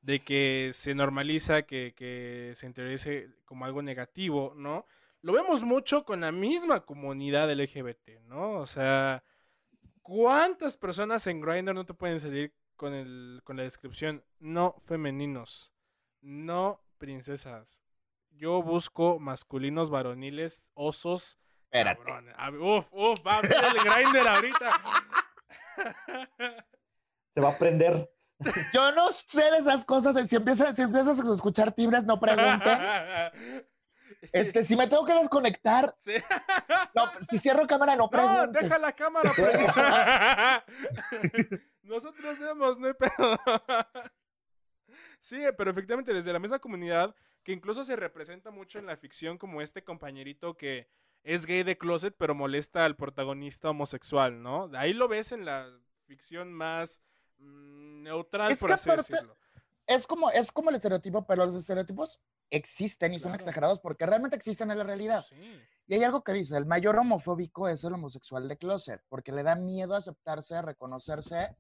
de 0.08 0.22
que 0.22 0.72
se 0.74 0.96
normaliza, 0.96 1.64
que, 1.64 1.94
que 1.94 2.54
se 2.56 2.66
interiorice 2.66 3.30
como 3.44 3.66
algo 3.66 3.82
negativo, 3.82 4.54
¿no? 4.56 4.86
Lo 5.22 5.34
vemos 5.34 5.64
mucho 5.64 6.06
con 6.06 6.22
la 6.22 6.32
misma 6.32 6.86
comunidad 6.86 7.52
LGBT, 7.52 8.22
¿no? 8.22 8.54
O 8.54 8.66
sea, 8.68 9.22
¿cuántas 10.02 10.78
personas 10.78 11.28
en 11.28 11.42
Grindr 11.42 11.76
no 11.76 11.86
te 11.86 11.94
pueden 11.94 12.22
salir 12.22 12.54
con, 12.78 12.94
el, 12.94 13.42
con 13.44 13.58
la 13.58 13.64
descripción 13.64 14.24
no 14.40 14.82
femeninos, 14.86 15.74
no 16.22 16.82
princesas? 16.98 17.82
Yo 18.30 18.62
busco 18.62 19.20
masculinos 19.20 19.90
varoniles, 19.90 20.72
osos, 20.74 21.38
Espérate. 21.66 22.02
cabrones. 22.06 22.34
Uf, 22.62 22.88
uf, 22.94 23.28
va 23.28 23.40
a 23.40 23.42
el 23.42 23.84
Grindr 23.84 24.26
ahorita. 24.26 24.82
Se 27.28 27.42
va 27.42 27.50
a 27.50 27.58
prender. 27.58 28.10
Yo 28.74 28.92
no 28.92 29.12
sé 29.12 29.42
de 29.52 29.58
esas 29.58 29.84
cosas. 29.86 30.30
Si 30.30 30.36
empiezas, 30.36 30.76
si 30.76 30.82
empiezas 30.84 31.20
a 31.20 31.34
escuchar 31.34 31.72
timbres, 31.72 32.06
no 32.06 32.20
pregunten. 32.20 32.80
Este, 34.32 34.64
si 34.64 34.76
me 34.76 34.88
tengo 34.88 35.06
que 35.06 35.14
desconectar, 35.14 35.96
Sí. 36.00 36.14
no, 36.96 37.04
si 37.30 37.38
cierro 37.38 37.68
cámara, 37.68 37.96
no 37.96 38.04
No, 38.06 38.10
pregunten. 38.10 38.52
deja 38.64 38.80
la 38.80 38.92
cámara 38.94 39.32
prendida. 39.36 40.66
Nosotros 41.84 42.40
vemos, 42.40 42.80
no 42.80 42.88
hay 42.88 42.94
pedo. 42.94 43.38
Sí, 45.20 45.40
pero 45.58 45.70
efectivamente 45.72 46.14
desde 46.14 46.34
la 46.34 46.40
misma 46.40 46.58
comunidad, 46.60 47.16
que 47.44 47.52
incluso 47.52 47.84
se 47.84 47.96
representa 47.96 48.50
mucho 48.50 48.80
en 48.80 48.88
la 48.88 48.98
ficción 48.98 49.38
como 49.38 49.62
este 49.62 49.84
compañerito 49.84 50.58
que 50.58 50.90
es 51.24 51.46
gay 51.46 51.64
de 51.64 51.78
closet, 51.78 52.16
pero 52.18 52.34
molesta 52.34 52.86
al 52.86 52.96
protagonista 52.96 53.70
homosexual, 53.70 54.42
¿no? 54.42 54.70
Ahí 54.74 54.94
lo 54.94 55.08
ves 55.08 55.32
en 55.32 55.46
la 55.46 55.70
ficción 56.06 56.54
más 56.54 57.02
neutral, 57.40 58.52
Es 58.52 58.60
por 58.60 58.72
así 58.72 58.90
aparte- 58.90 59.12
decirlo. 59.14 59.38
Es 59.86 60.06
como, 60.06 60.30
es 60.32 60.52
como 60.52 60.70
el 60.70 60.76
estereotipo, 60.76 61.26
pero 61.26 61.46
los 61.46 61.56
estereotipos 61.56 62.20
existen 62.50 63.14
y 63.14 63.20
son 63.20 63.34
exagerados 63.36 63.80
porque 63.80 64.06
realmente 64.06 64.36
existen 64.36 64.70
en 64.72 64.78
la 64.80 64.84
realidad. 64.84 65.24
Sí, 65.24 65.62
Y 65.86 65.94
hay 65.94 66.04
algo 66.04 66.24
que 66.24 66.34
dice, 66.34 66.58
el 66.58 66.66
mayor 66.66 66.98
homofóbico 66.98 67.70
es 67.70 67.84
el 67.86 67.94
homosexual 67.94 68.48
de 68.50 68.58
closet, 68.58 69.02
porque 69.08 69.32
le 69.32 69.44
da 69.44 69.56
miedo 69.56 69.96
a 69.96 70.00
aceptarse, 70.00 70.56
a 70.56 70.62
reconocerse 70.62 71.56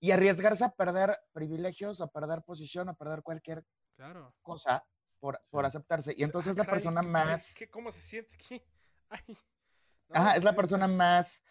y 0.00 0.12
arriesgarse 0.12 0.64
a 0.64 0.70
perder 0.70 1.18
privilegios, 1.32 2.00
a 2.00 2.06
perder 2.06 2.42
posición, 2.42 2.88
a 2.88 2.94
perder 2.94 3.22
cualquier 3.22 3.66
claro. 3.96 4.34
cosa 4.40 4.86
por, 5.18 5.42
por 5.50 5.66
aceptarse. 5.66 6.14
Y 6.16 6.22
entonces 6.22 6.52
es 6.52 6.56
la 6.56 6.62
Ah, 6.62 6.66
caray, 6.66 6.76
persona 6.78 7.00
¿qué- 7.02 7.06
más, 7.08 7.54
qué- 7.58 7.68
¿Cómo 7.68 7.92
se 7.92 8.00
siente 8.00 8.34
aquí? 8.34 8.62
Ay. 9.10 9.20
No, 9.28 9.36
ajá, 10.16 10.36
es 10.36 10.44
la 10.44 10.54
persona 10.56 10.88
más 10.88 11.42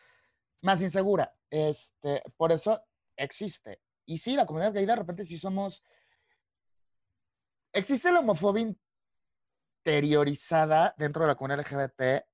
más 0.64 0.82
insegura. 0.82 1.32
Este, 1.52 2.22
por 2.36 2.52
eso 2.52 2.84
existe. 3.20 3.82
Y 4.06 4.18
sí, 4.18 4.36
la 4.36 4.46
comunidad 4.46 4.74
gay 4.74 4.86
de 4.86 4.96
repente 4.96 5.26
sí 5.26 5.38
somos. 5.38 5.84
Existe 7.72 8.12
la 8.12 8.20
homofobia 8.20 8.74
interiorizada 9.86 10.96
dentro 10.98 11.24
de 11.24 11.28
la 11.28 11.36
comunidad 11.36 11.60
LGBT, 11.60 12.26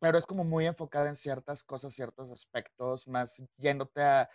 pero 0.00 0.18
es 0.18 0.26
como 0.26 0.44
muy 0.44 0.66
enfocada 0.66 1.08
en 1.08 1.16
ciertas 1.16 1.62
cosas, 1.62 1.94
ciertos 1.94 2.30
aspectos, 2.30 3.06
más 3.06 3.42
yéndote 3.56 4.02
a, 4.02 4.28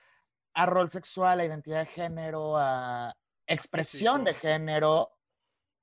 a 0.54 0.66
rol 0.66 0.90
sexual, 0.90 1.42
a 1.42 1.46
identidad 1.46 1.80
de 1.80 1.86
género, 1.88 2.58
a 2.58 3.16
expresión 3.46 4.24
de 4.24 4.34
género. 4.34 5.12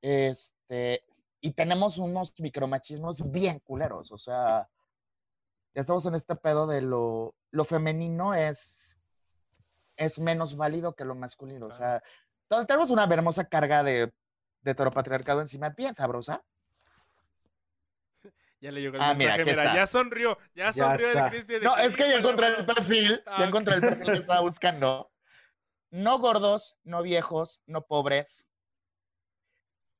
Este, 0.01 1.05
y 1.41 1.53
tenemos 1.53 1.99
unos 1.99 2.35
micromachismos 2.41 3.31
bien 3.31 3.61
culeros, 3.61 4.11
o 4.13 4.19
sea, 4.19 4.69
ya 5.75 5.81
estamos 5.83 6.07
en 6.07 6.15
este 6.15 6.35
pedo 6.37 6.67
de 6.67 6.81
lo, 6.81 7.35
lo 7.51 7.65
femenino 7.65 8.35
es, 8.35 8.99
es 9.97 10.19
menos 10.19 10.57
válido 10.57 10.95
que 10.95 11.05
lo 11.05 11.15
masculino, 11.15 11.67
o 11.67 11.73
sea, 11.73 12.03
tenemos 12.67 12.91
una 12.91 13.05
hermosa 13.05 13.45
carga 13.49 13.83
de, 13.83 14.13
de 14.63 14.71
heteropatriarcado 14.71 15.41
encima, 15.41 15.71
bien 15.71 15.95
sabrosa. 15.95 16.43
Ya 18.59 18.73
le 18.73 18.81
llegó 18.81 18.97
el 18.97 19.03
Ah, 19.03 19.13
mensaje, 19.15 19.45
mira, 19.45 19.75
ya 19.75 19.87
sonrió, 19.87 20.39
ya 20.55 20.71
Ya 20.71 20.73
sonrió 20.73 21.09
está. 21.09 21.25
el 21.27 21.31
Cristian. 21.31 21.63
No, 21.63 21.77
es 21.77 21.95
que 21.95 22.03
ya 22.05 22.07
"Híjole, 22.09 22.19
encontré 22.21 22.47
el 22.47 22.53
mano". 22.55 22.67
perfil, 22.67 23.23
Ah, 23.27 23.37
ya 23.41 23.45
encontré 23.45 23.75
el 23.75 23.81
perfil 23.83 24.07
que 24.07 24.19
estaba 24.19 24.41
buscando. 24.49 25.13
No 25.91 26.19
gordos, 26.19 26.77
no 26.83 27.03
viejos, 27.03 27.61
no 27.67 27.87
pobres, 27.87 28.49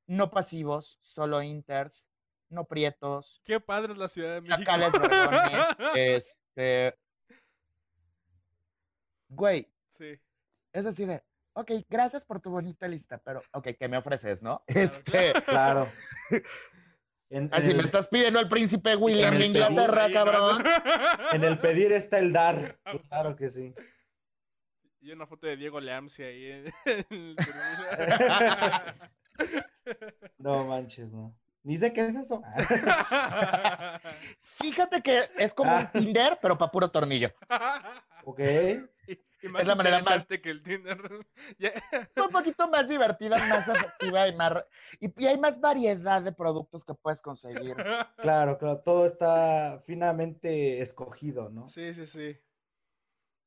no 0.07 0.31
pasivos, 0.31 0.97
solo 1.03 1.41
inters, 1.43 2.07
no 2.49 2.65
prietos, 2.65 3.41
Qué 3.45 3.59
padre 3.59 3.93
es 3.93 3.99
la 3.99 4.07
Ciudad 4.09 4.33
de 4.33 4.41
México. 4.41 4.57
chacales 4.59 4.91
este... 5.95 6.97
Güey, 9.29 9.69
Sí. 9.97 10.19
es 10.73 10.85
así 10.85 11.05
de, 11.05 11.23
ok, 11.53 11.71
gracias 11.89 12.23
por 12.25 12.39
tu 12.39 12.49
bonita 12.51 12.87
lista, 12.87 13.17
pero, 13.17 13.41
ok, 13.53 13.69
¿qué 13.79 13.87
me 13.87 13.97
ofreces, 13.97 14.43
no? 14.43 14.63
Claro, 14.67 14.81
Este, 14.83 15.33
Claro. 15.43 15.91
En, 16.31 16.43
en 17.29 17.49
así 17.53 17.69
me 17.73 17.79
el, 17.79 17.85
estás 17.85 18.07
pidiendo 18.07 18.39
al 18.39 18.47
príncipe 18.49 18.95
William 18.95 19.37
de 19.37 19.45
Inglaterra, 19.47 20.07
cabrón. 20.11 20.63
en 21.33 21.43
el 21.43 21.59
pedir 21.59 21.91
está 21.91 22.19
el 22.19 22.31
dar. 22.31 22.79
Claro 23.09 23.35
que 23.35 23.49
sí. 23.49 23.73
Y 25.01 25.11
una 25.11 25.25
foto 25.27 25.47
de 25.47 25.55
Diego 25.57 25.79
Leamsi 25.79 26.23
ahí 26.23 26.45
en, 26.51 26.65
en 26.85 27.05
el 27.09 27.35
No 30.37 30.65
manches, 30.65 31.13
no. 31.13 31.33
Ni 31.67 31.75
sé 31.75 31.91
qué 31.91 32.07
es 32.07 32.15
eso. 32.15 32.41
Fíjate 34.39 35.01
que 35.01 35.19
es 35.37 35.53
como 35.53 35.75
un 35.75 35.85
Tinder, 35.91 36.39
pero 36.41 36.57
para 36.57 36.71
puro 36.71 36.89
tornillo. 36.89 37.29
ok. 38.23 38.39
y, 39.43 39.47
más 39.49 39.63
Es 39.63 39.67
la 39.67 39.75
manera 39.75 39.99
más- 40.01 40.25
que 40.27 40.49
el 40.49 40.63
Tinder. 40.63 40.97
Ya- 41.59 41.73
un 42.23 42.29
poquito 42.31 42.69
más 42.69 42.87
divertida, 42.87 43.37
más 43.49 43.67
efectiva 43.67 44.29
y 44.29 44.35
más. 44.37 44.53
Y, 45.01 45.21
y 45.21 45.27
hay 45.27 45.37
más 45.37 45.59
variedad 45.59 46.21
de 46.21 46.31
productos 46.31 46.85
que 46.85 46.93
puedes 46.93 47.21
conseguir. 47.21 47.75
Claro, 48.17 48.57
claro. 48.57 48.79
Todo 48.79 49.05
está 49.05 49.81
finamente 49.83 50.79
escogido, 50.79 51.49
¿no? 51.49 51.67
Sí, 51.67 51.93
sí, 51.93 52.07
sí. 52.07 52.37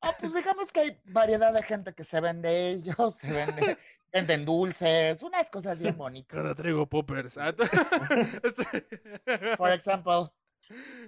Ah, 0.02 0.16
pues 0.18 0.34
digamos 0.34 0.72
que 0.72 0.80
hay 0.80 1.00
variedad 1.04 1.52
de 1.52 1.62
gente 1.62 1.92
que 1.94 2.04
se 2.04 2.20
vende 2.20 2.70
ellos, 2.70 3.14
se 3.16 3.30
vende, 3.32 3.76
venden 4.12 4.44
dulces, 4.44 5.22
unas 5.22 5.50
cosas 5.50 5.78
bien 5.78 5.96
bonitas. 5.96 6.38
Ahora 6.38 6.54
traigo 6.54 6.86
poppers. 6.86 7.36
Ah, 7.36 7.54
este- 8.42 9.56
Por 9.56 9.70
ejemplo, 9.70 10.32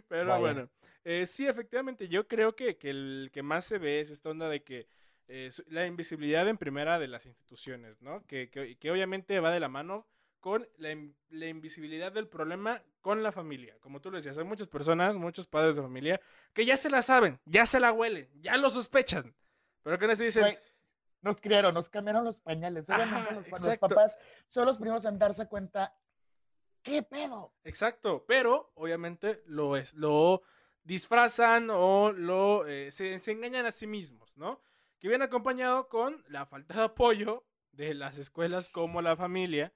Pero 0.08 0.28
Vaya. 0.28 0.40
bueno, 0.40 0.70
eh, 1.04 1.26
sí, 1.26 1.46
efectivamente, 1.46 2.08
yo 2.08 2.28
creo 2.28 2.54
que, 2.54 2.76
que 2.76 2.90
el 2.90 3.30
que 3.32 3.42
más 3.42 3.64
se 3.64 3.78
ve 3.78 4.00
es 4.00 4.10
esta 4.10 4.30
onda 4.30 4.48
de 4.48 4.62
que 4.62 4.86
eh, 5.28 5.50
la 5.68 5.86
invisibilidad 5.86 6.46
en 6.48 6.58
primera 6.58 6.98
de 6.98 7.08
las 7.08 7.26
instituciones, 7.26 8.00
¿no? 8.02 8.24
Que, 8.26 8.50
que, 8.50 8.76
que 8.76 8.90
obviamente 8.90 9.40
va 9.40 9.50
de 9.50 9.60
la 9.60 9.68
mano 9.68 10.06
con 10.40 10.68
la, 10.76 10.94
la 11.30 11.46
invisibilidad 11.46 12.12
del 12.12 12.28
problema 12.28 12.82
con 13.00 13.22
la 13.22 13.30
familia. 13.32 13.76
Como 13.80 14.00
tú 14.00 14.10
lo 14.10 14.16
decías, 14.16 14.36
hay 14.36 14.44
muchas 14.44 14.68
personas, 14.68 15.14
muchos 15.14 15.46
padres 15.46 15.76
de 15.76 15.82
familia, 15.82 16.20
que 16.52 16.64
ya 16.64 16.76
se 16.76 16.90
la 16.90 17.02
saben, 17.02 17.40
ya 17.44 17.66
se 17.66 17.80
la 17.80 17.92
huelen, 17.92 18.30
ya 18.40 18.56
lo 18.56 18.70
sospechan. 18.70 19.34
Pero 19.82 19.98
que 19.98 20.06
no 20.06 20.16
se 20.16 20.24
dicen, 20.24 20.42
güey, 20.42 20.58
nos 21.22 21.40
criaron, 21.40 21.74
nos 21.74 21.88
cambiaron 21.88 22.24
los 22.24 22.40
pañales. 22.40 22.90
Ajá, 22.90 23.34
los, 23.34 23.48
los 23.48 23.78
papás 23.78 24.18
son 24.48 24.66
los 24.66 24.76
primeros 24.76 25.04
en 25.04 25.18
darse 25.18 25.48
cuenta. 25.48 25.94
¿Qué 26.82 27.02
pedo? 27.02 27.54
Exacto, 27.64 28.24
pero 28.26 28.72
obviamente 28.74 29.42
lo 29.46 29.76
es, 29.76 29.94
lo 29.94 30.42
disfrazan 30.82 31.70
o 31.70 32.12
lo 32.12 32.66
eh, 32.66 32.90
se, 32.90 33.18
se 33.20 33.32
engañan 33.32 33.66
a 33.66 33.72
sí 33.72 33.86
mismos, 33.86 34.36
¿no? 34.36 34.60
Que 34.98 35.08
viene 35.08 35.24
acompañado 35.24 35.88
con 35.88 36.24
la 36.28 36.44
falta 36.46 36.74
de 36.74 36.82
apoyo 36.84 37.44
de 37.70 37.94
las 37.94 38.18
escuelas 38.18 38.68
como 38.68 39.00
la 39.00 39.16
familia, 39.16 39.72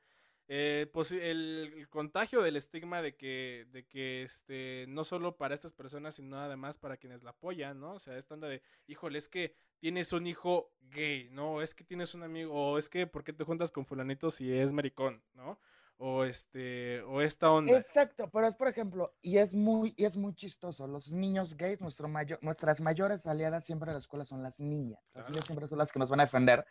eh, 0.49 0.89
posi- 0.93 1.21
el, 1.21 1.73
el 1.77 1.89
contagio 1.89 2.43
del 2.43 2.57
estigma 2.57 3.03
de 3.03 3.17
que, 3.17 3.67
de 3.73 3.85
que 3.87 4.23
este, 4.23 4.87
no 4.89 5.05
solo 5.05 5.37
para 5.37 5.55
estas 5.55 5.73
personas, 5.73 6.15
sino 6.15 6.39
además 6.39 6.79
para 6.79 6.97
quienes 6.97 7.23
la 7.23 7.31
apoyan, 7.31 7.81
¿no? 7.81 7.95
O 7.95 7.99
sea, 7.99 8.17
esta 8.17 8.35
onda 8.35 8.49
de, 8.49 8.63
híjole, 8.87 9.19
es 9.19 9.29
que 9.29 9.55
tienes 9.79 10.13
un 10.13 10.27
hijo 10.27 10.73
gay, 10.81 11.29
¿no? 11.31 11.63
Es 11.63 11.75
que 11.75 11.85
tienes 11.85 12.15
un 12.15 12.23
amigo, 12.23 12.53
o 12.55 12.79
es 12.79 12.89
que, 12.89 13.07
¿por 13.07 13.25
qué 13.25 13.33
te 13.33 13.45
juntas 13.45 13.73
con 13.73 13.85
fulanito 13.87 14.31
si 14.31 14.53
es 14.53 14.73
maricón, 14.73 15.23
¿no? 15.35 15.59
O 15.99 16.25
este, 16.25 17.01
o 17.03 17.23
esta 17.23 17.51
onda. 17.51 17.73
Exacto, 17.73 18.29
pero 18.31 18.47
es 18.47 18.55
por 18.55 18.69
ejemplo, 18.69 19.17
y 19.23 19.39
es 19.39 19.55
muy, 19.55 19.95
y 19.97 20.05
es 20.05 20.19
muy 20.19 20.35
chistoso. 20.35 20.87
Los 20.87 21.11
niños 21.11 21.57
gays, 21.57 21.81
nuestro 21.81 22.07
mayor, 22.07 22.39
nuestras 22.43 22.83
mayores 22.83 23.27
aliadas 23.27 23.65
siempre 23.65 23.89
en 23.89 23.95
la 23.95 24.01
escuela 24.01 24.27
son 24.27 24.43
las 24.43 24.61
niñas. 24.61 25.01
Las 25.15 25.25
Claro. 25.25 25.31
niñas 25.31 25.47
siempre 25.47 25.69
son 25.69 25.79
las 25.79 25.91
que 25.91 25.99
nos 25.99 26.11
van 26.11 26.21
a 26.21 26.25
defender. 26.25 26.67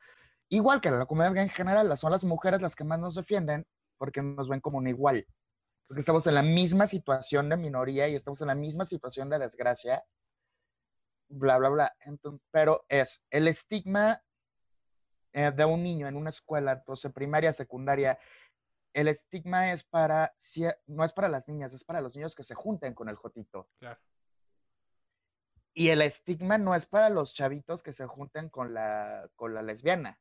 Igual 0.49 0.81
que 0.81 0.91
la 0.91 1.05
comunidad 1.05 1.37
en 1.37 1.49
general, 1.49 1.97
son 1.97 2.11
las 2.11 2.23
mujeres 2.23 2.61
las 2.61 2.75
que 2.75 2.83
más 2.83 2.99
nos 2.99 3.15
defienden 3.15 3.65
porque 3.97 4.21
nos 4.21 4.47
ven 4.47 4.61
como 4.61 4.77
un 4.77 4.87
igual. 4.87 5.25
Porque 5.87 5.99
estamos 5.99 6.25
en 6.27 6.35
la 6.35 6.43
misma 6.43 6.87
situación 6.87 7.49
de 7.49 7.57
minoría 7.57 8.07
y 8.07 8.15
estamos 8.15 8.41
en 8.41 8.47
la 8.47 8.55
misma 8.55 8.85
situación 8.85 9.29
de 9.29 9.39
desgracia. 9.39 10.03
Bla, 11.29 11.57
bla, 11.57 11.69
bla. 11.69 11.95
Entonces, 12.01 12.41
pero 12.51 12.85
es 12.89 13.23
el 13.29 13.47
estigma 13.47 14.21
eh, 15.33 15.51
de 15.51 15.65
un 15.65 15.83
niño 15.83 16.07
en 16.07 16.15
una 16.15 16.29
escuela, 16.29 16.73
entonces 16.73 17.11
primaria, 17.11 17.51
secundaria, 17.51 18.17
el 18.93 19.09
estigma 19.09 19.73
es 19.73 19.83
para, 19.83 20.33
no 20.87 21.03
es 21.03 21.11
para 21.11 21.27
las 21.27 21.49
niñas, 21.49 21.73
es 21.73 21.83
para 21.83 21.99
los 21.99 22.15
niños 22.15 22.33
que 22.33 22.43
se 22.43 22.55
junten 22.55 22.93
con 22.93 23.09
el 23.09 23.17
jotito. 23.17 23.69
Claro. 23.77 23.99
Y 25.73 25.89
el 25.89 26.01
estigma 26.01 26.57
no 26.57 26.73
es 26.73 26.85
para 26.85 27.09
los 27.09 27.33
chavitos 27.33 27.83
que 27.83 27.91
se 27.91 28.07
junten 28.07 28.49
con 28.49 28.73
la, 28.73 29.29
con 29.35 29.53
la 29.53 29.61
lesbiana. 29.61 30.17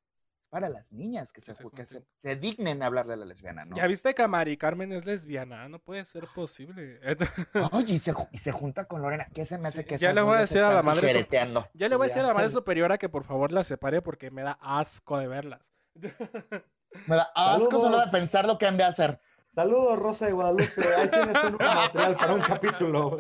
Para 0.55 0.69
las 0.69 0.93
niñas 0.93 1.33
que, 1.33 1.41
se, 1.41 1.51
que 1.51 1.57
se, 1.57 1.63
junten. 1.65 2.07
se 2.15 2.37
dignen 2.37 2.81
a 2.85 2.87
hablarle 2.87 3.15
a 3.15 3.17
la 3.17 3.25
lesbiana, 3.25 3.65
¿no? 3.65 3.75
¿Ya 3.75 3.89
viste 3.89 4.15
que 4.15 4.23
a 4.23 4.29
Mari 4.29 4.57
Carmen 4.57 4.93
es 4.93 5.05
lesbiana? 5.05 5.69
No 5.69 5.81
puede 5.81 6.05
ser 6.05 6.29
posible. 6.33 7.01
Oye, 7.73 7.95
y 7.95 7.99
se, 7.99 8.15
ju- 8.15 8.29
y 8.31 8.39
se 8.39 8.53
junta 8.53 8.85
con 8.85 9.03
Lorena. 9.03 9.27
¿Qué 9.35 9.45
se 9.47 9.59
me 9.59 9.67
hace 9.67 9.81
Sí, 9.81 9.85
que 9.85 9.99
ya 9.99 10.13
le 10.13 10.21
voy 10.21 10.37
a 10.37 10.41
decir 10.43 10.63
a 10.63 10.73
la 10.73 10.81
madre 10.85 11.27
ya 11.75 11.89
le 11.89 11.97
voy 11.97 12.05
a 12.05 12.07
decir 12.09 12.23
a 12.23 12.29
la 12.29 12.35
madre 12.35 12.51
superiora 12.51 12.99
que 12.99 13.09
por 13.09 13.25
favor 13.25 13.51
la 13.51 13.65
separe 13.65 14.01
porque 14.01 14.31
me 14.31 14.43
da 14.43 14.57
asco 14.61 15.19
de 15.19 15.27
verlas. 15.27 15.61
Me 17.09 17.17
da 17.17 17.33
asco 17.35 17.81
solo 17.81 17.99
de 17.99 18.07
pensar 18.13 18.47
lo 18.47 18.57
que 18.57 18.67
han 18.67 18.77
de 18.77 18.85
hacer. 18.85 19.19
Saludos, 19.43 19.99
Rosa 19.99 20.27
de 20.27 20.33
Guadalupe. 20.35 20.95
Ahí 20.97 21.09
tienes 21.09 21.43
un 21.43 21.57
nuevo 21.59 21.75
material 21.75 22.15
para 22.17 22.35
un 22.35 22.43
capítulo. 22.43 23.19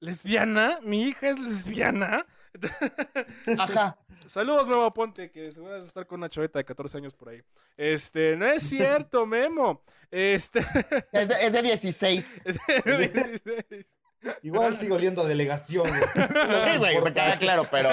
¿Lesbiana? 0.00 0.80
¿Mi 0.82 1.04
hija 1.04 1.28
es 1.28 1.38
lesbiana? 1.38 2.26
Ajá. 3.58 3.98
Saludos, 4.28 4.66
Memo 4.68 4.92
Ponte, 4.92 5.30
que 5.30 5.50
seguro 5.52 5.72
vas 5.72 5.82
a 5.82 5.86
estar 5.86 6.06
con 6.06 6.20
una 6.20 6.28
chaveta 6.28 6.58
de 6.58 6.64
14 6.64 6.98
años 6.98 7.14
por 7.14 7.28
ahí. 7.28 7.42
Este, 7.76 8.36
no 8.36 8.46
es 8.46 8.62
cierto, 8.62 9.26
Memo. 9.26 9.82
Este. 10.10 10.60
Es 11.12 11.28
de, 11.28 11.34
es 11.46 11.52
de 11.52 11.62
16. 11.62 12.42
16. 12.84 13.86
Igual 14.42 14.74
sigo 14.78 14.96
oliendo 14.96 15.22
a 15.22 15.28
delegación. 15.28 15.86
güey. 15.86 16.00
Sí, 16.02 16.78
güey, 16.78 17.02
me 17.02 17.12
queda 17.12 17.38
claro, 17.38 17.64
pero. 17.70 17.90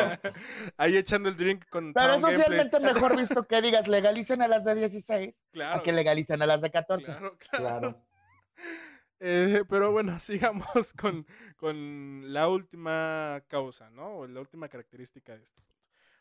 Ahí 0.77 0.95
echando 0.95 1.27
el 1.27 1.35
drink 1.35 1.67
con. 1.67 1.91
Pero 1.93 2.07
Town 2.19 2.29
es 2.29 2.37
socialmente 2.37 2.79
mejor 2.79 3.17
visto 3.17 3.43
que 3.43 3.61
digas 3.61 3.89
legalicen 3.89 4.41
a 4.41 4.47
las 4.47 4.63
de 4.63 4.75
16 4.75 5.43
Claro. 5.51 5.77
a 5.79 5.83
que 5.83 5.91
legalicen 5.91 6.41
a 6.41 6.45
las 6.45 6.61
de 6.61 6.71
14. 6.71 7.05
Claro, 7.07 7.37
claro. 7.37 7.59
Claro. 7.79 8.05
Eh, 9.19 9.63
pero 9.69 9.91
bueno, 9.91 10.19
sigamos 10.21 10.93
con, 10.99 11.25
con 11.57 12.31
la 12.31 12.47
última 12.47 13.43
causa, 13.49 13.89
¿no? 13.89 14.19
O 14.19 14.27
la 14.27 14.39
última 14.39 14.69
característica 14.69 15.37
de 15.37 15.43
esto. 15.43 15.63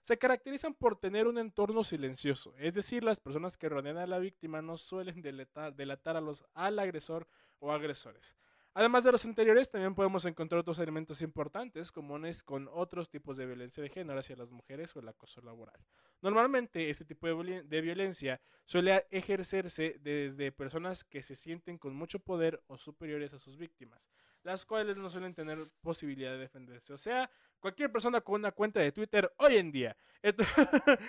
Se 0.03 0.19
caracterizan 0.19 0.75
por 0.75 0.99
tener 0.99 1.27
un 1.27 1.39
entorno 1.39 1.85
silencioso, 1.85 2.55
es 2.59 2.75
decir, 2.75 3.05
las 3.05 3.21
personas 3.21 3.57
que 3.57 3.69
rodean 3.69 3.99
a 3.99 4.07
la 4.07 4.19
víctima 4.19 4.63
no 4.63 4.79
suelen 4.79 5.21
delatar, 5.21 6.17
a 6.17 6.21
los, 6.21 6.45
al 6.55 6.79
agresor 6.79 7.29
o 7.59 7.73
agresores. 7.73 8.37
Además 8.73 9.03
de 9.03 9.11
los 9.11 9.25
anteriores, 9.25 9.69
también 9.69 9.97
podemos 9.97 10.25
encontrar 10.27 10.61
otros 10.61 10.79
elementos 10.79 11.23
importantes 11.23 11.91
comunes 11.91 12.45
con 12.45 12.69
otros 12.73 13.11
tipos 13.11 13.37
de 13.37 13.45
violencia 13.45 13.83
de 13.83 13.89
género 13.89 14.21
hacia 14.21 14.37
las 14.37 14.51
mujeres 14.51 14.95
o 14.95 15.01
el 15.01 15.09
acoso 15.09 15.41
laboral. 15.41 15.85
Normalmente, 16.23 16.89
este 16.89 17.05
tipo 17.05 17.27
de 17.27 17.81
violencia 17.81 18.41
suele 18.65 19.07
ejercerse 19.11 19.97
desde 20.01 20.53
personas 20.53 21.03
que 21.03 21.25
se 21.25 21.35
sienten 21.35 21.79
con 21.79 21.97
mucho 21.97 22.21
poder 22.21 22.63
o 22.69 22.79
superiores 22.79 23.35
a 23.35 23.41
sus 23.41 23.57
víctimas, 23.57 24.09
las 24.45 24.65
cuales 24.65 24.97
no 24.99 25.11
suelen 25.11 25.35
tener 25.35 25.59
posibilidad 25.81 26.31
de 26.31 26.39
defenderse. 26.39 26.93
O 26.93 26.99
sea, 26.99 27.29
cualquier 27.61 27.93
persona 27.93 28.21
con 28.21 28.37
una 28.37 28.53
cuenta 28.53 28.81
de 28.81 28.93
Twitter 28.93 29.33
hoy 29.39 29.57
en 29.57 29.71
día. 29.73 29.97
Ent- 30.23 30.37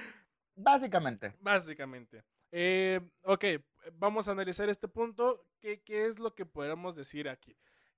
Básicamente. 0.55 1.33
Básicamente. 1.39 2.23
Eh, 2.51 2.99
ok, 3.23 3.45
vamos 3.93 4.27
a 4.27 4.31
analizar 4.31 4.69
este 4.69 4.87
punto. 4.87 5.45
¿Qué, 5.59 5.81
qué 5.81 6.05
es 6.07 6.19
lo 6.19 6.35
que 6.35 6.45
podemos 6.45 6.95
decir 6.95 7.29
aquí? 7.29 7.55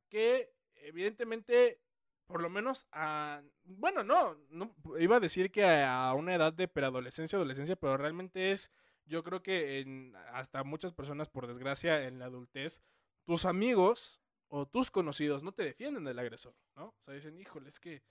Que 0.10 0.54
evidentemente, 0.76 1.82
por 2.28 2.42
lo 2.42 2.50
menos 2.50 2.88
a... 2.92 3.42
Bueno, 3.64 4.04
no, 4.04 4.36
no 4.50 4.76
iba 5.00 5.18
a 5.18 5.22
decir 5.22 5.52
que 5.52 5.66
a, 5.66 6.10
a 6.10 6.14
una 6.14 6.36
edad 6.36 6.54
de 6.54 6.68
preadolescencia, 6.68 7.38
adolescencia, 7.38 7.76
pero 7.76 7.98
realmente 7.98 8.52
es, 8.52 8.72
yo 9.06 9.24
creo 9.24 9.42
que 9.42 9.80
en, 9.80 10.16
hasta 10.34 10.64
muchas 10.64 10.94
personas, 10.94 11.30
por 11.30 11.48
desgracia, 11.48 12.06
en 12.06 12.20
la 12.20 12.26
adultez, 12.26 12.82
tus 13.26 13.46
amigos 13.46 14.22
o 14.50 14.68
tus 14.68 14.92
conocidos 14.92 15.42
no 15.42 15.52
te 15.54 15.64
defienden 15.64 16.04
del 16.04 16.20
agresor, 16.20 16.54
¿no? 16.76 16.88
O 16.90 17.04
sea, 17.06 17.16
dicen, 17.16 17.40
híjole, 17.40 17.70
es 17.70 17.80
que 17.80 18.04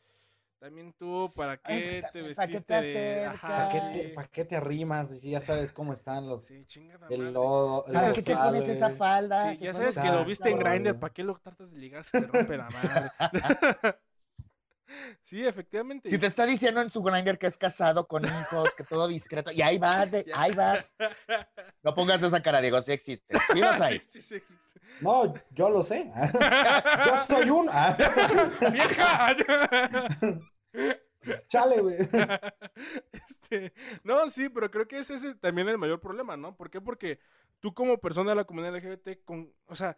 también 0.62 0.92
tú, 0.92 1.28
¿para 1.34 1.56
qué 1.56 1.76
Es 1.76 1.88
que 1.88 1.94
te 1.94 2.02
también, 2.02 2.34
¿para 2.36 2.46
qué 2.46 2.52
vestiste 2.52 2.74
te 2.74 2.82
de... 2.82 3.26
acercas? 3.26 3.34
Ajá, 3.34 3.56
¿Para 3.56 3.68
qué, 3.68 3.80
te, 3.98 4.08
pa' 4.10 4.26
qué 4.28 4.44
te 4.44 4.56
arrimas? 4.56 5.20
Si 5.20 5.30
ya 5.30 5.40
sabes 5.40 5.72
cómo 5.72 5.92
están 5.92 6.28
los... 6.28 6.44
Sí, 6.44 6.64
chingada 6.66 7.08
el 7.10 7.32
lodo, 7.32 7.84
el 7.88 7.96
Ah, 7.96 8.00
¿Para 8.00 8.12
que 8.12 8.22
qué 8.22 8.22
te 8.22 8.36
pones 8.36 8.68
esa 8.68 8.90
falda? 8.90 9.56
Sí, 9.56 9.64
ya 9.64 9.74
sabes 9.74 9.98
que 9.98 10.06
lo 10.06 10.24
viste 10.24 10.50
en 10.50 10.58
Grindr. 10.60 11.00
¿para 11.00 11.12
qué 11.12 11.24
lo 11.24 11.36
tratas 11.36 11.72
de 11.72 11.78
ligar 11.78 12.04
si 12.04 12.12
te 12.12 12.26
rompe 12.28 12.56
la 12.56 12.68
madre? 12.70 13.10
sí, 15.24 15.44
efectivamente. 15.44 16.08
Si 16.08 16.16
te 16.16 16.26
está 16.26 16.46
diciendo 16.46 16.80
en 16.80 16.90
su 16.90 17.02
grinder 17.02 17.40
que 17.40 17.48
es 17.48 17.56
casado 17.56 18.06
con 18.06 18.24
hijos, 18.24 18.72
que 18.76 18.84
todo 18.84 19.08
discreto, 19.08 19.50
y 19.50 19.62
ahí 19.62 19.78
vas, 19.78 20.12
de- 20.12 20.30
ahí 20.32 20.52
vas. 20.52 20.92
No 21.82 21.92
pongas 21.92 22.22
esa 22.22 22.40
cara, 22.40 22.60
Diego, 22.60 22.80
sí 22.82 22.92
existe. 22.92 23.36
Sí 23.52 23.58
los 23.58 23.80
hay. 23.80 24.00
Sí, 24.00 24.08
sí, 24.12 24.22
sí, 24.22 24.34
existe. 24.36 24.80
No, 25.00 25.34
yo 25.50 25.70
lo 25.70 25.82
sé. 25.82 26.12
yo 27.06 27.16
soy 27.16 27.50
un... 27.50 27.68
¡Vieja! 28.70 29.34
Chale, 31.48 31.80
güey. 31.80 31.96
Este, 33.12 33.72
no, 34.04 34.28
sí, 34.30 34.48
pero 34.48 34.70
creo 34.70 34.88
que 34.88 34.98
ese 34.98 35.14
es 35.14 35.40
también 35.40 35.68
el 35.68 35.78
mayor 35.78 36.00
problema, 36.00 36.36
¿no? 36.36 36.56
¿Por 36.56 36.70
qué? 36.70 36.80
Porque 36.80 37.18
tú 37.60 37.74
como 37.74 37.98
persona 37.98 38.30
de 38.30 38.36
la 38.36 38.44
comunidad 38.44 38.74
LGBT, 38.76 39.24
con, 39.24 39.52
o 39.66 39.74
sea, 39.74 39.96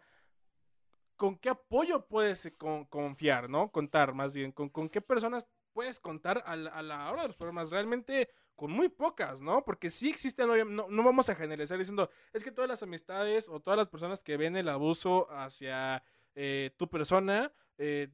¿con 1.15 1.37
qué 1.37 1.49
apoyo 1.49 2.07
puedes 2.07 2.45
eh, 2.45 2.51
con- 2.57 2.85
confiar, 2.85 3.49
¿no? 3.49 3.71
Contar, 3.71 4.13
más 4.13 4.33
bien, 4.33 4.51
¿con, 4.51 4.69
con 4.69 4.89
qué 4.89 5.01
personas 5.01 5.47
puedes 5.73 5.99
contar 5.99 6.43
a 6.45 6.55
la, 6.55 7.11
hora 7.11 7.23
de 7.23 7.27
los 7.29 7.37
problemas? 7.37 7.69
Realmente 7.69 8.29
con 8.55 8.71
muy 8.71 8.89
pocas, 8.89 9.41
¿no? 9.41 9.63
Porque 9.65 9.89
sí 9.89 10.09
existen, 10.09 10.47
no, 10.75 10.87
no 10.89 11.03
vamos 11.03 11.29
a 11.29 11.35
generalizar 11.35 11.77
diciendo, 11.77 12.09
es 12.33 12.43
que 12.43 12.51
todas 12.51 12.69
las 12.69 12.83
amistades 12.83 13.49
o 13.49 13.59
todas 13.59 13.77
las 13.77 13.89
personas 13.89 14.23
que 14.23 14.37
ven 14.37 14.55
el 14.55 14.69
abuso 14.69 15.29
hacia 15.31 16.03
eh, 16.35 16.71
tu 16.77 16.89
persona 16.89 17.51
eh, 17.77 18.09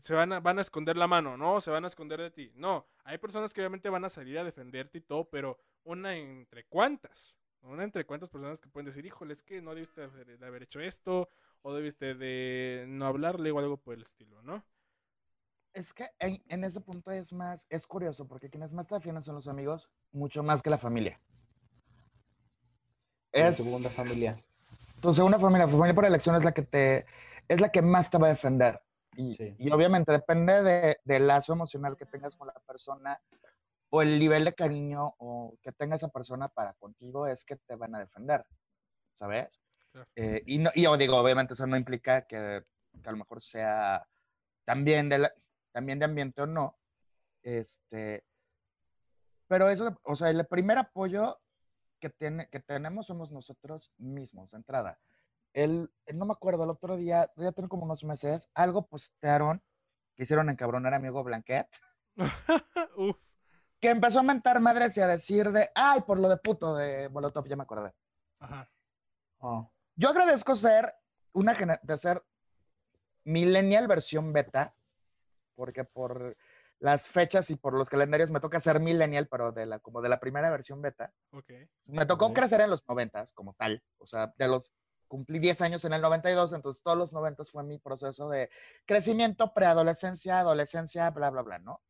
se 0.00 0.14
van 0.14 0.32
a, 0.32 0.40
van 0.40 0.58
a 0.58 0.62
esconder 0.62 0.96
la 0.96 1.06
mano, 1.06 1.36
¿no? 1.36 1.60
Se 1.60 1.70
van 1.70 1.84
a 1.84 1.88
esconder 1.88 2.20
de 2.20 2.30
ti. 2.30 2.52
No, 2.54 2.86
hay 3.04 3.18
personas 3.18 3.52
que 3.52 3.60
obviamente 3.60 3.88
van 3.88 4.04
a 4.04 4.10
salir 4.10 4.38
a 4.38 4.44
defenderte 4.44 4.98
y 4.98 5.00
todo, 5.00 5.28
pero 5.28 5.58
una 5.84 6.16
entre 6.16 6.64
cuántas. 6.64 7.36
Una 7.62 7.82
entre 7.82 8.04
cuántas 8.04 8.30
personas 8.30 8.60
que 8.60 8.68
pueden 8.68 8.86
decir, 8.86 9.04
híjole, 9.04 9.32
es 9.32 9.42
que 9.42 9.60
no 9.60 9.74
debiste 9.74 10.00
de 10.00 10.06
haber, 10.06 10.38
de 10.38 10.46
haber 10.46 10.62
hecho 10.62 10.80
esto, 10.80 11.28
o 11.62 11.74
debiste 11.74 12.14
de 12.14 12.84
no 12.86 13.06
hablarle 13.06 13.50
o 13.50 13.58
algo 13.58 13.76
por 13.76 13.94
el 13.94 14.02
estilo, 14.02 14.40
¿no? 14.42 14.64
Es 15.72 15.92
que 15.92 16.08
en, 16.20 16.38
en 16.48 16.64
ese 16.64 16.80
punto 16.80 17.10
es 17.10 17.32
más, 17.32 17.66
es 17.68 17.86
curioso, 17.86 18.28
porque 18.28 18.48
quienes 18.48 18.72
más 18.72 18.86
te 18.86 18.94
defienden 18.94 19.22
son 19.22 19.34
los 19.34 19.48
amigos, 19.48 19.90
mucho 20.12 20.42
más 20.42 20.62
que 20.62 20.70
la 20.70 20.78
familia. 20.78 21.20
Es... 23.32 23.56
Tu 23.56 23.64
segunda 23.64 23.88
familia. 23.88 24.36
Tu 25.02 25.12
segunda 25.12 25.38
familia, 25.38 25.68
familia 25.68 25.94
por 25.94 26.04
elección 26.04 26.36
es 26.36 26.44
la 26.44 26.52
que 26.52 26.62
te, 26.62 27.04
es 27.48 27.60
la 27.60 27.70
que 27.70 27.82
más 27.82 28.10
te 28.10 28.18
va 28.18 28.28
a 28.28 28.30
defender. 28.30 28.80
Y, 29.16 29.34
Sí. 29.34 29.54
y 29.58 29.70
obviamente 29.70 30.12
depende 30.12 30.62
de- 30.62 30.98
del 31.04 31.26
lazo 31.26 31.52
emocional 31.52 31.96
que 31.96 32.06
tengas 32.06 32.36
con 32.36 32.48
la 32.48 32.54
persona 32.66 33.20
o 33.90 34.02
el 34.02 34.18
nivel 34.18 34.44
de 34.44 34.54
cariño 34.54 35.14
o 35.18 35.56
que 35.62 35.72
tenga 35.72 35.96
esa 35.96 36.08
persona 36.08 36.48
para 36.48 36.74
contigo 36.74 37.26
es 37.26 37.44
que 37.44 37.56
te 37.56 37.76
van 37.76 37.94
a 37.94 38.00
defender, 38.00 38.44
¿sabes? 39.14 39.60
Claro. 39.92 40.08
Eh, 40.16 40.42
y, 40.46 40.58
no, 40.58 40.70
y 40.74 40.82
yo 40.82 40.96
digo, 40.96 41.16
obviamente 41.16 41.54
eso 41.54 41.66
no 41.66 41.76
implica 41.76 42.26
que, 42.26 42.64
que 43.02 43.08
a 43.08 43.12
lo 43.12 43.18
mejor 43.18 43.40
sea 43.42 44.06
también 44.64 45.08
de, 45.08 45.18
la- 45.18 45.34
también 45.72 45.98
de 45.98 46.04
ambiente 46.04 46.42
o 46.42 46.46
no. 46.46 46.76
Este, 47.42 48.24
pero 49.46 49.68
eso, 49.68 49.98
o 50.02 50.16
sea, 50.16 50.30
el 50.30 50.44
primer 50.46 50.78
apoyo 50.78 51.40
que, 52.00 52.10
tiene, 52.10 52.48
que 52.50 52.60
tenemos 52.60 53.06
somos 53.06 53.30
nosotros 53.32 53.92
mismos, 53.96 54.50
de 54.50 54.56
entrada. 54.58 54.98
El, 55.56 55.90
no 56.12 56.26
me 56.26 56.32
acuerdo, 56.34 56.64
el 56.64 56.70
otro 56.70 56.98
día, 56.98 57.32
ya 57.34 57.50
tengo 57.52 57.70
como 57.70 57.84
unos 57.84 58.04
meses, 58.04 58.50
algo 58.52 58.86
postearon 58.86 59.62
que 60.14 60.24
hicieron 60.24 60.50
encabronar 60.50 60.92
a 60.92 60.98
mi 60.98 61.06
amigo 61.06 61.24
Blanquet, 61.24 61.66
Uf, 62.98 63.16
que 63.80 63.88
empezó 63.88 64.20
a 64.20 64.22
mentar 64.22 64.60
madres 64.60 64.94
y 64.98 65.00
a 65.00 65.06
decir 65.06 65.50
de, 65.52 65.70
ay, 65.74 66.02
por 66.02 66.18
lo 66.18 66.28
de 66.28 66.36
puto 66.36 66.76
de 66.76 67.08
Molotov, 67.08 67.46
ya 67.48 67.56
me 67.56 67.62
acordé. 67.62 67.94
ajá. 68.38 68.70
Oh. 69.38 69.72
Yo 69.94 70.10
agradezco 70.10 70.54
ser 70.54 70.94
una 71.32 71.54
de 71.82 71.96
ser 71.96 72.22
millennial 73.24 73.86
versión 73.88 74.34
beta, 74.34 74.74
porque 75.54 75.84
por 75.84 76.36
las 76.80 77.08
fechas 77.08 77.50
y 77.50 77.56
por 77.56 77.72
los 77.72 77.88
calendarios 77.88 78.30
me 78.30 78.40
toca 78.40 78.60
ser 78.60 78.78
millennial, 78.78 79.26
pero 79.28 79.52
de 79.52 79.64
la, 79.64 79.78
como 79.78 80.02
de 80.02 80.10
la 80.10 80.20
primera 80.20 80.50
versión 80.50 80.82
beta. 80.82 81.14
Ok. 81.30 81.50
Me 81.86 82.04
tocó 82.04 82.34
crecer 82.34 82.60
en 82.60 82.68
los 82.68 82.86
noventas 82.86 83.32
como 83.32 83.54
tal, 83.54 83.82
o 83.96 84.06
sea, 84.06 84.34
de 84.36 84.48
los 84.48 84.74
cumplí 85.06 85.38
10 85.38 85.60
años 85.62 85.84
en 85.84 85.92
el 85.92 86.00
92, 86.02 86.52
entonces 86.52 86.82
todos 86.82 86.98
los 86.98 87.12
90 87.12 87.44
fue 87.44 87.64
mi 87.64 87.78
proceso 87.78 88.28
de 88.28 88.50
crecimiento, 88.84 89.52
preadolescencia, 89.52 90.40
adolescencia, 90.40 91.10
bla, 91.10 91.30
bla, 91.30 91.42
bla, 91.42 91.58
¿no? 91.58 91.80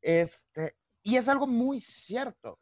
Este, 0.00 0.76
y 1.02 1.16
es 1.16 1.28
algo 1.28 1.46
muy 1.46 1.80
cierto. 1.80 2.58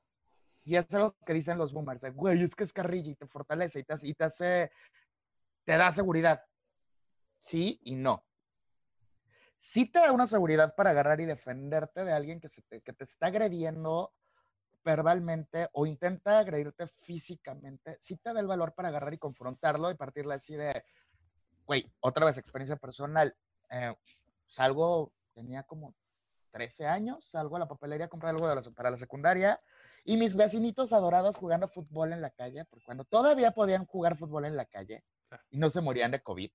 Y 0.64 0.76
es 0.76 0.92
algo 0.92 1.16
que 1.24 1.32
dicen 1.32 1.56
los 1.56 1.72
boomers, 1.72 2.04
güey, 2.14 2.42
es 2.42 2.54
que 2.54 2.64
es 2.64 2.72
carrilla 2.72 3.12
y 3.12 3.14
te 3.14 3.26
fortalece 3.26 3.80
y 3.80 3.84
te, 3.84 3.94
y 4.02 4.14
te 4.14 4.24
hace, 4.24 4.70
te 5.64 5.76
da 5.76 5.90
seguridad. 5.92 6.44
Sí 7.38 7.80
y 7.84 7.96
no. 7.96 8.26
Sí 9.56 9.86
te 9.90 10.00
da 10.00 10.12
una 10.12 10.26
seguridad 10.26 10.74
para 10.76 10.90
agarrar 10.90 11.20
y 11.20 11.24
defenderte 11.24 12.04
de 12.04 12.12
alguien 12.12 12.40
que, 12.40 12.48
se 12.48 12.62
te, 12.62 12.82
que 12.82 12.92
te 12.92 13.04
está 13.04 13.28
agrediendo 13.28 14.12
verbalmente 14.85 15.68
o 15.72 15.87
intenta 15.87 16.39
agredirte 16.39 16.87
físicamente, 16.87 17.97
sí 18.01 18.16
te 18.16 18.33
da 18.33 18.41
el 18.41 18.47
valor 18.47 18.74
para 18.74 18.89
agarrar 18.89 19.12
y 19.12 19.18
confrontarlo 19.18 19.91
y 19.91 19.95
partirle 19.95 20.35
así 20.35 20.55
de, 20.57 20.85
güey, 21.66 21.91
otra 22.01 22.26
vez 22.26 22.39
experiencia 22.39 22.76
personal. 22.76 23.37
Eh, 23.70 23.95
salgo, 24.47 25.12
tenía 25.35 25.62
como 25.64 25.95
13 26.51 26.87
años, 26.87 27.29
salgo 27.29 27.57
a 27.57 27.59
la 27.59 27.68
papelería 27.68 28.07
a 28.07 28.09
comprar 28.09 28.35
algo 28.35 28.49
de 28.49 28.55
la- 28.55 28.62
para 28.74 28.91
la 28.91 28.97
secundaria 28.97 29.61
y 30.05 30.16
mis 30.16 30.35
vecinitos 30.35 30.93
adorados 30.93 31.37
jugando 31.37 31.68
fútbol 31.68 32.12
en 32.12 32.22
la 32.22 32.31
calle, 32.31 32.64
porque 32.64 32.85
cuando 32.85 33.05
todavía 33.05 33.51
podían 33.51 33.85
jugar 33.85 34.16
fútbol 34.16 34.47
en 34.47 34.57
la 34.57 34.64
calle 34.64 35.05
y 35.51 35.59
no 35.59 35.68
se 35.68 35.83
morían 35.83 36.11
de 36.11 36.22
COVID. 36.22 36.51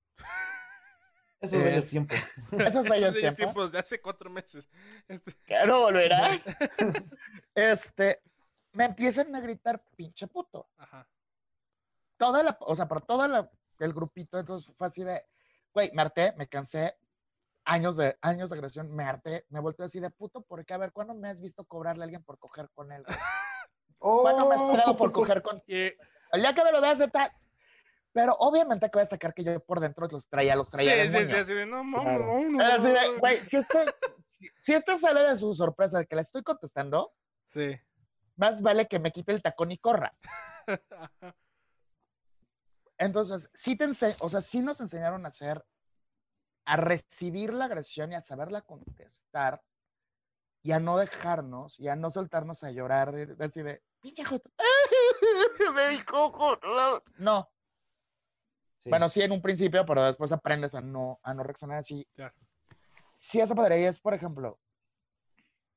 Esos 1.40 1.58
Es- 1.58 1.64
bellos 1.64 1.90
tiempos. 1.90 2.18
Esos 2.18 2.52
bellos 2.52 2.84
bellos 2.88 3.14
tiempos. 3.14 3.36
tiempos 3.36 3.72
de 3.72 3.78
hace 3.78 4.00
cuatro 4.00 4.30
meses. 4.30 4.68
Este, 5.08 5.32
que 5.44 5.66
no 5.66 5.80
volverá. 5.80 6.28
este, 7.54 8.22
me 8.72 8.84
empiezan 8.84 9.34
a 9.34 9.40
gritar 9.40 9.82
pinche 9.96 10.26
puto. 10.26 10.68
ajá. 10.78 11.08
Toda 12.16 12.42
la, 12.44 12.56
o 12.60 12.76
sea, 12.76 12.86
por 12.86 13.00
todo 13.02 13.26
la- 13.26 13.50
el 13.80 13.92
grupito, 13.92 14.38
entonces 14.38 14.72
fue 14.78 14.86
así 14.86 15.02
de, 15.02 15.20
güey, 15.72 15.90
me 15.92 16.02
harté, 16.02 16.32
me 16.36 16.46
cansé, 16.48 16.96
años 17.64 17.96
de, 17.96 18.16
años 18.22 18.50
de 18.50 18.56
agresión, 18.56 18.94
me 18.94 19.02
harté, 19.04 19.44
me 19.48 19.58
volteé 19.60 19.86
así 19.86 19.98
de 19.98 20.10
puto, 20.10 20.40
porque 20.42 20.72
a 20.74 20.78
ver, 20.78 20.92
¿cuándo 20.92 21.12
me 21.14 21.28
has 21.28 21.40
visto 21.40 21.64
cobrarle 21.64 22.02
a 22.02 22.04
alguien 22.04 22.22
por 22.22 22.38
coger 22.38 22.70
con 22.72 22.92
él? 22.92 23.04
¿Cuándo 23.98 24.48
me 24.48 24.54
has 24.54 24.60
esperado 24.62 24.96
por 24.96 25.12
coger 25.12 25.42
con 25.42 25.60
Y, 25.66 25.86
El 26.32 26.40
día 26.40 26.54
que 26.54 26.62
me 26.64 26.70
lo 26.72 26.80
veas 26.80 26.98
de 26.98 27.08
tal. 27.08 27.30
Pero 28.14 28.34
obviamente 28.38 28.86
que 28.86 28.92
voy 28.96 29.00
a 29.00 29.02
destacar 29.02 29.34
que 29.34 29.42
yo 29.42 29.58
por 29.64 29.80
dentro 29.80 30.06
los 30.08 30.28
traía, 30.28 30.54
los 30.54 30.70
traía 30.70 30.94
de 30.94 31.02
sí, 31.02 31.08
sí, 31.08 31.14
moño. 31.16 31.26
sí, 31.26 31.36
así 31.36 31.52
de, 31.52 31.66
no, 31.66 31.82
mames, 31.82 32.04
Claro. 32.06 32.26
no, 32.26 32.50
no, 32.50 32.64
así 32.64 32.86
de, 32.86 33.12
no". 33.12 33.18
güey, 33.18 33.36
si 33.38 33.56
este, 33.56 33.78
si, 34.24 34.48
si 34.56 34.72
este 34.72 34.96
sale 34.96 35.20
de 35.24 35.36
su 35.36 35.52
sorpresa 35.52 35.98
de 35.98 36.06
que 36.06 36.14
le 36.14 36.22
estoy 36.22 36.44
contestando, 36.44 37.12
Sí. 37.48 37.76
más 38.36 38.62
vale 38.62 38.86
que 38.86 39.00
me 39.00 39.10
quite 39.10 39.32
el 39.32 39.42
tacón 39.42 39.72
y 39.72 39.78
corra. 39.78 40.16
Entonces, 42.98 43.50
sí 43.52 43.76
te 43.76 43.84
o 43.86 44.28
sea, 44.28 44.40
sí 44.40 44.62
nos 44.62 44.80
enseñaron 44.80 45.24
a 45.24 45.28
hacer, 45.28 45.64
a 46.66 46.76
recibir 46.76 47.52
la 47.52 47.64
agresión 47.64 48.12
y 48.12 48.14
a 48.14 48.22
saberla 48.22 48.62
contestar 48.62 49.60
y 50.62 50.70
a 50.70 50.78
no 50.78 50.96
dejarnos 50.98 51.80
y 51.80 51.88
a 51.88 51.96
no 51.96 52.10
soltarnos 52.10 52.62
a 52.62 52.70
llorar, 52.70 53.12
así 53.40 53.62
de, 53.62 53.82
pinche 54.00 54.22
joto, 54.24 54.48
me 55.74 55.88
dijo, 55.88 56.30
joto". 56.30 57.02
no. 57.16 57.50
Sí. 58.84 58.90
Bueno, 58.90 59.08
sí, 59.08 59.22
en 59.22 59.32
un 59.32 59.40
principio, 59.40 59.84
pero 59.86 60.04
después 60.04 60.30
aprendes 60.30 60.74
a 60.74 60.80
no, 60.82 61.18
a 61.22 61.32
no 61.32 61.42
reaccionar 61.42 61.78
así. 61.78 62.06
Claro. 62.14 62.34
Sí, 63.14 63.40
esa 63.40 63.54
padre 63.54 63.86
es, 63.86 63.98
por 63.98 64.12
ejemplo, 64.12 64.58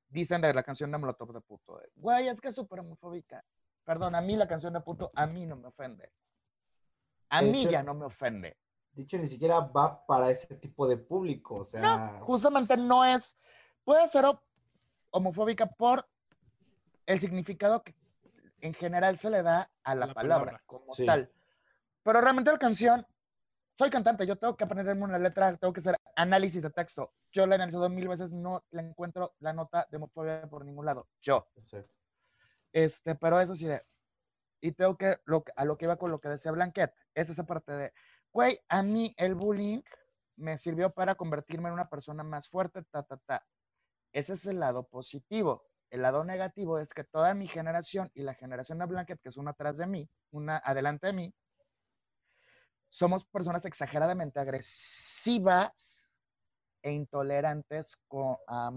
dicen 0.10 0.42
de 0.42 0.54
la 0.54 0.64
canción 0.64 0.92
de 0.92 0.98
Molotov 0.98 1.32
de 1.34 1.40
puto, 1.42 1.78
de, 1.78 1.90
güey, 1.96 2.28
es 2.28 2.42
que 2.42 2.50
es 2.50 2.56
súper 2.56 2.82
homofóbica. 2.82 3.44
Perdón, 3.86 4.16
a 4.16 4.22
mí 4.22 4.36
la 4.36 4.48
canción 4.48 4.74
de 4.74 4.82
puto, 4.82 5.10
a 5.16 5.26
mí 5.28 5.46
no 5.46 5.56
me 5.56 5.68
ofende. 5.68 6.12
A 7.30 7.42
De 7.42 7.50
mí 7.50 7.62
hecho- 7.62 7.70
ya 7.72 7.84
no 7.84 7.94
me 7.94 8.06
ofende. 8.06 8.58
Dicho, 8.92 9.18
ni 9.18 9.28
siquiera 9.28 9.60
va 9.60 10.06
para 10.06 10.30
ese 10.30 10.58
tipo 10.58 10.88
de 10.88 10.98
público. 10.98 11.56
O 11.56 11.64
sea, 11.64 12.20
Justamente 12.22 12.76
no 12.76 13.06
es, 13.06 13.38
puede 13.86 14.06
ser 14.10 14.26
ho- 14.26 14.44
homofóbica 15.12 15.68
por 15.68 16.06
el 17.06 17.20
significado 17.20 17.84
que 17.84 17.96
en 18.60 18.74
general 18.74 19.16
se 19.16 19.30
le 19.30 19.44
da 19.44 19.72
a 19.84 19.96
la, 19.96 20.08
la 20.08 20.14
palabra, 20.14 20.46
palabra. 20.46 20.64
como 20.66 20.92
Sí. 20.92 21.06
tal. 21.06 21.32
Pero 22.08 22.22
realmente 22.22 22.50
la 22.50 22.58
canción, 22.58 23.06
soy 23.78 23.90
cantante, 23.90 24.26
yo 24.26 24.38
tengo 24.38 24.56
que 24.56 24.64
aprenderme 24.64 25.04
una 25.04 25.20
letra, 25.20 25.54
tengo 25.58 25.74
que 25.74 25.82
hacer 25.82 25.98
análisis 26.16 26.64
de 26.64 26.70
texto. 26.70 27.10
Yo 27.34 27.46
la 27.46 27.56
he 27.56 27.58
analizado 27.58 27.90
mil 27.90 28.08
veces, 28.08 28.34
no 28.34 28.64
le 28.72 28.82
encuentro 28.82 29.36
la 29.40 29.52
nota 29.52 29.86
de 29.92 29.98
homofobia 29.98 30.48
por 30.48 30.64
ningún 30.64 30.86
lado. 30.86 31.10
Yo. 31.22 31.46
Exacto. 31.58 31.92
Este, 32.72 33.16
pero 33.16 33.42
eso 33.42 33.56
sí 33.56 33.68
de. 33.68 33.84
Y 34.62 34.72
tengo 34.72 34.96
que, 34.96 35.18
lo, 35.26 35.44
a 35.58 35.66
lo 35.66 35.78
que 35.78 35.84
iba 35.84 35.98
con 35.98 36.10
lo 36.10 36.22
que 36.22 36.30
decía 36.30 36.54
Blanquet, 36.54 36.94
es 37.14 37.30
esa 37.30 37.46
parte 37.46 37.74
de, 37.74 37.94
güey, 38.32 38.58
a 38.70 38.84
mí 38.84 39.14
el 39.18 39.36
bullying 39.36 39.82
me 40.38 40.58
sirvió 40.58 40.94
para 40.94 41.16
convertirme 41.16 41.68
en 41.68 41.74
una 41.74 41.90
persona 41.90 42.24
más 42.24 42.48
fuerte, 42.48 42.84
ta, 42.84 43.04
ta, 43.04 43.18
ta. 43.18 43.46
Ese 44.14 44.32
es 44.32 44.46
el 44.46 44.62
lado 44.62 44.88
positivo. 44.88 45.66
El 45.90 46.04
lado 46.04 46.24
negativo 46.24 46.80
es 46.80 46.94
que 46.94 47.04
toda 47.04 47.34
mi 47.34 47.50
generación 47.50 48.10
y 48.14 48.22
la 48.22 48.34
generación 48.34 48.78
de 48.78 48.86
Blanquet, 48.86 49.20
que 49.22 49.28
es 49.28 49.36
una 49.36 49.52
atrás 49.52 49.76
de 49.76 49.88
mí, 49.88 50.10
una 50.32 50.56
adelante 50.64 51.08
de 51.08 51.14
mí, 51.14 51.36
somos 52.88 53.26
personas 53.26 53.66
exageradamente 53.66 54.40
agresivas 54.40 56.08
e 56.82 56.92
intolerantes 56.92 57.98
co- 58.08 58.40
a, 58.48 58.72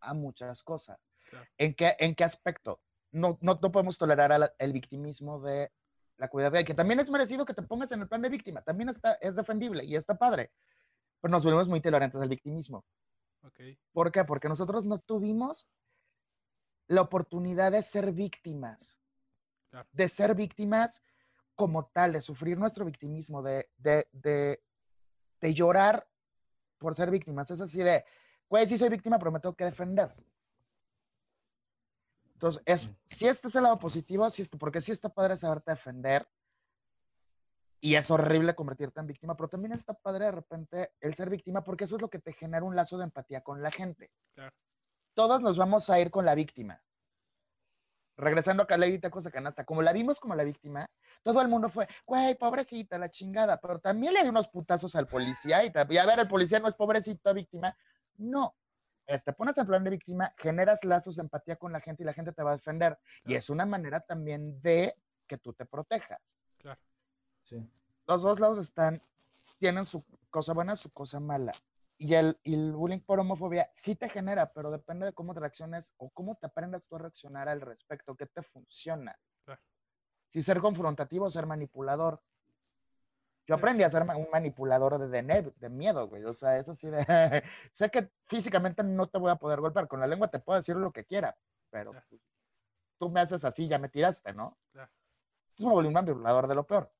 a 0.00 0.14
muchas 0.14 0.62
cosas. 0.62 0.98
Claro. 1.28 1.46
¿En 1.58 1.74
qué, 1.74 1.96
¿En 1.98 2.14
qué 2.14 2.24
aspecto? 2.24 2.80
No, 3.12 3.38
no, 3.40 3.58
no 3.60 3.72
podemos 3.72 3.98
tolerar 3.98 4.32
al- 4.32 4.52
el 4.58 4.72
victimismo 4.72 5.40
de 5.40 5.72
la 6.16 6.28
cuidad 6.28 6.52
de 6.52 6.64
que 6.64 6.74
también 6.74 7.00
es 7.00 7.10
merecido 7.10 7.44
que 7.44 7.54
te 7.54 7.62
pongas 7.62 7.90
en 7.92 8.02
el 8.02 8.08
plan 8.08 8.20
de 8.22 8.28
víctima, 8.28 8.62
también 8.62 8.88
está, 8.90 9.14
es 9.14 9.36
defendible 9.36 9.84
y 9.84 9.96
está 9.96 10.16
padre, 10.16 10.52
pero 11.20 11.32
nos 11.32 11.42
volvemos 11.44 11.66
muy 11.68 11.80
tolerantes 11.80 12.20
al 12.20 12.28
victimismo. 12.28 12.84
Ok. 13.42 13.58
¿Por 13.92 14.12
qué? 14.12 14.24
Porque 14.24 14.48
nosotros 14.48 14.84
no 14.84 14.98
tuvimos 14.98 15.66
la 16.88 17.00
oportunidad 17.00 17.72
de 17.72 17.82
ser 17.82 18.12
víctimas, 18.12 18.98
Claro. 19.70 19.88
de 19.92 20.08
ser 20.08 20.34
víctimas 20.34 21.02
como 21.60 21.84
tal, 21.88 22.14
de 22.14 22.22
sufrir 22.22 22.56
nuestro 22.56 22.86
victimismo, 22.86 23.42
de, 23.42 23.68
de, 23.76 24.08
de, 24.12 24.64
de 25.42 25.52
llorar 25.52 26.08
por 26.78 26.94
ser 26.94 27.10
víctimas. 27.10 27.50
Es 27.50 27.60
así 27.60 27.82
de, 27.82 28.02
güey, 28.48 28.66
sí 28.66 28.78
soy 28.78 28.88
víctima, 28.88 29.18
pero 29.18 29.30
me 29.30 29.40
tengo 29.40 29.54
que 29.54 29.66
defender. 29.66 30.10
Entonces, 32.32 32.62
es, 32.64 32.90
si 33.04 33.28
este 33.28 33.48
es 33.48 33.54
el 33.56 33.64
lado 33.64 33.78
positivo, 33.78 34.30
sí 34.30 34.40
está, 34.40 34.56
porque 34.56 34.80
sí 34.80 34.90
está 34.90 35.10
padre 35.10 35.36
saberte 35.36 35.72
defender 35.72 36.26
y 37.78 37.94
es 37.94 38.10
horrible 38.10 38.54
convertirte 38.54 38.98
en 39.00 39.06
víctima, 39.06 39.36
pero 39.36 39.50
también 39.50 39.72
está 39.72 39.92
padre 39.92 40.24
de 40.24 40.32
repente 40.32 40.94
el 40.98 41.12
ser 41.12 41.28
víctima 41.28 41.62
porque 41.62 41.84
eso 41.84 41.96
es 41.96 42.02
lo 42.02 42.08
que 42.08 42.20
te 42.20 42.32
genera 42.32 42.64
un 42.64 42.74
lazo 42.74 42.96
de 42.96 43.04
empatía 43.04 43.42
con 43.42 43.62
la 43.62 43.70
gente. 43.70 44.10
Claro. 44.34 44.56
Todos 45.12 45.42
nos 45.42 45.58
vamos 45.58 45.90
a 45.90 46.00
ir 46.00 46.10
con 46.10 46.24
la 46.24 46.34
víctima. 46.34 46.82
Regresando 48.16 48.62
acá 48.62 48.74
a 48.74 48.78
Lady 48.78 48.98
Tacos 48.98 49.24
de 49.24 49.30
Canasta, 49.30 49.64
como 49.64 49.82
la 49.82 49.92
vimos 49.92 50.20
como 50.20 50.34
la 50.34 50.44
víctima, 50.44 50.86
todo 51.22 51.40
el 51.40 51.48
mundo 51.48 51.68
fue, 51.68 51.88
güey, 52.06 52.34
pobrecita, 52.34 52.98
la 52.98 53.10
chingada, 53.10 53.58
pero 53.58 53.78
también 53.78 54.12
le 54.12 54.20
dio 54.22 54.30
unos 54.30 54.48
putazos 54.48 54.94
al 54.94 55.06
policía 55.06 55.64
y, 55.64 55.72
y 55.88 55.98
a 55.98 56.06
ver, 56.06 56.18
el 56.18 56.28
policía 56.28 56.60
no 56.60 56.68
es 56.68 56.74
pobrecito, 56.74 57.32
víctima. 57.32 57.74
No, 58.18 58.54
este, 59.10 59.32
pones 59.32 59.58
en 59.58 59.66
plan 59.66 59.82
de 59.82 59.90
víctima, 59.90 60.32
generas 60.38 60.84
lazos 60.84 61.16
de 61.16 61.22
empatía 61.22 61.56
con 61.56 61.72
la 61.72 61.80
gente 61.80 62.04
y 62.04 62.06
la 62.06 62.12
gente 62.12 62.32
te 62.32 62.44
va 62.44 62.50
a 62.50 62.56
defender. 62.56 62.96
Y 63.24 63.34
es 63.34 63.50
una 63.50 63.66
manera 63.66 63.98
también 63.98 64.62
de 64.62 64.94
que 65.26 65.36
tú 65.36 65.52
te 65.52 65.66
protejas. 65.66 66.20
Claro. 66.58 66.80
Sí. 67.42 67.68
Los 68.06 68.22
dos 68.22 68.38
lados 68.38 68.60
están, 68.60 69.02
tienen 69.58 69.84
su 69.84 70.04
cosa 70.30 70.52
buena, 70.52 70.76
su 70.76 70.90
cosa 70.90 71.18
mala. 71.18 71.50
Y 72.02 72.14
el, 72.14 72.40
y 72.42 72.54
el 72.54 72.72
bullying 72.72 73.00
por 73.00 73.20
homofobia 73.20 73.68
sí 73.74 73.94
te 73.94 74.08
genera, 74.08 74.50
pero 74.54 74.70
depende 74.70 75.04
de 75.04 75.12
cómo 75.12 75.34
te 75.34 75.40
reacciones 75.40 75.92
o 75.98 76.08
cómo 76.08 76.34
te 76.34 76.46
aprendas 76.46 76.88
tú 76.88 76.96
a 76.96 77.00
reaccionar 77.00 77.46
al 77.46 77.60
respecto, 77.60 78.16
qué 78.16 78.24
te 78.24 78.42
funciona. 78.42 79.14
Claro. 79.44 79.60
Si 80.28 80.40
ser 80.40 80.60
confrontativo 80.60 81.26
o 81.26 81.30
ser 81.30 81.44
manipulador. 81.44 82.22
Yo 83.46 83.56
aprendí 83.56 83.82
a 83.82 83.90
ser 83.90 84.02
un 84.02 84.28
manipulador 84.32 84.98
de, 84.98 85.08
de, 85.22 85.52
de 85.54 85.68
miedo, 85.68 86.08
güey. 86.08 86.24
O 86.24 86.32
sea, 86.32 86.56
es 86.56 86.70
así 86.70 86.88
de... 86.88 87.04
sé 87.70 87.90
que 87.90 88.10
físicamente 88.24 88.82
no 88.82 89.06
te 89.08 89.18
voy 89.18 89.30
a 89.30 89.36
poder 89.36 89.60
golpear. 89.60 89.86
Con 89.86 90.00
la 90.00 90.06
lengua 90.06 90.28
te 90.28 90.38
puedo 90.38 90.56
decir 90.58 90.76
lo 90.76 90.92
que 90.92 91.04
quiera, 91.04 91.36
pero 91.68 91.90
Claro. 91.90 92.06
pues, 92.08 92.22
tú 92.98 93.10
me 93.10 93.20
haces 93.20 93.44
así, 93.44 93.68
ya 93.68 93.78
me 93.78 93.90
tiraste, 93.90 94.32
¿no? 94.32 94.56
Claro. 94.72 94.90
Entonces 95.50 95.66
me 95.66 95.72
volví 95.74 95.88
un 95.88 95.94
manipulador 95.94 96.46
de 96.46 96.54
lo 96.54 96.66
peor. 96.66 96.90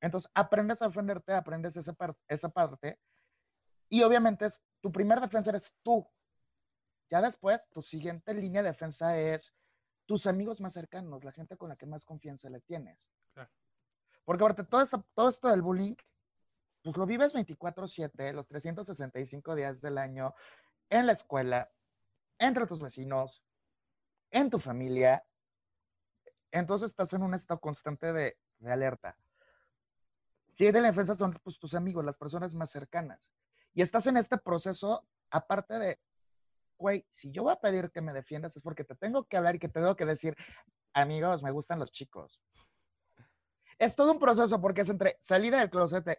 Entonces, 0.00 0.30
aprendes 0.32 0.80
a 0.80 0.86
defenderte, 0.86 1.34
aprendes 1.34 1.76
esa, 1.76 1.92
par- 1.92 2.16
esa 2.28 2.48
parte. 2.48 2.98
Y 3.90 4.02
obviamente 4.02 4.46
es, 4.46 4.62
tu 4.80 4.90
primer 4.90 5.20
defensa 5.20 5.50
eres 5.50 5.74
tú. 5.82 6.08
Ya 7.10 7.20
después, 7.20 7.68
tu 7.68 7.82
siguiente 7.82 8.32
línea 8.32 8.62
de 8.62 8.68
defensa 8.68 9.18
es 9.18 9.54
tus 10.06 10.26
amigos 10.26 10.60
más 10.60 10.72
cercanos, 10.72 11.24
la 11.24 11.32
gente 11.32 11.56
con 11.56 11.68
la 11.68 11.76
que 11.76 11.86
más 11.86 12.04
confianza 12.04 12.48
le 12.48 12.60
tienes. 12.60 13.10
Claro. 13.34 13.50
Porque 14.24 14.44
aparte, 14.44 14.64
todo, 14.64 14.80
eso- 14.80 15.04
todo 15.12 15.28
esto 15.28 15.48
del 15.48 15.60
bullying, 15.60 15.96
pues 16.82 16.96
lo 16.96 17.04
vives 17.04 17.32
24/7, 17.34 18.32
los 18.32 18.46
365 18.48 19.54
días 19.54 19.80
del 19.82 19.98
año, 19.98 20.34
en 20.88 21.06
la 21.06 21.12
escuela, 21.12 21.70
entre 22.38 22.66
tus 22.66 22.80
vecinos, 22.80 23.44
en 24.30 24.50
tu 24.50 24.58
familia. 24.58 25.26
Entonces 26.52 26.90
estás 26.90 27.12
en 27.12 27.22
un 27.22 27.34
estado 27.34 27.60
constante 27.60 28.12
de, 28.12 28.38
de 28.58 28.72
alerta. 28.72 29.16
Si 30.54 30.70
de 30.70 30.80
la 30.80 30.88
defensa 30.88 31.14
son 31.14 31.32
pues, 31.42 31.58
tus 31.58 31.74
amigos, 31.74 32.04
las 32.04 32.18
personas 32.18 32.54
más 32.54 32.70
cercanas. 32.70 33.32
Y 33.74 33.82
estás 33.82 34.06
en 34.06 34.16
este 34.16 34.38
proceso, 34.38 35.06
aparte 35.30 35.78
de, 35.78 36.00
güey, 36.78 37.06
si 37.08 37.30
yo 37.30 37.44
voy 37.44 37.52
a 37.52 37.60
pedir 37.60 37.90
que 37.90 38.00
me 38.00 38.12
defiendas 38.12 38.56
es 38.56 38.62
porque 38.62 38.84
te 38.84 38.94
tengo 38.94 39.24
que 39.24 39.36
hablar 39.36 39.56
y 39.56 39.58
que 39.58 39.68
te 39.68 39.80
tengo 39.80 39.96
que 39.96 40.06
decir, 40.06 40.36
amigos, 40.92 41.42
me 41.42 41.50
gustan 41.50 41.78
los 41.78 41.92
chicos. 41.92 42.40
Es 43.78 43.94
todo 43.96 44.12
un 44.12 44.18
proceso 44.18 44.60
porque 44.60 44.82
es 44.82 44.88
entre 44.88 45.16
salida 45.20 45.58
del 45.58 45.70
closet, 45.70 46.04
de, 46.04 46.18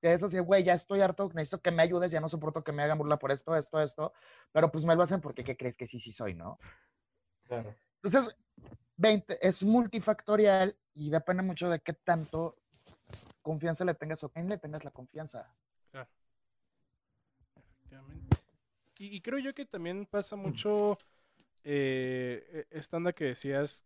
de 0.00 0.12
eso 0.14 0.28
sí, 0.28 0.38
güey, 0.38 0.64
ya 0.64 0.74
estoy 0.74 1.00
harto, 1.00 1.28
necesito 1.34 1.60
que 1.60 1.70
me 1.70 1.82
ayudes, 1.82 2.10
ya 2.10 2.20
no 2.20 2.28
soporto 2.28 2.64
que 2.64 2.72
me 2.72 2.82
hagan 2.82 2.98
burla 2.98 3.18
por 3.18 3.30
esto, 3.30 3.54
esto, 3.56 3.80
esto, 3.80 4.12
pero 4.50 4.70
pues 4.70 4.84
me 4.84 4.96
lo 4.96 5.02
hacen 5.02 5.20
porque, 5.20 5.44
¿qué 5.44 5.56
crees 5.56 5.76
que 5.76 5.86
sí, 5.86 6.00
sí 6.00 6.10
soy, 6.10 6.34
no? 6.34 6.58
Claro. 7.44 7.74
Entonces, 8.02 8.34
20, 8.96 9.46
es 9.46 9.64
multifactorial 9.64 10.76
y 10.94 11.10
depende 11.10 11.42
mucho 11.42 11.68
de 11.68 11.80
qué 11.80 11.92
tanto 11.92 12.56
confianza 13.42 13.84
le 13.84 13.94
tengas 13.94 14.22
o 14.24 14.30
quién 14.30 14.48
le 14.48 14.58
tengas 14.58 14.84
la 14.84 14.90
confianza. 14.90 15.54
Efectivamente. 17.54 18.36
Y, 19.02 19.16
y 19.16 19.20
creo 19.20 19.40
yo 19.40 19.52
que 19.52 19.64
también 19.66 20.06
pasa 20.06 20.36
mucho 20.36 20.96
eh, 21.64 22.66
e- 22.70 22.78
esta 22.78 22.96
onda 22.98 23.12
que 23.12 23.24
decías 23.24 23.84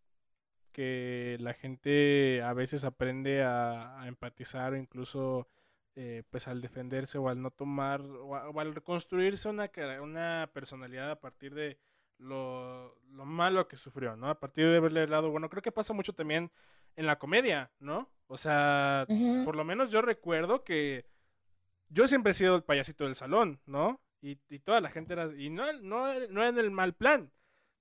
que 0.72 1.38
la 1.40 1.54
gente 1.54 2.42
a 2.42 2.52
veces 2.52 2.84
aprende 2.84 3.42
a, 3.42 4.00
a 4.02 4.08
empatizar 4.08 4.74
o 4.74 4.76
incluso 4.76 5.48
eh, 5.94 6.22
pues 6.28 6.48
al 6.48 6.60
defenderse 6.60 7.16
o 7.16 7.30
al 7.30 7.40
no 7.40 7.50
tomar 7.50 8.02
o, 8.02 8.36
a- 8.36 8.50
o 8.50 8.60
al 8.60 8.74
reconstruirse 8.74 9.48
una, 9.48 9.70
una 10.02 10.50
personalidad 10.52 11.10
a 11.10 11.18
partir 11.20 11.54
de 11.54 11.78
lo, 12.18 12.94
lo 13.10 13.24
malo 13.24 13.68
que 13.68 13.76
sufrió, 13.76 14.16
¿no? 14.16 14.28
A 14.28 14.38
partir 14.38 14.66
de 14.68 14.80
verle 14.80 15.04
el 15.04 15.10
lado 15.10 15.30
bueno. 15.30 15.48
Creo 15.48 15.62
que 15.62 15.72
pasa 15.72 15.94
mucho 15.94 16.12
también 16.14 16.50
en 16.94 17.06
la 17.06 17.18
comedia, 17.18 17.70
¿no? 17.78 18.10
O 18.26 18.36
sea, 18.36 19.06
por 19.44 19.56
lo 19.56 19.64
menos 19.64 19.90
yo 19.90 20.02
recuerdo 20.02 20.62
que 20.62 21.06
yo 21.88 22.06
siempre 22.06 22.32
he 22.32 22.34
sido 22.34 22.54
el 22.56 22.64
payasito 22.64 23.04
del 23.04 23.14
salón, 23.14 23.60
¿no? 23.64 24.02
Y, 24.26 24.40
y 24.48 24.58
toda 24.58 24.80
la 24.80 24.90
gente 24.90 25.12
era, 25.12 25.30
y 25.36 25.50
no, 25.50 25.72
no, 25.74 26.12
no 26.28 26.44
en 26.44 26.58
el 26.58 26.72
mal 26.72 26.94
plan. 26.94 27.30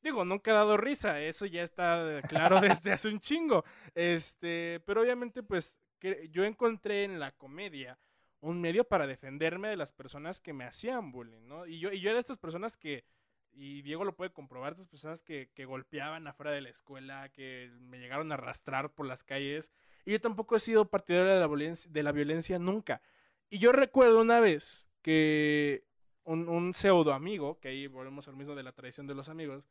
Digo, 0.04 0.24
nunca 0.24 0.52
he 0.52 0.54
dado 0.54 0.78
risa, 0.78 1.20
eso 1.20 1.48
ya 1.48 1.64
está 1.64 2.22
claro 2.30 2.62
desde 2.62 2.92
hace 2.92 3.10
un 3.10 3.20
chingo. 3.20 3.66
Este, 3.96 4.80
pero 4.86 5.02
obviamente, 5.02 5.42
pues, 5.42 5.76
que 5.98 6.30
yo 6.30 6.44
encontré 6.44 7.04
en 7.04 7.20
la 7.20 7.32
comedia 7.32 7.98
un 8.42 8.62
medio 8.62 8.84
para 8.84 9.08
defenderme 9.08 9.70
de 9.70 9.78
las 9.78 9.92
personas 9.92 10.40
que 10.40 10.54
me 10.54 10.66
hacían 10.66 11.12
bullying, 11.12 11.48
¿no? 11.48 11.66
Y 11.66 11.80
yo, 11.80 11.92
y 11.92 12.00
yo 12.00 12.12
era 12.12 12.18
de 12.18 12.22
estas 12.22 12.38
personas 12.38 12.78
que, 12.78 13.06
y 13.52 13.82
Diego 13.82 14.04
lo 14.04 14.16
puede 14.16 14.32
comprobar, 14.32 14.74
estas 14.74 14.88
personas 14.88 15.24
que, 15.24 15.50
que 15.56 15.66
golpeaban 15.66 16.28
afuera 16.28 16.52
de 16.52 16.62
la 16.62 16.70
escuela, 16.70 17.30
que 17.30 17.72
me 17.80 17.98
llegaron 17.98 18.32
a 18.32 18.36
arrastrar 18.36 18.94
por 18.94 19.08
las 19.08 19.24
calles. 19.24 19.72
Y 20.06 20.12
yo 20.12 20.22
tampoco 20.22 20.56
he 20.56 20.60
sido 20.60 20.92
partidario 20.92 21.34
de 21.34 21.40
la 21.40 21.48
violencia, 21.48 21.92
de 21.92 22.04
la 22.04 22.12
violencia 22.12 22.60
nunca. 22.60 23.02
Y 23.50 23.58
yo 23.58 23.72
recuerdo 23.72 24.22
una 24.22 24.40
vez 24.40 24.86
que 25.02 25.84
un, 26.26 26.74
pseudo 26.74 27.14
amigo, 27.14 27.60
que 27.60 27.70
ahí 27.70 27.88
volvemos 27.88 28.28
al 28.28 28.36
mismo 28.36 28.56
de 28.56 28.64
la 28.64 28.72
tradición 28.72 29.08
de 29.08 29.16
los 29.16 29.30
amigos, 29.30 29.64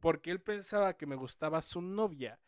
porque 0.00 0.30
él 0.30 0.40
pensaba 0.40 0.96
que 0.96 1.06
me 1.06 1.16
gustaba 1.16 1.62
su 1.62 1.80
novia, 1.80 2.38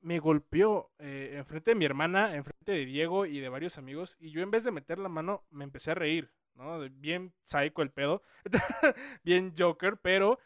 me 0.00 0.18
golpeó 0.18 0.90
eh, 0.98 1.34
enfrente 1.36 1.72
de 1.72 1.74
mi 1.74 1.84
hermana, 1.84 2.34
enfrente 2.34 2.72
de 2.72 2.86
Diego 2.86 3.26
y 3.26 3.40
de 3.40 3.48
varios 3.48 3.78
amigos 3.78 4.16
y 4.18 4.30
yo 4.30 4.42
en 4.42 4.50
vez 4.50 4.64
de 4.64 4.72
meter 4.72 4.98
la 4.98 5.08
mano 5.08 5.44
me 5.50 5.64
empecé 5.64 5.92
a 5.92 5.94
reír, 5.94 6.32
¿no? 6.54 6.80
Bien 6.90 7.32
psycho 7.42 7.82
el 7.82 7.90
pedo, 7.90 8.22
bien 9.22 9.54
Joker, 9.56 9.98
pero 9.98 10.40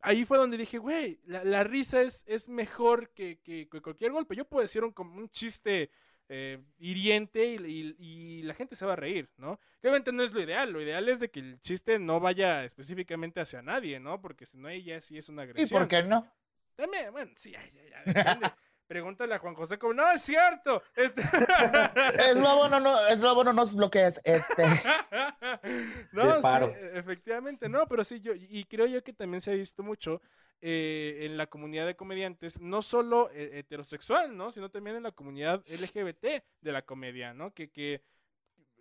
ahí 0.00 0.24
fue 0.24 0.38
donde 0.38 0.56
dije, 0.56 0.78
güey, 0.78 1.20
la, 1.24 1.62
risa 1.62 2.02
es, 2.02 2.24
es 2.26 2.48
mejor 2.48 3.10
que, 3.10 3.40
que- 3.40 3.68
cualquier 3.68 4.12
golpe. 4.12 4.34
Yo 4.34 4.46
puedo 4.46 4.62
decir 4.62 4.82
un 4.82 5.28
chiste 5.28 5.90
eh, 6.28 6.58
hiriente 6.78 7.44
y, 7.46 7.56
y- 7.98 8.38
y 8.38 8.42
la 8.42 8.54
gente 8.54 8.76
se 8.76 8.84
va 8.86 8.92
a 8.94 8.96
reír, 8.96 9.30
¿no? 9.36 9.58
Que 9.80 9.88
obviamente 9.88 10.12
no 10.12 10.22
es 10.22 10.32
lo 10.32 10.40
ideal, 10.42 10.70
lo 10.72 10.80
ideal 10.82 11.08
es 11.08 11.20
de 11.20 11.30
que 11.30 11.40
el 11.40 11.60
chiste 11.60 11.98
no 11.98 12.20
vaya 12.20 12.64
específicamente 12.64 13.40
hacia 13.40 13.62
nadie, 13.62 13.98
¿no? 14.00 14.20
Porque 14.20 14.44
si 14.46 14.56
no, 14.58 14.70
ya 14.72 15.00
sí 15.00 15.16
es 15.18 15.28
una 15.28 15.42
¿Y 15.42 15.44
agresión. 15.50 15.80
por 15.80 15.88
qué 15.88 16.02
no? 16.02 16.30
También, 16.76 17.10
bueno, 17.12 17.32
sí, 17.34 17.50
ya, 17.52 17.60
ya, 17.72 17.82
ya, 17.90 18.02
depende. 18.12 18.46
Pregúntale 18.88 19.34
a 19.34 19.38
Juan 19.38 19.54
José 19.54 19.78
como, 19.78 19.92
no, 19.92 20.10
es 20.12 20.22
cierto. 20.22 20.82
Este... 20.94 21.20
Es 21.20 22.36
lo 22.36 22.56
bueno, 22.56 22.80
no, 22.80 23.06
es 23.08 23.20
lo 23.20 23.34
bueno, 23.34 23.52
no 23.52 23.62
es 23.64 23.74
lo 23.74 23.90
que 23.90 24.06
es. 24.06 24.18
Este, 24.24 24.64
no, 26.12 26.40
sí, 26.42 26.72
efectivamente, 26.94 27.68
no, 27.68 27.86
pero 27.86 28.04
sí, 28.04 28.20
yo, 28.20 28.32
y 28.34 28.64
creo 28.64 28.86
yo 28.86 29.02
que 29.02 29.12
también 29.12 29.40
se 29.40 29.50
ha 29.50 29.54
visto 29.54 29.82
mucho 29.82 30.22
eh, 30.60 31.20
en 31.22 31.36
la 31.36 31.46
comunidad 31.46 31.86
de 31.86 31.96
comediantes, 31.96 32.60
no 32.60 32.82
solo 32.82 33.30
eh, 33.32 33.58
heterosexual, 33.58 34.36
¿no? 34.36 34.50
Sino 34.50 34.70
también 34.70 34.96
en 34.96 35.04
la 35.04 35.12
comunidad 35.12 35.64
LGBT 35.68 36.42
de 36.60 36.72
la 36.72 36.82
comedia, 36.82 37.34
¿no? 37.34 37.54
Que, 37.54 37.70
que 37.70 38.02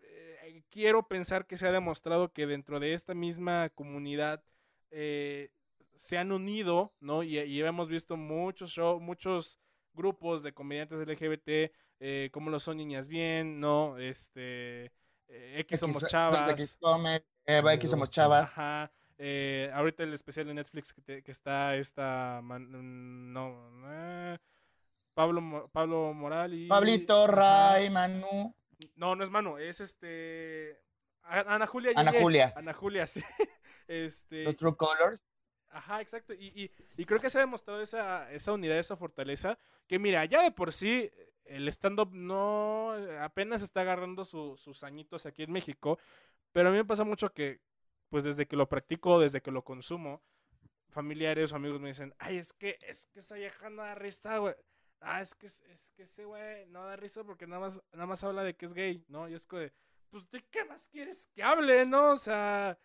eh, 0.02 0.64
quiero 0.70 1.08
pensar 1.08 1.46
que 1.46 1.58
se 1.58 1.68
ha 1.68 1.72
demostrado 1.72 2.34
que 2.34 2.48
dentro 2.48 2.80
de 2.80 2.94
esta 2.94 3.14
misma 3.14 3.70
comunidad 3.70 4.44
eh, 4.92 5.52
se 5.96 6.18
han 6.18 6.32
unido, 6.32 6.94
¿no? 7.00 7.24
Y, 7.24 7.40
y 7.40 7.62
hemos 7.62 7.90
visto 7.90 8.18
muchos 8.18 8.72
shows, 8.72 9.02
muchos 9.02 9.60
grupos 9.94 10.44
de 10.44 10.54
comediantes 10.54 11.00
LGBT, 11.00 11.74
eh, 12.00 12.30
como 12.32 12.50
lo 12.50 12.60
son 12.60 12.78
Niñas 12.78 13.08
Bien, 13.08 13.60
¿no? 13.60 13.98
Este, 13.98 14.86
eh, 15.28 15.60
X 15.60 15.80
Somos 15.80 16.08
Chavas. 16.08 16.48
X 16.50 16.78
come, 16.80 17.24
X 17.46 17.90
somos 17.90 18.12
chavas. 18.12 18.52
Ajá. 18.52 18.92
Eh, 19.18 19.70
ahorita 19.74 20.04
el 20.04 20.14
especial 20.14 20.48
de 20.48 20.54
Netflix 20.54 20.94
que, 20.94 21.02
te- 21.02 21.24
que 21.24 21.32
está 21.32 21.76
esta. 21.76 22.40
man- 22.44 22.70
mm, 22.70 23.34
no. 23.34 23.72
eh, 23.92 24.38
Pablo, 25.14 25.70
Pablo 25.72 26.14
Moral 26.14 26.54
y. 26.54 26.68
Pablito. 26.68 27.26
Ray, 27.28 27.90
Manu. 27.90 28.54
No, 28.96 29.16
no 29.16 29.24
es 29.24 29.30
Manu, 29.32 29.58
es 29.58 29.82
este. 29.82 30.80
Ana 31.24 31.66
Julia. 31.68 31.92
Ana. 31.96 32.12
Julia. 32.14 32.54
Ana 32.56 32.74
Julia, 32.74 33.08
sí. 33.08 33.22
Este. 33.88 34.44
Los 34.44 34.58
True 34.58 34.76
Colors. 34.76 35.22
Ajá, 35.70 36.02
exacto. 36.02 36.34
Y, 36.34 36.48
y- 36.56 36.72
y 36.98 37.06
creo 37.06 37.20
que 37.20 37.30
se 37.30 37.38
ha 37.38 37.42
demostrado 37.42 37.82
esa, 37.82 38.32
esa 38.32 38.54
unidad, 38.54 38.78
esa 38.78 38.96
fortaleza. 38.96 39.58
Que 39.88 40.00
mira, 40.00 40.24
ya 40.26 40.42
de 40.44 40.52
por 40.52 40.72
sí, 40.74 41.10
el 41.46 41.68
stand-up 41.70 42.12
no 42.14 42.94
apenas 43.22 43.62
está 43.62 43.82
agarrando 43.82 44.24
su- 44.26 44.56
sus 44.58 44.84
añitos 44.84 45.26
aquí 45.26 45.44
en 45.44 45.52
México. 45.52 46.00
Pero 46.54 46.70
a 46.70 46.72
mí 46.72 46.78
me 46.78 46.86
pasa 46.86 47.04
mucho 47.04 47.34
que, 47.34 47.60
pues 48.10 48.24
desde 48.24 48.48
que 48.48 48.56
lo 48.56 48.70
practico, 48.70 49.20
desde 49.20 49.42
que 49.42 49.52
lo 49.52 49.64
consumo, 49.64 50.22
familiares 50.90 51.52
o 51.52 51.56
amigos 51.56 51.80
me 51.80 51.90
dicen, 51.90 52.14
ay, 52.20 52.38
es 52.38 52.54
que, 52.54 52.78
es 52.88 53.08
que 53.08 53.20
esa 53.20 53.36
vieja 53.36 53.70
no 53.70 53.84
da 53.84 53.96
risa, 53.96 54.38
güey. 54.38 54.56
Ah, 55.00 55.22
es 55.22 55.36
que, 55.36 55.46
es 55.46 55.92
que 55.96 56.04
ese 56.04 56.26
güey 56.26 56.66
no 56.68 56.84
da 56.86 56.96
risa 56.96 57.24
porque 57.24 57.46
nada 57.46 57.60
más, 57.62 57.80
nada 57.92 58.08
más 58.08 58.24
habla 58.24 58.44
de 58.44 58.56
que 58.56 58.66
es 58.66 58.74
gay, 58.74 59.06
¿no? 59.08 59.30
Y 59.30 59.36
es 59.36 59.46
que, 59.46 59.72
pues, 60.10 60.28
¿de 60.32 60.44
qué 60.50 60.66
más 60.66 60.88
quieres 60.88 61.28
que 61.36 61.44
hable, 61.44 61.86
no? 61.86 62.14
O 62.14 62.18
sea, 62.18 62.80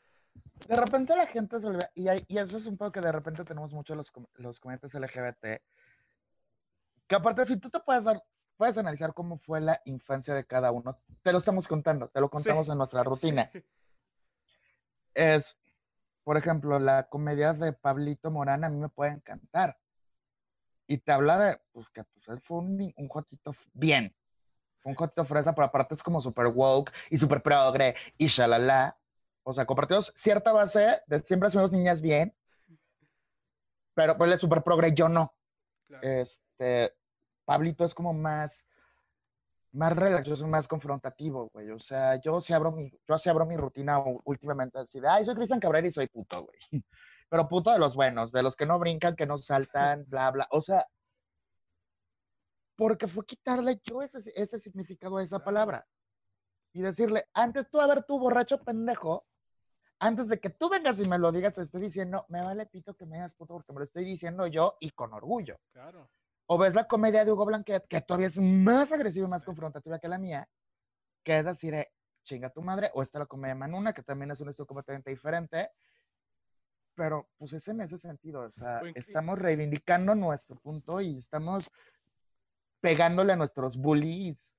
De 0.69 0.77
repente 0.77 1.17
la 1.17 1.27
gente 1.27 1.59
se 1.61 1.67
olvida, 1.67 1.91
y, 1.95 2.09
hay- 2.09 2.25
y 2.29 2.37
eso 2.39 2.59
es 2.59 2.67
un 2.67 2.77
poco 2.77 2.93
que 2.93 3.01
de 3.01 3.13
repente 3.13 3.45
tenemos 3.45 3.73
mucho 3.73 3.95
los, 3.95 4.13
los 4.35 4.61
comediantes 4.61 4.95
LGBT, 4.95 5.63
que 7.07 7.15
aparte 7.15 7.45
si 7.47 7.57
tú 7.57 7.71
te 7.71 7.81
puedes 7.81 8.05
dar, 8.05 8.23
puedes 8.57 8.77
analizar 8.79 9.15
cómo 9.15 9.39
fue 9.39 9.61
la 9.61 9.81
infancia 9.87 10.35
de 10.35 10.45
cada 10.47 10.71
uno, 10.71 10.99
te 11.23 11.33
lo 11.33 11.39
estamos 11.39 11.67
contando, 11.69 12.09
te 12.09 12.21
lo 12.21 12.29
contamos 12.31 12.69
en 12.69 12.77
nuestra 12.79 13.03
rutina. 13.05 13.49
sí. 13.53 13.63
Es, 15.15 15.57
por 16.25 16.37
ejemplo, 16.37 16.79
la 16.79 17.09
comedia 17.09 17.53
de 17.53 17.73
Pablito 17.73 18.31
Morán 18.31 18.65
a 18.65 18.69
mí 18.69 18.79
me 18.79 18.89
puede 18.89 19.13
encantar. 19.13 19.79
Y 20.87 20.99
te 20.99 21.13
habla 21.13 21.39
de, 21.39 21.61
pues 21.73 21.89
que 21.91 22.05
pues, 22.05 22.29
él 22.29 22.41
fue 22.41 22.59
un, 22.59 22.93
un 22.97 23.09
jotito 23.09 23.53
bien. 23.73 24.15
Fue 24.81 24.91
un 24.91 24.97
jotito 24.97 25.25
fresa, 25.25 25.55
pero 25.55 25.67
aparte 25.67 25.95
es 25.95 26.03
como 26.03 26.21
super 26.21 26.49
woke 26.49 26.93
y 27.11 27.17
super 27.17 27.43
progre 27.43 27.95
y 28.19 28.27
shalala. 28.27 28.99
O 29.45 29.53
sea, 29.53 29.65
compartimos 29.65 30.13
cierta 30.15 30.53
base 30.53 31.03
de 31.07 31.19
siempre 31.21 31.51
fuimos 31.51 31.73
niñas 31.73 32.01
bien, 32.01 32.35
pero 33.95 34.17
pues 34.17 34.29
él 34.29 34.35
es 34.35 34.41
super 34.41 34.63
progre, 34.63 34.93
yo 34.93 35.09
no. 35.09 35.35
Claro. 35.87 36.09
Este, 36.09 36.95
Pablito 37.45 37.85
es 37.85 37.95
como 37.95 38.13
más, 38.13 38.67
más 39.73 39.95
relax, 39.95 40.27
yo 40.27 40.37
soy 40.37 40.49
más 40.49 40.69
confrontativo, 40.69 41.49
güey. 41.53 41.71
O 41.71 41.79
sea, 41.79 42.21
yo 42.21 42.41
sí 42.41 42.53
abro 42.53 42.73
mi, 42.73 42.91
yo 43.09 43.19
sí 43.19 43.31
abro 43.31 43.47
mi 43.47 43.57
rutina 43.57 44.03
últimamente 44.25 44.79
así 44.79 45.01
de, 45.01 45.09
ay, 45.09 45.25
soy 45.25 45.35
Cristian 45.35 45.61
Cabrera 45.61 45.87
y 45.87 45.91
soy 45.91 46.09
puto, 46.09 46.45
güey. 46.45 46.59
Pero 47.29 47.49
puto 47.49 47.73
de 47.73 47.79
los 47.79 47.95
buenos, 47.95 48.33
de 48.33 48.43
los 48.43 48.57
que 48.57 48.67
no 48.67 48.79
brincan, 48.79 49.17
que 49.17 49.27
no 49.27 49.39
saltan, 49.39 50.05
bla, 50.07 50.31
bla. 50.31 50.47
O 50.51 50.61
sea, 50.61 50.87
porque 52.77 53.09
fue 53.09 53.25
quitarle 53.25 53.81
yo 53.85 54.03
ese, 54.03 54.19
ese 54.35 54.59
significado 54.59 55.17
a 55.17 55.23
esa 55.23 55.43
palabra. 55.43 55.87
Y 56.75 56.83
decirle, 56.83 57.27
antes 57.33 57.71
tú, 57.71 57.81
a 57.81 57.87
ver, 57.87 58.05
tú 58.05 58.19
borracho 58.19 58.63
pendejo, 58.63 59.27
antes 59.99 60.29
de 60.29 60.41
que 60.41 60.51
tú 60.51 60.69
vengas 60.69 61.01
y 61.01 61.09
me 61.09 61.19
lo 61.19 61.33
digas, 61.33 61.55
te 61.55 61.63
estoy 61.63 61.81
diciendo, 61.81 62.27
me 62.29 62.43
vale 62.43 62.67
pito 62.67 62.95
que 62.95 63.07
me 63.07 63.17
digas 63.17 63.35
puto 63.35 63.55
porque 63.55 63.73
me 63.73 63.79
lo 63.79 63.85
estoy 63.85 64.05
diciendo 64.05 64.47
yo 64.47 64.77
y 64.81 64.91
con 64.91 65.13
orgullo. 65.15 65.59
Claro. 65.73 66.11
O 66.47 66.59
ves 66.59 66.75
la 66.75 66.85
comedia 66.87 67.25
de 67.25 67.33
Hugo 67.33 67.47
Blanquet, 67.47 67.87
que 67.89 68.01
todavía 68.01 68.27
es 68.27 68.39
más 68.41 68.93
agresiva 68.93 69.27
y 69.27 69.31
más 69.31 69.45
confrontativa 69.45 69.99
que 69.99 70.09
la 70.09 70.19
mía, 70.19 70.49
que 71.23 71.39
es 71.39 71.47
así 71.47 71.71
de 71.71 71.91
chinga 72.25 72.51
tu 72.51 72.63
madre, 72.63 72.91
o 72.95 73.03
está 73.03 73.19
la 73.19 73.27
comedia 73.27 73.55
de 73.55 73.61
Manuna, 73.61 73.93
que 73.93 74.03
también 74.03 74.31
es 74.31 74.41
un 74.41 74.49
estilo 74.49 74.67
completamente 74.67 75.11
diferente, 75.11 75.71
pero 76.95 77.29
pues 77.39 77.53
es 77.55 77.67
en 77.69 77.81
ese 77.81 77.97
sentido, 77.99 78.43
o 78.43 78.51
sea, 78.51 78.81
estamos 79.01 79.39
reivindicando 79.39 80.15
nuestro 80.15 80.57
punto 80.57 81.01
y 81.01 81.17
estamos 81.17 81.71
pegándole 82.81 83.33
a 83.33 83.37
nuestros 83.37 83.77
bullies, 83.77 84.59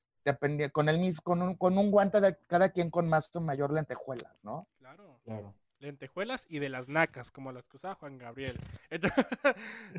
con, 0.71 0.87
el 0.89 0.99
mis- 0.99 1.19
con, 1.21 1.41
un, 1.41 1.55
con 1.57 1.77
un 1.77 1.91
guante 1.91 2.21
de 2.21 2.37
cada 2.47 2.69
quien 2.69 2.89
con 2.89 3.07
más 3.09 3.33
o 3.35 3.41
mayor 3.41 3.71
lentejuelas, 3.71 4.43
¿no? 4.43 4.67
Claro. 4.79 5.19
Claro. 5.25 5.53
Lentejuelas 5.83 6.45
y 6.49 6.59
de 6.59 6.69
las 6.69 6.87
nacas, 6.87 7.29
como 7.29 7.51
las 7.51 7.67
que 7.67 7.75
usaba 7.77 7.95
Juan 7.95 8.17
Gabriel. 8.17 8.55
Entonces- 8.89 9.25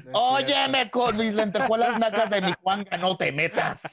No. 0.07 0.13
Óyeme 0.35 0.91
con 0.91 1.17
mis 1.17 1.35
lentejuelas 1.35 1.99
nacas 2.01 2.31
de 2.31 2.41
mi 2.41 2.53
Juanga, 2.63 2.97
no 2.97 3.17
te 3.17 3.31
metas. 3.33 3.93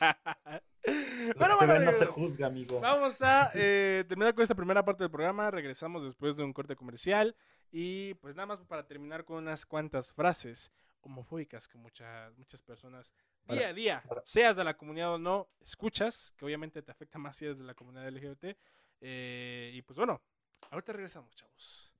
Bueno, 1.37 1.55
bueno, 1.57 1.79
no 1.79 1.91
se 1.91 2.05
juzga, 2.05 2.47
amigo. 2.47 2.79
Vamos 2.79 3.21
a 3.21 3.51
eh, 3.55 4.05
terminar 4.07 4.33
con 4.33 4.41
esta 4.43 4.55
primera 4.55 4.83
parte 4.83 5.03
del 5.03 5.11
programa. 5.11 5.51
Regresamos 5.51 6.03
después 6.03 6.35
de 6.37 6.43
un 6.43 6.53
corte 6.53 6.75
comercial. 6.75 7.35
Y 7.71 8.13
pues 8.15 8.35
nada 8.35 8.47
más 8.47 8.59
para 8.65 8.87
terminar 8.87 9.23
con 9.25 9.37
unas 9.37 9.65
cuantas 9.65 10.11
frases 10.13 10.71
homofóbicas 11.01 11.67
que 11.67 11.77
muchas, 11.77 12.37
muchas 12.37 12.61
personas 12.61 13.11
día 13.47 13.69
a 13.69 13.73
día, 13.73 14.03
para- 14.07 14.21
seas 14.25 14.55
de 14.55 14.63
la 14.63 14.75
comunidad 14.77 15.13
o 15.13 15.17
no, 15.17 15.49
escuchas, 15.61 16.33
que 16.37 16.45
obviamente 16.45 16.81
te 16.81 16.91
afecta 16.91 17.17
más 17.19 17.35
si 17.37 17.45
eres 17.45 17.57
de 17.59 17.63
la 17.65 17.73
comunidad 17.73 18.07
LGBT. 18.07 18.55
Eh, 19.01 19.71
y 19.73 19.81
pues 19.81 19.97
bueno, 19.97 20.21
ahorita 20.69 20.93
regresamos, 20.93 21.35
chavos. 21.35 21.93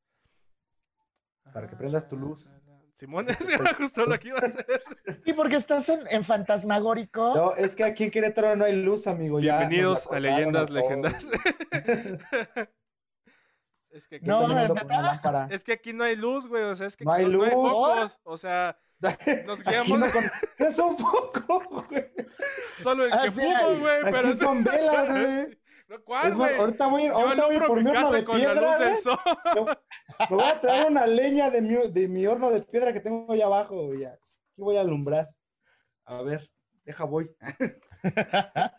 Para 1.53 1.67
que 1.67 1.75
prendas 1.75 2.07
tu 2.07 2.15
luz. 2.17 2.55
Simón, 2.95 3.25
Sí, 3.25 3.31
era 3.39 3.55
estoy- 3.55 3.73
justo 3.75 4.05
lo 4.05 4.17
que 4.19 4.27
iba 4.29 4.37
a 4.39 4.45
hacer. 4.45 4.65
Y 5.25 5.33
porque 5.33 5.55
estás 5.55 5.89
en, 5.89 6.01
en 6.09 6.23
fantasmagórico. 6.23 7.33
No, 7.35 7.55
es 7.55 7.75
que 7.75 7.83
aquí 7.83 8.03
en 8.05 8.11
Querétaro 8.11 8.55
no 8.55 8.65
hay 8.65 8.75
luz, 8.75 9.07
amigo. 9.07 9.39
ya 9.39 9.57
Bienvenidos 9.59 10.07
a 10.11 10.19
Leyendas. 10.19 10.69
Legendarias. 10.69 11.25
es 13.91 14.07
que 14.07 14.15
aquí 14.17 14.25
No, 14.25 14.41
el 14.41 14.47
mundo 14.67 14.75
¿es 15.49 15.63
que 15.63 15.73
aquí 15.73 15.93
no 15.93 16.03
hay 16.03 16.15
luz, 16.15 16.47
güey. 16.47 16.63
O 16.63 16.75
sea, 16.75 16.87
es 16.87 16.95
que 16.95 17.03
No 17.05 17.11
hay 17.13 17.25
luz. 17.25 17.49
focos. 17.49 18.19
O 18.23 18.37
sea, 18.37 18.77
nos 19.45 19.63
guiamos. 19.63 19.99
no 19.99 20.11
con- 20.11 20.31
Es 20.59 20.79
un 20.79 20.97
foco, 20.97 21.63
güey. 21.89 22.11
Solo 22.79 23.05
el 23.05 23.13
Ah, 23.13 23.21
que 23.23 23.31
sí 23.31 23.41
fumo, 23.41 23.79
güey. 23.79 23.97
Aquí 24.01 24.11
pero- 24.11 24.33
son 24.33 24.63
velas, 24.63 25.09
güey. 25.11 25.60
¿Cuál, 25.99 26.27
Es 26.27 26.37
más, 26.37 26.57
ahorita 26.59 26.87
voy, 26.87 27.05
ahorita 27.05 27.45
voy 27.45 27.59
por 27.59 27.83
mi 27.83 27.89
horno 27.89 28.11
de 28.11 28.23
piedra. 28.23 28.95
Me 30.29 30.35
voy 30.35 30.45
a 30.45 30.59
traer 30.61 30.87
una 30.87 31.05
leña 31.05 31.49
de 31.49 31.61
mi, 31.61 31.75
de 31.89 32.07
mi 32.07 32.25
horno 32.25 32.49
de 32.49 32.61
piedra 32.61 32.93
que 32.93 32.99
tengo 32.99 33.31
allá 33.31 33.45
abajo, 33.45 33.87
güey. 33.87 34.05
Aquí 34.05 34.41
voy 34.55 34.77
a 34.77 34.81
alumbrar. 34.81 35.29
A 36.05 36.21
ver, 36.21 36.49
deja 36.83 37.03
voy. 37.05 37.25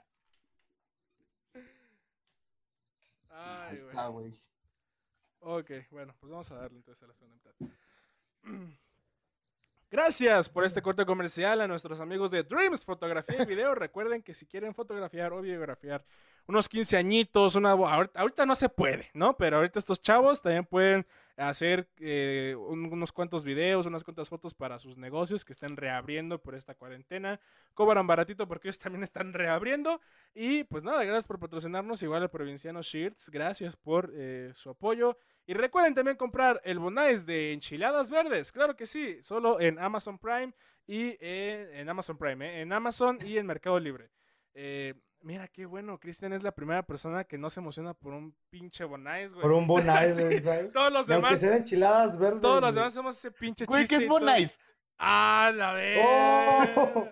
Ay, 3.28 3.68
Ahí 3.68 3.74
está, 3.74 4.06
güey. 4.08 4.32
Ok, 5.40 5.70
bueno, 5.90 6.14
pues 6.20 6.30
vamos 6.30 6.50
a 6.50 6.54
darle 6.54 6.78
entonces 6.78 7.02
a 7.02 7.06
la 7.06 7.14
segunda 7.14 7.36
mitad. 7.36 7.54
Gracias 9.92 10.48
por 10.48 10.64
este 10.64 10.80
corte 10.80 11.04
comercial 11.04 11.60
a 11.60 11.68
nuestros 11.68 12.00
amigos 12.00 12.30
de 12.30 12.42
Dreams 12.42 12.82
Fotografía 12.82 13.42
y 13.42 13.44
Video. 13.44 13.74
Recuerden 13.74 14.22
que 14.22 14.32
si 14.32 14.46
quieren 14.46 14.74
fotografiar 14.74 15.34
o 15.34 15.42
videografiar 15.42 16.02
unos 16.46 16.66
15 16.66 16.96
añitos, 16.96 17.56
una 17.56 17.72
ahorita, 17.72 18.18
ahorita 18.18 18.46
no 18.46 18.54
se 18.54 18.70
puede, 18.70 19.10
¿no? 19.12 19.36
Pero 19.36 19.58
ahorita 19.58 19.78
estos 19.78 20.00
chavos 20.00 20.40
también 20.40 20.64
pueden 20.64 21.06
hacer 21.36 21.88
eh, 21.98 22.54
un- 22.58 22.92
unos 22.92 23.12
cuantos 23.12 23.44
videos, 23.44 23.86
unas 23.86 24.04
cuantas 24.04 24.28
fotos 24.28 24.54
para 24.54 24.78
sus 24.78 24.96
negocios 24.96 25.44
que 25.44 25.52
están 25.52 25.76
reabriendo 25.76 26.40
por 26.42 26.54
esta 26.54 26.74
cuarentena. 26.74 27.40
Cobran 27.74 28.06
baratito 28.06 28.46
porque 28.48 28.68
ellos 28.68 28.78
también 28.78 29.02
están 29.02 29.32
reabriendo. 29.32 30.00
Y 30.34 30.64
pues 30.64 30.84
nada, 30.84 31.04
gracias 31.04 31.26
por 31.26 31.38
patrocinarnos. 31.38 32.02
Igual 32.02 32.22
al 32.22 32.30
Provinciano 32.30 32.82
Shirts, 32.82 33.30
gracias 33.30 33.76
por 33.76 34.10
eh, 34.14 34.52
su 34.54 34.70
apoyo. 34.70 35.16
Y 35.46 35.54
recuerden 35.54 35.94
también 35.94 36.16
comprar 36.16 36.60
el 36.64 36.78
Bonais 36.78 37.26
de 37.26 37.52
enchiladas 37.52 38.08
verdes, 38.10 38.52
claro 38.52 38.76
que 38.76 38.86
sí, 38.86 39.20
solo 39.22 39.60
en 39.60 39.78
Amazon 39.80 40.16
Prime 40.18 40.52
y 40.86 41.16
en 41.20 41.88
Amazon 41.88 42.16
Prime, 42.16 42.46
¿eh? 42.46 42.60
en 42.62 42.72
Amazon 42.72 43.18
y 43.26 43.38
en 43.38 43.46
Mercado 43.46 43.80
Libre. 43.80 44.10
Eh, 44.54 44.94
mira 45.22 45.48
qué 45.48 45.66
bueno, 45.66 45.98
Cristian 45.98 46.32
es 46.32 46.42
la 46.42 46.52
primera 46.52 46.82
persona 46.84 47.24
que 47.24 47.38
no 47.38 47.50
se 47.50 47.60
emociona 47.60 47.94
por 47.94 48.12
un 48.12 48.34
pinche 48.50 48.84
Bonais, 48.84 49.32
güey. 49.32 49.42
Por 49.42 49.52
un 49.52 49.66
Bonais, 49.66 50.16
Sí, 50.16 50.22
güey, 50.24 50.40
¿sabes? 50.40 50.72
Todos 50.72 50.92
los 50.92 51.08
Y 51.08 51.12
aunque 51.12 51.26
demás, 51.28 51.40
sean 51.40 51.56
enchiladas 51.58 52.18
verdes. 52.18 52.40
todos 52.40 52.60
los 52.60 52.74
demás 52.74 52.88
hacemos 52.92 53.16
ese 53.18 53.30
pinche 53.30 53.64
Güey, 53.64 53.82
chiste. 53.82 53.96
¿qué 53.98 54.02
es. 54.04 54.08
Bonais? 54.08 54.58
Ah, 54.98 55.52
la 55.54 55.72
vez. 55.72 55.98
Oh, 56.06 57.08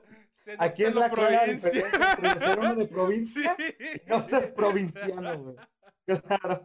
Aquí 0.59 0.85
es 0.85 0.95
la 0.95 1.11
clara 1.11 1.45
diferencia 1.47 1.87
entre 2.17 2.39
ser 2.39 2.59
uno 2.59 2.75
de 2.75 2.87
provincia 2.87 3.57
y 3.59 4.09
no 4.09 4.23
ser 4.23 4.55
provinciano, 4.55 5.39
güey. 5.39 5.57
Claro. 6.07 6.65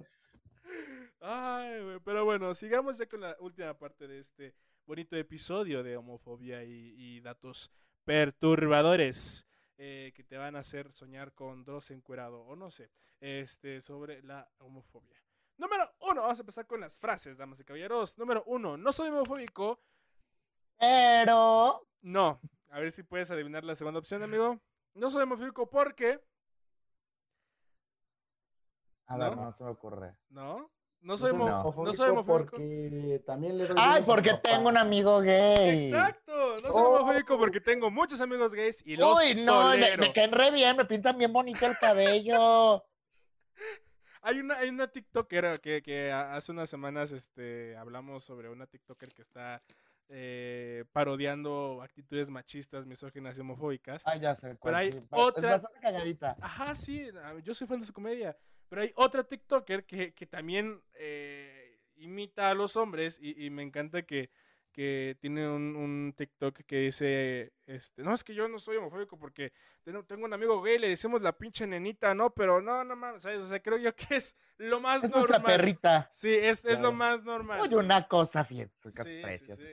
Ay, 1.19 1.83
güey, 1.83 1.99
pero 2.05 2.23
bueno, 2.25 2.53
sigamos 2.53 2.97
ya 2.97 3.05
con 3.07 3.21
la 3.21 3.35
última 3.39 3.73
parte 3.77 4.07
de 4.07 4.19
este 4.19 4.53
bonito 4.85 5.15
episodio 5.15 5.81
de 5.83 5.97
homofobia 5.97 6.63
y, 6.63 6.93
y 6.95 7.19
datos 7.21 7.71
perturbadores 8.05 9.44
eh, 9.77 10.11
que 10.15 10.23
te 10.23 10.37
van 10.37 10.55
a 10.55 10.59
hacer 10.59 10.91
soñar 10.93 11.33
con 11.33 11.63
Dross 11.63 11.91
encuerado 11.91 12.41
o 12.41 12.55
no 12.55 12.71
sé, 12.71 12.91
este, 13.19 13.81
sobre 13.81 14.21
la 14.23 14.49
homofobia. 14.59 15.21
Número 15.57 15.89
uno, 16.01 16.21
vamos 16.21 16.37
a 16.39 16.41
empezar 16.41 16.67
con 16.67 16.81
las 16.81 16.97
frases, 16.99 17.37
damas 17.37 17.59
y 17.59 17.63
caballeros. 17.63 18.17
Número 18.17 18.43
uno, 18.45 18.77
no 18.77 18.91
soy 18.91 19.09
homofóbico. 19.09 19.79
Pero. 20.77 21.87
No, 22.01 22.41
a 22.69 22.79
ver 22.79 22.91
si 22.91 23.03
puedes 23.03 23.31
adivinar 23.31 23.63
la 23.63 23.75
segunda 23.75 23.99
opción, 23.99 24.21
amigo. 24.21 24.59
No 24.93 25.09
soy 25.09 25.23
homofóbico 25.23 25.69
porque, 25.69 26.21
A 29.07 29.17
ver, 29.17 29.35
¿No? 29.35 29.45
no 29.45 29.53
se 29.53 29.63
me 29.63 29.69
ocurre. 29.69 30.15
¿no? 30.29 30.71
No 31.05 31.17
soy, 31.17 31.33
No 31.37 31.63
no 31.63 31.93
soy 31.93 32.09
homofóbico. 32.09 32.51
porque 32.57 33.21
también 33.27 33.57
le 33.59 33.67
doy 33.67 33.77
Ay, 33.79 34.01
porque 34.05 34.33
tengo 34.41 34.69
un 34.69 34.77
amigo 34.77 35.19
gay. 35.21 35.85
Exacto, 35.85 36.55
no 36.61 36.71
soy 36.71 36.81
Oh. 36.81 36.95
homofóbico 36.95 37.37
porque 37.37 37.61
tengo 37.61 37.91
muchos 37.91 38.19
amigos 38.21 38.53
gays 38.55 38.81
y 38.85 38.97
los 38.97 39.15
Uy, 39.15 39.35
no, 39.43 39.69
me, 39.69 39.75
tolero. 39.75 40.01
me 40.01 40.13
caen 40.13 40.31
re 40.31 40.49
bien, 40.49 40.75
me 40.75 40.85
pintan 40.85 41.15
bien 41.19 41.31
bonito 41.31 41.63
el 41.67 41.77
cabello. 41.77 42.83
Hay 44.27 44.39
una, 44.39 44.55
hay 44.57 44.69
una 44.69 44.87
TikToker 44.87 45.59
que, 45.61 46.11
hace 46.11 46.51
unas 46.51 46.67
semanas 46.67 47.11
este, 47.11 47.77
hablamos 47.77 48.25
sobre 48.25 48.49
una 48.49 48.65
TikToker 48.65 49.09
que 49.09 49.21
está 49.21 49.61
eh, 50.09 50.83
parodiando 50.91 51.79
actitudes 51.83 52.27
machistas, 52.31 52.87
misóginas 52.87 53.37
y 53.37 53.41
homofóbicas. 53.41 54.01
Ay, 54.03 54.21
ya 54.21 54.33
sé. 54.35 54.57
cuál, 54.57 54.73
hay 54.73 54.91
sí. 54.91 54.97
Otra- 55.11 55.49
Es 55.57 55.61
bastante 55.61 55.79
cagadita. 55.79 56.35
Ajá, 56.41 56.73
sí, 56.75 57.07
yo 57.43 57.53
soy 57.53 57.67
fan 57.67 57.79
de 57.79 57.85
su 57.85 57.93
comedia. 57.93 58.35
Pero 58.69 58.81
hay 58.81 58.91
otra 58.95 59.23
TikToker 59.23 59.85
que, 59.85 60.13
que 60.13 60.25
también 60.25 60.81
eh, 60.95 61.79
imita 61.95 62.49
a 62.49 62.53
los 62.53 62.75
hombres 62.75 63.17
y, 63.21 63.45
y 63.45 63.49
me 63.49 63.63
encanta 63.63 64.03
que, 64.03 64.29
que 64.75 65.15
tiene 65.21 65.47
un, 65.47 65.75
un 65.77 66.13
TikTok 66.17 66.63
que 66.65 66.79
dice, 66.79 67.53
este, 67.65 68.03
no, 68.03 68.13
es 68.13 68.25
que 68.25 68.35
yo 68.35 68.49
no 68.49 68.59
soy 68.59 68.75
homofóbico 68.75 69.17
porque 69.17 69.53
tengo, 69.83 70.25
un 70.25 70.33
amigo 70.33 70.61
gay, 70.61 70.77
le 70.77 70.89
decimos 70.89 71.21
la 71.21 71.37
pinche 71.37 71.65
nenita, 71.65 72.13
¿no? 72.13 72.33
Pero 72.33 72.61
no, 72.61 72.83
no 72.83 72.95
mames, 72.97 73.23
¿sabes? 73.23 73.39
O 73.39 73.45
sea, 73.45 73.61
creo 73.61 73.77
yo 73.77 73.95
que 73.95 74.17
es 74.17 74.35
lo 74.57 74.81
más 74.81 75.03
Es 75.03 75.11
nuestra 75.11 75.37
normal. 75.37 75.57
perrita. 75.57 76.09
Sí, 76.11 76.33
es, 76.33 76.65
es 76.65 76.79
lo 76.79 76.91
más 76.91 77.23
normal. 77.23 77.61
Oye, 77.61 77.77
una 77.77 78.05
cosa, 78.07 78.43
fíjate. 78.43 78.91
Sí, 79.03 79.55
sí. 79.55 79.63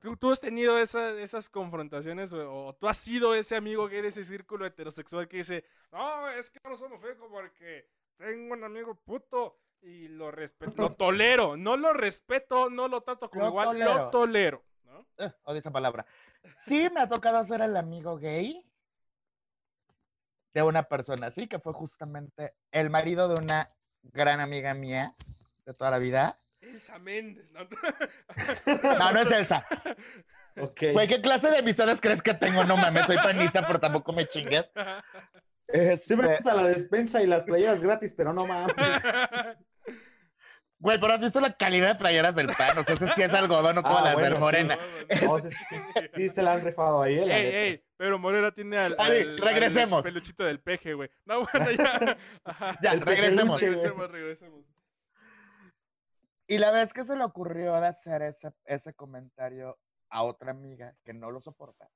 ¿Tú, 0.00 0.16
tú 0.16 0.30
has 0.30 0.40
tenido 0.40 0.78
esa- 0.78 1.12
esas 1.20 1.48
confrontaciones 1.50 2.32
o, 2.32 2.66
o 2.66 2.74
tú 2.74 2.88
has 2.88 2.96
sido 2.96 3.34
ese 3.34 3.56
amigo 3.56 3.86
gay 3.88 4.00
de 4.02 4.08
ese 4.08 4.24
círculo 4.24 4.64
heterosexual 4.66 5.28
que 5.28 5.38
dice, 5.38 5.64
no, 5.92 6.28
es 6.30 6.50
que 6.50 6.60
no 6.68 6.76
somos 6.76 7.00
feos 7.00 7.18
porque 7.30 7.86
tengo 8.16 8.54
un 8.54 8.64
amigo 8.64 8.94
puto 8.94 9.58
y 9.82 10.08
lo 10.08 10.30
respeto, 10.30 10.72
lo 10.82 10.90
tolero, 10.96 11.56
no 11.56 11.76
lo 11.76 11.92
respeto, 11.92 12.70
no 12.70 12.88
lo 12.88 13.02
trato 13.02 13.28
como 13.30 13.42
Lo 13.44 13.48
igual, 13.48 13.78
lo 13.78 13.84
tolero. 13.86 14.10
tolero, 14.10 14.64
¿no? 14.84 15.06
Eh, 15.18 15.32
odio 15.44 15.58
esa 15.58 15.70
palabra. 15.70 16.06
Sí, 16.58 16.88
me 16.92 17.00
ha 17.00 17.08
tocado 17.08 17.44
ser 17.44 17.60
el 17.60 17.76
amigo 17.76 18.16
gay 18.16 18.66
de 20.54 20.62
una 20.62 20.82
persona 20.84 21.28
así, 21.28 21.46
que 21.46 21.58
fue 21.58 21.72
justamente 21.72 22.54
el 22.72 22.90
marido 22.90 23.28
de 23.28 23.34
una 23.40 23.68
gran 24.02 24.40
amiga 24.40 24.74
mía 24.74 25.14
de 25.64 25.74
toda 25.74 25.90
la 25.90 25.98
vida. 25.98 26.39
Elsa 26.60 26.98
Méndez, 26.98 27.46
¿no? 27.52 27.60
No, 28.98 29.12
no 29.12 29.20
es 29.20 29.30
Elsa. 29.30 29.66
Güey, 30.92 31.08
¿qué 31.08 31.20
clase 31.20 31.50
de 31.50 31.58
amistades 31.58 32.00
crees 32.00 32.22
que 32.22 32.34
tengo? 32.34 32.64
No 32.64 32.76
mames, 32.76 33.06
soy 33.06 33.16
panista, 33.16 33.66
pero 33.66 33.78
tampoco 33.80 34.12
me 34.12 34.26
chingues. 34.26 34.72
Sí 34.72 35.72
me 35.72 35.92
Este, 35.92 36.14
gusta 36.16 36.54
la 36.54 36.64
despensa 36.64 37.22
y 37.22 37.26
las 37.26 37.44
playeras 37.44 37.80
gratis, 37.80 38.12
pero 38.14 38.32
no 38.32 38.44
mames. 38.46 38.74
Güey, 40.82 40.98
pero 40.98 41.12
has 41.12 41.20
visto 41.20 41.40
la 41.42 41.52
calidad 41.52 41.92
de 41.92 41.98
playeras 41.98 42.34
del 42.34 42.48
pan. 42.48 42.76
O 42.78 42.82
sea, 42.82 42.94
ese 42.94 43.06
sí 43.08 43.22
es 43.22 43.34
algodón, 43.34 43.74
no 43.76 43.82
como 43.82 43.98
Ah, 43.98 44.02
las 44.04 44.12
bueno, 44.14 44.28
del 44.28 44.36
sí. 44.36 44.40
Morena. 44.40 44.78
No, 45.22 45.38
sí, 45.38 45.50
sí, 45.50 45.76
sí 46.08 46.28
se 46.30 46.42
la 46.42 46.54
han 46.54 46.64
rifado 46.64 47.02
ahí, 47.02 47.18
eh, 47.18 47.26
la 47.26 47.38
Ey, 47.38 47.46
ey, 47.54 47.84
pero 47.98 48.18
Morena 48.18 48.50
tiene 48.50 48.78
al, 48.78 48.96
Ay, 48.98 49.20
al- 49.20 49.28
al 49.32 49.38
regresemos. 49.38 50.02
peluchito 50.02 50.42
del 50.44 50.60
peje, 50.60 50.94
güey. 50.94 51.10
No, 51.26 51.46
bueno, 51.46 51.70
ya. 51.70 52.16
Ajá. 52.44 52.78
Ya, 52.82 52.92
El 52.92 53.00
regresemos. 53.02 53.60
Regresemos, 53.60 54.10
regresemos. 54.10 54.64
Y 56.50 56.58
la 56.58 56.72
vez 56.72 56.92
que 56.92 57.04
se 57.04 57.14
le 57.14 57.22
ocurrió 57.22 57.80
de 57.80 57.86
hacer 57.86 58.22
ese, 58.22 58.52
ese 58.64 58.92
comentario 58.92 59.78
a 60.08 60.24
otra 60.24 60.50
amiga 60.50 60.96
que 61.04 61.12
no 61.12 61.30
lo 61.30 61.40
soporta. 61.40 61.88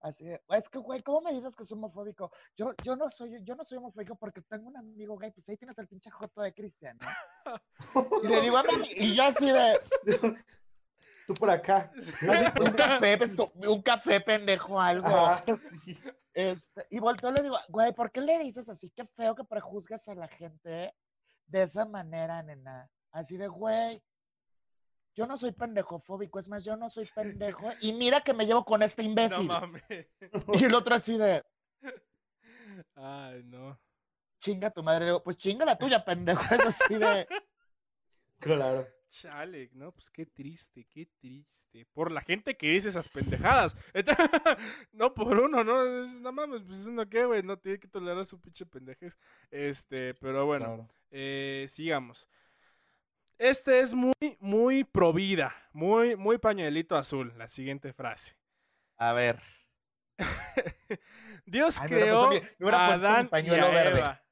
Así 0.00 0.24
de, 0.24 0.40
es 0.50 0.68
que, 0.68 0.78
güey, 0.78 1.00
¿cómo 1.00 1.22
me 1.22 1.32
dices 1.32 1.56
que 1.56 1.64
soy 1.64 1.76
homofóbico? 1.76 2.30
Yo, 2.56 2.72
yo, 2.84 2.94
no 2.94 3.10
soy, 3.10 3.42
yo 3.42 3.56
no 3.56 3.64
soy 3.64 3.78
homofóbico 3.78 4.14
porque 4.14 4.42
tengo 4.42 4.68
un 4.68 4.76
amigo 4.76 5.18
gay, 5.18 5.32
pues 5.32 5.48
ahí 5.48 5.56
tienes 5.56 5.76
el 5.78 5.88
pinche 5.88 6.08
joto 6.08 6.40
de 6.40 6.54
Cristian, 6.54 6.96
¿no? 7.00 7.08
Y 8.22 8.28
le 8.28 8.40
digo, 8.42 8.56
a 8.56 8.62
mí, 8.62 8.70
y 8.94 9.16
yo 9.16 9.24
así 9.24 9.50
de, 9.50 9.80
Tú 11.26 11.34
por 11.34 11.50
acá. 11.50 11.90
un 12.60 12.70
café, 12.74 13.18
pues, 13.18 13.36
un 13.66 13.82
café, 13.82 14.20
pendejo, 14.20 14.80
algo. 14.80 15.08
Ah, 15.08 15.42
sí. 15.56 15.98
Este, 16.32 16.86
y 16.90 17.00
volteo 17.00 17.30
y 17.30 17.34
le 17.34 17.42
digo, 17.42 17.58
güey, 17.70 17.92
¿por 17.92 18.12
qué 18.12 18.20
le 18.20 18.38
dices 18.38 18.68
así? 18.68 18.88
Qué 18.90 19.04
feo 19.04 19.34
que 19.34 19.42
prejuzgas 19.42 20.06
a 20.06 20.14
la 20.14 20.28
gente 20.28 20.94
de 21.46 21.62
esa 21.62 21.84
manera, 21.86 22.40
nena. 22.44 22.88
Así 23.16 23.38
de, 23.38 23.48
güey, 23.48 24.02
yo 25.14 25.26
no 25.26 25.38
soy 25.38 25.52
pendejofóbico, 25.52 26.38
es 26.38 26.48
más, 26.48 26.62
yo 26.62 26.76
no 26.76 26.90
soy 26.90 27.08
pendejo. 27.14 27.70
Y 27.80 27.94
mira 27.94 28.20
que 28.20 28.34
me 28.34 28.44
llevo 28.44 28.62
con 28.64 28.82
este 28.82 29.02
No 29.04 29.08
imbécil. 29.08 29.46
mames. 29.46 29.82
y 30.60 30.64
el 30.64 30.74
otro 30.74 30.94
así 30.94 31.16
de, 31.16 31.42
Ay, 32.94 33.42
no. 33.44 33.80
chinga 34.38 34.70
tu 34.70 34.82
madre. 34.82 35.00
Le 35.00 35.06
digo, 35.12 35.22
pues 35.22 35.36
chinga 35.38 35.64
la 35.64 35.78
tuya, 35.78 36.04
pendejo. 36.04 36.42
Es 36.54 36.60
así 36.80 36.94
de, 36.96 37.26
Claro. 38.38 38.86
Chale, 39.08 39.70
no, 39.72 39.92
pues 39.92 40.10
qué 40.10 40.26
triste, 40.26 40.84
qué 40.90 41.06
triste. 41.18 41.86
Por 41.94 42.10
la 42.12 42.20
gente 42.20 42.54
que 42.56 42.68
dice 42.72 42.88
esas 42.90 43.08
pendejadas. 43.08 43.74
no 44.92 45.14
por 45.14 45.38
uno, 45.40 45.64
no, 45.64 46.04
es- 46.04 46.20
no 46.20 46.32
mames, 46.32 46.62
pues 46.66 46.84
uno 46.84 47.08
qué, 47.08 47.24
güey, 47.24 47.42
no 47.42 47.56
tiene 47.56 47.78
que 47.78 47.88
tolerar 47.88 48.26
su 48.26 48.38
pinche 48.38 48.66
pendejez. 48.66 49.16
Este, 49.50 50.12
pero 50.14 50.44
bueno, 50.44 50.64
claro. 50.66 50.88
eh, 51.10 51.66
sigamos. 51.70 52.28
Este 53.38 53.80
es 53.80 53.92
muy, 53.92 54.14
muy 54.40 54.84
pro 54.84 55.12
vida, 55.12 55.54
muy, 55.72 56.16
muy 56.16 56.38
pañuelito 56.38 56.96
azul, 56.96 57.32
la 57.36 57.48
siguiente 57.48 57.92
frase. 57.92 58.36
a 58.98 59.12
ver. 59.12 59.40
Dios 61.44 61.78
Ay, 61.80 61.88
creó 61.88 62.30
mi- 62.30 62.40
me 62.58 62.70
a 62.70 62.86
Adán 62.94 63.26
y 63.26 63.28
pañuelo 63.28 63.66
a 63.66 63.70
verde. 63.70 63.98
Eva. 64.00 64.22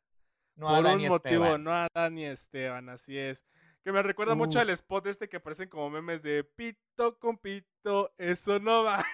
No, 0.57 0.67
por 0.69 0.75
Adán 0.77 0.95
un 0.95 1.01
y 1.01 1.09
motivo, 1.09 1.35
Esteban. 1.45 1.65
no 1.65 1.73
a 1.73 1.87
Adán 1.95 2.19
y 2.19 2.25
Esteban, 2.27 2.89
así 2.89 3.19
es. 3.19 3.45
Que 3.85 3.93
me 3.93 4.03
recuerda 4.03 4.35
mucho 4.35 4.59
Uh. 4.59 4.63
al 4.63 4.71
spot 4.71 5.07
este 5.09 5.29
que 5.29 5.37
aparecen 5.37 5.69
como 5.69 5.91
memes 5.91 6.23
de 6.23 6.43
pito 6.43 7.19
con 7.19 7.37
pito, 7.37 8.15
eso 8.17 8.59
no 8.59 8.85
va. 8.85 9.05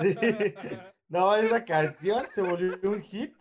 Sí. 0.00 0.14
No, 1.08 1.36
esa 1.36 1.64
canción 1.64 2.26
se 2.28 2.42
volvió 2.42 2.76
un 2.90 3.00
hit. 3.02 3.36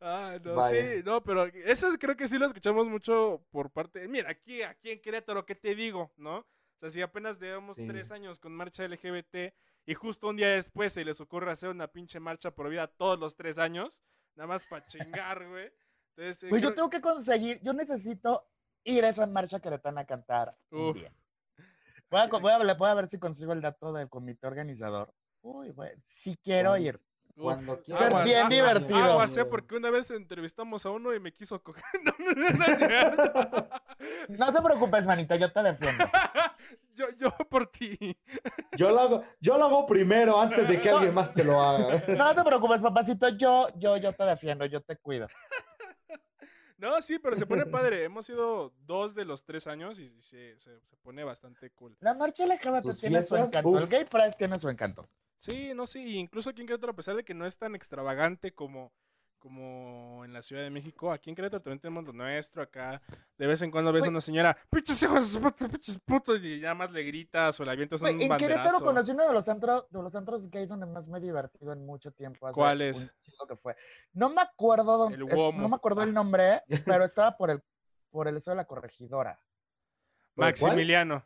Ah, 0.00 0.38
no, 0.42 0.54
Vaya. 0.54 0.94
sí, 0.96 1.02
no, 1.04 1.22
pero 1.22 1.44
eso 1.44 1.88
creo 1.98 2.16
que 2.16 2.26
sí 2.26 2.38
lo 2.38 2.46
escuchamos 2.46 2.86
mucho 2.86 3.44
por 3.50 3.70
parte. 3.70 4.08
Mira, 4.08 4.30
aquí, 4.30 4.62
aquí 4.62 4.90
en 4.90 5.00
Querétaro, 5.00 5.44
¿qué 5.44 5.54
te 5.54 5.74
digo? 5.74 6.12
¿No? 6.16 6.38
O 6.38 6.46
sea, 6.80 6.88
si 6.90 7.02
apenas 7.02 7.38
llevamos 7.38 7.76
Sí. 7.76 7.86
tres 7.86 8.10
años 8.10 8.38
con 8.38 8.52
marcha 8.54 8.84
LGBT 8.84 9.52
y 9.84 9.94
justo 9.94 10.28
un 10.28 10.36
día 10.36 10.48
después 10.48 10.92
se 10.94 11.04
les 11.04 11.20
ocurre 11.20 11.52
hacer 11.52 11.68
una 11.68 11.88
pinche 11.88 12.18
marcha 12.20 12.50
por 12.50 12.70
vida 12.70 12.86
todos 12.86 13.18
los 13.18 13.36
tres 13.36 13.58
años, 13.58 14.00
nada 14.36 14.46
más 14.48 14.64
para 14.64 14.86
chingar, 14.86 15.46
güey. 15.48 15.70
Entonces, 16.16 16.42
eh, 16.44 16.46
Pues 16.48 16.62
yo 16.62 16.74
tengo 16.74 16.88
que 16.88 17.00
conseguir, 17.02 17.60
yo 17.62 17.72
necesito 17.74 18.48
ir 18.84 19.04
a 19.04 19.10
esa 19.10 19.26
marcha 19.26 19.60
queretana 19.60 20.00
a 20.02 20.06
cantar 20.06 20.56
un 20.70 20.94
día. 20.94 21.12
Voy 22.10 22.20
a, 22.20 22.26
voy, 22.40 22.50
a, 22.52 22.74
voy 22.74 22.88
a 22.88 22.94
ver 22.94 23.06
si 23.08 23.18
consigo 23.18 23.52
el 23.52 23.60
dato 23.60 23.92
del 23.92 24.08
comité 24.08 24.46
organizador. 24.46 25.12
Uy, 25.42 25.70
güey, 25.72 25.92
sí 25.98 26.38
quiero 26.42 26.76
ir. 26.78 26.98
Cuando 27.40 27.80
quieras. 27.82 28.24
bien 28.24 28.48
divertido. 28.48 28.96
Aguas, 28.96 29.36
eh, 29.36 29.44
porque 29.44 29.76
una 29.76 29.90
vez 29.90 30.10
entrevistamos 30.10 30.84
a 30.86 30.90
uno 30.90 31.14
y 31.14 31.20
me 31.20 31.32
quiso 31.32 31.62
coger. 31.62 31.82
No, 32.04 32.12
no, 32.18 32.32
no, 32.32 32.48
no 32.50 32.64
es 32.64 32.78
cierto. 32.78 33.68
No 34.28 34.52
te 34.52 34.62
preocupes, 34.62 35.06
manita, 35.06 35.36
yo 35.36 35.52
te 35.52 35.62
defiendo. 35.62 36.04
Yo, 36.94 37.06
yo 37.18 37.30
por 37.48 37.66
ti. 37.66 37.96
Yo 38.76 38.90
lo 38.90 39.00
hago, 39.00 39.24
yo 39.40 39.56
lo 39.56 39.64
hago 39.64 39.86
primero 39.86 40.38
antes 40.38 40.68
de 40.68 40.78
que 40.78 40.90
alguien 40.90 41.14
más 41.14 41.32
te 41.32 41.42
lo 41.44 41.58
haga. 41.58 42.04
No 42.08 42.34
te 42.34 42.44
preocupes, 42.44 42.82
papacito, 42.82 43.28
yo, 43.30 43.66
yo, 43.76 43.96
yo 43.96 44.12
te 44.12 44.24
defiendo, 44.24 44.66
yo 44.66 44.82
te 44.82 44.96
cuido. 44.96 45.26
No, 46.80 47.00
sí, 47.02 47.18
pero 47.18 47.36
se 47.36 47.44
pone 47.44 47.66
padre. 47.66 48.04
Hemos 48.04 48.26
ido 48.30 48.72
dos 48.86 49.14
de 49.14 49.26
los 49.26 49.44
tres 49.44 49.66
años 49.66 49.98
y 49.98 50.08
se, 50.22 50.58
se, 50.58 50.80
se 50.80 50.96
pone 51.02 51.22
bastante 51.22 51.70
cool. 51.72 51.94
La 52.00 52.14
marcha 52.14 52.46
LGBT 52.46 52.82
Sus 52.82 53.00
tiene 53.00 53.22
su 53.22 53.34
fiestas, 53.34 53.50
encanto. 53.50 53.76
El 53.76 53.84
uf. 53.84 53.90
Gay 53.90 54.04
Pride 54.06 54.32
tiene 54.38 54.58
su 54.58 54.66
encanto. 54.70 55.06
Sí, 55.40 55.72
no, 55.74 55.86
sí, 55.86 56.18
incluso 56.18 56.50
aquí 56.50 56.60
en 56.60 56.66
Querétaro, 56.66 56.92
a 56.92 56.96
pesar 56.96 57.16
de 57.16 57.24
que 57.24 57.32
no 57.32 57.46
es 57.46 57.56
tan 57.56 57.74
extravagante 57.74 58.52
como, 58.52 58.92
como 59.38 60.22
en 60.26 60.34
la 60.34 60.42
Ciudad 60.42 60.62
de 60.62 60.68
México, 60.68 61.10
aquí 61.12 61.30
en 61.30 61.36
Querétaro 61.36 61.62
también 61.62 61.80
tenemos 61.80 62.04
lo 62.04 62.12
nuestro, 62.12 62.62
acá 62.62 63.00
de 63.38 63.46
vez 63.46 63.62
en 63.62 63.70
cuando 63.70 63.90
ves 63.90 64.04
a 64.04 64.10
una 64.10 64.20
señora, 64.20 64.54
pinches 64.70 65.02
hijos 65.02 65.38
pinches 65.70 65.98
putos, 66.04 66.38
y 66.42 66.60
ya 66.60 66.74
más 66.74 66.90
le 66.92 67.02
gritas 67.04 67.58
o 67.58 67.64
le 67.64 67.70
avientas 67.70 68.02
un 68.02 68.08
en 68.08 68.18
Querétaro 68.18 68.38
banderazo. 68.50 68.84
conocí 68.84 69.10
uno 69.12 69.26
de 69.26 69.32
los, 69.32 69.48
antro- 69.48 69.86
de 69.88 70.02
los 70.02 70.14
antros 70.14 70.50
gays 70.50 70.68
donde 70.68 70.84
más 70.84 71.08
me 71.08 71.16
he 71.16 71.20
divertido 71.22 71.72
en 71.72 71.86
mucho 71.86 72.12
tiempo. 72.12 72.46
hace 72.46 72.54
¿Cuál 72.54 72.82
es? 72.82 73.00
un 73.00 73.48
que 73.48 73.56
fue. 73.56 73.74
No 74.12 74.28
me 74.28 74.42
acuerdo 74.42 74.98
dónde, 74.98 75.16
El 75.16 75.22
es- 75.26 75.54
no 75.54 75.68
me 75.70 75.76
acuerdo 75.76 76.02
el 76.02 76.12
nombre, 76.12 76.60
pero 77.00 77.02
estaba 77.04 77.38
por 77.38 77.48
el 77.50 77.62
por 78.10 78.28
el 78.28 78.36
eso 78.36 78.50
de 78.50 78.56
la 78.56 78.66
corregidora. 78.66 79.40
Maximiliano. 80.36 81.24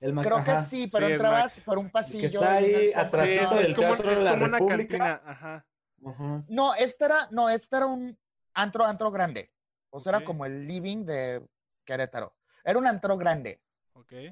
El 0.00 0.14
Creo 0.14 0.44
que 0.44 0.50
ajá. 0.50 0.62
sí, 0.62 0.88
pero 0.92 1.06
Sí, 1.06 1.12
entrabas 1.12 1.60
por 1.60 1.78
un 1.78 1.90
pasillo. 1.90 2.26
está 2.26 2.60
y 2.60 2.64
ahí 2.74 2.92
fondo- 2.92 3.24
Sí, 3.26 3.54
del 3.56 3.66
es 3.66 3.74
como, 3.74 3.88
Teatro 3.88 4.10
es 4.12 4.18
de 4.18 4.24
la 4.24 4.30
como 4.32 4.44
una 4.44 4.58
República. 4.58 4.98
cantina, 4.98 5.22
ajá. 5.32 5.66
Ajá. 6.06 6.44
No, 6.48 6.74
este 6.74 7.04
era, 7.06 7.28
no, 7.30 7.48
este 7.48 7.76
era 7.76 7.86
un 7.86 8.18
antro, 8.54 8.84
antro 8.84 9.10
grande. 9.10 9.50
O 9.90 9.98
sea, 9.98 10.10
era 10.16 10.24
como 10.24 10.44
el 10.44 10.66
living 10.66 11.04
de 11.06 11.46
Querétaro. 11.84 12.34
Era 12.62 12.78
un 12.78 12.86
antro 12.86 13.16
grande. 13.16 13.60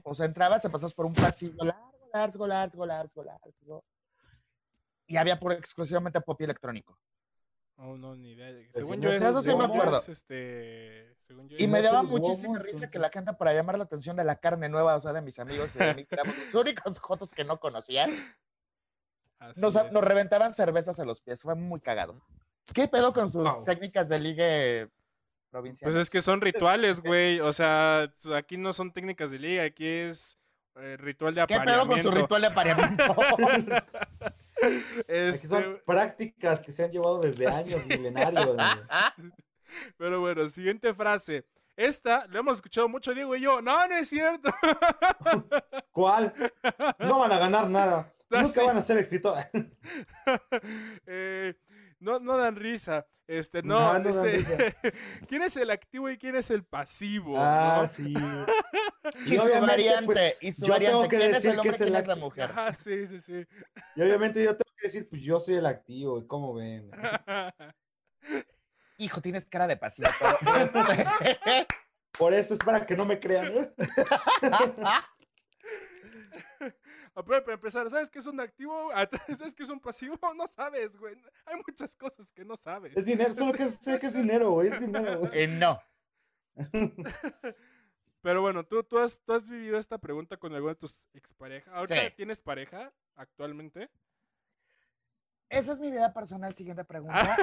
O 0.05 0.15
sea, 0.15 0.27
entrabas, 0.27 0.61
se 0.61 0.69
pasas 0.69 0.93
por 0.93 1.07
un 1.07 1.15
pasillo 1.15 1.65
largo, 1.65 2.09
largo, 2.13 2.47
largo, 2.47 2.87
largo, 2.87 3.25
largo. 3.25 3.85
Y 5.07 5.17
había 5.17 5.37
por 5.39 5.53
exclusivamente 5.53 6.21
pop 6.21 6.39
y 6.41 6.45
electrónico. 6.45 6.99
Oh, 7.77 7.97
no, 7.97 8.15
ni 8.15 8.33
idea. 8.33 8.53
Según 8.73 9.01
yo 9.01 9.11
es, 9.11 9.21
eso 9.21 9.43
sí 9.43 9.55
me 9.55 9.65
acuerdo. 9.65 9.99
es, 9.99 10.09
este, 10.09 11.17
según 11.27 11.49
yo 11.49 11.57
Y 11.59 11.67
me 11.67 11.83
daba 11.83 12.03
muchísima 12.03 12.59
risa 12.59 12.87
que 12.87 12.99
la 12.99 13.11
gente, 13.11 13.33
para 13.35 13.53
llamar 13.53 13.79
la 13.79 13.85
atención 13.85 14.17
de 14.17 14.25
la 14.25 14.37
carne 14.37 14.69
nueva, 14.69 14.95
o 14.95 15.01
sea, 15.01 15.13
de 15.13 15.23
mis 15.23 15.39
amigos 15.39 15.75
y 15.75 15.79
de 15.81 15.95
mí, 15.95 16.05
que 16.05 16.15
éramos 16.15 16.37
los 16.37 16.55
únicos 16.55 16.99
jotos 17.01 17.33
que 17.33 17.45
no 17.45 17.59
conocían, 17.59 18.11
nos, 19.57 19.75
nos 19.93 20.05
reventaban 20.05 20.55
cervezas 20.55 21.01
a 21.01 21.05
los 21.05 21.21
pies. 21.21 21.43
Fue 21.43 21.55
muy 21.55 21.81
cagado. 21.81 22.15
¿Qué 22.73 22.89
pedo 22.89 23.13
con 23.13 23.29
sus 23.29 23.63
técnicas 23.65 24.09
de 24.09 24.21
ligue 24.21 24.89
provincial? 25.51 25.91
Pues 25.91 26.01
es 26.01 26.11
que 26.11 26.23
son 26.23 26.41
rituales, 26.41 27.01
güey. 27.03 27.41
O 27.41 27.53
sea, 27.53 28.13
aquí 28.37 28.57
no 28.57 28.73
son 28.73 28.93
técnicas 28.93 29.31
de 29.31 29.39
liga, 29.39 29.65
aquí 29.65 29.87
es 29.87 30.39
eh, 30.77 30.97
ritual 30.97 31.35
de 31.35 31.45
¿Qué 31.47 31.61
pedo 31.61 31.87
con 31.87 32.01
su 32.01 32.09
apareamiento. 32.09 32.21
ritual 32.21 32.43
de 32.43 32.49
apareamiento? 32.49 33.17
Aquí 34.67 35.47
son 35.47 35.63
Este, 35.63 35.83
prácticas 35.87 36.63
que 36.63 36.73
se 36.73 36.85
han 36.85 36.91
llevado 36.91 37.21
desde 37.21 37.47
años, 37.47 37.87
milenarios. 37.87 38.57
pero 39.97 40.21
bueno, 40.21 40.49
siguiente 40.51 40.95
frase. 40.95 41.47
Esta 41.77 42.27
lo 42.29 42.39
hemos 42.39 42.59
escuchado 42.59 42.89
mucho 42.89 43.15
Diego 43.15 43.35
y 43.35 43.41
yo. 43.41 43.61
No, 43.61 43.87
no 43.89 43.97
es 43.97 44.09
cierto. 44.09 44.49
¿Cuál? 45.91 46.33
No 47.01 47.19
van 47.19 47.33
a 47.33 47.39
ganar 47.39 47.69
nada. 47.69 48.13
Nunca 48.31 48.63
van 48.63 48.77
a 48.77 48.83
ser 48.83 48.99
exitosos. 48.99 49.45
Eh, 51.07 51.55
no, 52.05 52.21
no 52.21 52.37
dan 52.37 52.57
risa. 52.57 53.07
Este, 53.27 53.63
no, 53.63 53.79
No, 53.79 53.99
no 53.99 54.13
dan 54.13 54.31
dice, 54.31 54.77
¿quién 55.29 55.43
es 55.43 55.57
el 55.57 55.71
activo 55.71 56.11
y 56.11 56.19
quién 56.19 56.37
es 56.37 56.51
el 56.51 56.63
pasivo? 56.63 57.33
Ah, 57.39 57.79
¿no? 57.81 57.87
sí. 57.87 58.13
y, 59.27 59.39
su 59.39 59.61
variante, 59.61 60.37
y 60.43 60.53
su 60.53 60.67
yo 60.67 60.75
tengo 60.79 60.99
variante. 61.01 61.09
que 61.09 61.17
¿Quién 61.17 61.31
es 61.31 61.43
decir 61.43 61.55
el 61.55 61.61
que 61.63 61.69
es 61.71 61.81
el 61.81 61.97
es 61.97 62.07
la 62.07 62.17
mujer? 62.17 62.51
Ajá, 62.51 62.75
sí, 62.75 63.07
sí, 63.07 63.21
sí. 63.23 63.47
Y 63.97 64.03
obviamente 64.03 64.45
yo 64.45 64.51
tengo 64.51 64.77
que 64.77 64.87
decir, 64.87 65.09
pues 65.09 65.23
yo 65.23 65.41
soy 65.41 65.55
el 65.55 65.65
activo, 65.65 66.19
¿y 66.19 66.27
¿cómo 66.27 66.53
ven? 66.53 66.91
Hijo, 68.99 69.23
tienes 69.23 69.47
cara 69.47 69.67
de 69.67 69.79
pasivo. 69.79 70.09
pero, 70.41 70.57
este, 70.59 71.67
Por 72.19 72.35
eso 72.35 72.53
es 72.53 72.61
para 72.61 72.85
que 72.85 72.97
no 72.97 73.07
me 73.07 73.19
crean. 73.19 73.75
Ah, 77.17 77.23
pero 77.25 77.45
para 77.45 77.55
empezar, 77.55 77.89
¿sabes 77.91 78.11
qué 78.11 78.19
es 78.19 78.27
un 78.27 78.41
activo? 78.41 78.91
Ah, 78.95 79.09
¿Sabes 79.37 79.55
qué 79.55 79.63
es 79.63 79.71
un 79.71 79.81
pasivo? 79.81 80.19
No 80.37 80.47
sabes, 80.49 80.97
güey. 80.97 81.17
Hay 81.47 81.57
muchas 81.67 81.95
cosas 81.97 82.31
que 82.33 82.45
no 82.45 82.57
sabes. 82.57 82.97
Es 82.97 83.05
dinero, 83.07 83.33
solo 83.33 83.53
que 83.53 83.67
sé 83.67 83.99
que 84.01 84.07
es 84.07 84.15
dinero, 84.15 84.51
güey, 84.51 84.69
es 84.69 84.81
dinero. 84.81 85.21
güey. 85.21 85.31
eh, 85.35 85.47
no. 85.47 85.81
Pero 88.23 88.41
bueno, 88.41 88.65
¿tú, 88.65 88.83
tú, 88.85 88.99
has, 88.99 89.21
tú 89.21 89.33
has 89.35 89.47
vivido 89.49 89.79
esta 89.79 89.99
pregunta 89.99 90.37
con 90.39 90.55
alguna 90.55 90.73
de 90.73 90.79
tus 90.81 91.07
exparejas. 91.15 91.73
¿Ahorita 91.75 91.95
Sí. 91.97 92.13
tienes 92.17 92.41
pareja 92.41 92.93
actualmente? 93.17 93.91
Esa 95.51 95.73
es 95.75 95.79
mi 95.79 95.91
vida 95.91 96.13
personal. 96.13 96.55
Siguiente 96.55 96.85
pregunta. 96.85 97.37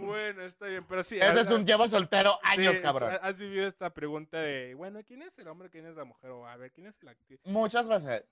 bueno, 0.00 0.42
está 0.42 0.66
bien, 0.66 0.84
pero 0.88 1.02
sí. 1.02 1.18
Ese 1.20 1.40
es 1.42 1.50
un 1.50 1.66
llevo 1.66 1.86
soltero 1.88 2.38
años, 2.42 2.76
sí, 2.76 2.82
cabrón. 2.82 3.18
Has 3.20 3.38
vivido 3.38 3.66
esta 3.66 3.92
pregunta 3.92 4.38
de, 4.38 4.74
bueno, 4.74 5.00
¿quién 5.06 5.22
es 5.22 5.38
el 5.38 5.48
hombre, 5.48 5.68
quién 5.70 5.84
es 5.86 5.94
la 5.94 6.04
mujer? 6.04 6.30
O 6.30 6.46
a 6.46 6.56
ver, 6.56 6.72
¿quién 6.72 6.86
es 6.86 7.00
el 7.02 7.08
activo? 7.08 7.40
Muchas 7.44 7.88
veces. 7.88 8.24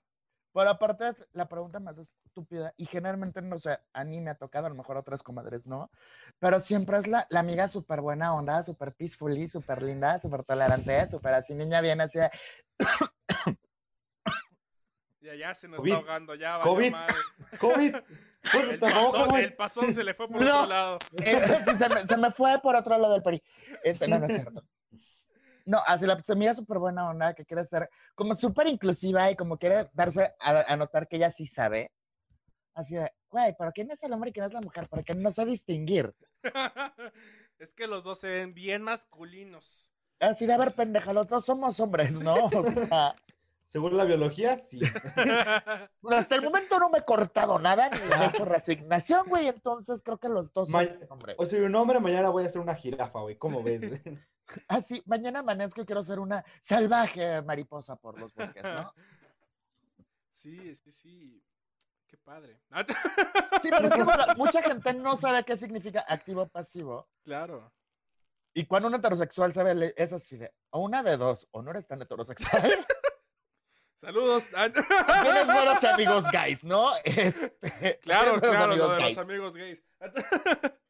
Pero 0.57 0.71
aparte 0.71 1.07
es 1.07 1.27
la 1.33 1.47
pregunta 1.47 1.79
más 1.79 1.99
estúpida 1.99 2.73
y 2.77 2.87
generalmente, 2.87 3.43
no 3.43 3.59
sé, 3.59 3.77
a 3.93 4.03
mí 4.03 4.19
me 4.21 4.31
ha 4.31 4.35
tocado, 4.35 4.65
a 4.65 4.69
lo 4.69 4.75
mejor 4.75 4.97
a 4.97 5.01
otras 5.01 5.21
comadres 5.21 5.67
no, 5.67 5.91
pero 6.39 6.59
siempre 6.59 6.97
es 6.97 7.05
la, 7.05 7.27
la 7.29 7.41
amiga 7.41 7.67
súper 7.67 8.01
buena 8.01 8.33
onda, 8.33 8.63
súper 8.63 8.91
peaceful, 8.95 9.47
súper 9.49 9.83
linda, 9.83 10.17
súper 10.17 10.43
tolerante, 10.43 11.05
súper 11.11 11.35
así, 11.35 11.53
niña 11.53 11.79
bien 11.81 12.01
así, 12.01 12.17
de, 12.17 12.31
Ya, 15.21 15.35
ya 15.35 15.53
se 15.53 15.67
nos 15.67 15.77
COVID. 15.77 15.91
está 15.91 16.01
ahogando, 16.01 16.33
ya 16.35 16.59
COVID. 16.61 16.91
madre. 16.91 17.15
COVID. 17.59 17.95
Pues, 18.51 18.69
El 18.71 18.79
pasón, 18.79 19.11
como- 19.25 19.37
el 19.37 19.53
pasón 19.55 19.93
se 19.93 20.03
le 20.03 20.13
fue 20.15 20.27
por 20.27 20.41
No. 20.41 20.55
otro 20.63 20.69
lado. 20.73 20.97
Sí, 21.17 21.25
se, 21.77 21.89
me, 21.89 22.07
se 22.07 22.17
me 22.17 22.31
fue 22.31 22.59
por 22.61 22.75
otro 22.75 22.97
lado 22.97 23.13
del 23.13 23.21
peri. 23.21 23.43
Este, 23.83 24.07
no, 24.07 24.17
no 24.19 24.25
es 24.25 24.33
cierto. 24.35 24.63
No, 25.67 25.79
así 25.85 26.05
la 26.05 26.17
su 26.19 26.31
amiga 26.31 26.53
súper 26.53 26.79
buena 26.79 27.09
onda, 27.09 27.33
que 27.33 27.45
quiere 27.45 27.65
ser 27.65 27.89
como 28.15 28.33
súper 28.33 28.67
inclusiva 28.67 29.29
y 29.29 29.35
como 29.35 29.57
quiere 29.57 29.89
darse 29.91 30.33
a, 30.39 30.71
a 30.71 30.77
notar 30.77 31.09
que 31.09 31.17
ella 31.17 31.29
sí 31.29 31.45
sabe. 31.45 31.91
Así 32.73 32.95
de, 32.95 33.11
güey, 33.29 33.53
pero 33.59 33.71
¿quién 33.73 33.91
es 33.91 34.01
el 34.03 34.13
hombre 34.13 34.29
y 34.29 34.33
quién 34.33 34.45
es 34.45 34.53
la 34.53 34.61
mujer? 34.61 34.87
Porque 34.89 35.13
no 35.13 35.29
sé 35.29 35.43
distinguir. 35.45 36.15
es 37.59 37.73
que 37.73 37.85
los 37.85 38.01
dos 38.01 38.19
se 38.19 38.27
ven 38.27 38.53
bien 38.53 38.81
masculinos. 38.81 39.91
Así 40.21 40.45
de, 40.45 40.53
a 40.53 40.57
ver, 40.57 40.73
pendeja, 40.73 41.11
los 41.11 41.27
dos 41.27 41.43
somos 41.43 41.77
hombres, 41.81 42.21
¿no? 42.21 42.45
O 42.45 42.63
sea, 42.63 43.13
Según 43.67 43.97
la 43.97 44.05
biología, 44.05 44.55
sí. 44.55 44.79
hasta 46.09 46.35
el 46.35 46.41
momento 46.41 46.79
no 46.79 46.89
me 46.89 46.99
he 46.99 47.01
cortado 47.01 47.59
nada, 47.59 47.89
ni 47.89 47.97
he 47.97 48.25
hecho 48.27 48.45
resignación, 48.45 49.27
güey, 49.27 49.49
entonces 49.49 50.01
creo 50.01 50.17
que 50.17 50.29
los 50.29 50.53
dos 50.53 50.69
son 50.71 50.85
Ma- 50.85 51.05
hombres. 51.09 51.35
O 51.37 51.45
soy 51.45 51.59
un 51.59 51.75
hombre, 51.75 51.99
mañana 51.99 52.29
voy 52.29 52.45
a 52.45 52.47
ser 52.49 52.61
una 52.61 52.73
jirafa, 52.75 53.19
güey. 53.19 53.35
¿Cómo 53.37 53.61
ves? 53.61 53.87
güey? 53.89 54.01
Ah, 54.69 54.81
sí, 54.81 55.03
mañana 55.05 55.39
amanezco 55.39 55.81
y 55.81 55.85
quiero 55.85 56.01
ser 56.01 56.19
una 56.19 56.45
salvaje 56.61 57.41
mariposa 57.41 57.97
por 57.97 58.17
los 58.17 58.33
bosques, 58.33 58.63
¿no? 58.63 58.93
sí, 60.33 60.73
sí, 60.73 60.91
sí. 60.93 61.43
Qué 62.07 62.15
padre. 62.15 62.61
Sí, 63.61 63.67
pero 63.69 63.85
es 63.89 63.93
que 63.93 64.03
bueno, 64.03 64.23
mucha 64.37 64.61
gente 64.61 64.93
no 64.93 65.17
sabe 65.17 65.43
qué 65.43 65.57
significa 65.57 66.05
activo 66.07 66.43
o 66.43 66.47
pasivo. 66.47 67.09
claro. 67.25 67.69
Y 68.53 68.65
cuando 68.65 68.87
un 68.87 68.95
heterosexual 68.95 69.51
sabe, 69.53 69.93
es 69.97 70.13
así 70.13 70.35
de, 70.37 70.51
o 70.71 70.79
una 70.79 71.03
de 71.03 71.15
dos, 71.15 71.47
o 71.51 71.61
no 71.61 71.69
eres 71.69 71.85
tan 71.85 72.01
heterosexual. 72.01 72.87
Saludos. 73.99 74.47
Ah, 74.55 74.69
Tienes 75.23 75.47
buenos 75.47 75.83
amigos 75.83 76.25
gays, 76.31 76.63
¿no? 76.63 76.91
Este, 77.03 77.99
claro, 78.01 78.39
claro, 78.39 78.71
amigos 78.71 78.87
lo 78.89 78.95
de 78.95 79.01
los 79.01 79.17
amigos 79.17 79.53
gays. 79.53 79.79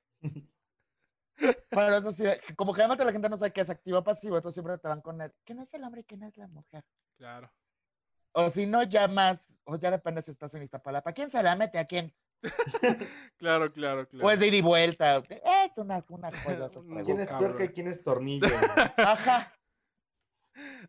Pero 1.70 1.98
eso 1.98 2.12
sí, 2.12 2.26
como 2.56 2.74
generalmente 2.74 3.06
la 3.06 3.12
gente 3.12 3.30
no 3.30 3.38
sabe 3.38 3.54
qué 3.54 3.62
es 3.62 3.70
activo 3.70 4.00
o 4.00 4.04
pasivo, 4.04 4.36
entonces 4.38 4.56
siempre 4.56 4.78
te 4.80 4.88
van 4.88 5.02
con 5.02 5.22
el, 5.22 5.32
¿quién 5.46 5.60
es 5.60 5.74
el 5.74 5.84
hombre 5.84 6.02
y 6.02 6.04
quién 6.04 6.24
es 6.24 6.36
la 6.38 6.48
mujer? 6.48 6.84
claro. 7.18 7.52
O 8.34 8.52
si 8.52 8.68
no, 8.68 8.84
ya 8.84 9.08
más, 9.08 9.60
o 9.64 9.78
ya 9.78 9.90
depende 9.90 10.22
si 10.22 10.30
estás 10.30 10.54
en 10.54 10.62
Iztapalapa. 10.62 11.12
¿Quién 11.12 11.28
se 11.28 11.42
la 11.42 11.56
mete 11.56 11.80
a 11.80 11.86
quién? 11.86 12.14
Claro, 13.38 13.72
claro, 13.72 14.08
claro. 14.08 14.28
O 14.28 14.30
es 14.30 14.40
de 14.40 14.48
ida 14.48 14.58
y 14.58 14.62
vuelta. 14.62 15.24
Es 15.66 15.78
una, 15.80 16.04
una 16.10 16.30
joya 16.44 16.68
¿Quién 17.04 17.20
es 17.20 17.30
peor 17.30 17.56
que 17.56 17.72
quién 17.72 17.88
es 17.88 18.04
tornillo? 18.04 18.48
Ajá. 18.98 19.52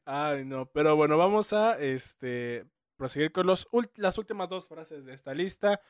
Ay, 0.05 0.45
no, 0.45 0.67
pero 0.67 0.97
bueno, 0.97 1.17
vamos 1.19 1.53
a 1.53 1.79
este 1.79 2.67
proseguir 2.97 3.31
con 3.33 3.47
los 3.47 3.69
las 3.97 4.19
últimas 4.19 4.49
dos 4.49 4.67
frases 4.67 5.05
de 5.05 5.15
esta 5.15 5.35
lista. 5.35 5.81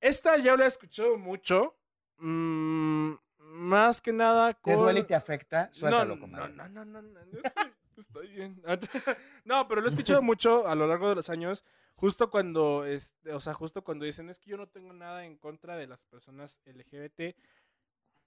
Esta 0.00 0.36
ya 0.38 0.56
la 0.56 0.64
he 0.64 0.68
escuchado 0.68 1.16
mucho. 1.18 1.76
mm, 2.18 3.12
más 3.38 4.00
que 4.00 4.12
nada 4.12 4.52
¿Te 4.54 4.60
con... 4.74 4.76
duele 4.76 5.00
y 5.00 5.04
te 5.04 5.14
afecta? 5.14 5.68
no, 5.68 5.74
Suéltalo, 5.74 6.14
no, 6.16 6.20
comadre. 6.20 6.52
no, 6.54 6.68
no, 6.68 6.84
no, 6.84 7.02
no, 7.02 7.24
yo 7.30 7.40
estoy, 7.42 7.72
estoy 7.96 8.28
bien. 8.28 8.62
No, 9.44 9.68
pero 9.68 9.80
lo 9.80 9.88
he 9.88 9.90
escuchado 9.90 10.22
mucho 10.22 10.66
a 10.66 10.74
lo 10.74 10.86
largo 10.86 11.08
de 11.10 11.14
los 11.16 11.28
años, 11.30 11.64
justo 11.94 12.30
cuando, 12.30 12.84
este, 12.86 13.32
o 13.32 13.40
sea, 13.40 13.54
justo 13.54 13.82
cuando 13.84 14.04
dicen, 14.04 14.30
es 14.30 14.38
que 14.38 14.50
yo 14.50 14.56
no 14.56 14.68
tengo 14.68 14.92
nada 14.92 15.24
en 15.26 15.36
contra 15.36 15.76
de 15.76 15.86
las 15.86 16.04
personas 16.04 16.58
LGBT. 16.64 17.36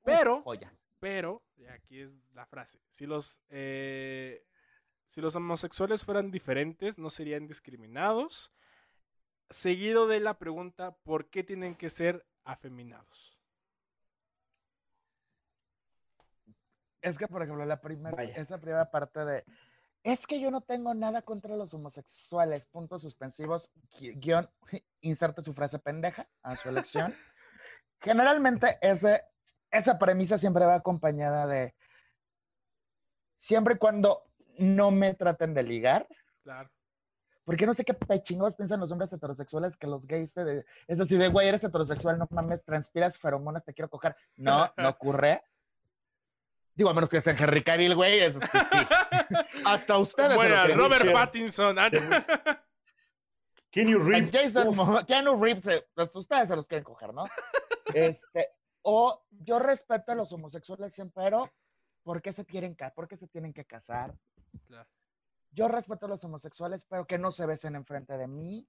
Pero, 0.03 0.43
Joyas. 0.43 0.86
pero, 0.99 1.43
y 1.57 1.65
aquí 1.65 1.99
es 2.01 2.15
la 2.33 2.45
frase, 2.45 2.79
si 2.91 3.07
los, 3.07 3.41
eh, 3.49 4.45
si 5.16 5.22
los 5.22 5.34
homosexuales 5.34 6.03
fueran 6.03 6.30
diferentes, 6.30 6.99
no 6.99 7.09
serían 7.09 7.47
discriminados. 7.47 8.51
Seguido 9.49 10.07
de 10.07 10.20
la 10.20 10.38
pregunta, 10.38 10.91
¿por 11.03 11.30
qué 11.30 11.41
tienen 11.41 11.76
que 11.76 11.89
ser 11.89 12.28
afeminados? 12.43 13.39
Es 17.01 17.18
que, 17.18 17.30
por 17.30 17.41
ejemplo, 17.41 17.63
la 17.66 17.80
primera, 17.80 18.24
esa 18.24 18.59
primera 18.59 18.91
parte 18.91 19.24
de 19.24 19.45
es 20.03 20.28
que 20.28 20.41
yo 20.41 20.51
no 20.51 20.59
tengo 20.59 20.93
nada 20.93 21.22
contra 21.22 21.55
los 21.55 21.74
homosexuales, 21.74 22.66
puntos 22.66 23.01
suspensivos, 23.01 23.72
gui- 23.97 24.20
guion, 24.20 24.49
inserte 24.99 25.45
su 25.45 25.53
frase 25.53 25.80
pendeja 25.80 26.28
a 26.41 26.57
su 26.57 26.68
elección. 26.68 27.16
Generalmente 28.01 28.78
ese, 28.82 29.24
esa 29.72 29.97
premisa 29.97 30.38
siempre 30.38 30.66
va 30.66 30.76
acompañada 30.76 31.47
de 31.47 31.74
siempre 33.38 33.76
y 33.76 33.78
cuando 33.78 34.26
no 34.57 34.91
me 34.91 35.13
traten 35.13 35.53
de 35.53 35.63
ligar, 35.63 36.07
Claro. 36.43 36.69
porque 37.43 37.65
no 37.65 37.73
sé 37.73 37.83
qué 37.85 37.93
pechingados 37.93 38.55
piensan 38.55 38.79
los 38.79 38.91
hombres 38.91 39.11
heterosexuales 39.13 39.77
que 39.77 39.87
los 39.87 40.07
gays 40.07 40.33
de, 40.35 40.45
de- 40.45 40.65
es 40.87 40.99
así 40.99 41.15
de, 41.17 41.27
güey, 41.29 41.47
eres 41.47 41.63
heterosexual, 41.63 42.17
no 42.17 42.27
mames, 42.31 42.63
transpiras 42.63 43.17
feromonas, 43.17 43.63
te 43.65 43.73
quiero 43.73 43.89
coger. 43.89 44.15
No, 44.37 44.71
no 44.77 44.89
ocurre. 44.89 45.43
Digo, 46.73 46.89
a 46.89 46.93
menos 46.93 47.09
que 47.09 47.21
sea 47.21 47.33
Henry 47.37 47.63
Cavill, 47.63 47.95
güey, 47.95 48.19
eso 48.19 48.39
sí. 48.41 48.47
Hasta 49.65 49.97
ustedes 49.97 50.31
se 50.31 50.35
Bueno. 50.35 50.67
Robert. 50.75 51.13
Pattinson. 51.13 51.77
ah, 51.79 51.89
Keanu 53.69 53.99
Reeves. 53.99 54.31
Jason 54.31 54.75
Mo- 54.75 55.05
Keanu 55.05 55.41
Reeves, 55.41 55.67
eh, 55.67 55.87
pues 55.93 56.15
ustedes 56.15 56.47
se 56.47 56.55
los 56.55 56.67
quieren 56.67 56.83
coger, 56.83 57.13
¿no? 57.13 57.25
Este, 57.93 58.49
o 58.81 59.23
yo 59.29 59.59
respeto 59.59 60.11
a 60.11 60.15
los 60.15 60.31
homosexuales 60.33 60.93
siempre, 60.93 61.23
pero 61.23 61.53
¿por 62.03 62.21
qué 62.21 62.33
se 62.33 62.43
tienen, 62.43 62.75
por 62.95 63.07
qué 63.07 63.15
se 63.15 63.27
tienen 63.27 63.53
que 63.53 63.63
casar? 63.63 64.13
Claro. 64.67 64.89
Yo 65.51 65.67
respeto 65.69 66.05
a 66.05 66.09
los 66.09 66.23
homosexuales, 66.23 66.85
pero 66.85 67.05
que 67.05 67.17
no 67.17 67.31
se 67.31 67.45
besen 67.45 67.75
enfrente 67.75 68.17
de 68.17 68.27
mí, 68.27 68.67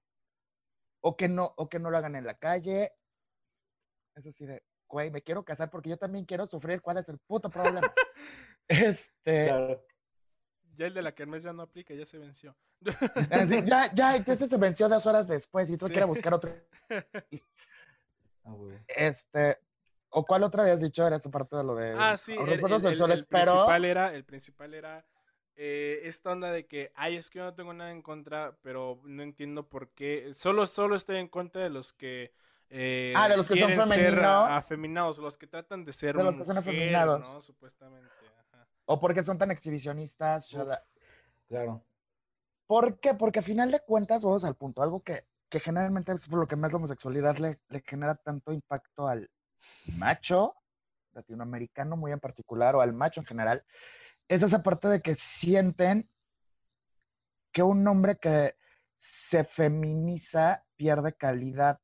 o 1.00 1.16
que 1.16 1.28
no, 1.28 1.52
o 1.56 1.68
que 1.68 1.78
no 1.78 1.90
lo 1.90 1.98
hagan 1.98 2.14
en 2.16 2.24
la 2.26 2.38
calle. 2.38 2.92
Es 4.14 4.26
así 4.26 4.46
de, 4.46 4.62
güey, 4.88 5.10
me 5.10 5.22
quiero 5.22 5.44
casar 5.44 5.70
porque 5.70 5.90
yo 5.90 5.96
también 5.98 6.24
quiero 6.24 6.46
sufrir. 6.46 6.80
¿Cuál 6.80 6.98
es 6.98 7.08
el 7.08 7.18
puto 7.18 7.50
problema? 7.50 7.80
este, 8.68 9.46
claro. 9.46 9.84
Ya 10.76 10.86
el 10.86 10.94
de 10.94 11.02
la 11.02 11.14
Kermés 11.14 11.42
ya 11.42 11.52
no 11.52 11.62
aplica, 11.62 11.94
ya 11.94 12.04
se 12.06 12.18
venció. 12.18 12.56
así, 13.30 13.62
ya, 13.64 13.92
ya, 13.94 14.14
entonces 14.16 14.48
se 14.50 14.58
venció 14.58 14.88
dos 14.88 15.06
horas 15.06 15.26
después 15.26 15.70
y 15.70 15.76
tú 15.78 15.86
Sí. 15.86 15.92
quieres 15.92 16.08
buscar 16.08 16.34
otro. 16.34 16.52
Ah. 18.44 18.52
Este, 18.86 19.58
¿o 20.10 20.24
cuál 20.24 20.42
otra 20.44 20.62
habías 20.62 20.80
dicho? 20.80 21.06
Era 21.06 21.16
esa 21.16 21.30
parte 21.30 21.56
de 21.56 21.64
lo 21.64 21.74
de 21.74 21.94
Ah, 21.98 22.16
sí, 22.16 22.32
el, 22.32 22.46
respeto 22.46 22.66
a 22.66 22.70
los 22.70 22.84
el- 22.84 22.90
el- 22.90 22.96
sexuales, 22.96 23.20
el 23.20 23.26
pero 23.28 23.52
principal 23.52 23.84
era, 23.84 24.14
el 24.14 24.24
principal 24.24 24.74
era 24.74 25.06
eh, 25.56 26.00
esta 26.04 26.32
onda 26.32 26.52
de 26.52 26.66
que, 26.66 26.92
ay, 26.94 27.16
es 27.16 27.30
que 27.30 27.38
yo 27.38 27.44
no 27.46 27.54
tengo 27.54 27.72
nada 27.72 27.90
en 27.90 28.02
contra, 28.02 28.56
pero 28.62 29.00
no 29.04 29.22
entiendo 29.22 29.68
por 29.68 29.88
qué. 29.90 30.32
Solo, 30.34 30.66
solo 30.66 30.96
estoy 30.96 31.16
en 31.16 31.28
contra 31.28 31.62
de 31.62 31.70
los 31.70 31.92
que. 31.92 32.32
eh, 32.68 33.12
Ah, 33.16 33.28
de 33.28 33.36
los 33.36 33.48
que 33.48 33.56
son 33.56 33.70
femeninos. 33.72 34.24
afeminados, 34.50 35.18
los 35.18 35.38
que 35.38 35.46
tratan 35.46 35.84
de 35.84 35.92
ser 35.92 36.16
De 36.16 36.24
los 36.24 36.36
que 36.36 36.44
son 36.44 36.58
afeminados. 36.58 37.20
¿no? 37.32 37.40
Supuestamente. 37.42 38.08
ajá. 38.52 38.66
o 38.84 39.00
porque 39.00 39.22
son 39.22 39.38
tan 39.38 39.50
exhibicionistas. 39.50 40.54
Claro. 41.48 41.82
¿Por 42.66 42.98
qué? 42.98 43.14
Porque 43.14 43.38
a 43.38 43.42
final 43.42 43.70
de 43.70 43.80
cuentas, 43.80 44.24
vamos 44.24 44.44
al 44.44 44.56
punto, 44.56 44.82
algo 44.82 45.00
que, 45.02 45.24
que 45.48 45.60
generalmente 45.60 46.12
es 46.12 46.26
por 46.28 46.40
lo 46.40 46.46
que 46.46 46.56
más 46.56 46.72
la 46.72 46.78
homosexualidad 46.78 47.36
le, 47.38 47.60
le 47.68 47.80
genera 47.80 48.16
tanto 48.16 48.52
impacto 48.52 49.06
al 49.06 49.30
macho 49.96 50.54
latinoamericano 51.12 51.96
muy 51.96 52.12
en 52.12 52.20
particular 52.20 52.74
o 52.76 52.80
al 52.80 52.92
macho 52.92 53.20
en 53.20 53.26
general, 53.26 53.64
es 54.28 54.42
esa 54.42 54.62
parte 54.62 54.88
de 54.88 55.00
que 55.00 55.14
sienten 55.14 56.10
que 57.52 57.62
un 57.62 57.86
hombre 57.86 58.16
que 58.16 58.56
se 58.94 59.44
feminiza 59.44 60.64
pierde 60.76 61.14
calidad 61.14 61.80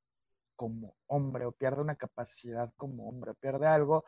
como 0.56 0.96
hombre 1.06 1.44
o 1.46 1.52
pierde 1.52 1.82
una 1.82 1.96
capacidad 1.96 2.72
como 2.76 3.08
hombre, 3.08 3.34
pierde 3.34 3.66
algo 3.66 4.04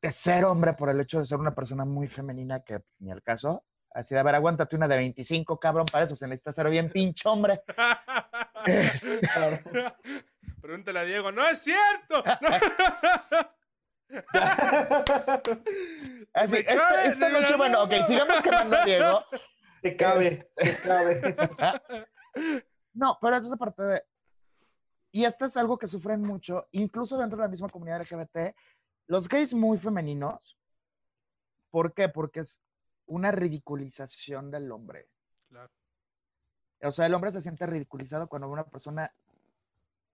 de 0.00 0.12
ser 0.12 0.44
hombre 0.44 0.74
por 0.74 0.90
el 0.90 1.00
hecho 1.00 1.18
de 1.18 1.26
ser 1.26 1.38
una 1.38 1.54
persona 1.54 1.84
muy 1.84 2.06
femenina 2.06 2.60
que 2.60 2.80
pues, 2.80 3.00
ni 3.00 3.10
al 3.10 3.22
caso. 3.22 3.64
Así 3.90 4.14
de, 4.14 4.20
a 4.20 4.22
ver, 4.22 4.34
aguántate 4.34 4.76
una 4.76 4.86
de 4.86 4.96
25, 4.96 5.58
cabrón, 5.58 5.86
para 5.90 6.04
eso 6.04 6.14
se 6.14 6.28
necesita 6.28 6.52
ser 6.52 6.70
bien 6.70 6.90
pinche 6.90 7.28
hombre. 7.28 7.62
Este, 8.66 9.20
Pregúntale 10.60 11.00
a 11.00 11.04
Diego, 11.04 11.32
no 11.32 11.48
es 11.48 11.58
cierto. 11.58 12.22
No. 14.10 14.18
así, 16.38 16.52
Me 16.52 17.04
esta, 17.04 17.28
noche, 17.28 17.56
bueno, 17.56 17.82
ok, 17.82 17.92
sigamos 18.06 18.40
quemando 18.42 18.76
a 18.76 18.84
Diego. 18.84 19.24
Se 19.82 19.96
cabe, 19.96 20.44
se 20.50 20.82
cabe. 20.82 21.36
No, 22.94 23.16
pero 23.20 23.36
es 23.36 23.46
esa 23.46 23.56
parte 23.56 23.80
de. 23.80 24.02
Y 25.12 25.24
esto 25.24 25.44
es 25.44 25.56
algo 25.56 25.78
que 25.78 25.86
sufren 25.86 26.20
mucho, 26.20 26.66
incluso 26.72 27.16
dentro 27.16 27.36
de 27.36 27.44
la 27.44 27.48
misma 27.48 27.68
comunidad 27.68 28.00
LGBT, 28.00 28.56
los 29.06 29.28
gays 29.28 29.54
muy 29.54 29.78
femeninos. 29.78 30.58
¿Por 31.70 31.94
qué? 31.94 32.08
Porque 32.08 32.40
es 32.40 32.60
una 33.06 33.30
ridiculización 33.30 34.50
del 34.50 34.72
hombre. 34.72 35.08
Claro. 35.48 35.70
O 36.82 36.90
sea, 36.90 37.06
el 37.06 37.14
hombre 37.14 37.30
se 37.30 37.40
siente 37.40 37.66
ridiculizado 37.66 38.28
cuando 38.28 38.48
ve 38.48 38.54
una 38.54 38.66
persona 38.66 39.12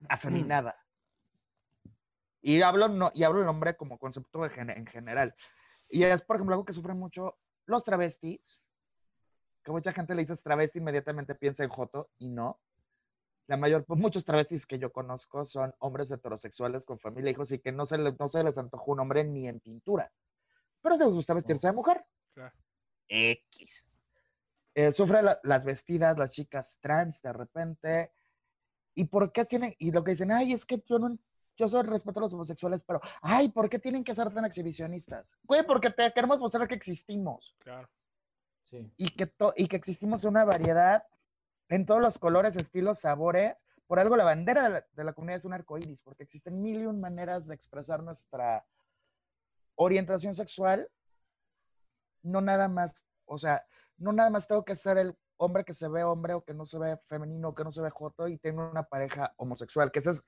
afeminada. 0.07 0.84
Y 2.47 2.61
hablo, 2.61 2.87
no, 2.87 3.09
y 3.15 3.23
hablo 3.23 3.41
el 3.41 3.47
hombre 3.47 3.75
como 3.75 3.97
concepto 3.97 4.43
de 4.43 4.51
gen- 4.51 4.69
en 4.69 4.85
general. 4.85 5.33
Y 5.89 6.03
es, 6.03 6.21
por 6.21 6.35
ejemplo, 6.35 6.53
algo 6.53 6.63
que 6.63 6.73
sufren 6.73 6.95
mucho 6.95 7.39
los 7.65 7.83
travestis. 7.83 8.67
Que 9.63 9.71
mucha 9.71 9.91
gente 9.91 10.13
le 10.13 10.21
dices 10.21 10.43
travesti, 10.43 10.77
inmediatamente 10.77 11.33
piensa 11.33 11.63
en 11.63 11.69
Joto, 11.69 12.11
y 12.19 12.29
no. 12.29 12.59
La 13.47 13.57
mayor, 13.57 13.83
pues, 13.83 13.99
muchos 13.99 14.23
travestis 14.25 14.67
que 14.67 14.77
yo 14.77 14.93
conozco 14.93 15.43
son 15.43 15.73
hombres 15.79 16.11
heterosexuales 16.11 16.85
con 16.85 16.99
familia, 16.99 17.31
hijos, 17.31 17.51
y 17.51 17.57
que 17.57 17.71
no 17.71 17.87
se, 17.87 17.97
le- 17.97 18.15
no 18.19 18.27
se 18.27 18.43
les 18.43 18.59
antojó 18.59 18.91
un 18.91 18.99
hombre 18.99 19.23
ni 19.23 19.47
en 19.47 19.59
pintura. 19.59 20.13
Pero 20.83 20.97
se 20.97 21.05
les 21.05 21.13
gusta 21.13 21.33
vestirse 21.33 21.65
de 21.65 21.73
mujer. 21.73 22.05
Claro. 22.35 22.53
X. 23.07 23.87
Eh, 24.75 24.91
sufre 24.91 25.23
la- 25.23 25.39
las 25.41 25.65
vestidas, 25.65 26.15
las 26.15 26.29
chicas 26.29 26.77
trans 26.79 27.23
de 27.23 27.33
repente. 27.33 28.11
¿Y 28.93 29.05
por 29.05 29.31
qué 29.31 29.45
tienen? 29.45 29.73
Y 29.79 29.89
lo 29.91 30.03
que 30.03 30.11
dicen, 30.11 30.31
ay, 30.31 30.53
es 30.53 30.63
que 30.63 30.83
yo 30.87 30.99
no, 30.99 31.17
yo 31.55 31.67
soy 31.69 31.83
respeto 31.83 32.19
a 32.19 32.23
los 32.23 32.33
homosexuales, 32.33 32.83
pero, 32.83 32.99
ay, 33.21 33.49
¿por 33.49 33.69
qué 33.69 33.79
tienen 33.79 34.03
que 34.03 34.13
ser 34.15 34.33
tan 34.33 34.45
exhibicionistas? 34.45 35.35
Güey, 35.43 35.65
porque 35.65 35.89
te 35.89 36.11
queremos 36.11 36.39
mostrar 36.39 36.67
que 36.67 36.75
existimos 36.75 37.55
Claro. 37.59 37.89
Sí. 38.65 38.91
y 38.97 39.09
que, 39.09 39.27
to- 39.27 39.53
y 39.55 39.67
que 39.67 39.75
existimos 39.75 40.23
en 40.23 40.31
una 40.31 40.43
variedad 40.45 41.03
en 41.69 41.85
todos 41.85 42.01
los 42.01 42.19
colores, 42.19 42.55
estilos, 42.55 42.99
sabores. 42.99 43.65
Por 43.87 43.99
algo 43.99 44.15
la 44.17 44.23
bandera 44.23 44.63
de 44.63 44.69
la, 44.69 44.87
de 44.91 45.03
la 45.03 45.13
comunidad 45.13 45.37
es 45.37 45.45
un 45.45 45.53
arco 45.53 45.77
iris, 45.77 46.01
porque 46.01 46.23
existen 46.23 46.61
mil 46.61 46.81
y 46.81 46.85
un 46.87 46.99
maneras 46.99 47.45
de 47.47 47.53
expresar 47.55 48.01
nuestra 48.03 48.65
orientación 49.75 50.33
sexual. 50.35 50.89
No 52.23 52.41
nada 52.41 52.67
más, 52.67 53.03
o 53.25 53.37
sea, 53.37 53.63
no 53.97 54.11
nada 54.11 54.29
más 54.31 54.47
tengo 54.47 54.65
que 54.65 54.75
ser 54.75 54.97
el 54.97 55.15
hombre 55.37 55.63
que 55.63 55.73
se 55.73 55.87
ve 55.87 56.03
hombre 56.03 56.33
o 56.33 56.43
que 56.43 56.53
no 56.53 56.65
se 56.65 56.79
ve 56.79 56.97
femenino 57.05 57.49
o 57.49 57.53
que 57.53 57.63
no 57.63 57.71
se 57.71 57.81
ve 57.81 57.89
joto 57.89 58.27
y 58.27 58.37
tengo 58.37 58.67
una 58.69 58.83
pareja 58.83 59.33
homosexual, 59.37 59.91
que 59.91 59.99
esa 59.99 60.11
es, 60.11 60.23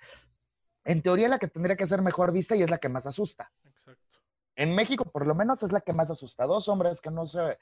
en 0.88 1.02
teoría, 1.02 1.28
la 1.28 1.38
que 1.38 1.50
tendría 1.50 1.76
que 1.76 1.86
ser 1.86 2.02
mejor 2.02 2.32
vista 2.32 2.56
y 2.56 2.64
es 2.64 2.70
la 2.70 2.78
que 2.78 2.88
más 2.88 3.06
asusta. 3.06 3.52
Exacto. 3.66 4.20
En 4.56 4.74
México, 4.74 5.04
por 5.04 5.28
lo 5.28 5.36
menos, 5.36 5.62
es 5.62 5.74
la 5.74 5.82
que 5.82 5.92
más 5.92 6.10
asusta. 6.10 6.46
Dos 6.46 6.70
hombres 6.70 7.02
que 7.02 7.12
no 7.12 7.26
se. 7.26 7.60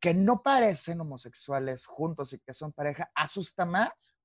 que 0.00 0.12
no 0.12 0.42
parecen 0.42 1.00
homosexuales 1.00 1.86
juntos 1.86 2.32
y 2.32 2.40
que 2.40 2.52
son 2.52 2.72
pareja, 2.72 3.12
asusta 3.14 3.64
más 3.64 4.16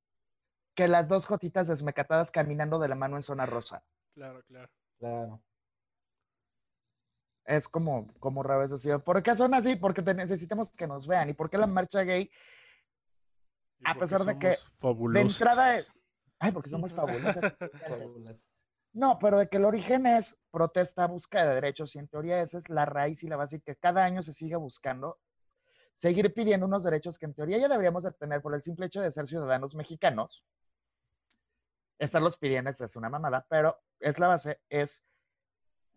que 0.73 0.87
las 0.87 1.09
dos 1.09 1.27
jotitas 1.27 1.67
desmecatadas 1.67 2.31
caminando 2.31 2.79
de 2.79 2.87
la 2.87 2.95
mano 2.95 3.17
en 3.17 3.23
zona 3.23 3.45
rosa. 3.45 3.83
Claro, 4.15 4.41
claro. 4.47 4.71
Claro. 4.97 5.43
Es 7.45 7.67
como, 7.67 8.07
como 8.19 8.41
raro 8.41 8.63
es 8.63 8.71
decir, 8.71 8.97
¿por 8.99 9.21
qué 9.21 9.35
son 9.35 9.53
así? 9.53 9.75
Porque 9.75 10.01
necesitamos 10.01 10.71
que 10.71 10.87
nos 10.87 11.05
vean. 11.05 11.29
¿Y 11.29 11.33
por 11.33 11.51
qué 11.51 11.59
la 11.59 11.67
marcha 11.67 12.01
gay? 12.01 12.31
Y 13.79 13.83
A 13.89 13.93
pesar 13.93 14.25
de 14.25 14.39
que 14.39 14.57
fabulosos. 14.79 15.13
De 15.13 15.21
entrada, 15.21 15.83
ay, 16.41 16.51
porque 16.51 16.69
somos 16.69 16.91
fabulosas. 16.93 17.53
No, 18.93 19.17
pero 19.19 19.37
de 19.37 19.47
que 19.47 19.57
el 19.57 19.65
origen 19.65 20.05
es 20.05 20.37
protesta, 20.49 21.07
búsqueda 21.07 21.47
de 21.47 21.55
derechos, 21.55 21.95
y 21.95 21.99
en 21.99 22.09
teoría 22.09 22.41
esa 22.41 22.57
es 22.57 22.67
la 22.67 22.83
raíz 22.85 23.23
y 23.23 23.27
la 23.27 23.37
base 23.37 23.61
que 23.61 23.77
cada 23.77 24.03
año 24.03 24.21
se 24.21 24.33
sigue 24.33 24.57
buscando, 24.57 25.19
seguir 25.93 26.33
pidiendo 26.33 26.65
unos 26.65 26.83
derechos 26.83 27.17
que 27.17 27.25
en 27.25 27.33
teoría 27.33 27.57
ya 27.57 27.69
deberíamos 27.69 28.03
de 28.03 28.11
tener 28.11 28.41
por 28.41 28.53
el 28.53 28.61
simple 28.61 28.87
hecho 28.87 28.99
de 28.99 29.11
ser 29.11 29.27
ciudadanos 29.27 29.75
mexicanos. 29.75 30.43
Estarlos 31.99 32.37
pidiendo 32.37 32.71
es 32.71 32.95
una 32.95 33.09
mamada, 33.09 33.45
pero 33.47 33.79
es 33.99 34.19
la 34.19 34.27
base, 34.27 34.59
es 34.67 35.03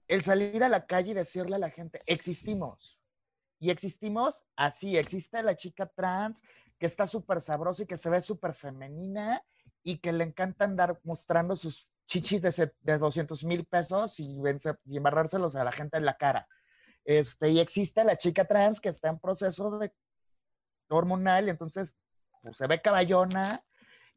el 0.06 0.20
salir 0.22 0.62
a 0.62 0.68
la 0.68 0.86
calle 0.86 1.12
y 1.12 1.14
decirle 1.14 1.56
a 1.56 1.58
la 1.58 1.70
gente, 1.70 2.00
existimos. 2.06 3.00
Y 3.58 3.70
existimos 3.70 4.44
así, 4.56 4.98
existe 4.98 5.42
la 5.42 5.56
chica 5.56 5.86
trans 5.86 6.42
que 6.78 6.86
está 6.86 7.06
súper 7.06 7.40
sabrosa 7.40 7.84
y 7.84 7.86
que 7.86 7.96
se 7.96 8.10
ve 8.10 8.20
súper 8.20 8.52
femenina 8.52 9.42
y 9.84 9.98
que 9.98 10.12
le 10.12 10.24
encanta 10.24 10.64
andar 10.64 10.98
mostrando 11.04 11.54
sus 11.54 11.86
chichis 12.06 12.42
de, 12.42 12.72
de 12.80 12.98
200 12.98 13.44
mil 13.44 13.64
pesos 13.64 14.18
y, 14.18 14.40
embarrárselos 14.86 15.54
a 15.54 15.62
la 15.62 15.72
gente 15.72 15.96
en 15.96 16.04
la 16.04 16.16
cara. 16.16 16.48
Este, 17.04 17.50
y 17.50 17.60
existe 17.60 18.02
la 18.02 18.16
chica 18.16 18.44
trans 18.44 18.80
que 18.80 18.88
está 18.88 19.10
en 19.10 19.20
proceso 19.20 19.78
de 19.78 19.92
hormonal, 20.88 21.46
y 21.46 21.50
entonces 21.50 21.96
pues, 22.42 22.56
se 22.56 22.66
ve 22.66 22.80
caballona, 22.80 23.62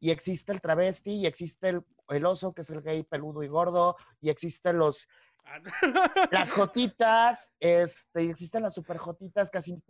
y 0.00 0.10
existe 0.10 0.52
el 0.52 0.60
travesti, 0.60 1.12
y 1.12 1.26
existe 1.26 1.68
el, 1.68 1.84
el 2.08 2.26
oso, 2.26 2.52
que 2.52 2.62
es 2.62 2.70
el 2.70 2.82
gay 2.82 3.04
peludo 3.04 3.42
y 3.42 3.48
gordo, 3.48 3.96
y 4.20 4.30
existen 4.30 4.78
los, 4.78 5.06
Ah, 5.48 5.60
las 6.30 6.52
jotitas, 6.52 7.54
este, 7.58 8.24
y 8.24 8.30
existen 8.30 8.62
las 8.62 8.74
super 8.74 8.98
jotitas, 8.98 9.50
casi 9.50 9.82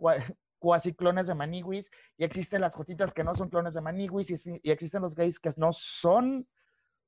cuasi 0.59 0.93
clones 0.93 1.27
de 1.27 1.35
maniwis, 1.35 1.89
y 2.17 2.23
existen 2.23 2.61
las 2.61 2.75
jotitas 2.75 3.13
que 3.13 3.23
no 3.23 3.33
son 3.33 3.49
clones 3.49 3.73
de 3.73 3.81
maniwis, 3.81 4.29
y, 4.47 4.71
existen 4.71 5.01
los 5.01 5.15
gays 5.15 5.39
que 5.39 5.49
no 5.57 5.73
son 5.73 6.47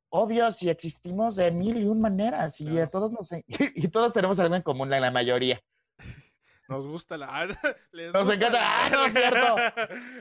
obvios, 0.09 0.63
y 0.63 0.69
existimos 0.69 1.35
de 1.35 1.51
mil 1.51 1.77
y 1.77 1.85
un 1.85 2.01
maneras, 2.01 2.59
y 2.61 2.65
Claro. 2.67 2.83
a 2.83 2.87
todos 2.87 3.11
nos, 3.11 3.29
y, 3.75 3.87
todos 3.89 4.13
tenemos 4.13 4.39
algo 4.39 4.55
en 4.55 4.61
común, 4.63 4.89
la, 4.89 4.99
la 4.99 5.11
mayoría. 5.11 5.59
Nos 6.69 6.87
gusta 6.87 7.17
la. 7.17 7.47
les 7.91 8.13
Nos 8.13 8.23
gusta 8.29 8.35
encanta- 8.35 8.59
la- 8.59 8.85
¡Ah, 8.85 8.89
no 8.89 9.05
es 9.05 9.13
cierto! 9.13 9.55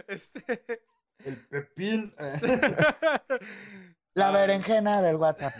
Este. 0.08 0.82
El 1.24 1.46
pepín. 1.46 2.12
La 4.14 4.28
Ah. 4.28 4.32
berenjena 4.32 5.00
del 5.02 5.16
WhatsApp. 5.16 5.54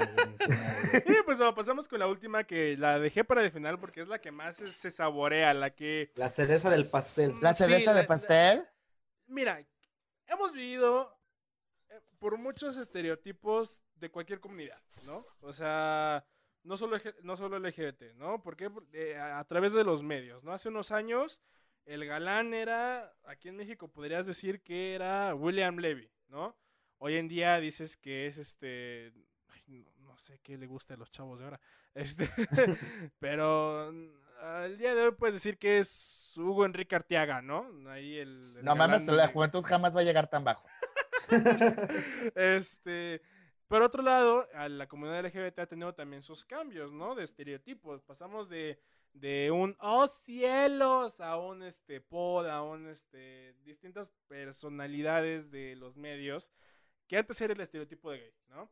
Sí, 1.07 1.15
pues 1.25 1.39
bueno, 1.39 1.55
pasamos 1.55 1.87
con 1.87 2.01
la 2.01 2.09
última 2.09 2.45
que 2.45 2.77
la 2.77 2.99
dejé 2.99 3.25
para 3.25 3.43
el 3.45 3.53
final 3.53 3.79
porque 3.79 4.01
es 4.03 4.09
la 4.09 4.21
que 4.21 4.33
más 4.33 4.57
se, 4.57 4.91
saborea, 4.91 5.55
la 5.55 5.71
que... 5.71 6.11
La 6.17 6.29
cereza 6.29 6.69
del 6.71 6.89
pastel. 6.89 7.33
La 7.41 7.55
Sí, 7.55 7.65
cereza 7.65 7.91
la- 7.93 7.97
de 7.99 8.03
la- 8.03 8.09
pastel. 8.09 8.69
Mira, 9.27 9.65
hemos 10.27 10.53
vivido 10.53 11.17
eh, 11.91 12.01
por 12.19 12.37
muchos 12.39 12.77
estereotipos 12.77 13.83
de 13.95 14.11
cualquier 14.11 14.41
comunidad, 14.41 14.79
¿no? 15.07 15.23
O 15.43 15.53
sea, 15.53 16.25
no 16.65 16.77
solo, 16.77 16.99
no 17.23 17.37
solo 17.37 17.57
LGBT, 17.59 18.15
¿no? 18.17 18.43
Porque 18.43 18.69
a, 19.17 19.39
a 19.39 19.45
través 19.45 19.73
de 19.73 19.85
los 19.85 20.03
medios, 20.03 20.43
¿no? 20.43 20.53
Hace 20.53 20.69
unos 20.71 20.91
años 20.91 21.41
el 21.85 22.05
galán 22.05 22.53
era, 22.55 23.15
aquí 23.25 23.49
en 23.49 23.57
México 23.57 23.87
podrías 23.89 24.27
decir 24.27 24.63
que 24.63 24.95
era 24.95 25.35
William 25.37 25.77
Levy, 25.79 26.11
¿no? 26.29 26.57
Hoy 27.03 27.17
en 27.17 27.29
día 27.29 27.59
dices 27.61 27.97
que 27.97 28.27
es 28.27 28.37
este, 28.37 29.11
ay, 29.49 29.63
no, 29.69 29.91
no 30.01 30.19
sé 30.19 30.39
qué 30.43 30.59
le 30.59 30.67
gusta 30.67 30.93
a 30.93 30.97
los 30.99 31.11
chavos 31.11 31.39
de 31.39 31.47
ahora, 31.47 31.61
este, 31.95 32.29
pero 33.19 33.91
al 34.43 34.77
día 34.77 34.95
de 34.95 35.05
hoy 35.05 35.13
puedes 35.13 35.33
decir 35.33 35.57
que 35.57 35.79
es 35.79 36.35
Hugo 36.37 36.67
Enrique 36.67 36.95
Arteaga, 36.95 37.41
¿no? 37.41 37.67
Ahí 37.89 38.19
el, 38.19 38.55
el 38.59 38.65
No 38.67 38.77
mames, 38.77 39.07
la 39.07 39.29
juventud 39.29 39.63
jamás 39.63 39.97
va 39.97 40.01
a 40.01 40.05
llegar 40.05 40.29
tan 40.29 40.45
bajo. 40.45 40.69
este, 42.35 43.23
por 43.67 43.81
otro 43.81 44.03
lado, 44.03 44.47
a 44.53 44.69
la 44.69 44.87
comunidad 44.87 45.25
LGBT 45.25 45.61
ha 45.61 45.67
tenido 45.67 45.95
también 45.95 46.21
sus 46.21 46.45
cambios, 46.45 46.93
¿no? 46.93 47.15
De 47.15 47.25
estereotipos. 47.25 48.03
Pasamos 48.03 48.51
de, 48.51 48.79
de 49.15 49.51
un 49.51 49.75
oh 49.81 50.07
cielos 50.07 51.19
a 51.19 51.39
un 51.39 51.63
este 51.63 52.03
pod, 52.03 52.47
a 52.47 52.63
un 52.63 52.89
este 52.89 53.55
distintas 53.65 54.13
personalidades 54.29 55.51
de 55.51 55.77
los 55.77 55.97
medios 55.97 56.53
que 57.11 57.19
antes 57.19 57.41
era 57.41 57.53
el 57.53 57.61
estereotipo 57.61 58.13
de 58.13 58.19
gay, 58.19 58.35
¿no? 58.51 58.71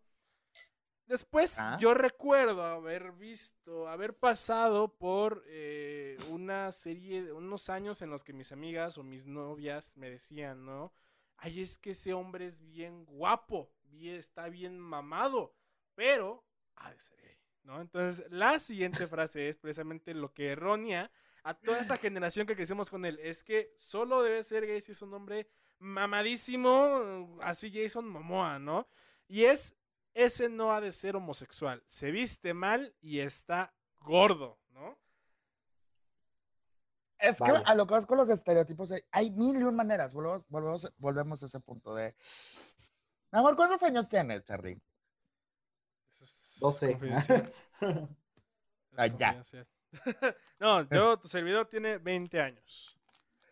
Después 1.06 1.58
Ah. 1.58 1.76
yo 1.80 1.92
recuerdo 1.92 2.62
haber 2.62 3.10
visto, 3.10 3.88
haber 3.88 4.14
pasado 4.14 4.96
por 4.96 5.42
eh, 5.48 6.16
una 6.28 6.70
serie, 6.70 7.32
unos 7.32 7.68
años 7.68 8.00
en 8.00 8.10
los 8.10 8.22
que 8.22 8.32
mis 8.32 8.52
amigas 8.52 8.96
o 8.96 9.02
mis 9.02 9.26
novias 9.26 9.96
me 9.96 10.08
decían, 10.08 10.64
¿no? 10.64 10.92
Ay, 11.36 11.62
es 11.62 11.78
que 11.78 11.90
ese 11.90 12.12
hombre 12.14 12.46
es 12.46 12.60
bien 12.60 13.04
guapo, 13.06 13.72
bien, 13.82 14.14
está 14.14 14.48
bien 14.48 14.78
mamado, 14.78 15.56
pero 15.96 16.44
ha 16.76 16.92
de 16.92 17.00
ser 17.00 17.20
gay, 17.20 17.38
¿no? 17.64 17.80
Entonces, 17.80 18.24
la 18.30 18.60
siguiente 18.60 19.06
frase 19.08 19.48
es 19.48 19.58
precisamente 19.58 20.14
lo 20.14 20.32
que 20.32 20.52
errónea 20.52 21.10
a 21.42 21.54
toda 21.54 21.80
esa 21.80 21.96
generación 21.96 22.46
que 22.46 22.54
crecimos 22.54 22.88
con 22.88 23.04
él. 23.04 23.18
Es 23.20 23.42
que 23.42 23.74
solo 23.78 24.22
debe 24.22 24.44
ser 24.44 24.64
gay 24.64 24.80
si 24.80 24.92
es 24.92 25.02
un 25.02 25.12
hombre 25.12 25.48
mamadísimo, 25.78 27.38
así 27.42 27.70
Jason 27.72 28.08
Momoa, 28.08 28.58
¿no? 28.58 28.88
Y 29.26 29.44
es, 29.44 29.76
ese 30.14 30.48
no 30.48 30.72
ha 30.72 30.80
de 30.80 30.92
ser 30.92 31.16
homosexual. 31.16 31.82
Se 31.86 32.10
viste 32.10 32.54
mal 32.54 32.94
y 33.00 33.20
está 33.20 33.74
gordo, 34.00 34.58
¿no? 34.70 34.98
Es 37.18 37.38
que 37.40 37.50
a 37.50 37.74
lo 37.74 37.86
que 37.86 37.94
vas 37.94 38.06
con 38.06 38.16
los 38.16 38.28
estereotipos, 38.28 38.92
hay- 38.92 39.02
hay 39.10 39.30
mil 39.32 39.56
y 39.60 39.64
un 39.64 39.74
maneras. 39.74 40.12
Volvemos, 40.14 40.46
volvemos, 40.48 40.94
volvemos 40.98 41.42
a 41.42 41.46
ese 41.46 41.58
punto 41.60 41.94
de. 41.94 42.14
Mi 43.32 43.40
amor, 43.40 43.56
¿cuántos 43.56 43.82
años 43.82 44.08
tienes, 44.08 44.44
Charlie? 44.44 44.80
Es 46.20 46.56
12. 46.60 46.92
confidencial. 46.92 47.50
Es 47.80 47.80
Ah, 48.96 49.06
ya. 49.06 49.42
no, 50.58 50.82
yo, 50.88 51.18
tu 51.18 51.28
servidor 51.28 51.66
tiene 51.68 51.98
20 51.98 52.40
años. 52.40 52.96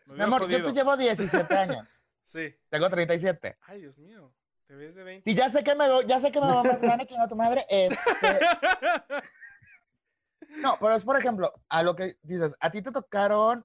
Me 0.07 0.15
Mi 0.17 0.23
amor, 0.25 0.43
yo 0.43 0.47
jodido. 0.49 0.69
te 0.69 0.75
llevo 0.75 0.97
17 0.97 1.55
años. 1.59 2.03
Sí. 2.27 2.55
Tengo 2.69 2.91
37. 2.91 3.59
Ay, 3.63 3.81
Dios 3.81 3.99
mío. 3.99 4.35
Te 4.67 4.75
ves 4.75 4.95
de 4.95 5.05
20. 5.05 5.23
Sí, 5.23 5.37
ya 5.37 5.49
sé 5.49 5.63
que 5.63 5.75
me, 5.75 5.87
ya 6.07 6.21
sé 6.21 6.33
que 6.33 6.41
me 6.41 6.47
va 6.47 6.61
a 6.61 6.65
matar 6.65 7.01
a 7.01 7.23
a 7.23 7.29
tu 7.29 7.37
madre. 7.37 7.65
Este, 7.69 8.11
no, 10.61 10.77
pero 10.81 10.95
es 10.95 11.05
por 11.05 11.19
ejemplo, 11.19 11.53
a 11.69 11.83
lo 11.85 11.95
que 11.95 12.19
dices, 12.23 12.55
a 12.59 12.71
ti 12.71 12.83
te 12.83 12.91
tocaron, 12.91 13.65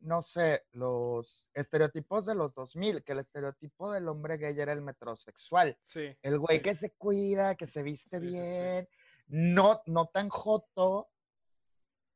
no 0.00 0.20
sé, 0.20 0.66
los 0.72 1.50
estereotipos 1.54 2.26
de 2.26 2.34
los 2.34 2.54
2000, 2.54 3.02
que 3.02 3.12
el 3.12 3.20
estereotipo 3.20 3.90
del 3.90 4.06
hombre 4.08 4.36
gay 4.36 4.58
era 4.60 4.74
el 4.74 4.82
metrosexual. 4.82 5.78
sí. 5.84 6.14
El 6.20 6.38
güey 6.38 6.58
sí. 6.58 6.62
que 6.62 6.74
se 6.74 6.92
cuida, 6.92 7.54
que 7.54 7.66
se 7.66 7.82
viste 7.82 8.20
Sí, 8.20 8.26
sí, 8.26 8.30
sí. 8.30 8.38
bien, 8.38 8.88
no, 9.28 9.80
no 9.86 10.08
tan 10.08 10.28
joto, 10.28 11.08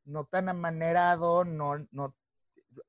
no 0.05 0.27
tan 0.27 0.51
amanerado, 0.51 1.47
no, 1.47 1.79
no, 1.93 2.15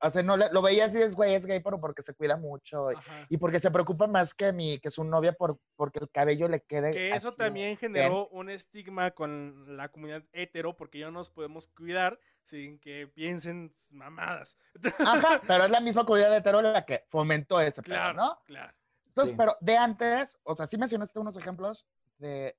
o 0.00 0.10
sea, 0.10 0.22
no 0.22 0.36
lo 0.36 0.62
veías 0.62 0.94
y 0.94 1.02
es 1.02 1.14
güey, 1.14 1.34
es 1.34 1.46
gay, 1.46 1.60
pero 1.60 1.80
porque 1.80 2.02
se 2.02 2.14
cuida 2.14 2.36
mucho 2.36 2.92
y, 2.92 2.96
y 3.30 3.36
porque 3.38 3.58
se 3.58 3.70
preocupa 3.70 4.06
más 4.06 4.34
que 4.34 4.52
mi, 4.52 4.78
que 4.78 4.90
su 4.90 5.04
novia 5.04 5.32
por, 5.32 5.58
porque 5.76 5.98
el 6.00 6.10
cabello 6.10 6.48
le 6.48 6.60
quede. 6.60 6.90
Que 6.90 7.14
eso 7.14 7.28
así. 7.28 7.36
también 7.36 7.76
generó 7.76 8.28
un 8.28 8.50
estigma 8.50 9.10
con 9.12 9.76
la 9.76 9.88
comunidad 9.90 10.22
hetero 10.32 10.76
porque 10.76 10.98
ya 11.00 11.06
no 11.06 11.12
nos 11.12 11.30
podemos 11.30 11.66
cuidar 11.68 12.18
sin 12.42 12.78
que 12.78 13.06
piensen 13.06 13.74
mamadas. 13.90 14.56
Ajá, 14.98 15.40
pero 15.46 15.64
es 15.64 15.70
la 15.70 15.80
misma 15.80 16.04
comunidad 16.04 16.36
hetero 16.36 16.62
la 16.62 16.84
que 16.84 17.04
fomentó 17.08 17.60
ese 17.60 17.82
pedo, 17.82 17.94
Claro, 17.94 18.14
¿no? 18.14 18.38
claro. 18.46 18.72
Entonces, 19.06 19.30
Sí. 19.32 19.36
pero 19.38 19.56
de 19.60 19.76
antes, 19.76 20.38
o 20.44 20.54
sea, 20.54 20.66
sí 20.66 20.78
mencionaste 20.78 21.18
unos 21.18 21.36
ejemplos 21.36 21.86
de 22.18 22.56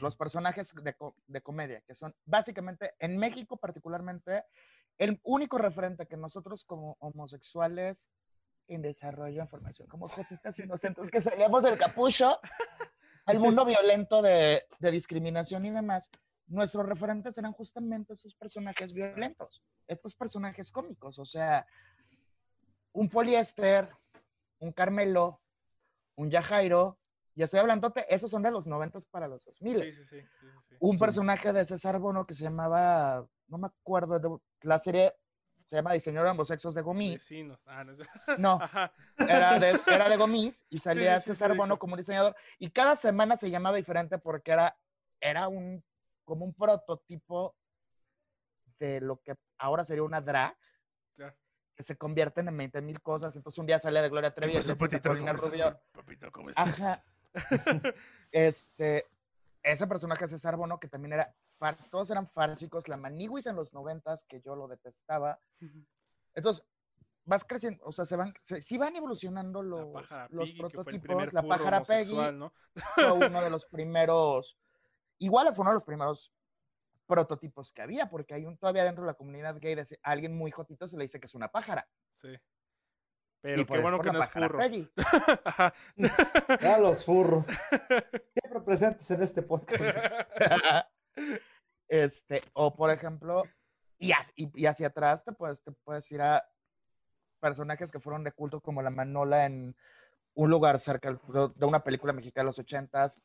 los 0.00 0.16
personajes 0.16 0.74
de, 0.82 0.94
de 1.26 1.40
comedia, 1.42 1.80
que 1.82 1.94
son 1.94 2.14
básicamente, 2.24 2.94
en 2.98 3.18
México 3.18 3.56
particularmente, 3.58 4.44
el 4.98 5.20
único 5.24 5.58
referente 5.58 6.06
que 6.06 6.16
nosotros 6.16 6.64
como 6.64 6.96
homosexuales 7.00 8.10
en 8.68 8.82
desarrollo 8.82 9.40
en 9.42 9.48
formación, 9.48 9.88
como 9.88 10.08
jotitas 10.08 10.58
inocentes 10.58 11.10
que 11.10 11.20
salíamos 11.20 11.62
del 11.62 11.78
capucho 11.78 12.38
al 13.26 13.38
mundo 13.38 13.64
violento 13.64 14.22
de, 14.22 14.62
de 14.80 14.90
discriminación 14.90 15.64
y 15.66 15.70
demás, 15.70 16.10
nuestros 16.46 16.86
referentes 16.86 17.36
eran 17.38 17.52
justamente 17.52 18.12
esos 18.14 18.34
personajes 18.34 18.92
violentos, 18.92 19.62
estos 19.86 20.14
personajes 20.14 20.70
cómicos, 20.72 21.18
o 21.18 21.24
sea, 21.24 21.66
un 22.92 23.08
poliéster, 23.08 23.90
un 24.58 24.72
Carmelo, 24.72 25.40
un 26.16 26.30
Yajairo, 26.30 26.98
y 27.34 27.42
estoy 27.42 27.60
hablando, 27.60 27.92
esos 28.08 28.30
son 28.30 28.42
de 28.42 28.50
los 28.50 28.66
90 28.66 28.98
para 29.10 29.28
los 29.28 29.44
2000. 29.44 29.76
Sí, 29.82 29.92
sí, 29.92 30.04
sí. 30.04 30.04
sí, 30.08 30.26
sí, 30.40 30.46
sí. 30.70 30.76
Un 30.80 30.92
Sí. 30.96 30.98
personaje 31.00 31.52
de 31.52 31.64
César 31.66 31.98
Bono 31.98 32.24
que 32.26 32.32
se 32.34 32.44
llamaba, 32.44 33.26
no 33.48 33.58
me 33.58 33.66
acuerdo, 33.66 34.18
de- 34.18 34.38
la 34.62 34.78
serie 34.78 35.14
se 35.52 35.76
llama 35.76 35.92
Diseñador 35.94 36.26
de 36.26 36.30
ambos 36.32 36.48
sexos 36.48 36.74
de 36.74 36.82
Gomis. 36.82 37.28
Ah, 37.64 37.82
no. 37.84 37.96
No, 38.38 38.58
Ajá. 38.62 38.92
era 39.18 39.58
de, 39.58 39.70
era 39.90 40.08
de 40.08 40.16
Gomis 40.16 40.64
y 40.68 40.78
salía 40.78 41.18
sí, 41.18 41.24
sí, 41.24 41.30
César 41.30 41.52
sí, 41.52 41.56
Bono 41.56 41.78
como 41.78 41.94
un 41.94 41.98
diseñador. 41.98 42.36
Y 42.58 42.70
cada 42.70 42.94
semana 42.96 43.36
se 43.36 43.50
llamaba 43.50 43.76
diferente 43.76 44.18
porque 44.18 44.52
era, 44.52 44.76
era 45.20 45.48
un, 45.48 45.82
como 46.24 46.44
un 46.44 46.52
prototipo 46.54 47.56
de 48.78 49.00
lo 49.00 49.22
que 49.22 49.34
ahora 49.58 49.84
sería 49.84 50.02
una 50.02 50.20
drag 50.20 50.56
Claro. 51.14 51.34
que 51.74 51.82
se 51.82 51.96
convierten 51.96 52.48
en 52.48 52.56
20 52.58 52.82
mil 52.82 53.00
cosas. 53.00 53.34
Entonces 53.34 53.58
un 53.58 53.66
día 53.66 53.78
salía 53.78 54.02
de 54.02 54.10
Gloria 54.10 54.34
Trevi 54.34 54.58
y 54.58 54.98
Paulina 54.98 55.32
Rubio. 55.32 55.80
Papito, 55.92 56.30
¿cómo 56.30 56.50
estás? 56.50 56.80
Ajá. 56.80 57.02
Este, 58.32 59.04
ese 59.62 59.86
personaje 59.86 60.26
César 60.26 60.56
Bono, 60.56 60.78
que 60.80 60.88
también 60.88 61.14
era, 61.14 61.34
todos 61.90 62.10
eran 62.10 62.28
fársicos, 62.28 62.88
la 62.88 62.96
Maniwis 62.96 63.46
en 63.46 63.56
los 63.56 63.72
noventas, 63.72 64.24
que 64.24 64.40
yo 64.40 64.56
lo 64.56 64.68
detestaba. 64.68 65.40
Entonces, 66.34 66.66
vas 67.26 67.44
creciendo, 67.44 67.84
o 67.84 67.92
sea, 67.92 68.04
se 68.04 68.16
van, 68.16 68.32
se, 68.40 68.62
sí 68.62 68.78
van 68.78 68.94
evolucionando 68.96 69.62
La 69.62 69.68
los, 69.68 69.92
pájara 69.92 70.28
los 70.30 70.50
Piggy, 70.50 70.60
prototipos. 70.60 71.32
La 71.32 71.42
pájara 71.42 71.82
Peggy 71.82 72.14
¿no? 72.32 72.52
fue 72.94 73.12
uno 73.12 73.42
de 73.42 73.50
los 73.50 73.66
primeros, 73.66 74.56
igual 75.18 75.54
fue 75.54 75.62
uno 75.62 75.70
de 75.70 75.74
los 75.74 75.84
primeros 75.84 76.32
prototipos 77.06 77.72
que 77.72 77.82
había, 77.82 78.08
porque 78.08 78.34
hay 78.34 78.46
un 78.46 78.56
todavía 78.56 78.84
dentro 78.84 79.04
de 79.04 79.08
la 79.08 79.14
comunidad 79.14 79.56
gay, 79.60 79.74
de 79.74 79.82
a 79.82 80.10
alguien 80.10 80.36
muy 80.36 80.50
jotito 80.50 80.86
se 80.88 80.96
le 80.96 81.04
dice 81.04 81.20
que 81.20 81.26
es 81.26 81.34
una 81.34 81.48
pájara. 81.48 81.88
Sí. 82.22 82.28
y 82.28 82.38
Pero 83.40 83.56
qué 83.56 83.66
pues 83.66 83.82
bueno 83.82 83.96
por 83.98 84.06
que 84.06 84.12
la 84.12 84.18
no 84.18 84.22
es 84.22 84.28
pájara 84.28 84.46
furro. 84.46 84.58
Peggy. 84.58 84.90
Ajá. 85.44 85.74
A 86.74 86.78
los 86.78 87.04
furros. 87.04 87.48
Pero 88.42 88.64
presentes 88.64 89.10
en 89.10 89.22
este 89.22 89.42
podcast. 89.42 89.96
Este, 91.88 92.40
o 92.52 92.74
por 92.74 92.90
ejemplo, 92.90 93.44
y, 93.98 94.12
y- 94.34 94.50
y 94.62 94.66
hacia 94.66 94.88
atrás 94.88 95.24
te 95.24 95.32
puedes, 95.32 95.62
te 95.62 95.72
puedes 95.72 96.10
ir 96.12 96.20
a 96.20 96.44
personajes 97.40 97.90
que 97.92 98.00
fueron 98.00 98.24
de 98.24 98.32
culto 98.32 98.60
como 98.60 98.82
la 98.82 98.90
Manola 98.90 99.46
en 99.46 99.76
un 100.34 100.50
lugar 100.50 100.78
cerca 100.78 101.12
de 101.12 101.66
una 101.66 101.82
película 101.82 102.12
mexicana 102.12 102.42
de 102.42 102.46
los 102.46 102.58
ochentas. 102.58 103.22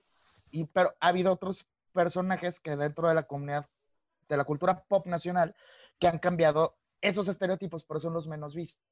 Y, 0.52 0.66
pero 0.66 0.94
ha 1.00 1.08
habido 1.10 1.34
otros 1.34 1.68
personajes 1.92 2.60
que 2.60 2.76
dentro 2.76 3.08
de 3.10 3.16
la 3.16 3.24
comunidad, 3.24 3.70
de 4.30 4.38
la 4.38 4.44
cultura 4.46 4.84
pop 4.84 5.08
nacional, 5.08 5.56
que 6.00 6.08
han 6.08 6.20
cambiado 6.20 6.78
esos 7.02 7.28
estereotipos, 7.28 7.84
pero 7.84 8.00
son 8.00 8.14
los 8.14 8.28
menos 8.28 8.56
vistos. 8.56 8.84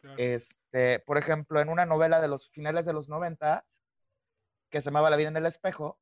Claro. 0.00 0.16
Este, 0.18 0.98
por 1.00 1.18
ejemplo, 1.18 1.60
en 1.60 1.68
una 1.68 1.86
novela 1.86 2.20
de 2.20 2.26
los 2.26 2.50
finales 2.50 2.84
de 2.86 2.92
los 2.92 3.08
90 3.08 3.64
que 4.70 4.80
se 4.80 4.86
llamaba 4.86 5.10
La 5.10 5.16
vida 5.16 5.28
en 5.28 5.36
el 5.36 5.46
espejo, 5.46 6.00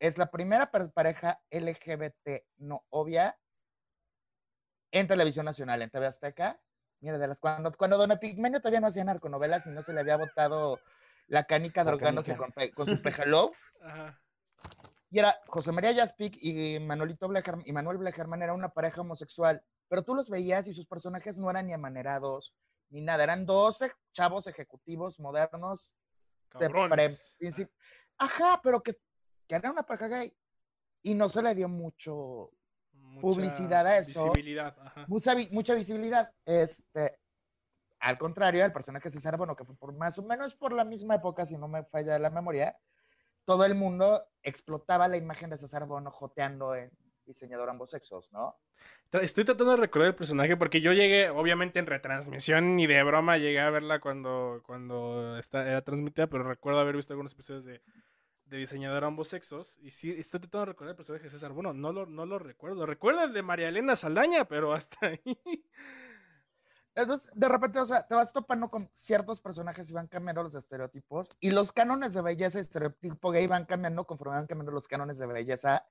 es 0.00 0.18
la 0.18 0.30
primera 0.30 0.70
pareja 0.70 1.40
LGBT 1.50 2.44
no 2.56 2.84
obvia 2.90 3.38
en 4.92 5.06
televisión 5.06 5.44
nacional, 5.46 5.82
en 5.82 5.90
TV 5.90 6.06
Azteca. 6.06 6.60
Mira, 7.00 7.16
de 7.18 7.28
las 7.28 7.38
cuando, 7.40 7.72
cuando 7.76 7.96
Don 7.96 8.10
Epigmenio 8.10 8.60
todavía 8.60 8.80
no 8.80 8.88
hacía 8.88 9.04
narconovelas 9.04 9.66
y 9.66 9.70
no 9.70 9.82
se 9.82 9.92
le 9.92 10.00
había 10.00 10.16
botado 10.16 10.80
la 11.28 11.44
canica 11.44 11.84
La 11.84 11.92
drogándose 11.92 12.36
canica. 12.36 12.74
con, 12.74 12.86
con 12.86 12.96
su 12.96 13.02
pejaló. 13.02 13.52
Ajá. 13.82 14.20
Y 15.10 15.18
era 15.18 15.34
José 15.48 15.72
María 15.72 15.94
Jaspic 15.94 16.36
y 16.40 16.78
Manolito 16.80 17.26
Blecherman, 17.28 17.66
y 17.66 17.72
Manuel 17.72 17.98
Blecherman 17.98 18.42
era 18.42 18.52
una 18.54 18.68
pareja 18.72 19.00
homosexual, 19.00 19.62
pero 19.88 20.02
tú 20.02 20.14
los 20.14 20.28
veías 20.28 20.68
y 20.68 20.74
sus 20.74 20.86
personajes 20.86 21.38
no 21.38 21.50
eran 21.50 21.66
ni 21.66 21.72
amanerados 21.72 22.54
ni 22.90 23.00
nada, 23.00 23.22
eran 23.24 23.46
dos 23.46 23.82
e- 23.82 23.92
chavos 24.12 24.46
ejecutivos 24.48 25.18
modernos 25.20 25.92
de 26.58 26.58
pre- 26.58 26.66
Cabrones. 26.68 27.34
princip- 27.38 27.70
Ajá, 28.18 28.60
pero 28.62 28.82
que, 28.82 28.96
que 29.50 29.56
era 29.56 29.70
una 29.72 29.82
pareja 29.82 30.06
gay 30.08 30.32
y 31.02 31.14
no 31.14 31.28
se 31.28 31.42
le 31.42 31.54
dio 31.56 31.68
mucho, 31.68 32.50
Mucha 32.92 33.20
publicidad 33.20 33.86
a 33.86 33.98
eso. 33.98 34.24
Visibilidad. 34.26 34.76
Ajá. 34.80 35.04
mucha, 35.08 35.34
mucha 35.50 35.74
visibilidad. 35.74 36.32
Este, 36.44 37.18
al 37.98 38.16
contrario, 38.16 38.64
el 38.64 38.72
personaje 38.72 39.04
de 39.04 39.10
César 39.10 39.36
Bono, 39.36 39.56
que 39.56 39.64
fue 39.64 39.74
por 39.76 39.92
más 39.94 40.18
o 40.18 40.22
menos 40.22 40.54
por 40.54 40.72
la 40.72 40.84
misma 40.84 41.16
época, 41.16 41.44
si 41.44 41.56
no 41.56 41.66
me 41.68 41.82
falla 41.84 42.18
la 42.18 42.30
memoria, 42.30 42.76
todo 43.44 43.64
el 43.64 43.74
mundo 43.74 44.22
explotaba 44.42 45.08
la 45.08 45.16
imagen 45.16 45.50
de 45.50 45.56
César 45.56 45.84
Bono 45.86 46.10
joteando 46.12 46.74
en 46.76 46.90
diseñador 47.26 47.68
ambos 47.70 47.90
sexos, 47.90 48.30
¿no? 48.32 48.56
Estoy 49.12 49.44
tratando 49.44 49.72
de 49.72 49.76
recordar 49.78 50.08
el 50.08 50.14
personaje 50.14 50.56
porque 50.56 50.80
yo 50.80 50.92
llegué, 50.92 51.30
obviamente 51.30 51.78
en 51.80 51.86
retransmisión 51.86 52.76
ni 52.76 52.86
de 52.86 53.02
broma 53.02 53.36
llegué 53.38 53.60
a 53.60 53.70
verla 53.70 54.00
cuando, 54.00 54.62
cuando 54.64 55.36
esta- 55.38 55.66
era 55.68 55.82
transmitida, 55.82 56.28
pero 56.28 56.44
recuerdo 56.44 56.78
haber 56.80 56.94
visto 56.96 57.12
algunos 57.12 57.32
episodios 57.32 57.64
de, 57.64 57.82
de 58.50 58.58
diseñador 58.58 59.04
ambos 59.04 59.28
sexos. 59.28 59.78
Y 59.80 59.92
sí, 59.92 60.10
estoy 60.10 60.40
tratando 60.40 60.66
de 60.66 60.72
recordar 60.72 60.90
el 60.90 60.96
personaje 60.96 61.24
de 61.24 61.30
César. 61.30 61.52
Bueno, 61.52 61.72
no 61.72 61.92
lo, 61.92 62.06
no 62.06 62.26
lo 62.26 62.38
recuerdo. 62.38 62.84
Recuerdo 62.84 63.22
el 63.22 63.32
de 63.32 63.42
María 63.42 63.68
Elena 63.68 63.96
Saldaña, 63.96 64.44
pero 64.46 64.72
hasta 64.74 65.06
ahí. 65.06 65.38
Entonces, 66.96 67.30
de 67.32 67.48
repente, 67.48 67.78
o 67.78 67.86
sea, 67.86 68.06
te 68.06 68.16
vas 68.16 68.32
topando 68.32 68.68
con 68.68 68.90
ciertos 68.92 69.40
personajes 69.40 69.88
y 69.88 69.94
van 69.94 70.08
cambiando 70.08 70.42
los 70.42 70.56
estereotipos 70.56 71.28
y 71.38 71.50
los 71.50 71.72
cánones 71.72 72.12
de 72.12 72.20
belleza 72.20 72.58
y 72.58 72.62
estereotipo 72.62 73.30
gay 73.30 73.46
van 73.46 73.64
cambiando 73.64 74.04
conforme 74.04 74.34
van 74.34 74.48
cambiando 74.48 74.72
los 74.72 74.88
cánones 74.88 75.16
de 75.18 75.26
belleza 75.28 75.86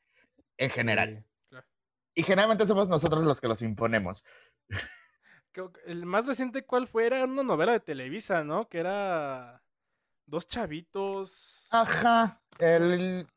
en 0.57 0.69
general. 0.69 1.25
Claro. 1.47 1.65
Y 2.13 2.23
generalmente 2.23 2.65
somos 2.65 2.89
nosotros 2.89 3.23
los 3.23 3.39
que 3.39 3.47
los 3.47 3.61
imponemos. 3.61 4.25
Creo 5.51 5.71
que 5.71 5.79
El 5.85 6.05
más 6.05 6.27
reciente, 6.27 6.65
¿cuál 6.65 6.87
fue? 6.87 7.07
Era 7.07 7.23
una 7.23 7.43
novela 7.43 7.71
de 7.71 7.79
Televisa, 7.79 8.43
¿no? 8.43 8.67
Que 8.67 8.79
era 8.79 9.63
dos 10.29 10.47
chavitos. 10.47 11.67
Ajá, 11.71 12.41
el, 12.59 13.27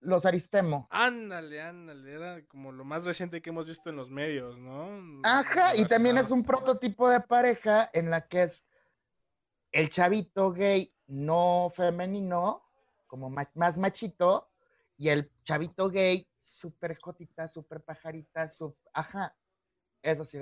los 0.00 0.26
Aristemo. 0.26 0.88
Ándale, 0.90 1.60
ándale. 1.60 2.12
Era 2.12 2.46
como 2.46 2.72
lo 2.72 2.84
más 2.84 3.04
reciente 3.04 3.40
que 3.40 3.50
hemos 3.50 3.66
visto 3.66 3.90
en 3.90 3.96
los 3.96 4.10
medios, 4.10 4.58
¿no? 4.58 5.22
Ajá, 5.24 5.74
y 5.76 5.84
también 5.84 6.18
es 6.18 6.30
un 6.30 6.44
prototipo 6.44 7.08
de 7.08 7.20
pareja 7.20 7.90
en 7.92 8.10
la 8.10 8.26
que 8.26 8.44
es 8.44 8.64
el 9.72 9.90
chavito 9.90 10.52
gay 10.52 10.94
no 11.06 11.70
femenino, 11.74 12.64
como 13.06 13.30
más 13.30 13.78
machito, 13.78 14.50
y 14.96 15.08
el 15.10 15.30
chavito 15.44 15.88
gay 15.88 16.26
súper 16.36 16.98
jotita, 16.98 17.48
súper 17.48 17.82
pajarita, 17.82 18.44
sup- 18.48 18.76
ajá, 18.92 19.36
eso 20.02 20.24
sí. 20.24 20.38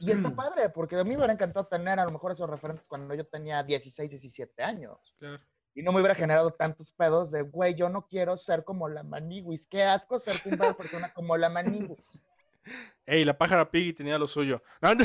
Y 0.00 0.10
está 0.10 0.30
padre, 0.30 0.68
porque 0.70 0.96
a 0.96 1.04
mí 1.04 1.10
me 1.10 1.16
hubiera 1.18 1.32
encantado 1.32 1.66
tener 1.66 1.98
a 2.00 2.04
lo 2.04 2.10
mejor 2.12 2.32
esos 2.32 2.48
referentes 2.48 2.88
cuando 2.88 3.14
yo 3.14 3.26
tenía 3.26 3.62
16, 3.62 4.10
17 4.10 4.62
años. 4.62 5.14
Claro. 5.18 5.40
Y 5.74 5.82
no 5.82 5.92
me 5.92 6.00
hubiera 6.00 6.14
generado 6.14 6.50
tantos 6.50 6.92
pedos 6.92 7.30
de, 7.30 7.42
güey, 7.42 7.74
yo 7.74 7.88
no 7.88 8.06
quiero 8.06 8.36
ser 8.36 8.64
como 8.64 8.88
la 8.88 9.02
Maniwis. 9.02 9.66
Qué 9.66 9.82
asco 9.82 10.18
ser 10.18 10.34
una 10.52 10.74
persona 10.74 11.12
como 11.14 11.36
la 11.36 11.48
Maniwis. 11.48 12.22
Ey, 13.06 13.24
la 13.24 13.36
pájara 13.36 13.68
Piggy 13.70 13.92
tenía 13.92 14.18
lo 14.18 14.28
suyo. 14.28 14.62
Pero 14.80 15.00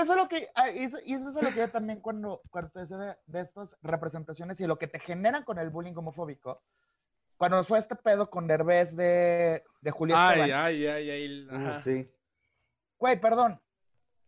eso 0.00 0.12
es 0.12 0.16
lo 0.16 0.28
que, 0.28 0.48
ah, 0.54 0.68
eso- 0.68 0.98
y 1.04 1.14
eso 1.14 1.28
es 1.30 1.34
lo 1.34 1.50
que 1.50 1.56
yo 1.56 1.70
también 1.70 2.00
cuando, 2.00 2.40
cuando 2.50 2.70
te 2.70 2.80
decía 2.80 2.96
de, 2.96 3.16
de 3.26 3.40
estas 3.40 3.76
representaciones 3.82 4.60
y 4.60 4.66
lo 4.66 4.78
que 4.78 4.86
te 4.86 4.98
generan 5.00 5.42
con 5.44 5.58
el 5.58 5.70
bullying 5.70 5.94
homofóbico, 5.96 6.62
cuando 7.36 7.62
fue 7.64 7.78
este 7.78 7.96
pedo 7.96 8.30
con 8.30 8.46
Derbez 8.46 8.96
de, 8.96 9.64
de 9.80 9.90
Julia 9.90 10.16
Ay, 10.28 10.40
Esteban, 10.40 10.60
ay, 10.64 10.86
ay, 10.86 11.10
ay. 11.10 11.48
Uh, 11.50 11.74
sí. 11.80 12.10
Güey, 12.98 13.20
perdón, 13.20 13.60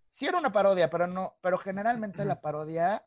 sí 0.09 0.27
era 0.27 0.39
una 0.39 0.53
parodia, 0.53 0.89
pero 0.91 1.07
no, 1.07 1.37
pero 1.41 1.59
generalmente 1.59 2.25
la 2.25 2.41
parodia 2.41 3.05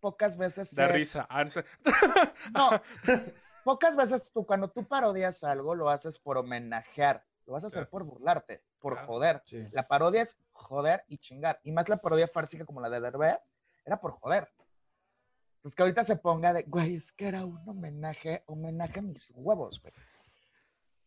pocas 0.00 0.36
veces 0.36 0.74
Da 0.74 0.86
es- 0.86 0.92
risa. 0.92 1.26
Ah, 1.30 1.44
no 1.44 1.50
pocas 3.64 3.96
veces 3.96 4.30
tú 4.32 4.44
cuando 4.44 4.68
tú 4.70 4.84
parodias 4.86 5.44
algo 5.44 5.74
lo 5.74 5.88
haces 5.88 6.18
por 6.18 6.36
homenajear, 6.38 7.24
lo 7.46 7.52
vas 7.54 7.64
a 7.64 7.68
hacer 7.68 7.82
Claro. 7.88 7.90
por 7.90 8.04
burlarte, 8.04 8.64
por 8.80 8.94
Claro. 8.94 9.06
joder. 9.08 9.42
Sí. 9.46 9.66
La 9.72 9.86
parodia 9.86 10.22
es 10.22 10.38
joder 10.52 11.04
y 11.08 11.18
chingar. 11.18 11.60
Y 11.62 11.72
más 11.72 11.88
la 11.88 11.96
parodia 11.98 12.26
fársica 12.28 12.64
como 12.64 12.80
la 12.80 12.90
de 12.90 13.00
Derbez, 13.00 13.50
era 13.84 14.00
por 14.00 14.12
joder. 14.12 14.48
Entonces 15.56 15.76
que 15.76 15.82
ahorita 15.82 16.02
se 16.02 16.16
ponga 16.16 16.52
de, 16.52 16.64
güey, 16.64 16.96
es 16.96 17.12
que 17.12 17.28
era 17.28 17.44
un 17.44 17.60
homenaje, 17.68 18.42
homenaje 18.46 18.98
a 18.98 19.02
mis 19.02 19.30
huevos, 19.34 19.80
güey. 19.80 19.92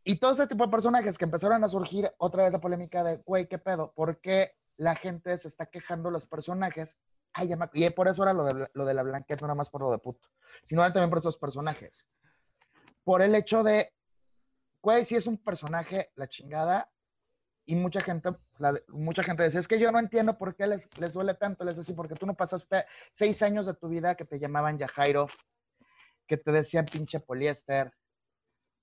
Y 0.07 0.17
todo 0.17 0.33
ese 0.33 0.45
tipo 0.45 0.63
de 0.63 0.69
personajes 0.69 1.17
que 1.17 1.25
empezaron 1.25 1.63
a 1.63 1.67
surgir, 1.67 2.11
otra 2.19 2.43
vez 2.43 2.53
la 2.53 2.61
polémica 2.61 3.03
de, 3.03 3.17
güey, 3.25 3.47
¿qué 3.47 3.57
pedo? 3.57 3.91
¿Por 3.91 4.21
qué 4.21 4.55
la 4.77 4.93
gente 4.93 5.35
se 5.35 5.47
está 5.47 5.65
quejando 5.65 6.11
los 6.11 6.27
personajes? 6.27 6.99
Ay, 7.33 7.49
Y 7.73 7.89
por 7.89 8.07
eso 8.07 8.21
era 8.21 8.31
lo 8.31 8.43
de, 8.43 8.69
lo 8.71 8.85
de 8.85 8.93
la 8.93 9.01
blanqueta, 9.01 9.41
no 9.41 9.47
nada 9.47 9.55
más 9.55 9.71
por 9.71 9.81
lo 9.81 9.89
de 9.89 9.97
puto, 9.97 10.29
sino 10.63 10.83
también 10.83 11.09
por 11.09 11.17
esos 11.17 11.37
personajes. 11.37 12.05
Por 13.03 13.23
el 13.23 13.33
hecho 13.33 13.63
de, 13.63 13.91
güey, 14.79 15.03
si 15.03 15.15
es 15.15 15.25
un 15.25 15.39
personaje, 15.39 16.11
la 16.13 16.27
chingada, 16.27 16.91
y 17.65 17.75
mucha 17.75 17.99
gente, 17.99 18.29
mucha 18.89 19.23
gente 19.23 19.43
dice, 19.43 19.57
es 19.57 19.67
que 19.67 19.79
yo 19.79 19.91
no 19.91 19.97
entiendo 19.97 20.37
por 20.37 20.55
qué 20.55 20.67
les, 20.67 20.87
les 20.99 21.13
duele 21.13 21.33
tanto, 21.33 21.63
les 21.63 21.77
decía, 21.77 21.95
porque 21.95 22.13
tú 22.13 22.27
no 22.27 22.35
pasaste 22.35 22.85
seis 23.09 23.41
años 23.41 23.65
de 23.65 23.73
tu 23.73 23.87
vida 23.87 24.13
que 24.13 24.25
te 24.25 24.37
llamaban 24.37 24.77
Yajairo, 24.77 25.25
que 26.27 26.37
te 26.37 26.51
decían 26.51 26.85
pinche 26.85 27.19
poliéster, 27.19 27.91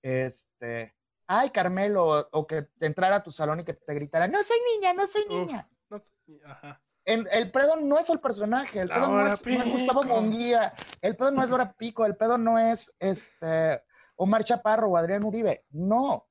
este, 0.03 0.97
ay 1.27 1.51
Carmelo, 1.51 2.07
o, 2.07 2.29
o 2.33 2.47
que 2.47 2.63
te 2.63 2.87
entrara 2.87 3.17
a 3.17 3.23
tu 3.23 3.33
salón 3.33 3.61
y 3.61 3.65
que 3.65 3.75
te 3.75 3.95
gritara, 3.95 4.29
no 4.29 4.43
soy 4.43 4.59
niña, 4.75 4.93
no 4.93 5.07
soy 5.07 5.23
Uf. 5.23 5.29
niña. 5.31 5.69
No 5.91 5.99
sé, 5.99 6.13
Ajá. 6.47 6.81
El, 7.05 7.27
el 7.33 7.51
pedo 7.51 7.77
no 7.77 7.99
es 7.99 8.09
el 8.11 8.21
personaje, 8.21 8.81
el 8.81 8.89
pedo 8.89 9.09
no 9.09 9.27
es, 9.27 9.45
no 9.45 9.63
es 9.63 9.71
Gustavo 9.73 10.03
Pico. 10.03 10.15
Munguía, 10.21 10.73
el 11.01 11.17
pedo 11.17 11.33
no 11.33 11.43
es 11.43 11.49
Laura 11.49 11.73
Pico, 11.73 12.07
el 12.07 12.17
pedo 12.17 12.39
no 12.39 12.59
es 12.59 12.95
este 13.01 13.83
Omar 14.15 14.45
Chaparro 14.45 14.89
o 14.89 14.97
Adrián 14.97 15.25
Uribe, 15.25 15.65
no. 15.71 16.29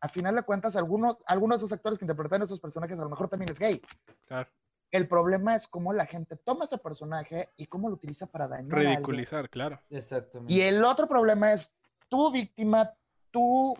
A 0.00 0.08
final 0.08 0.36
de 0.36 0.42
cuentas, 0.42 0.74
algunos, 0.76 1.18
algunos 1.26 1.60
de 1.60 1.66
esos 1.66 1.72
actores 1.76 1.98
que 1.98 2.04
interpretan 2.04 2.40
esos 2.42 2.60
personajes 2.60 2.98
a 2.98 3.02
lo 3.02 3.10
mejor 3.10 3.28
también 3.28 3.50
es 3.50 3.58
gay. 3.58 3.82
Claro. 4.26 4.48
El 4.90 5.08
problema 5.08 5.54
es 5.54 5.66
cómo 5.68 5.92
la 5.92 6.06
gente 6.06 6.36
toma 6.36 6.64
ese 6.64 6.78
personaje 6.78 7.50
y 7.56 7.66
cómo 7.66 7.88
lo 7.88 7.96
utiliza 7.96 8.26
para 8.26 8.46
dañar 8.48 8.72
a 8.72 8.78
alguien. 8.78 8.94
Ridiculizar, 8.94 9.50
claro. 9.50 9.82
Exactamente. 9.90 10.52
Y 10.52 10.62
el 10.62 10.82
otro 10.84 11.08
problema 11.08 11.52
es 11.52 11.72
tú 12.08 12.30
víctima, 12.30 12.94
tú, 13.36 13.74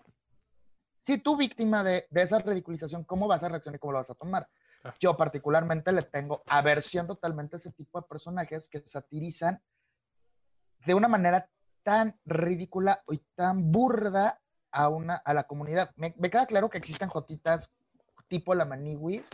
sí, 1.01 1.17
tú 1.17 1.35
víctima 1.35 1.83
de, 1.83 2.05
de 2.11 2.21
esa 2.21 2.37
ridiculización, 2.37 3.03
¿cómo 3.05 3.27
vas 3.27 3.41
a 3.41 3.49
reaccionar 3.49 3.77
y 3.77 3.79
cómo 3.79 3.93
lo 3.93 3.97
vas 3.97 4.11
a 4.11 4.13
tomar? 4.13 4.47
Ah. 4.83 4.93
Yo 4.99 5.17
particularmente 5.17 5.91
le 5.91 6.03
tengo 6.03 6.43
aversión 6.47 7.07
totalmente 7.07 7.55
a 7.55 7.57
ese 7.57 7.71
tipo 7.71 7.99
de 7.99 8.07
personajes 8.07 8.69
que 8.69 8.83
satirizan 8.85 9.59
de 10.85 10.93
una 10.93 11.07
manera 11.07 11.49
tan 11.81 12.19
ridícula 12.23 13.01
y 13.09 13.17
tan 13.33 13.71
burda 13.71 14.39
a, 14.69 14.89
una, 14.89 15.15
a 15.15 15.33
la 15.33 15.47
comunidad. 15.47 15.89
Me, 15.95 16.13
me 16.19 16.29
queda 16.29 16.45
claro 16.45 16.69
que 16.69 16.77
existen 16.77 17.09
jotitas 17.09 17.71
tipo 18.27 18.53
la 18.53 18.65
Maniwis. 18.65 19.27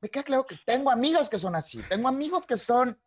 Me 0.00 0.08
queda 0.08 0.24
claro 0.24 0.44
que 0.44 0.56
tengo 0.66 0.90
amigos 0.90 1.30
que 1.30 1.38
son 1.38 1.54
así. 1.54 1.80
Tengo 1.88 2.08
amigos 2.08 2.46
que 2.46 2.56
son 2.56 2.98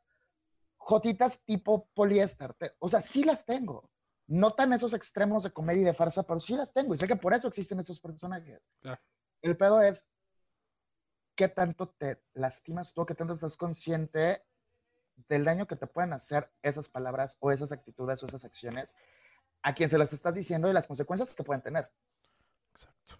jotitas 0.77 1.43
tipo 1.43 1.89
poliéster. 1.93 2.53
Te- 2.53 2.75
O 2.79 2.87
sea, 2.87 3.01
sí 3.01 3.25
las 3.25 3.45
tengo. 3.45 3.89
No 4.27 4.53
tan 4.53 4.73
esos 4.73 4.93
extremos 4.93 5.43
de 5.43 5.51
comedia 5.51 5.81
y 5.81 5.85
de 5.85 5.93
farsa, 5.93 6.23
pero 6.23 6.39
sí 6.39 6.55
las 6.55 6.73
tengo. 6.73 6.93
Y 6.93 6.97
sé 6.97 7.07
que 7.07 7.15
por 7.15 7.33
eso 7.33 7.47
existen 7.47 7.79
esos 7.79 7.99
personajes. 7.99 8.69
Claro. 8.81 8.99
El 9.41 9.55
pedo 9.55 9.81
es 9.81 10.09
qué 11.35 11.47
tanto 11.49 11.89
te 11.89 12.21
lastimas 12.33 12.93
tú, 12.93 13.05
qué 13.05 13.13
tanto 13.13 13.33
estás 13.33 13.57
consciente 13.57 14.41
del 15.29 15.45
daño 15.45 15.67
que 15.67 15.75
te 15.75 15.85
pueden 15.87 16.13
hacer 16.13 16.49
esas 16.61 16.89
palabras 16.89 17.37
o 17.39 17.51
esas 17.51 17.71
actitudes 17.71 18.21
o 18.23 18.25
esas 18.25 18.43
acciones 18.45 18.95
a 19.61 19.73
quien 19.73 19.89
se 19.89 19.97
las 19.97 20.11
estás 20.13 20.35
diciendo 20.35 20.69
y 20.69 20.73
las 20.73 20.87
consecuencias 20.87 21.35
que 21.35 21.43
pueden 21.43 21.61
tener. 21.61 21.89
Exacto. 22.73 23.19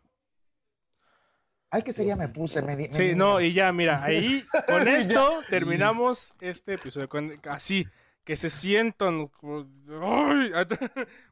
Ay, 1.70 1.82
qué 1.84 1.92
Sí, 1.92 1.98
sería 1.98 2.16
sí. 2.16 2.22
me 2.22 2.30
puse. 2.30 2.62
Me, 2.62 2.76
me 2.76 2.92
Sí, 2.92 3.16
no, 3.16 3.42
y 3.42 3.54
ya, 3.54 3.72
mira, 3.72 4.04
ahí 4.04 4.44
con 4.68 4.88
esto 4.88 5.42
terminamos 5.50 6.34
este 6.40 6.76
episodio. 6.76 7.10
con- 7.10 7.34
así, 7.50 7.86
que 8.26 8.36
se 8.36 8.50
sientan. 8.50 9.32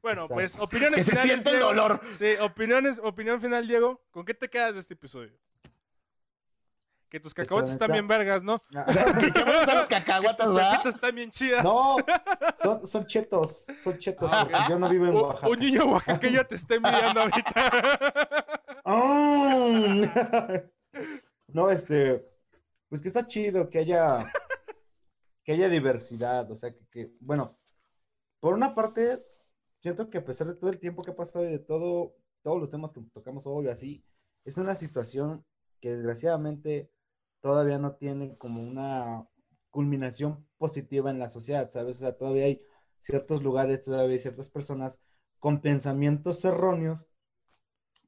Bueno, 0.03 0.24
Exacto. 0.24 0.34
pues, 0.34 0.60
opiniones 0.60 0.95
Que 0.95 1.03
se 1.03 1.11
finales. 1.11 1.28
siente 1.32 1.49
el 1.52 1.60
dolor. 1.60 1.99
Sí, 2.18 2.34
opiniones, 2.41 2.99
opinión 3.03 3.41
final, 3.41 3.68
Diego. 3.68 4.02
¿Con 4.11 4.26
qué 4.26 4.34
te 4.34 4.49
quedas 4.49 4.74
de 4.74 4.80
este 4.82 4.94
episodio? 4.94 5.32
Que 7.10 7.20
tus 7.20 7.34
cacahuates 7.34 7.72
están 7.72 7.91
bien 7.91 8.07
vergas, 8.07 8.41
¿no? 8.44 8.60
Que 8.60 9.32
qué 9.32 9.45
los 9.76 9.88
cacahuatas, 9.88 10.48
Tus 10.48 10.56
¿verdad? 10.56 10.72
pepitas 10.72 10.95
están 10.95 11.14
bien 11.15 11.30
chidas. 11.32 11.64
No, 11.64 11.98
son, 12.56 12.86
son 12.88 13.06
chetos, 13.06 13.68
son 13.78 13.98
chetos, 13.99 14.30
Ah, 14.34 14.65
yo 14.68 14.80
no 14.80 14.90
vivo 14.90 15.06
en 15.06 15.11
Un, 15.15 15.22
Oaxaca. 15.22 15.48
un 15.49 15.60
niño 15.60 15.86
oaxaqueño 15.86 16.45
te 16.48 16.56
está 16.56 16.74
envidiando 16.76 17.22
ahorita. 17.22 17.72
Mm. 18.86 20.03
No, 21.53 21.70
este, 21.70 22.26
pues 22.90 23.02
que 23.02 23.07
está 23.07 23.26
chido 23.28 23.70
que 23.70 23.80
haya, 23.80 24.32
que 25.44 25.53
haya 25.53 25.70
diversidad, 25.70 26.49
o 26.52 26.56
sea, 26.56 26.74
que, 26.74 26.86
que, 26.90 27.14
bueno, 27.20 27.57
por 28.40 28.53
una 28.53 28.76
parte, 28.76 29.18
siento 29.82 30.10
que 30.10 30.20
a 30.20 30.26
pesar 30.26 30.48
de 30.48 30.56
todo 30.56 30.70
el 30.70 30.80
tiempo 30.80 31.03
que 31.03 31.11
ha 31.11 31.15
pasado 31.15 31.45
y 31.45 31.52
de 31.52 31.60
todo, 31.60 32.15
todos 32.41 32.60
los 32.60 32.70
temas 32.70 32.94
que 32.94 33.02
tocamos 33.14 33.48
hoy, 33.48 33.68
así, 33.68 34.03
es 34.45 34.57
una 34.57 34.76
situación 34.76 35.45
que 35.80 35.91
desgraciadamente 35.91 36.91
todavía 37.41 37.78
no 37.78 37.95
tiene 37.95 38.36
como 38.38 38.61
una 38.64 39.28
culminación 39.70 40.48
positiva 40.57 41.10
en 41.11 41.20
la 41.20 41.30
sociedad, 41.30 41.70
¿sabes? 41.70 41.98
O 41.98 41.99
sea, 41.99 42.18
todavía 42.18 42.45
hay 42.45 42.61
ciertos 42.99 43.44
lugares, 43.44 43.82
todavía 43.82 44.14
hay 44.14 44.20
ciertas 44.20 44.49
personas 44.49 45.02
con 45.40 45.61
pensamientos 45.61 46.45
erróneos 46.45 47.10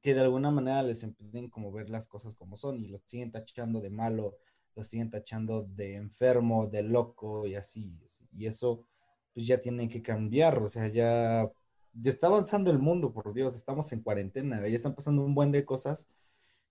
que 0.00 0.14
de 0.14 0.20
alguna 0.20 0.50
manera 0.50 0.82
les 0.82 1.02
impiden 1.02 1.50
como 1.50 1.72
ver 1.72 1.90
las 1.90 2.08
cosas 2.08 2.34
como 2.34 2.56
son 2.56 2.80
y 2.80 2.88
los 2.88 3.02
siguen 3.04 3.32
tachando 3.32 3.80
de 3.80 3.90
malo, 3.90 4.38
los 4.76 4.86
siguen 4.88 5.10
tachando 5.10 5.64
de 5.64 5.96
enfermo, 5.96 6.68
de 6.68 6.82
loco 6.82 7.46
y 7.46 7.54
así. 7.56 7.98
Y 8.36 8.46
eso 8.46 8.86
pues 9.34 9.46
ya 9.46 9.58
tiene 9.60 9.88
que 9.88 10.02
cambiar, 10.02 10.62
o 10.62 10.66
sea, 10.68 10.88
ya, 10.88 11.50
ya 11.92 12.10
está 12.10 12.28
avanzando 12.28 12.70
el 12.70 12.78
mundo, 12.78 13.12
por 13.12 13.34
Dios, 13.34 13.54
estamos 13.54 13.92
en 13.92 14.02
cuarentena, 14.02 14.60
ya 14.66 14.76
están 14.76 14.94
pasando 14.94 15.24
un 15.24 15.34
buen 15.34 15.52
de 15.52 15.64
cosas 15.64 16.08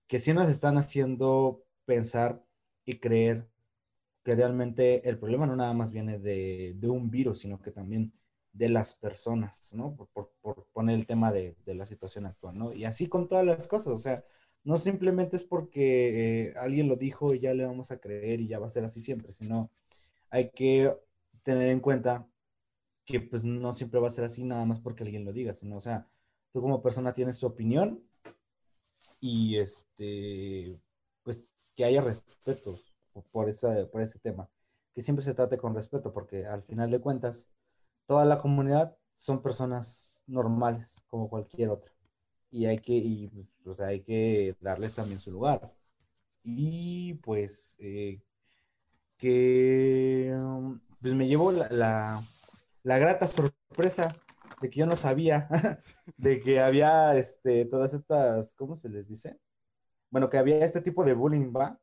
que 0.08 0.18
sí 0.18 0.32
nos 0.32 0.48
están 0.48 0.78
haciendo 0.78 1.62
pensar 1.84 2.44
y 2.84 2.98
creer 3.00 3.48
que 4.24 4.34
realmente 4.34 5.08
el 5.08 5.18
problema 5.18 5.46
no 5.46 5.56
nada 5.56 5.74
más 5.74 5.92
viene 5.92 6.18
de, 6.18 6.74
de 6.76 6.88
un 6.88 7.10
virus, 7.10 7.38
sino 7.40 7.60
que 7.60 7.70
también 7.70 8.08
de 8.52 8.68
las 8.68 8.94
personas, 8.94 9.72
¿no? 9.74 9.94
Por, 9.94 10.08
por, 10.08 10.32
por 10.40 10.66
poner 10.72 10.96
el 10.98 11.06
tema 11.06 11.30
de, 11.30 11.56
de, 11.64 11.74
la 11.74 11.86
situación 11.86 12.26
actual, 12.26 12.58
¿no? 12.58 12.72
Y 12.72 12.84
así 12.84 13.08
con 13.08 13.28
todas 13.28 13.46
las 13.46 13.68
cosas, 13.68 13.88
o 13.88 13.96
sea, 13.98 14.24
no 14.66 14.76
simplemente 14.76 15.36
es 15.36 15.44
porque 15.44 16.48
eh, 16.48 16.54
alguien 16.56 16.88
lo 16.88 16.96
dijo 16.96 17.32
y 17.32 17.38
ya 17.38 17.54
le 17.54 17.64
vamos 17.64 17.92
a 17.92 18.00
creer 18.00 18.40
y 18.40 18.48
ya 18.48 18.58
va 18.58 18.66
a 18.66 18.70
ser 18.70 18.84
así 18.84 19.00
siempre, 19.00 19.32
sino 19.32 19.70
hay 20.30 20.50
que 20.50 20.92
tener 21.44 21.70
en 21.70 21.80
cuenta 21.80 22.28
que 23.04 23.20
pues 23.20 23.44
no 23.44 23.72
siempre 23.74 24.00
va 24.00 24.08
a 24.08 24.10
ser 24.10 24.24
así 24.24 24.44
nada 24.44 24.64
más 24.66 24.80
porque 24.80 25.04
alguien 25.04 25.24
lo 25.24 25.32
diga, 25.32 25.54
sino, 25.54 25.76
o 25.76 25.80
sea, 25.80 26.08
tú 26.52 26.62
como 26.62 26.82
persona 26.82 27.12
tienes 27.14 27.38
tu 27.38 27.46
opinión 27.46 28.02
y 29.20 29.58
este, 29.58 30.80
pues 31.22 31.50
que 31.76 31.84
haya 31.84 32.00
respeto 32.00 32.80
por, 33.32 33.48
esa, 33.48 33.88
por 33.90 34.02
ese 34.02 34.18
tema, 34.18 34.50
que 34.92 35.02
siempre 35.02 35.24
se 35.24 35.34
trate 35.34 35.58
con 35.58 35.74
respeto, 35.74 36.12
porque 36.12 36.46
al 36.46 36.62
final 36.64 36.90
de 36.90 37.00
cuentas, 37.00 37.52
toda 38.06 38.24
la 38.24 38.40
comunidad 38.40 38.96
son 39.12 39.42
personas 39.42 40.24
normales 40.26 41.04
como 41.08 41.28
cualquier 41.30 41.70
otra 41.70 41.95
y 42.56 42.64
hay 42.66 42.78
que 42.78 42.94
y, 42.94 43.30
sea, 43.74 43.88
hay 43.88 44.00
que 44.00 44.56
darles 44.60 44.94
también 44.94 45.20
su 45.20 45.30
lugar. 45.30 45.60
Y 46.42 47.14
pues 47.14 47.76
eh, 47.80 48.22
que 49.18 50.34
um, 50.34 50.80
pues 51.00 51.14
me 51.14 51.26
llevó 51.28 51.52
la, 51.52 51.68
la, 51.70 52.22
la, 52.82 52.98
grata 52.98 53.26
sorpresa 53.28 54.08
de 54.62 54.70
que 54.70 54.80
yo 54.80 54.86
no 54.86 54.96
sabía 54.96 55.48
de 56.16 56.40
que 56.40 56.60
había 56.60 57.16
este 57.16 57.66
todas 57.66 57.92
estas 57.94 58.54
cómo 58.54 58.76
se 58.76 58.88
les 58.88 59.08
dice 59.08 59.38
bueno 60.10 60.30
que 60.30 60.38
había 60.38 60.64
este 60.64 60.80
tipo 60.80 61.04
de 61.04 61.14
bullying 61.14 61.52
va 61.54 61.80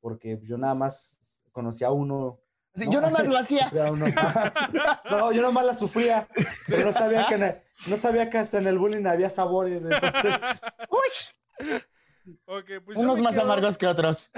porque 0.00 0.40
yo 0.42 0.58
nada 0.58 0.74
más 0.74 1.42
conocía 1.52 1.88
a 1.88 1.92
uno 1.92 2.40
Sí, 2.78 2.86
¿no? 2.86 2.92
Yo 2.92 3.00
nomás 3.00 3.26
lo 3.26 3.36
hacía. 3.38 3.70
no, 5.10 5.32
yo 5.32 5.42
nomás 5.42 5.66
la 5.66 5.74
sufría, 5.74 6.28
pero 6.66 6.84
no 6.84 6.92
sabía 6.92 7.26
que, 7.26 7.62
no 7.86 7.96
sabía 7.96 8.30
que 8.30 8.38
hasta 8.38 8.58
en 8.58 8.66
el 8.68 8.78
bullying 8.78 9.06
había 9.06 9.28
sabores. 9.30 9.82
Entonces... 9.82 10.40
Uy. 10.90 12.36
Okay, 12.44 12.80
pues 12.80 12.98
Unos 12.98 13.20
más 13.20 13.34
quedo... 13.34 13.44
amargos 13.44 13.78
que 13.78 13.86
otros. 13.86 14.30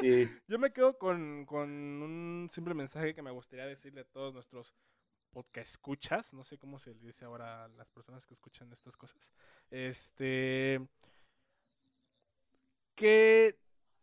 Sí. 0.00 0.30
Yo 0.46 0.58
me 0.58 0.72
quedo 0.72 0.96
con, 0.98 1.44
con, 1.46 1.70
un 1.70 2.48
simple 2.52 2.74
mensaje 2.74 3.14
que 3.14 3.22
me 3.22 3.30
gustaría 3.30 3.66
decirle 3.66 4.02
a 4.02 4.04
todos 4.04 4.34
nuestros 4.34 4.74
podcast 5.30 5.70
escuchas, 5.70 6.34
no 6.34 6.44
sé 6.44 6.58
cómo 6.58 6.78
se 6.78 6.90
les 6.90 7.02
dice 7.02 7.24
ahora 7.24 7.64
a 7.64 7.68
las 7.68 7.88
personas 7.88 8.26
que 8.26 8.34
escuchan 8.34 8.72
estas 8.72 8.96
cosas. 8.96 9.32
Este 9.70 10.80
que 12.94 13.58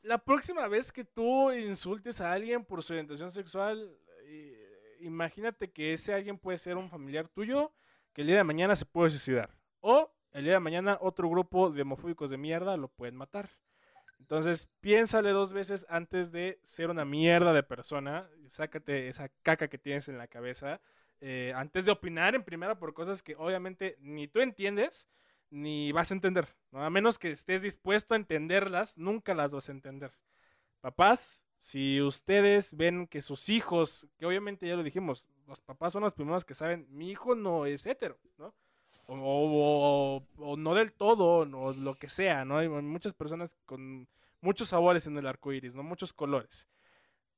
la 0.08 0.18
próxima 0.18 0.68
vez 0.68 0.92
que 0.92 1.04
tú 1.04 1.52
insultes 1.52 2.22
a 2.22 2.32
alguien 2.32 2.64
por 2.64 2.82
su 2.82 2.94
orientación 2.94 3.32
sexual, 3.32 3.96
eh, 4.24 4.98
imagínate 5.02 5.70
que 5.70 5.94
ese 5.94 6.14
alguien 6.14 6.38
puede 6.38 6.58
ser 6.58 6.78
un 6.78 6.90
familiar 6.90 7.28
tuyo 7.28 7.74
que 8.14 8.22
el 8.22 8.28
día 8.28 8.38
de 8.38 8.44
mañana 8.44 8.76
se 8.76 8.86
puede 8.86 9.10
suicidar. 9.10 9.56
O 9.82 10.12
el 10.32 10.46
día 10.46 10.54
de 10.54 10.60
mañana 10.60 10.98
otro 11.02 11.30
grupo 11.30 11.70
de 11.70 11.82
homofóbicos 11.82 12.30
de 12.30 12.38
mierda 12.38 12.78
lo 12.78 12.88
pueden 12.88 13.16
matar. 13.16 13.50
Entonces, 14.20 14.68
piénsale 14.80 15.30
dos 15.32 15.54
veces 15.54 15.86
antes 15.90 16.32
de 16.32 16.60
ser 16.64 16.90
una 16.90 17.06
mierda 17.06 17.54
de 17.54 17.64
persona. 17.64 18.30
Sácate 18.48 19.10
esa 19.10 19.30
caca 19.42 19.68
que 19.68 19.78
tienes 19.78 20.08
en 20.08 20.18
la 20.18 20.28
cabeza. 20.28 20.82
Eh, 21.20 21.52
antes 21.56 21.86
de 21.86 21.92
opinar 21.92 22.34
en 22.34 22.44
primera 22.44 22.80
por 22.80 22.94
cosas 22.94 23.22
que 23.24 23.36
obviamente 23.36 23.98
ni 24.00 24.28
tú 24.28 24.40
entiendes 24.40 25.08
ni 25.50 25.92
vas 25.92 26.12
a 26.12 26.14
entender. 26.14 26.56
¿no? 26.72 26.84
A 26.84 26.90
menos 26.90 27.20
que 27.20 27.32
estés 27.32 27.62
dispuesto 27.62 28.14
a 28.14 28.18
entenderlas, 28.18 28.98
nunca 28.98 29.34
las 29.34 29.52
vas 29.52 29.70
a 29.70 29.72
entender. 29.72 30.12
Papás, 30.82 31.46
si 31.60 32.02
ustedes 32.02 32.76
ven 32.76 33.08
que 33.08 33.22
sus 33.22 33.50
hijos, 33.50 34.08
que 34.18 34.26
obviamente 34.26 34.68
ya 34.68 34.76
lo 34.76 34.84
dijimos, 34.84 35.28
los 35.48 35.62
papás 35.62 35.94
son 35.94 36.04
los 36.04 36.14
primeros 36.14 36.46
que 36.46 36.56
saben, 36.56 36.88
mi 36.90 37.10
hijo 37.10 37.36
no 37.36 37.66
es 37.66 37.86
hetero, 37.86 38.20
¿no? 38.38 38.54
O, 39.08 40.24
no 40.58 40.74
del 40.76 40.92
todo, 40.94 41.40
o 41.40 41.74
lo 41.74 41.96
que 41.96 42.10
sea, 42.10 42.46
¿no? 42.46 42.58
Hay 42.58 42.68
muchas 42.68 43.14
personas 43.14 43.56
con 43.66 44.08
muchos 44.42 44.70
sabores 44.70 45.08
en 45.08 45.18
el 45.18 45.28
arco 45.28 45.52
iris, 45.54 45.76
¿no? 45.76 45.84
Muchos 45.84 46.14
colores. 46.14 46.68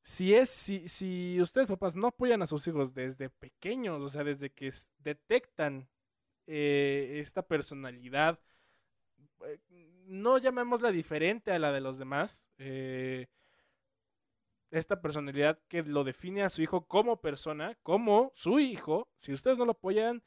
Si 0.01 0.33
es, 0.33 0.49
si, 0.49 0.87
si 0.87 1.39
ustedes, 1.41 1.67
papás, 1.67 1.95
no 1.95 2.07
apoyan 2.07 2.41
a 2.41 2.47
sus 2.47 2.67
hijos 2.67 2.93
desde 2.93 3.29
pequeños, 3.29 4.01
o 4.01 4.09
sea, 4.09 4.23
desde 4.23 4.51
que 4.51 4.71
detectan 4.99 5.87
eh, 6.51 7.19
esta 7.19 7.43
personalidad, 7.43 8.39
eh, 9.45 9.59
no 10.07 10.39
llamémosla 10.39 10.91
diferente 10.91 11.51
a 11.51 11.59
la 11.59 11.71
de 11.71 11.79
los 11.79 11.99
demás, 11.99 12.47
eh, 12.57 13.27
esta 14.71 14.99
personalidad 14.99 15.59
que 15.67 15.83
lo 15.83 16.03
define 16.03 16.41
a 16.41 16.49
su 16.49 16.63
hijo 16.63 16.87
como 16.87 17.21
persona, 17.21 17.77
como 17.83 18.31
su 18.33 18.59
hijo, 18.59 19.07
si 19.17 19.31
ustedes 19.31 19.59
no 19.59 19.65
lo 19.65 19.73
apoyan, 19.73 20.23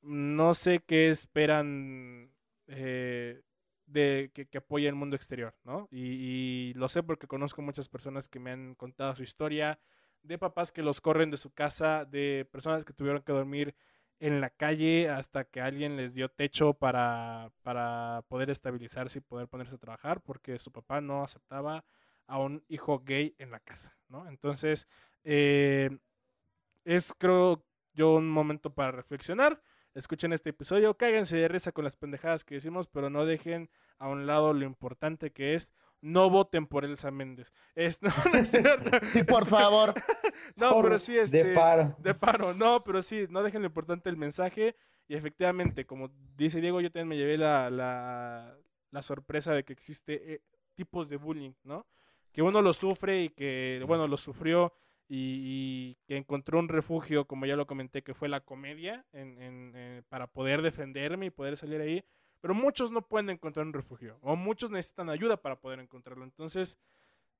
no 0.00 0.54
sé 0.54 0.78
qué 0.78 1.10
esperan 1.10 2.32
de 2.66 4.30
que, 4.32 4.46
que, 4.46 4.58
apoye 4.58 4.86
el 4.86 4.94
mundo 4.94 5.16
exterior, 5.16 5.56
¿no? 5.64 5.88
Y, 5.90 6.70
y, 6.70 6.74
lo 6.74 6.88
sé 6.88 7.02
porque 7.02 7.26
conozco 7.26 7.62
muchas 7.62 7.88
personas 7.88 8.28
que 8.28 8.38
me 8.38 8.52
han 8.52 8.76
contado 8.76 9.16
su 9.16 9.24
historia, 9.24 9.80
de 10.22 10.38
papás 10.38 10.70
que 10.70 10.82
los 10.82 11.00
corren 11.00 11.32
de 11.32 11.36
su 11.36 11.52
casa, 11.52 12.04
de 12.04 12.48
personas 12.52 12.84
que 12.84 12.92
tuvieron 12.92 13.22
que 13.22 13.32
dormir 13.32 13.74
en 14.20 14.40
la 14.40 14.50
calle 14.50 15.08
hasta 15.08 15.44
que 15.44 15.60
alguien 15.60 15.96
les 15.96 16.14
dio 16.14 16.28
techo 16.30 16.74
para, 16.74 17.52
para 17.62 18.24
poder 18.28 18.50
estabilizarse 18.50 19.18
y 19.18 19.22
poder 19.22 19.48
ponerse 19.48 19.74
a 19.74 19.78
trabajar 19.78 20.20
porque 20.22 20.58
su 20.58 20.72
papá 20.72 21.00
no 21.00 21.22
aceptaba 21.22 21.84
a 22.26 22.38
un 22.38 22.64
hijo 22.68 23.00
gay 23.00 23.34
en 23.38 23.50
la 23.50 23.60
casa, 23.60 23.96
¿no? 24.08 24.28
Entonces, 24.28 24.88
eh, 25.24 25.90
es 26.84 27.14
creo 27.18 27.64
yo 27.92 28.14
un 28.14 28.30
momento 28.30 28.74
para 28.74 28.92
reflexionar. 28.92 29.62
Escuchen 29.94 30.32
este 30.32 30.50
episodio, 30.50 30.96
cáiganse 30.96 31.36
de 31.36 31.46
risa 31.46 31.70
con 31.70 31.84
las 31.84 31.94
pendejadas 31.94 32.44
que 32.44 32.56
decimos, 32.56 32.88
pero 32.88 33.10
no 33.10 33.24
dejen 33.24 33.70
a 33.98 34.08
un 34.08 34.26
lado 34.26 34.52
lo 34.52 34.64
importante 34.64 35.30
que 35.30 35.54
es 35.54 35.72
no 36.00 36.28
voten 36.28 36.66
por 36.66 36.84
Elsa 36.84 37.10
Méndez. 37.10 37.52
Es, 37.74 38.02
no, 38.02 38.10
no 38.32 38.38
es 38.38 38.50
cierto. 38.50 38.90
Sí, 39.12 39.22
por 39.22 39.46
favor. 39.46 39.94
no, 40.56 40.70
por, 40.70 40.84
pero 40.84 40.98
sí, 40.98 41.16
este, 41.16 41.44
de 41.44 41.54
paro. 41.54 41.96
De 41.98 42.14
paro, 42.14 42.54
no, 42.54 42.80
pero 42.84 43.02
sí, 43.02 43.26
no 43.30 43.42
dejen 43.42 43.62
lo 43.62 43.68
importante 43.68 44.10
el 44.10 44.16
mensaje. 44.16 44.76
Y 45.06 45.14
efectivamente, 45.14 45.86
como 45.86 46.10
dice 46.36 46.60
Diego, 46.60 46.80
yo 46.80 46.90
también 46.90 47.08
me 47.08 47.16
llevé 47.16 47.38
la, 47.38 47.70
la, 47.70 48.56
la 48.90 49.02
sorpresa 49.02 49.52
de 49.52 49.64
que 49.64 49.72
existe 49.72 50.34
eh, 50.34 50.42
tipos 50.74 51.08
de 51.08 51.16
bullying, 51.16 51.52
¿no? 51.62 51.86
Que 52.32 52.42
uno 52.42 52.60
lo 52.62 52.72
sufre 52.72 53.22
y 53.22 53.28
que, 53.30 53.82
bueno, 53.86 54.08
lo 54.08 54.16
sufrió 54.16 54.74
y, 55.08 55.96
que 56.06 56.16
encontró 56.16 56.58
un 56.58 56.68
refugio, 56.68 57.26
como 57.26 57.46
ya 57.46 57.56
lo 57.56 57.66
comenté, 57.66 58.02
que 58.02 58.14
fue 58.14 58.28
la 58.28 58.40
comedia, 58.40 59.04
en, 59.12 59.72
eh, 59.74 60.02
para 60.08 60.26
poder 60.26 60.62
defenderme 60.62 61.26
y 61.26 61.30
poder 61.30 61.56
salir 61.56 61.80
ahí. 61.80 62.04
Pero 62.40 62.54
muchos 62.54 62.90
no 62.90 63.02
pueden 63.02 63.30
encontrar 63.30 63.66
un 63.66 63.72
refugio, 63.72 64.18
o 64.20 64.36
muchos 64.36 64.70
necesitan 64.70 65.08
ayuda 65.08 65.36
para 65.36 65.56
poder 65.56 65.80
encontrarlo. 65.80 66.24
Entonces, 66.24 66.78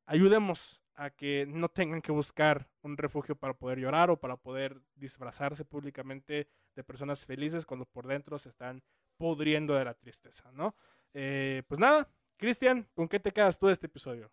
ayudemos 0.06 0.82
a 0.94 1.10
que 1.10 1.46
no 1.46 1.68
tengan 1.68 2.00
que 2.00 2.12
buscar 2.12 2.68
un 2.82 2.96
refugio 2.96 3.36
para 3.36 3.54
poder 3.54 3.78
llorar 3.80 4.10
o 4.10 4.18
para 4.18 4.36
poder 4.36 4.80
disfrazarse 4.94 5.64
públicamente 5.64 6.48
de 6.74 6.84
personas 6.84 7.26
felices 7.26 7.66
cuando 7.66 7.84
por 7.84 8.06
dentro 8.06 8.38
se 8.38 8.48
están 8.48 8.82
pudriendo 9.16 9.74
de 9.74 9.84
la 9.84 9.94
tristeza, 9.94 10.50
¿no? 10.52 10.74
Eh, 11.12 11.62
pues 11.68 11.78
nada, 11.78 12.08
Cristian, 12.36 12.88
¿con 12.94 13.08
qué 13.08 13.20
te 13.20 13.32
quedas 13.32 13.58
tú 13.58 13.66
de 13.66 13.72
este 13.72 13.86
episodio? 13.86 14.30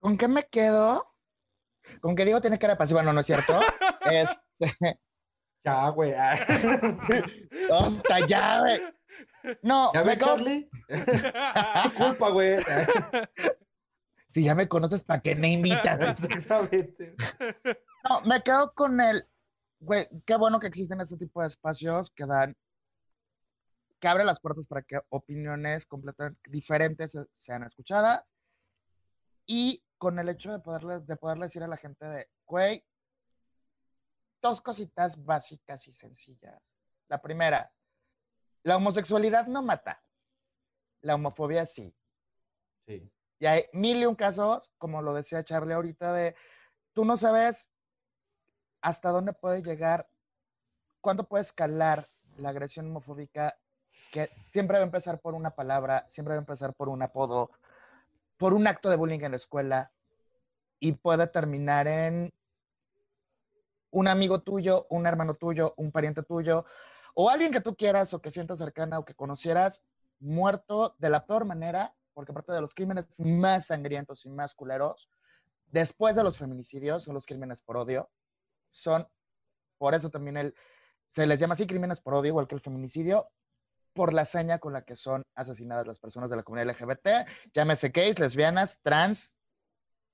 ¿Con 0.00 0.16
qué 0.16 0.28
me 0.28 0.46
quedo? 0.46 1.06
Con 2.00 2.14
que 2.16 2.24
digo 2.24 2.40
tiene 2.40 2.58
cara 2.58 2.76
pasiva, 2.78 3.02
no, 3.02 3.12
no 3.12 3.20
es 3.20 3.26
cierto. 3.26 3.58
este, 4.10 4.98
Ya, 5.64 5.88
güey. 5.90 6.14
hasta 7.72 8.26
ya, 8.26 8.60
güey. 8.60 8.80
No, 9.62 9.92
¿Ya 9.94 10.00
me 10.00 10.06
ves, 10.10 10.18
Charlie? 10.18 10.70
Es 10.88 11.82
tu 11.82 11.94
culpa, 11.94 12.30
güey. 12.30 12.58
si 14.28 14.44
ya 14.44 14.54
me 14.54 14.68
conoces, 14.68 15.02
¿para 15.02 15.20
qué 15.20 15.34
me 15.34 15.50
invitas? 15.52 16.20
Exactamente. 16.30 17.14
No, 18.08 18.20
me 18.22 18.42
quedo 18.42 18.72
con 18.74 19.00
el, 19.00 19.22
güey, 19.80 20.06
qué 20.24 20.36
bueno 20.36 20.58
que 20.60 20.66
existen 20.66 21.00
este 21.00 21.16
tipo 21.16 21.40
de 21.42 21.48
espacios 21.48 22.10
que 22.10 22.26
dan, 22.26 22.56
que 23.98 24.08
abren 24.08 24.26
las 24.26 24.40
puertas 24.40 24.66
para 24.66 24.82
que 24.82 24.98
opiniones 25.08 25.86
completamente 25.86 26.40
diferentes 26.50 27.12
se- 27.12 27.26
sean 27.36 27.64
escuchadas 27.64 28.30
y 29.46 29.82
con 29.98 30.18
el 30.18 30.28
hecho 30.28 30.52
de 30.52 30.60
poderle, 30.60 31.00
de 31.00 31.16
poderle 31.16 31.46
decir 31.46 31.62
a 31.62 31.68
la 31.68 31.76
gente 31.76 32.06
de, 32.06 32.28
güey, 32.46 32.82
dos 34.40 34.60
cositas 34.60 35.24
básicas 35.24 35.86
y 35.88 35.92
sencillas. 35.92 36.60
La 37.08 37.20
primera, 37.20 37.72
la 38.62 38.76
homosexualidad 38.76 39.46
no 39.46 39.62
mata, 39.62 40.02
la 41.00 41.16
homofobia 41.16 41.66
sí. 41.66 41.94
Sí. 42.86 43.10
Y 43.40 43.46
hay 43.46 43.64
mil 43.72 43.98
y 43.98 44.06
un 44.06 44.14
casos, 44.14 44.72
como 44.78 45.02
lo 45.02 45.14
decía 45.14 45.44
Charlie 45.44 45.74
ahorita, 45.74 46.12
de 46.12 46.34
tú 46.92 47.04
no 47.04 47.16
sabes 47.16 47.70
hasta 48.80 49.10
dónde 49.10 49.32
puede 49.32 49.62
llegar, 49.62 50.08
cuándo 51.00 51.24
puede 51.24 51.42
escalar 51.42 52.04
la 52.38 52.50
agresión 52.50 52.86
homofóbica, 52.86 53.54
que 54.12 54.26
siempre 54.26 54.78
va 54.78 54.82
a 54.82 54.86
empezar 54.86 55.20
por 55.20 55.34
una 55.34 55.50
palabra, 55.50 56.04
siempre 56.08 56.34
va 56.34 56.38
a 56.38 56.40
empezar 56.40 56.74
por 56.74 56.88
un 56.88 57.02
apodo, 57.02 57.50
por 58.38 58.54
un 58.54 58.66
acto 58.66 58.88
de 58.88 58.96
bullying 58.96 59.20
en 59.20 59.32
la 59.32 59.36
escuela, 59.36 59.92
y 60.80 60.92
puede 60.92 61.26
terminar 61.26 61.88
en 61.88 62.32
un 63.90 64.08
amigo 64.08 64.40
tuyo, 64.40 64.86
un 64.90 65.06
hermano 65.06 65.34
tuyo, 65.34 65.74
un 65.76 65.90
pariente 65.90 66.22
tuyo, 66.22 66.64
o 67.14 67.30
alguien 67.30 67.52
que 67.52 67.60
tú 67.60 67.74
quieras 67.74 68.14
o 68.14 68.22
que 68.22 68.30
sientas 68.30 68.58
cercana 68.58 68.98
o 68.98 69.04
que 69.04 69.14
conocieras, 69.14 69.82
muerto 70.20 70.94
de 70.98 71.10
la 71.10 71.26
peor 71.26 71.44
manera, 71.44 71.94
porque 72.14 72.32
aparte 72.32 72.52
de 72.52 72.60
los 72.60 72.74
crímenes 72.74 73.18
más 73.20 73.66
sangrientos 73.66 74.24
y 74.24 74.30
más 74.30 74.54
culeros, 74.54 75.10
después 75.66 76.16
de 76.16 76.22
los 76.22 76.38
feminicidios, 76.38 77.04
son 77.04 77.14
los 77.14 77.26
crímenes 77.26 77.62
por 77.62 77.76
odio, 77.76 78.10
son, 78.68 79.08
por 79.78 79.94
eso 79.94 80.10
también 80.10 80.36
el, 80.36 80.54
se 81.04 81.26
les 81.26 81.40
llama 81.40 81.54
así 81.54 81.66
crímenes 81.66 82.00
por 82.00 82.14
odio, 82.14 82.28
igual 82.28 82.46
que 82.46 82.54
el 82.54 82.60
feminicidio, 82.60 83.30
por 83.98 84.12
la 84.14 84.22
hazaña 84.22 84.60
con 84.60 84.72
la 84.72 84.82
que 84.84 84.94
son 84.94 85.24
asesinadas 85.34 85.84
las 85.84 85.98
personas 85.98 86.30
de 86.30 86.36
la 86.36 86.44
comunidad 86.44 86.68
LGBT, 86.72 87.08
llámese 87.52 87.88
gays, 87.88 88.16
lesbianas, 88.20 88.80
trans, 88.80 89.34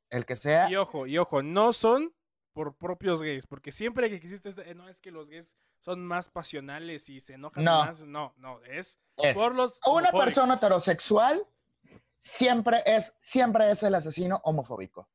el 0.08 0.24
que 0.24 0.36
sea. 0.36 0.70
Y 0.70 0.76
ojo, 0.76 1.06
y 1.06 1.18
ojo, 1.18 1.42
no 1.42 1.74
son 1.74 2.14
por 2.54 2.78
propios 2.78 3.20
gays, 3.20 3.46
porque 3.46 3.72
siempre 3.72 4.08
que 4.08 4.16
existe 4.16 4.48
este, 4.48 4.70
eh, 4.70 4.74
no 4.74 4.88
es 4.88 5.02
que 5.02 5.10
los 5.10 5.28
gays 5.28 5.52
son 5.80 6.02
más 6.06 6.30
pasionales 6.30 7.10
y 7.10 7.20
se 7.20 7.34
enojan 7.34 7.62
No. 7.62 7.84
más, 7.84 8.02
no, 8.04 8.32
no, 8.38 8.62
es 8.64 8.98
Es. 9.18 9.34
por 9.36 9.54
los 9.54 9.78
Una 9.86 9.98
homofóbicos. 10.08 10.24
persona 10.24 10.54
heterosexual 10.54 11.46
siempre 12.18 12.82
es, 12.86 13.14
siempre 13.20 13.70
es 13.70 13.82
el 13.82 13.94
asesino 13.96 14.40
homofóbico. 14.44 15.10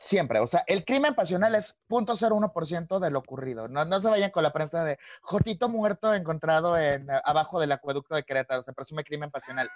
Siempre. 0.00 0.38
O 0.38 0.46
sea, 0.46 0.62
el 0.68 0.84
crimen 0.84 1.12
pasional 1.16 1.56
es 1.56 1.76
0.01% 1.88 3.00
de 3.00 3.10
lo 3.10 3.18
ocurrido. 3.18 3.66
No, 3.66 3.84
no 3.84 4.00
se 4.00 4.08
vayan 4.08 4.30
con 4.30 4.44
la 4.44 4.52
prensa 4.52 4.84
de 4.84 4.96
Jotito 5.22 5.68
muerto 5.68 6.14
encontrado 6.14 6.76
en, 6.76 7.10
eh, 7.10 7.20
abajo 7.24 7.58
del 7.58 7.72
acueducto 7.72 8.14
de 8.14 8.22
Querétaro. 8.22 8.62
Se 8.62 8.72
presume 8.72 9.02
crimen 9.02 9.32
pasional. 9.32 9.68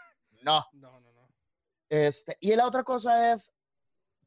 No. 0.42 0.64
No, 0.74 1.00
no, 1.00 1.12
no. 1.12 1.28
Este, 1.88 2.36
y 2.38 2.54
la 2.54 2.68
otra 2.68 2.84
cosa 2.84 3.32
es, 3.32 3.52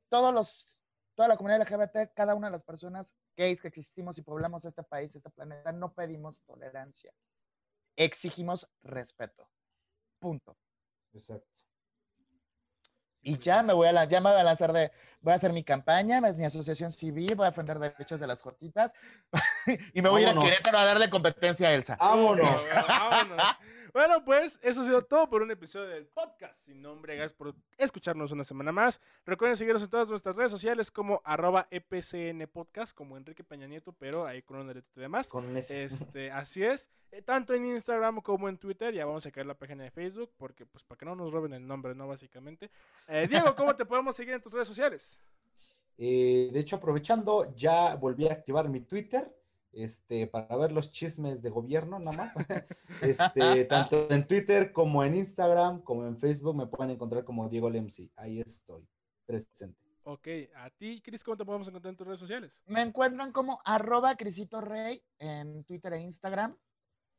todos 0.09 0.34
los, 0.34 0.84
toda 1.15 1.30
la 1.30 1.38
comunidad 1.38 1.61
LGBT, 1.61 2.13
cada 2.13 2.35
una 2.35 2.47
de 2.47 2.51
las 2.51 2.65
personas 2.65 3.15
gays 3.38 3.61
que 3.61 3.69
existimos 3.69 4.17
y 4.17 4.22
poblamos 4.22 4.65
este 4.65 4.84
país, 4.84 5.15
este 5.15 5.30
planeta, 5.30 5.72
no 5.72 5.93
pedimos 5.93 6.43
tolerancia. 6.43 7.13
Exigimos 7.95 8.67
respeto. 8.84 9.49
Punto. 10.19 10.57
Exacto. 11.13 11.61
Y 13.27 13.39
ya 13.39 13.64
me 13.64 13.73
voy 13.73 13.88
a 13.88 13.91
la- 13.91 14.06
ya 14.06 14.22
me 14.22 14.30
voy 14.30 14.39
a 14.39 14.43
lanzar 14.43 14.72
de, 14.72 14.91
voy 15.22 15.34
a 15.34 15.35
hacer 15.38 15.52
mi 15.52 15.64
campaña, 15.64 16.19
es 16.27 16.38
mi 16.38 16.45
asociación 16.45 16.91
civil, 16.91 17.34
voy 17.34 17.45
a 17.47 17.49
defender 17.49 17.80
derechos 17.80 18.19
de 18.19 18.27
las 18.27 18.39
jotitas 18.39 18.93
y 19.95 20.02
me 20.03 20.10
voy 20.10 20.22
a 20.22 20.23
ir 20.26 20.30
a 20.30 20.34
Vámonos. 20.35 20.52
Querétaro 20.53 20.77
a 20.77 20.85
darle 20.85 21.10
competencia 21.10 21.69
a 21.69 21.73
Elsa. 21.73 21.97
Vámonos. 21.99 22.61
Vámonos. 22.88 23.45
Bueno, 23.95 24.26
pues 24.26 24.59
eso 24.61 24.81
ha 24.81 24.84
sido 24.84 25.03
todo 25.03 25.30
por 25.30 25.41
un 25.41 25.51
episodio 25.51 25.88
del 25.88 26.05
podcast. 26.05 26.65
Sin 26.65 26.81
nombre, 26.81 27.15
gracias 27.15 27.31
por 27.31 27.55
escucharnos 27.77 28.30
una 28.34 28.43
semana 28.43 28.73
más. 28.73 28.99
Recuerden 29.26 29.55
seguirnos 29.55 29.84
en 29.84 29.89
todas 29.89 30.09
nuestras 30.09 30.35
redes 30.35 30.51
sociales 30.51 30.91
como 30.91 31.22
arroba 31.23 31.69
EPCN 31.72 32.45
Podcast, 32.51 32.93
como 32.93 33.15
Enrique 33.15 33.45
Peña 33.45 33.67
Nieto, 33.67 33.93
pero 33.93 34.26
ahí 34.26 34.41
con 34.41 34.57
un 34.57 34.67
derecho 34.67 34.91
y 34.97 34.99
demás. 34.99 35.30
Con 35.30 35.55
ese. 35.55 35.85
Este, 35.85 36.30
así 36.34 36.61
es. 36.61 36.89
Eh, 37.09 37.22
tanto 37.22 37.53
en 37.53 37.67
Instagram 37.67 38.19
como 38.19 38.49
en 38.49 38.57
Twitter. 38.57 38.93
Ya 38.93 39.05
vamos 39.05 39.26
a 39.27 39.31
caer 39.31 39.45
la 39.45 39.57
página 39.57 39.85
de 39.85 39.91
Facebook, 39.91 40.30
porque 40.35 40.65
pues 40.65 40.84
para 40.84 40.99
que 40.99 41.05
no 41.05 41.15
nos 41.15 41.31
roben 41.31 41.53
el 41.53 41.65
nombre, 41.65 41.95
¿no? 41.95 42.05
Básicamente. 42.05 42.69
Eh, 43.07 43.27
Diego, 43.30 43.55
¿cómo 43.55 43.77
te 43.77 43.85
podemos 43.85 44.13
seguir 44.13 44.34
en 44.34 44.41
tus 44.41 44.51
redes 44.51 44.67
sociales? 44.67 45.22
Eh, 45.97 46.49
de 46.51 46.59
hecho, 46.59 46.76
aprovechando, 46.76 47.55
ya 47.55 47.95
volví 47.95 48.27
a 48.27 48.34
activar 48.34 48.67
mi 48.67 48.81
Twitter. 48.81 49.34
Este, 49.76 50.26
para 50.26 50.56
ver 50.56 50.72
los 50.72 50.89
chismes 50.89 51.41
de 51.41 51.49
gobierno, 51.49 51.99
nada 51.99 52.15
más. 52.15 52.34
Este, 53.02 53.65
tanto 53.65 54.10
en 54.10 54.26
Twitter 54.26 54.72
como 54.72 55.03
en 55.03 55.15
Instagram, 55.15 55.81
como 55.81 56.07
en 56.07 56.18
Facebook, 56.18 56.56
me 56.56 56.65
pueden 56.65 56.91
encontrar 56.91 57.26
como 57.26 57.49
Diego 57.49 57.69
Lemsi. 57.69 58.10
Ahí 58.15 58.39
estoy, 58.39 58.88
presente. 59.26 59.77
Ok, 60.03 60.27
a 60.56 60.69
ti, 60.69 61.02
Cris, 61.02 61.23
¿cómo 61.23 61.35
te 61.35 61.43
podemos 61.43 61.68
encontrar 61.68 61.91
en 61.91 61.97
tus 61.97 62.07
redes 62.07 62.19
sociales? 62.22 62.61
Me 62.65 62.81
encuentran 62.81 63.34
como 63.34 63.60
arroba 63.65 64.15
Crisito 64.15 64.61
Rey 64.61 65.03
en 65.19 65.65
Twitter 65.65 65.91
e 65.93 65.99
Instagram 65.99 66.56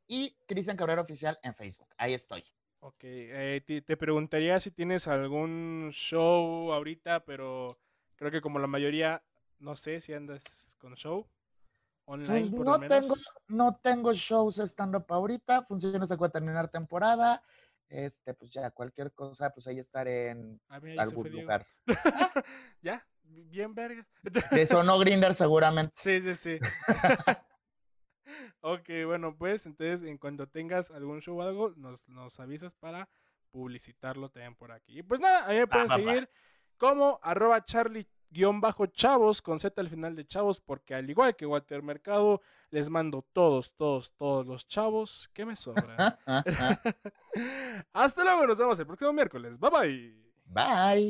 y 0.07 0.35
Cristian 0.47 0.77
Cabrera 0.77 1.01
Oficial 1.01 1.37
en 1.43 1.53
Facebook. 1.53 1.89
Ahí 1.97 2.13
estoy. 2.15 2.43
Ok, 2.79 3.01
eh, 3.03 3.61
te, 3.65 3.81
te 3.81 3.97
preguntaría 3.97 4.59
si 4.59 4.71
tienes 4.71 5.07
algún 5.07 5.89
show 5.91 6.71
ahorita, 6.73 7.23
pero 7.23 7.67
creo 8.15 8.31
que 8.31 8.41
como 8.41 8.57
la 8.57 8.67
mayoría, 8.67 9.23
no 9.59 9.75
sé 9.75 10.01
si 10.01 10.13
andas 10.13 10.75
con 10.79 10.95
show 10.95 11.27
online 12.07 12.39
Pues 12.41 12.51
por 12.51 12.65
no 12.65 12.71
lo 12.73 12.79
menos. 12.79 13.01
tengo, 13.01 13.15
no 13.47 13.75
tengo 13.75 14.13
shows 14.13 14.57
stand-up 14.59 15.05
ahorita, 15.09 15.63
funciones 15.63 16.11
a 16.11 16.29
terminar 16.29 16.67
temporada. 16.69 17.41
Este, 17.89 18.33
pues 18.33 18.51
ya 18.51 18.69
cualquier 18.71 19.13
cosa, 19.13 19.49
pues 19.51 19.67
ahí 19.67 19.79
estaré 19.79 20.29
en 20.29 20.59
Ah, 20.67 20.79
mira, 20.79 20.93
ahí 21.03 21.07
algún 21.09 21.29
lugar. 21.31 21.65
ya, 22.81 23.05
bien 23.23 23.73
verga. 23.73 24.05
De 24.51 24.65
Sono 24.67 24.99
Grinder 24.99 25.33
seguramente. 25.35 25.93
sí, 25.95 26.21
sí, 26.21 26.35
sí. 26.35 26.59
ok, 28.61 28.89
bueno, 29.05 29.37
pues 29.37 29.65
entonces 29.65 30.03
en 30.03 30.17
cuanto 30.17 30.47
tengas 30.47 30.91
algún 30.91 31.21
show 31.21 31.37
o 31.39 31.41
algo, 31.41 31.71
nos, 31.77 32.07
nos 32.09 32.39
avisas 32.39 32.73
para 32.75 33.07
publicitarlo 33.51 34.29
también 34.29 34.55
por 34.55 34.71
aquí. 34.71 34.99
Y 34.99 35.03
pues 35.03 35.21
nada, 35.21 35.45
a 35.45 35.49
mí 35.49 35.55
me 35.55 35.67
pueden 35.67 35.89
seguir 35.89 36.29
como 36.77 37.19
arroba 37.23 37.63
charlie 37.63 38.07
guion 38.29 38.61
bajo 38.61 38.85
chavos 38.87 39.41
con 39.41 39.59
Z 39.59 39.79
al 39.81 39.89
final 39.89 40.15
de 40.15 40.25
chavos 40.25 40.59
porque 40.59 40.95
al 40.95 41.09
igual 41.09 41.35
que 41.35 41.45
Walter 41.45 41.81
Mercado 41.83 42.41
les 42.69 42.89
mando 42.89 43.25
todos, 43.33 43.73
todos, 43.73 44.13
todos 44.13 44.45
los 44.45 44.67
chavos 44.67 45.29
que 45.33 45.45
me 45.45 45.55
sobran. 45.55 45.97
Hasta 47.93 48.23
luego, 48.23 48.47
nos 48.47 48.57
vemos 48.57 48.79
el 48.79 48.85
próximo 48.85 49.13
miércoles. 49.13 49.57
Bye 49.59 49.69
bye. 49.69 50.27
Bye. 50.45 51.09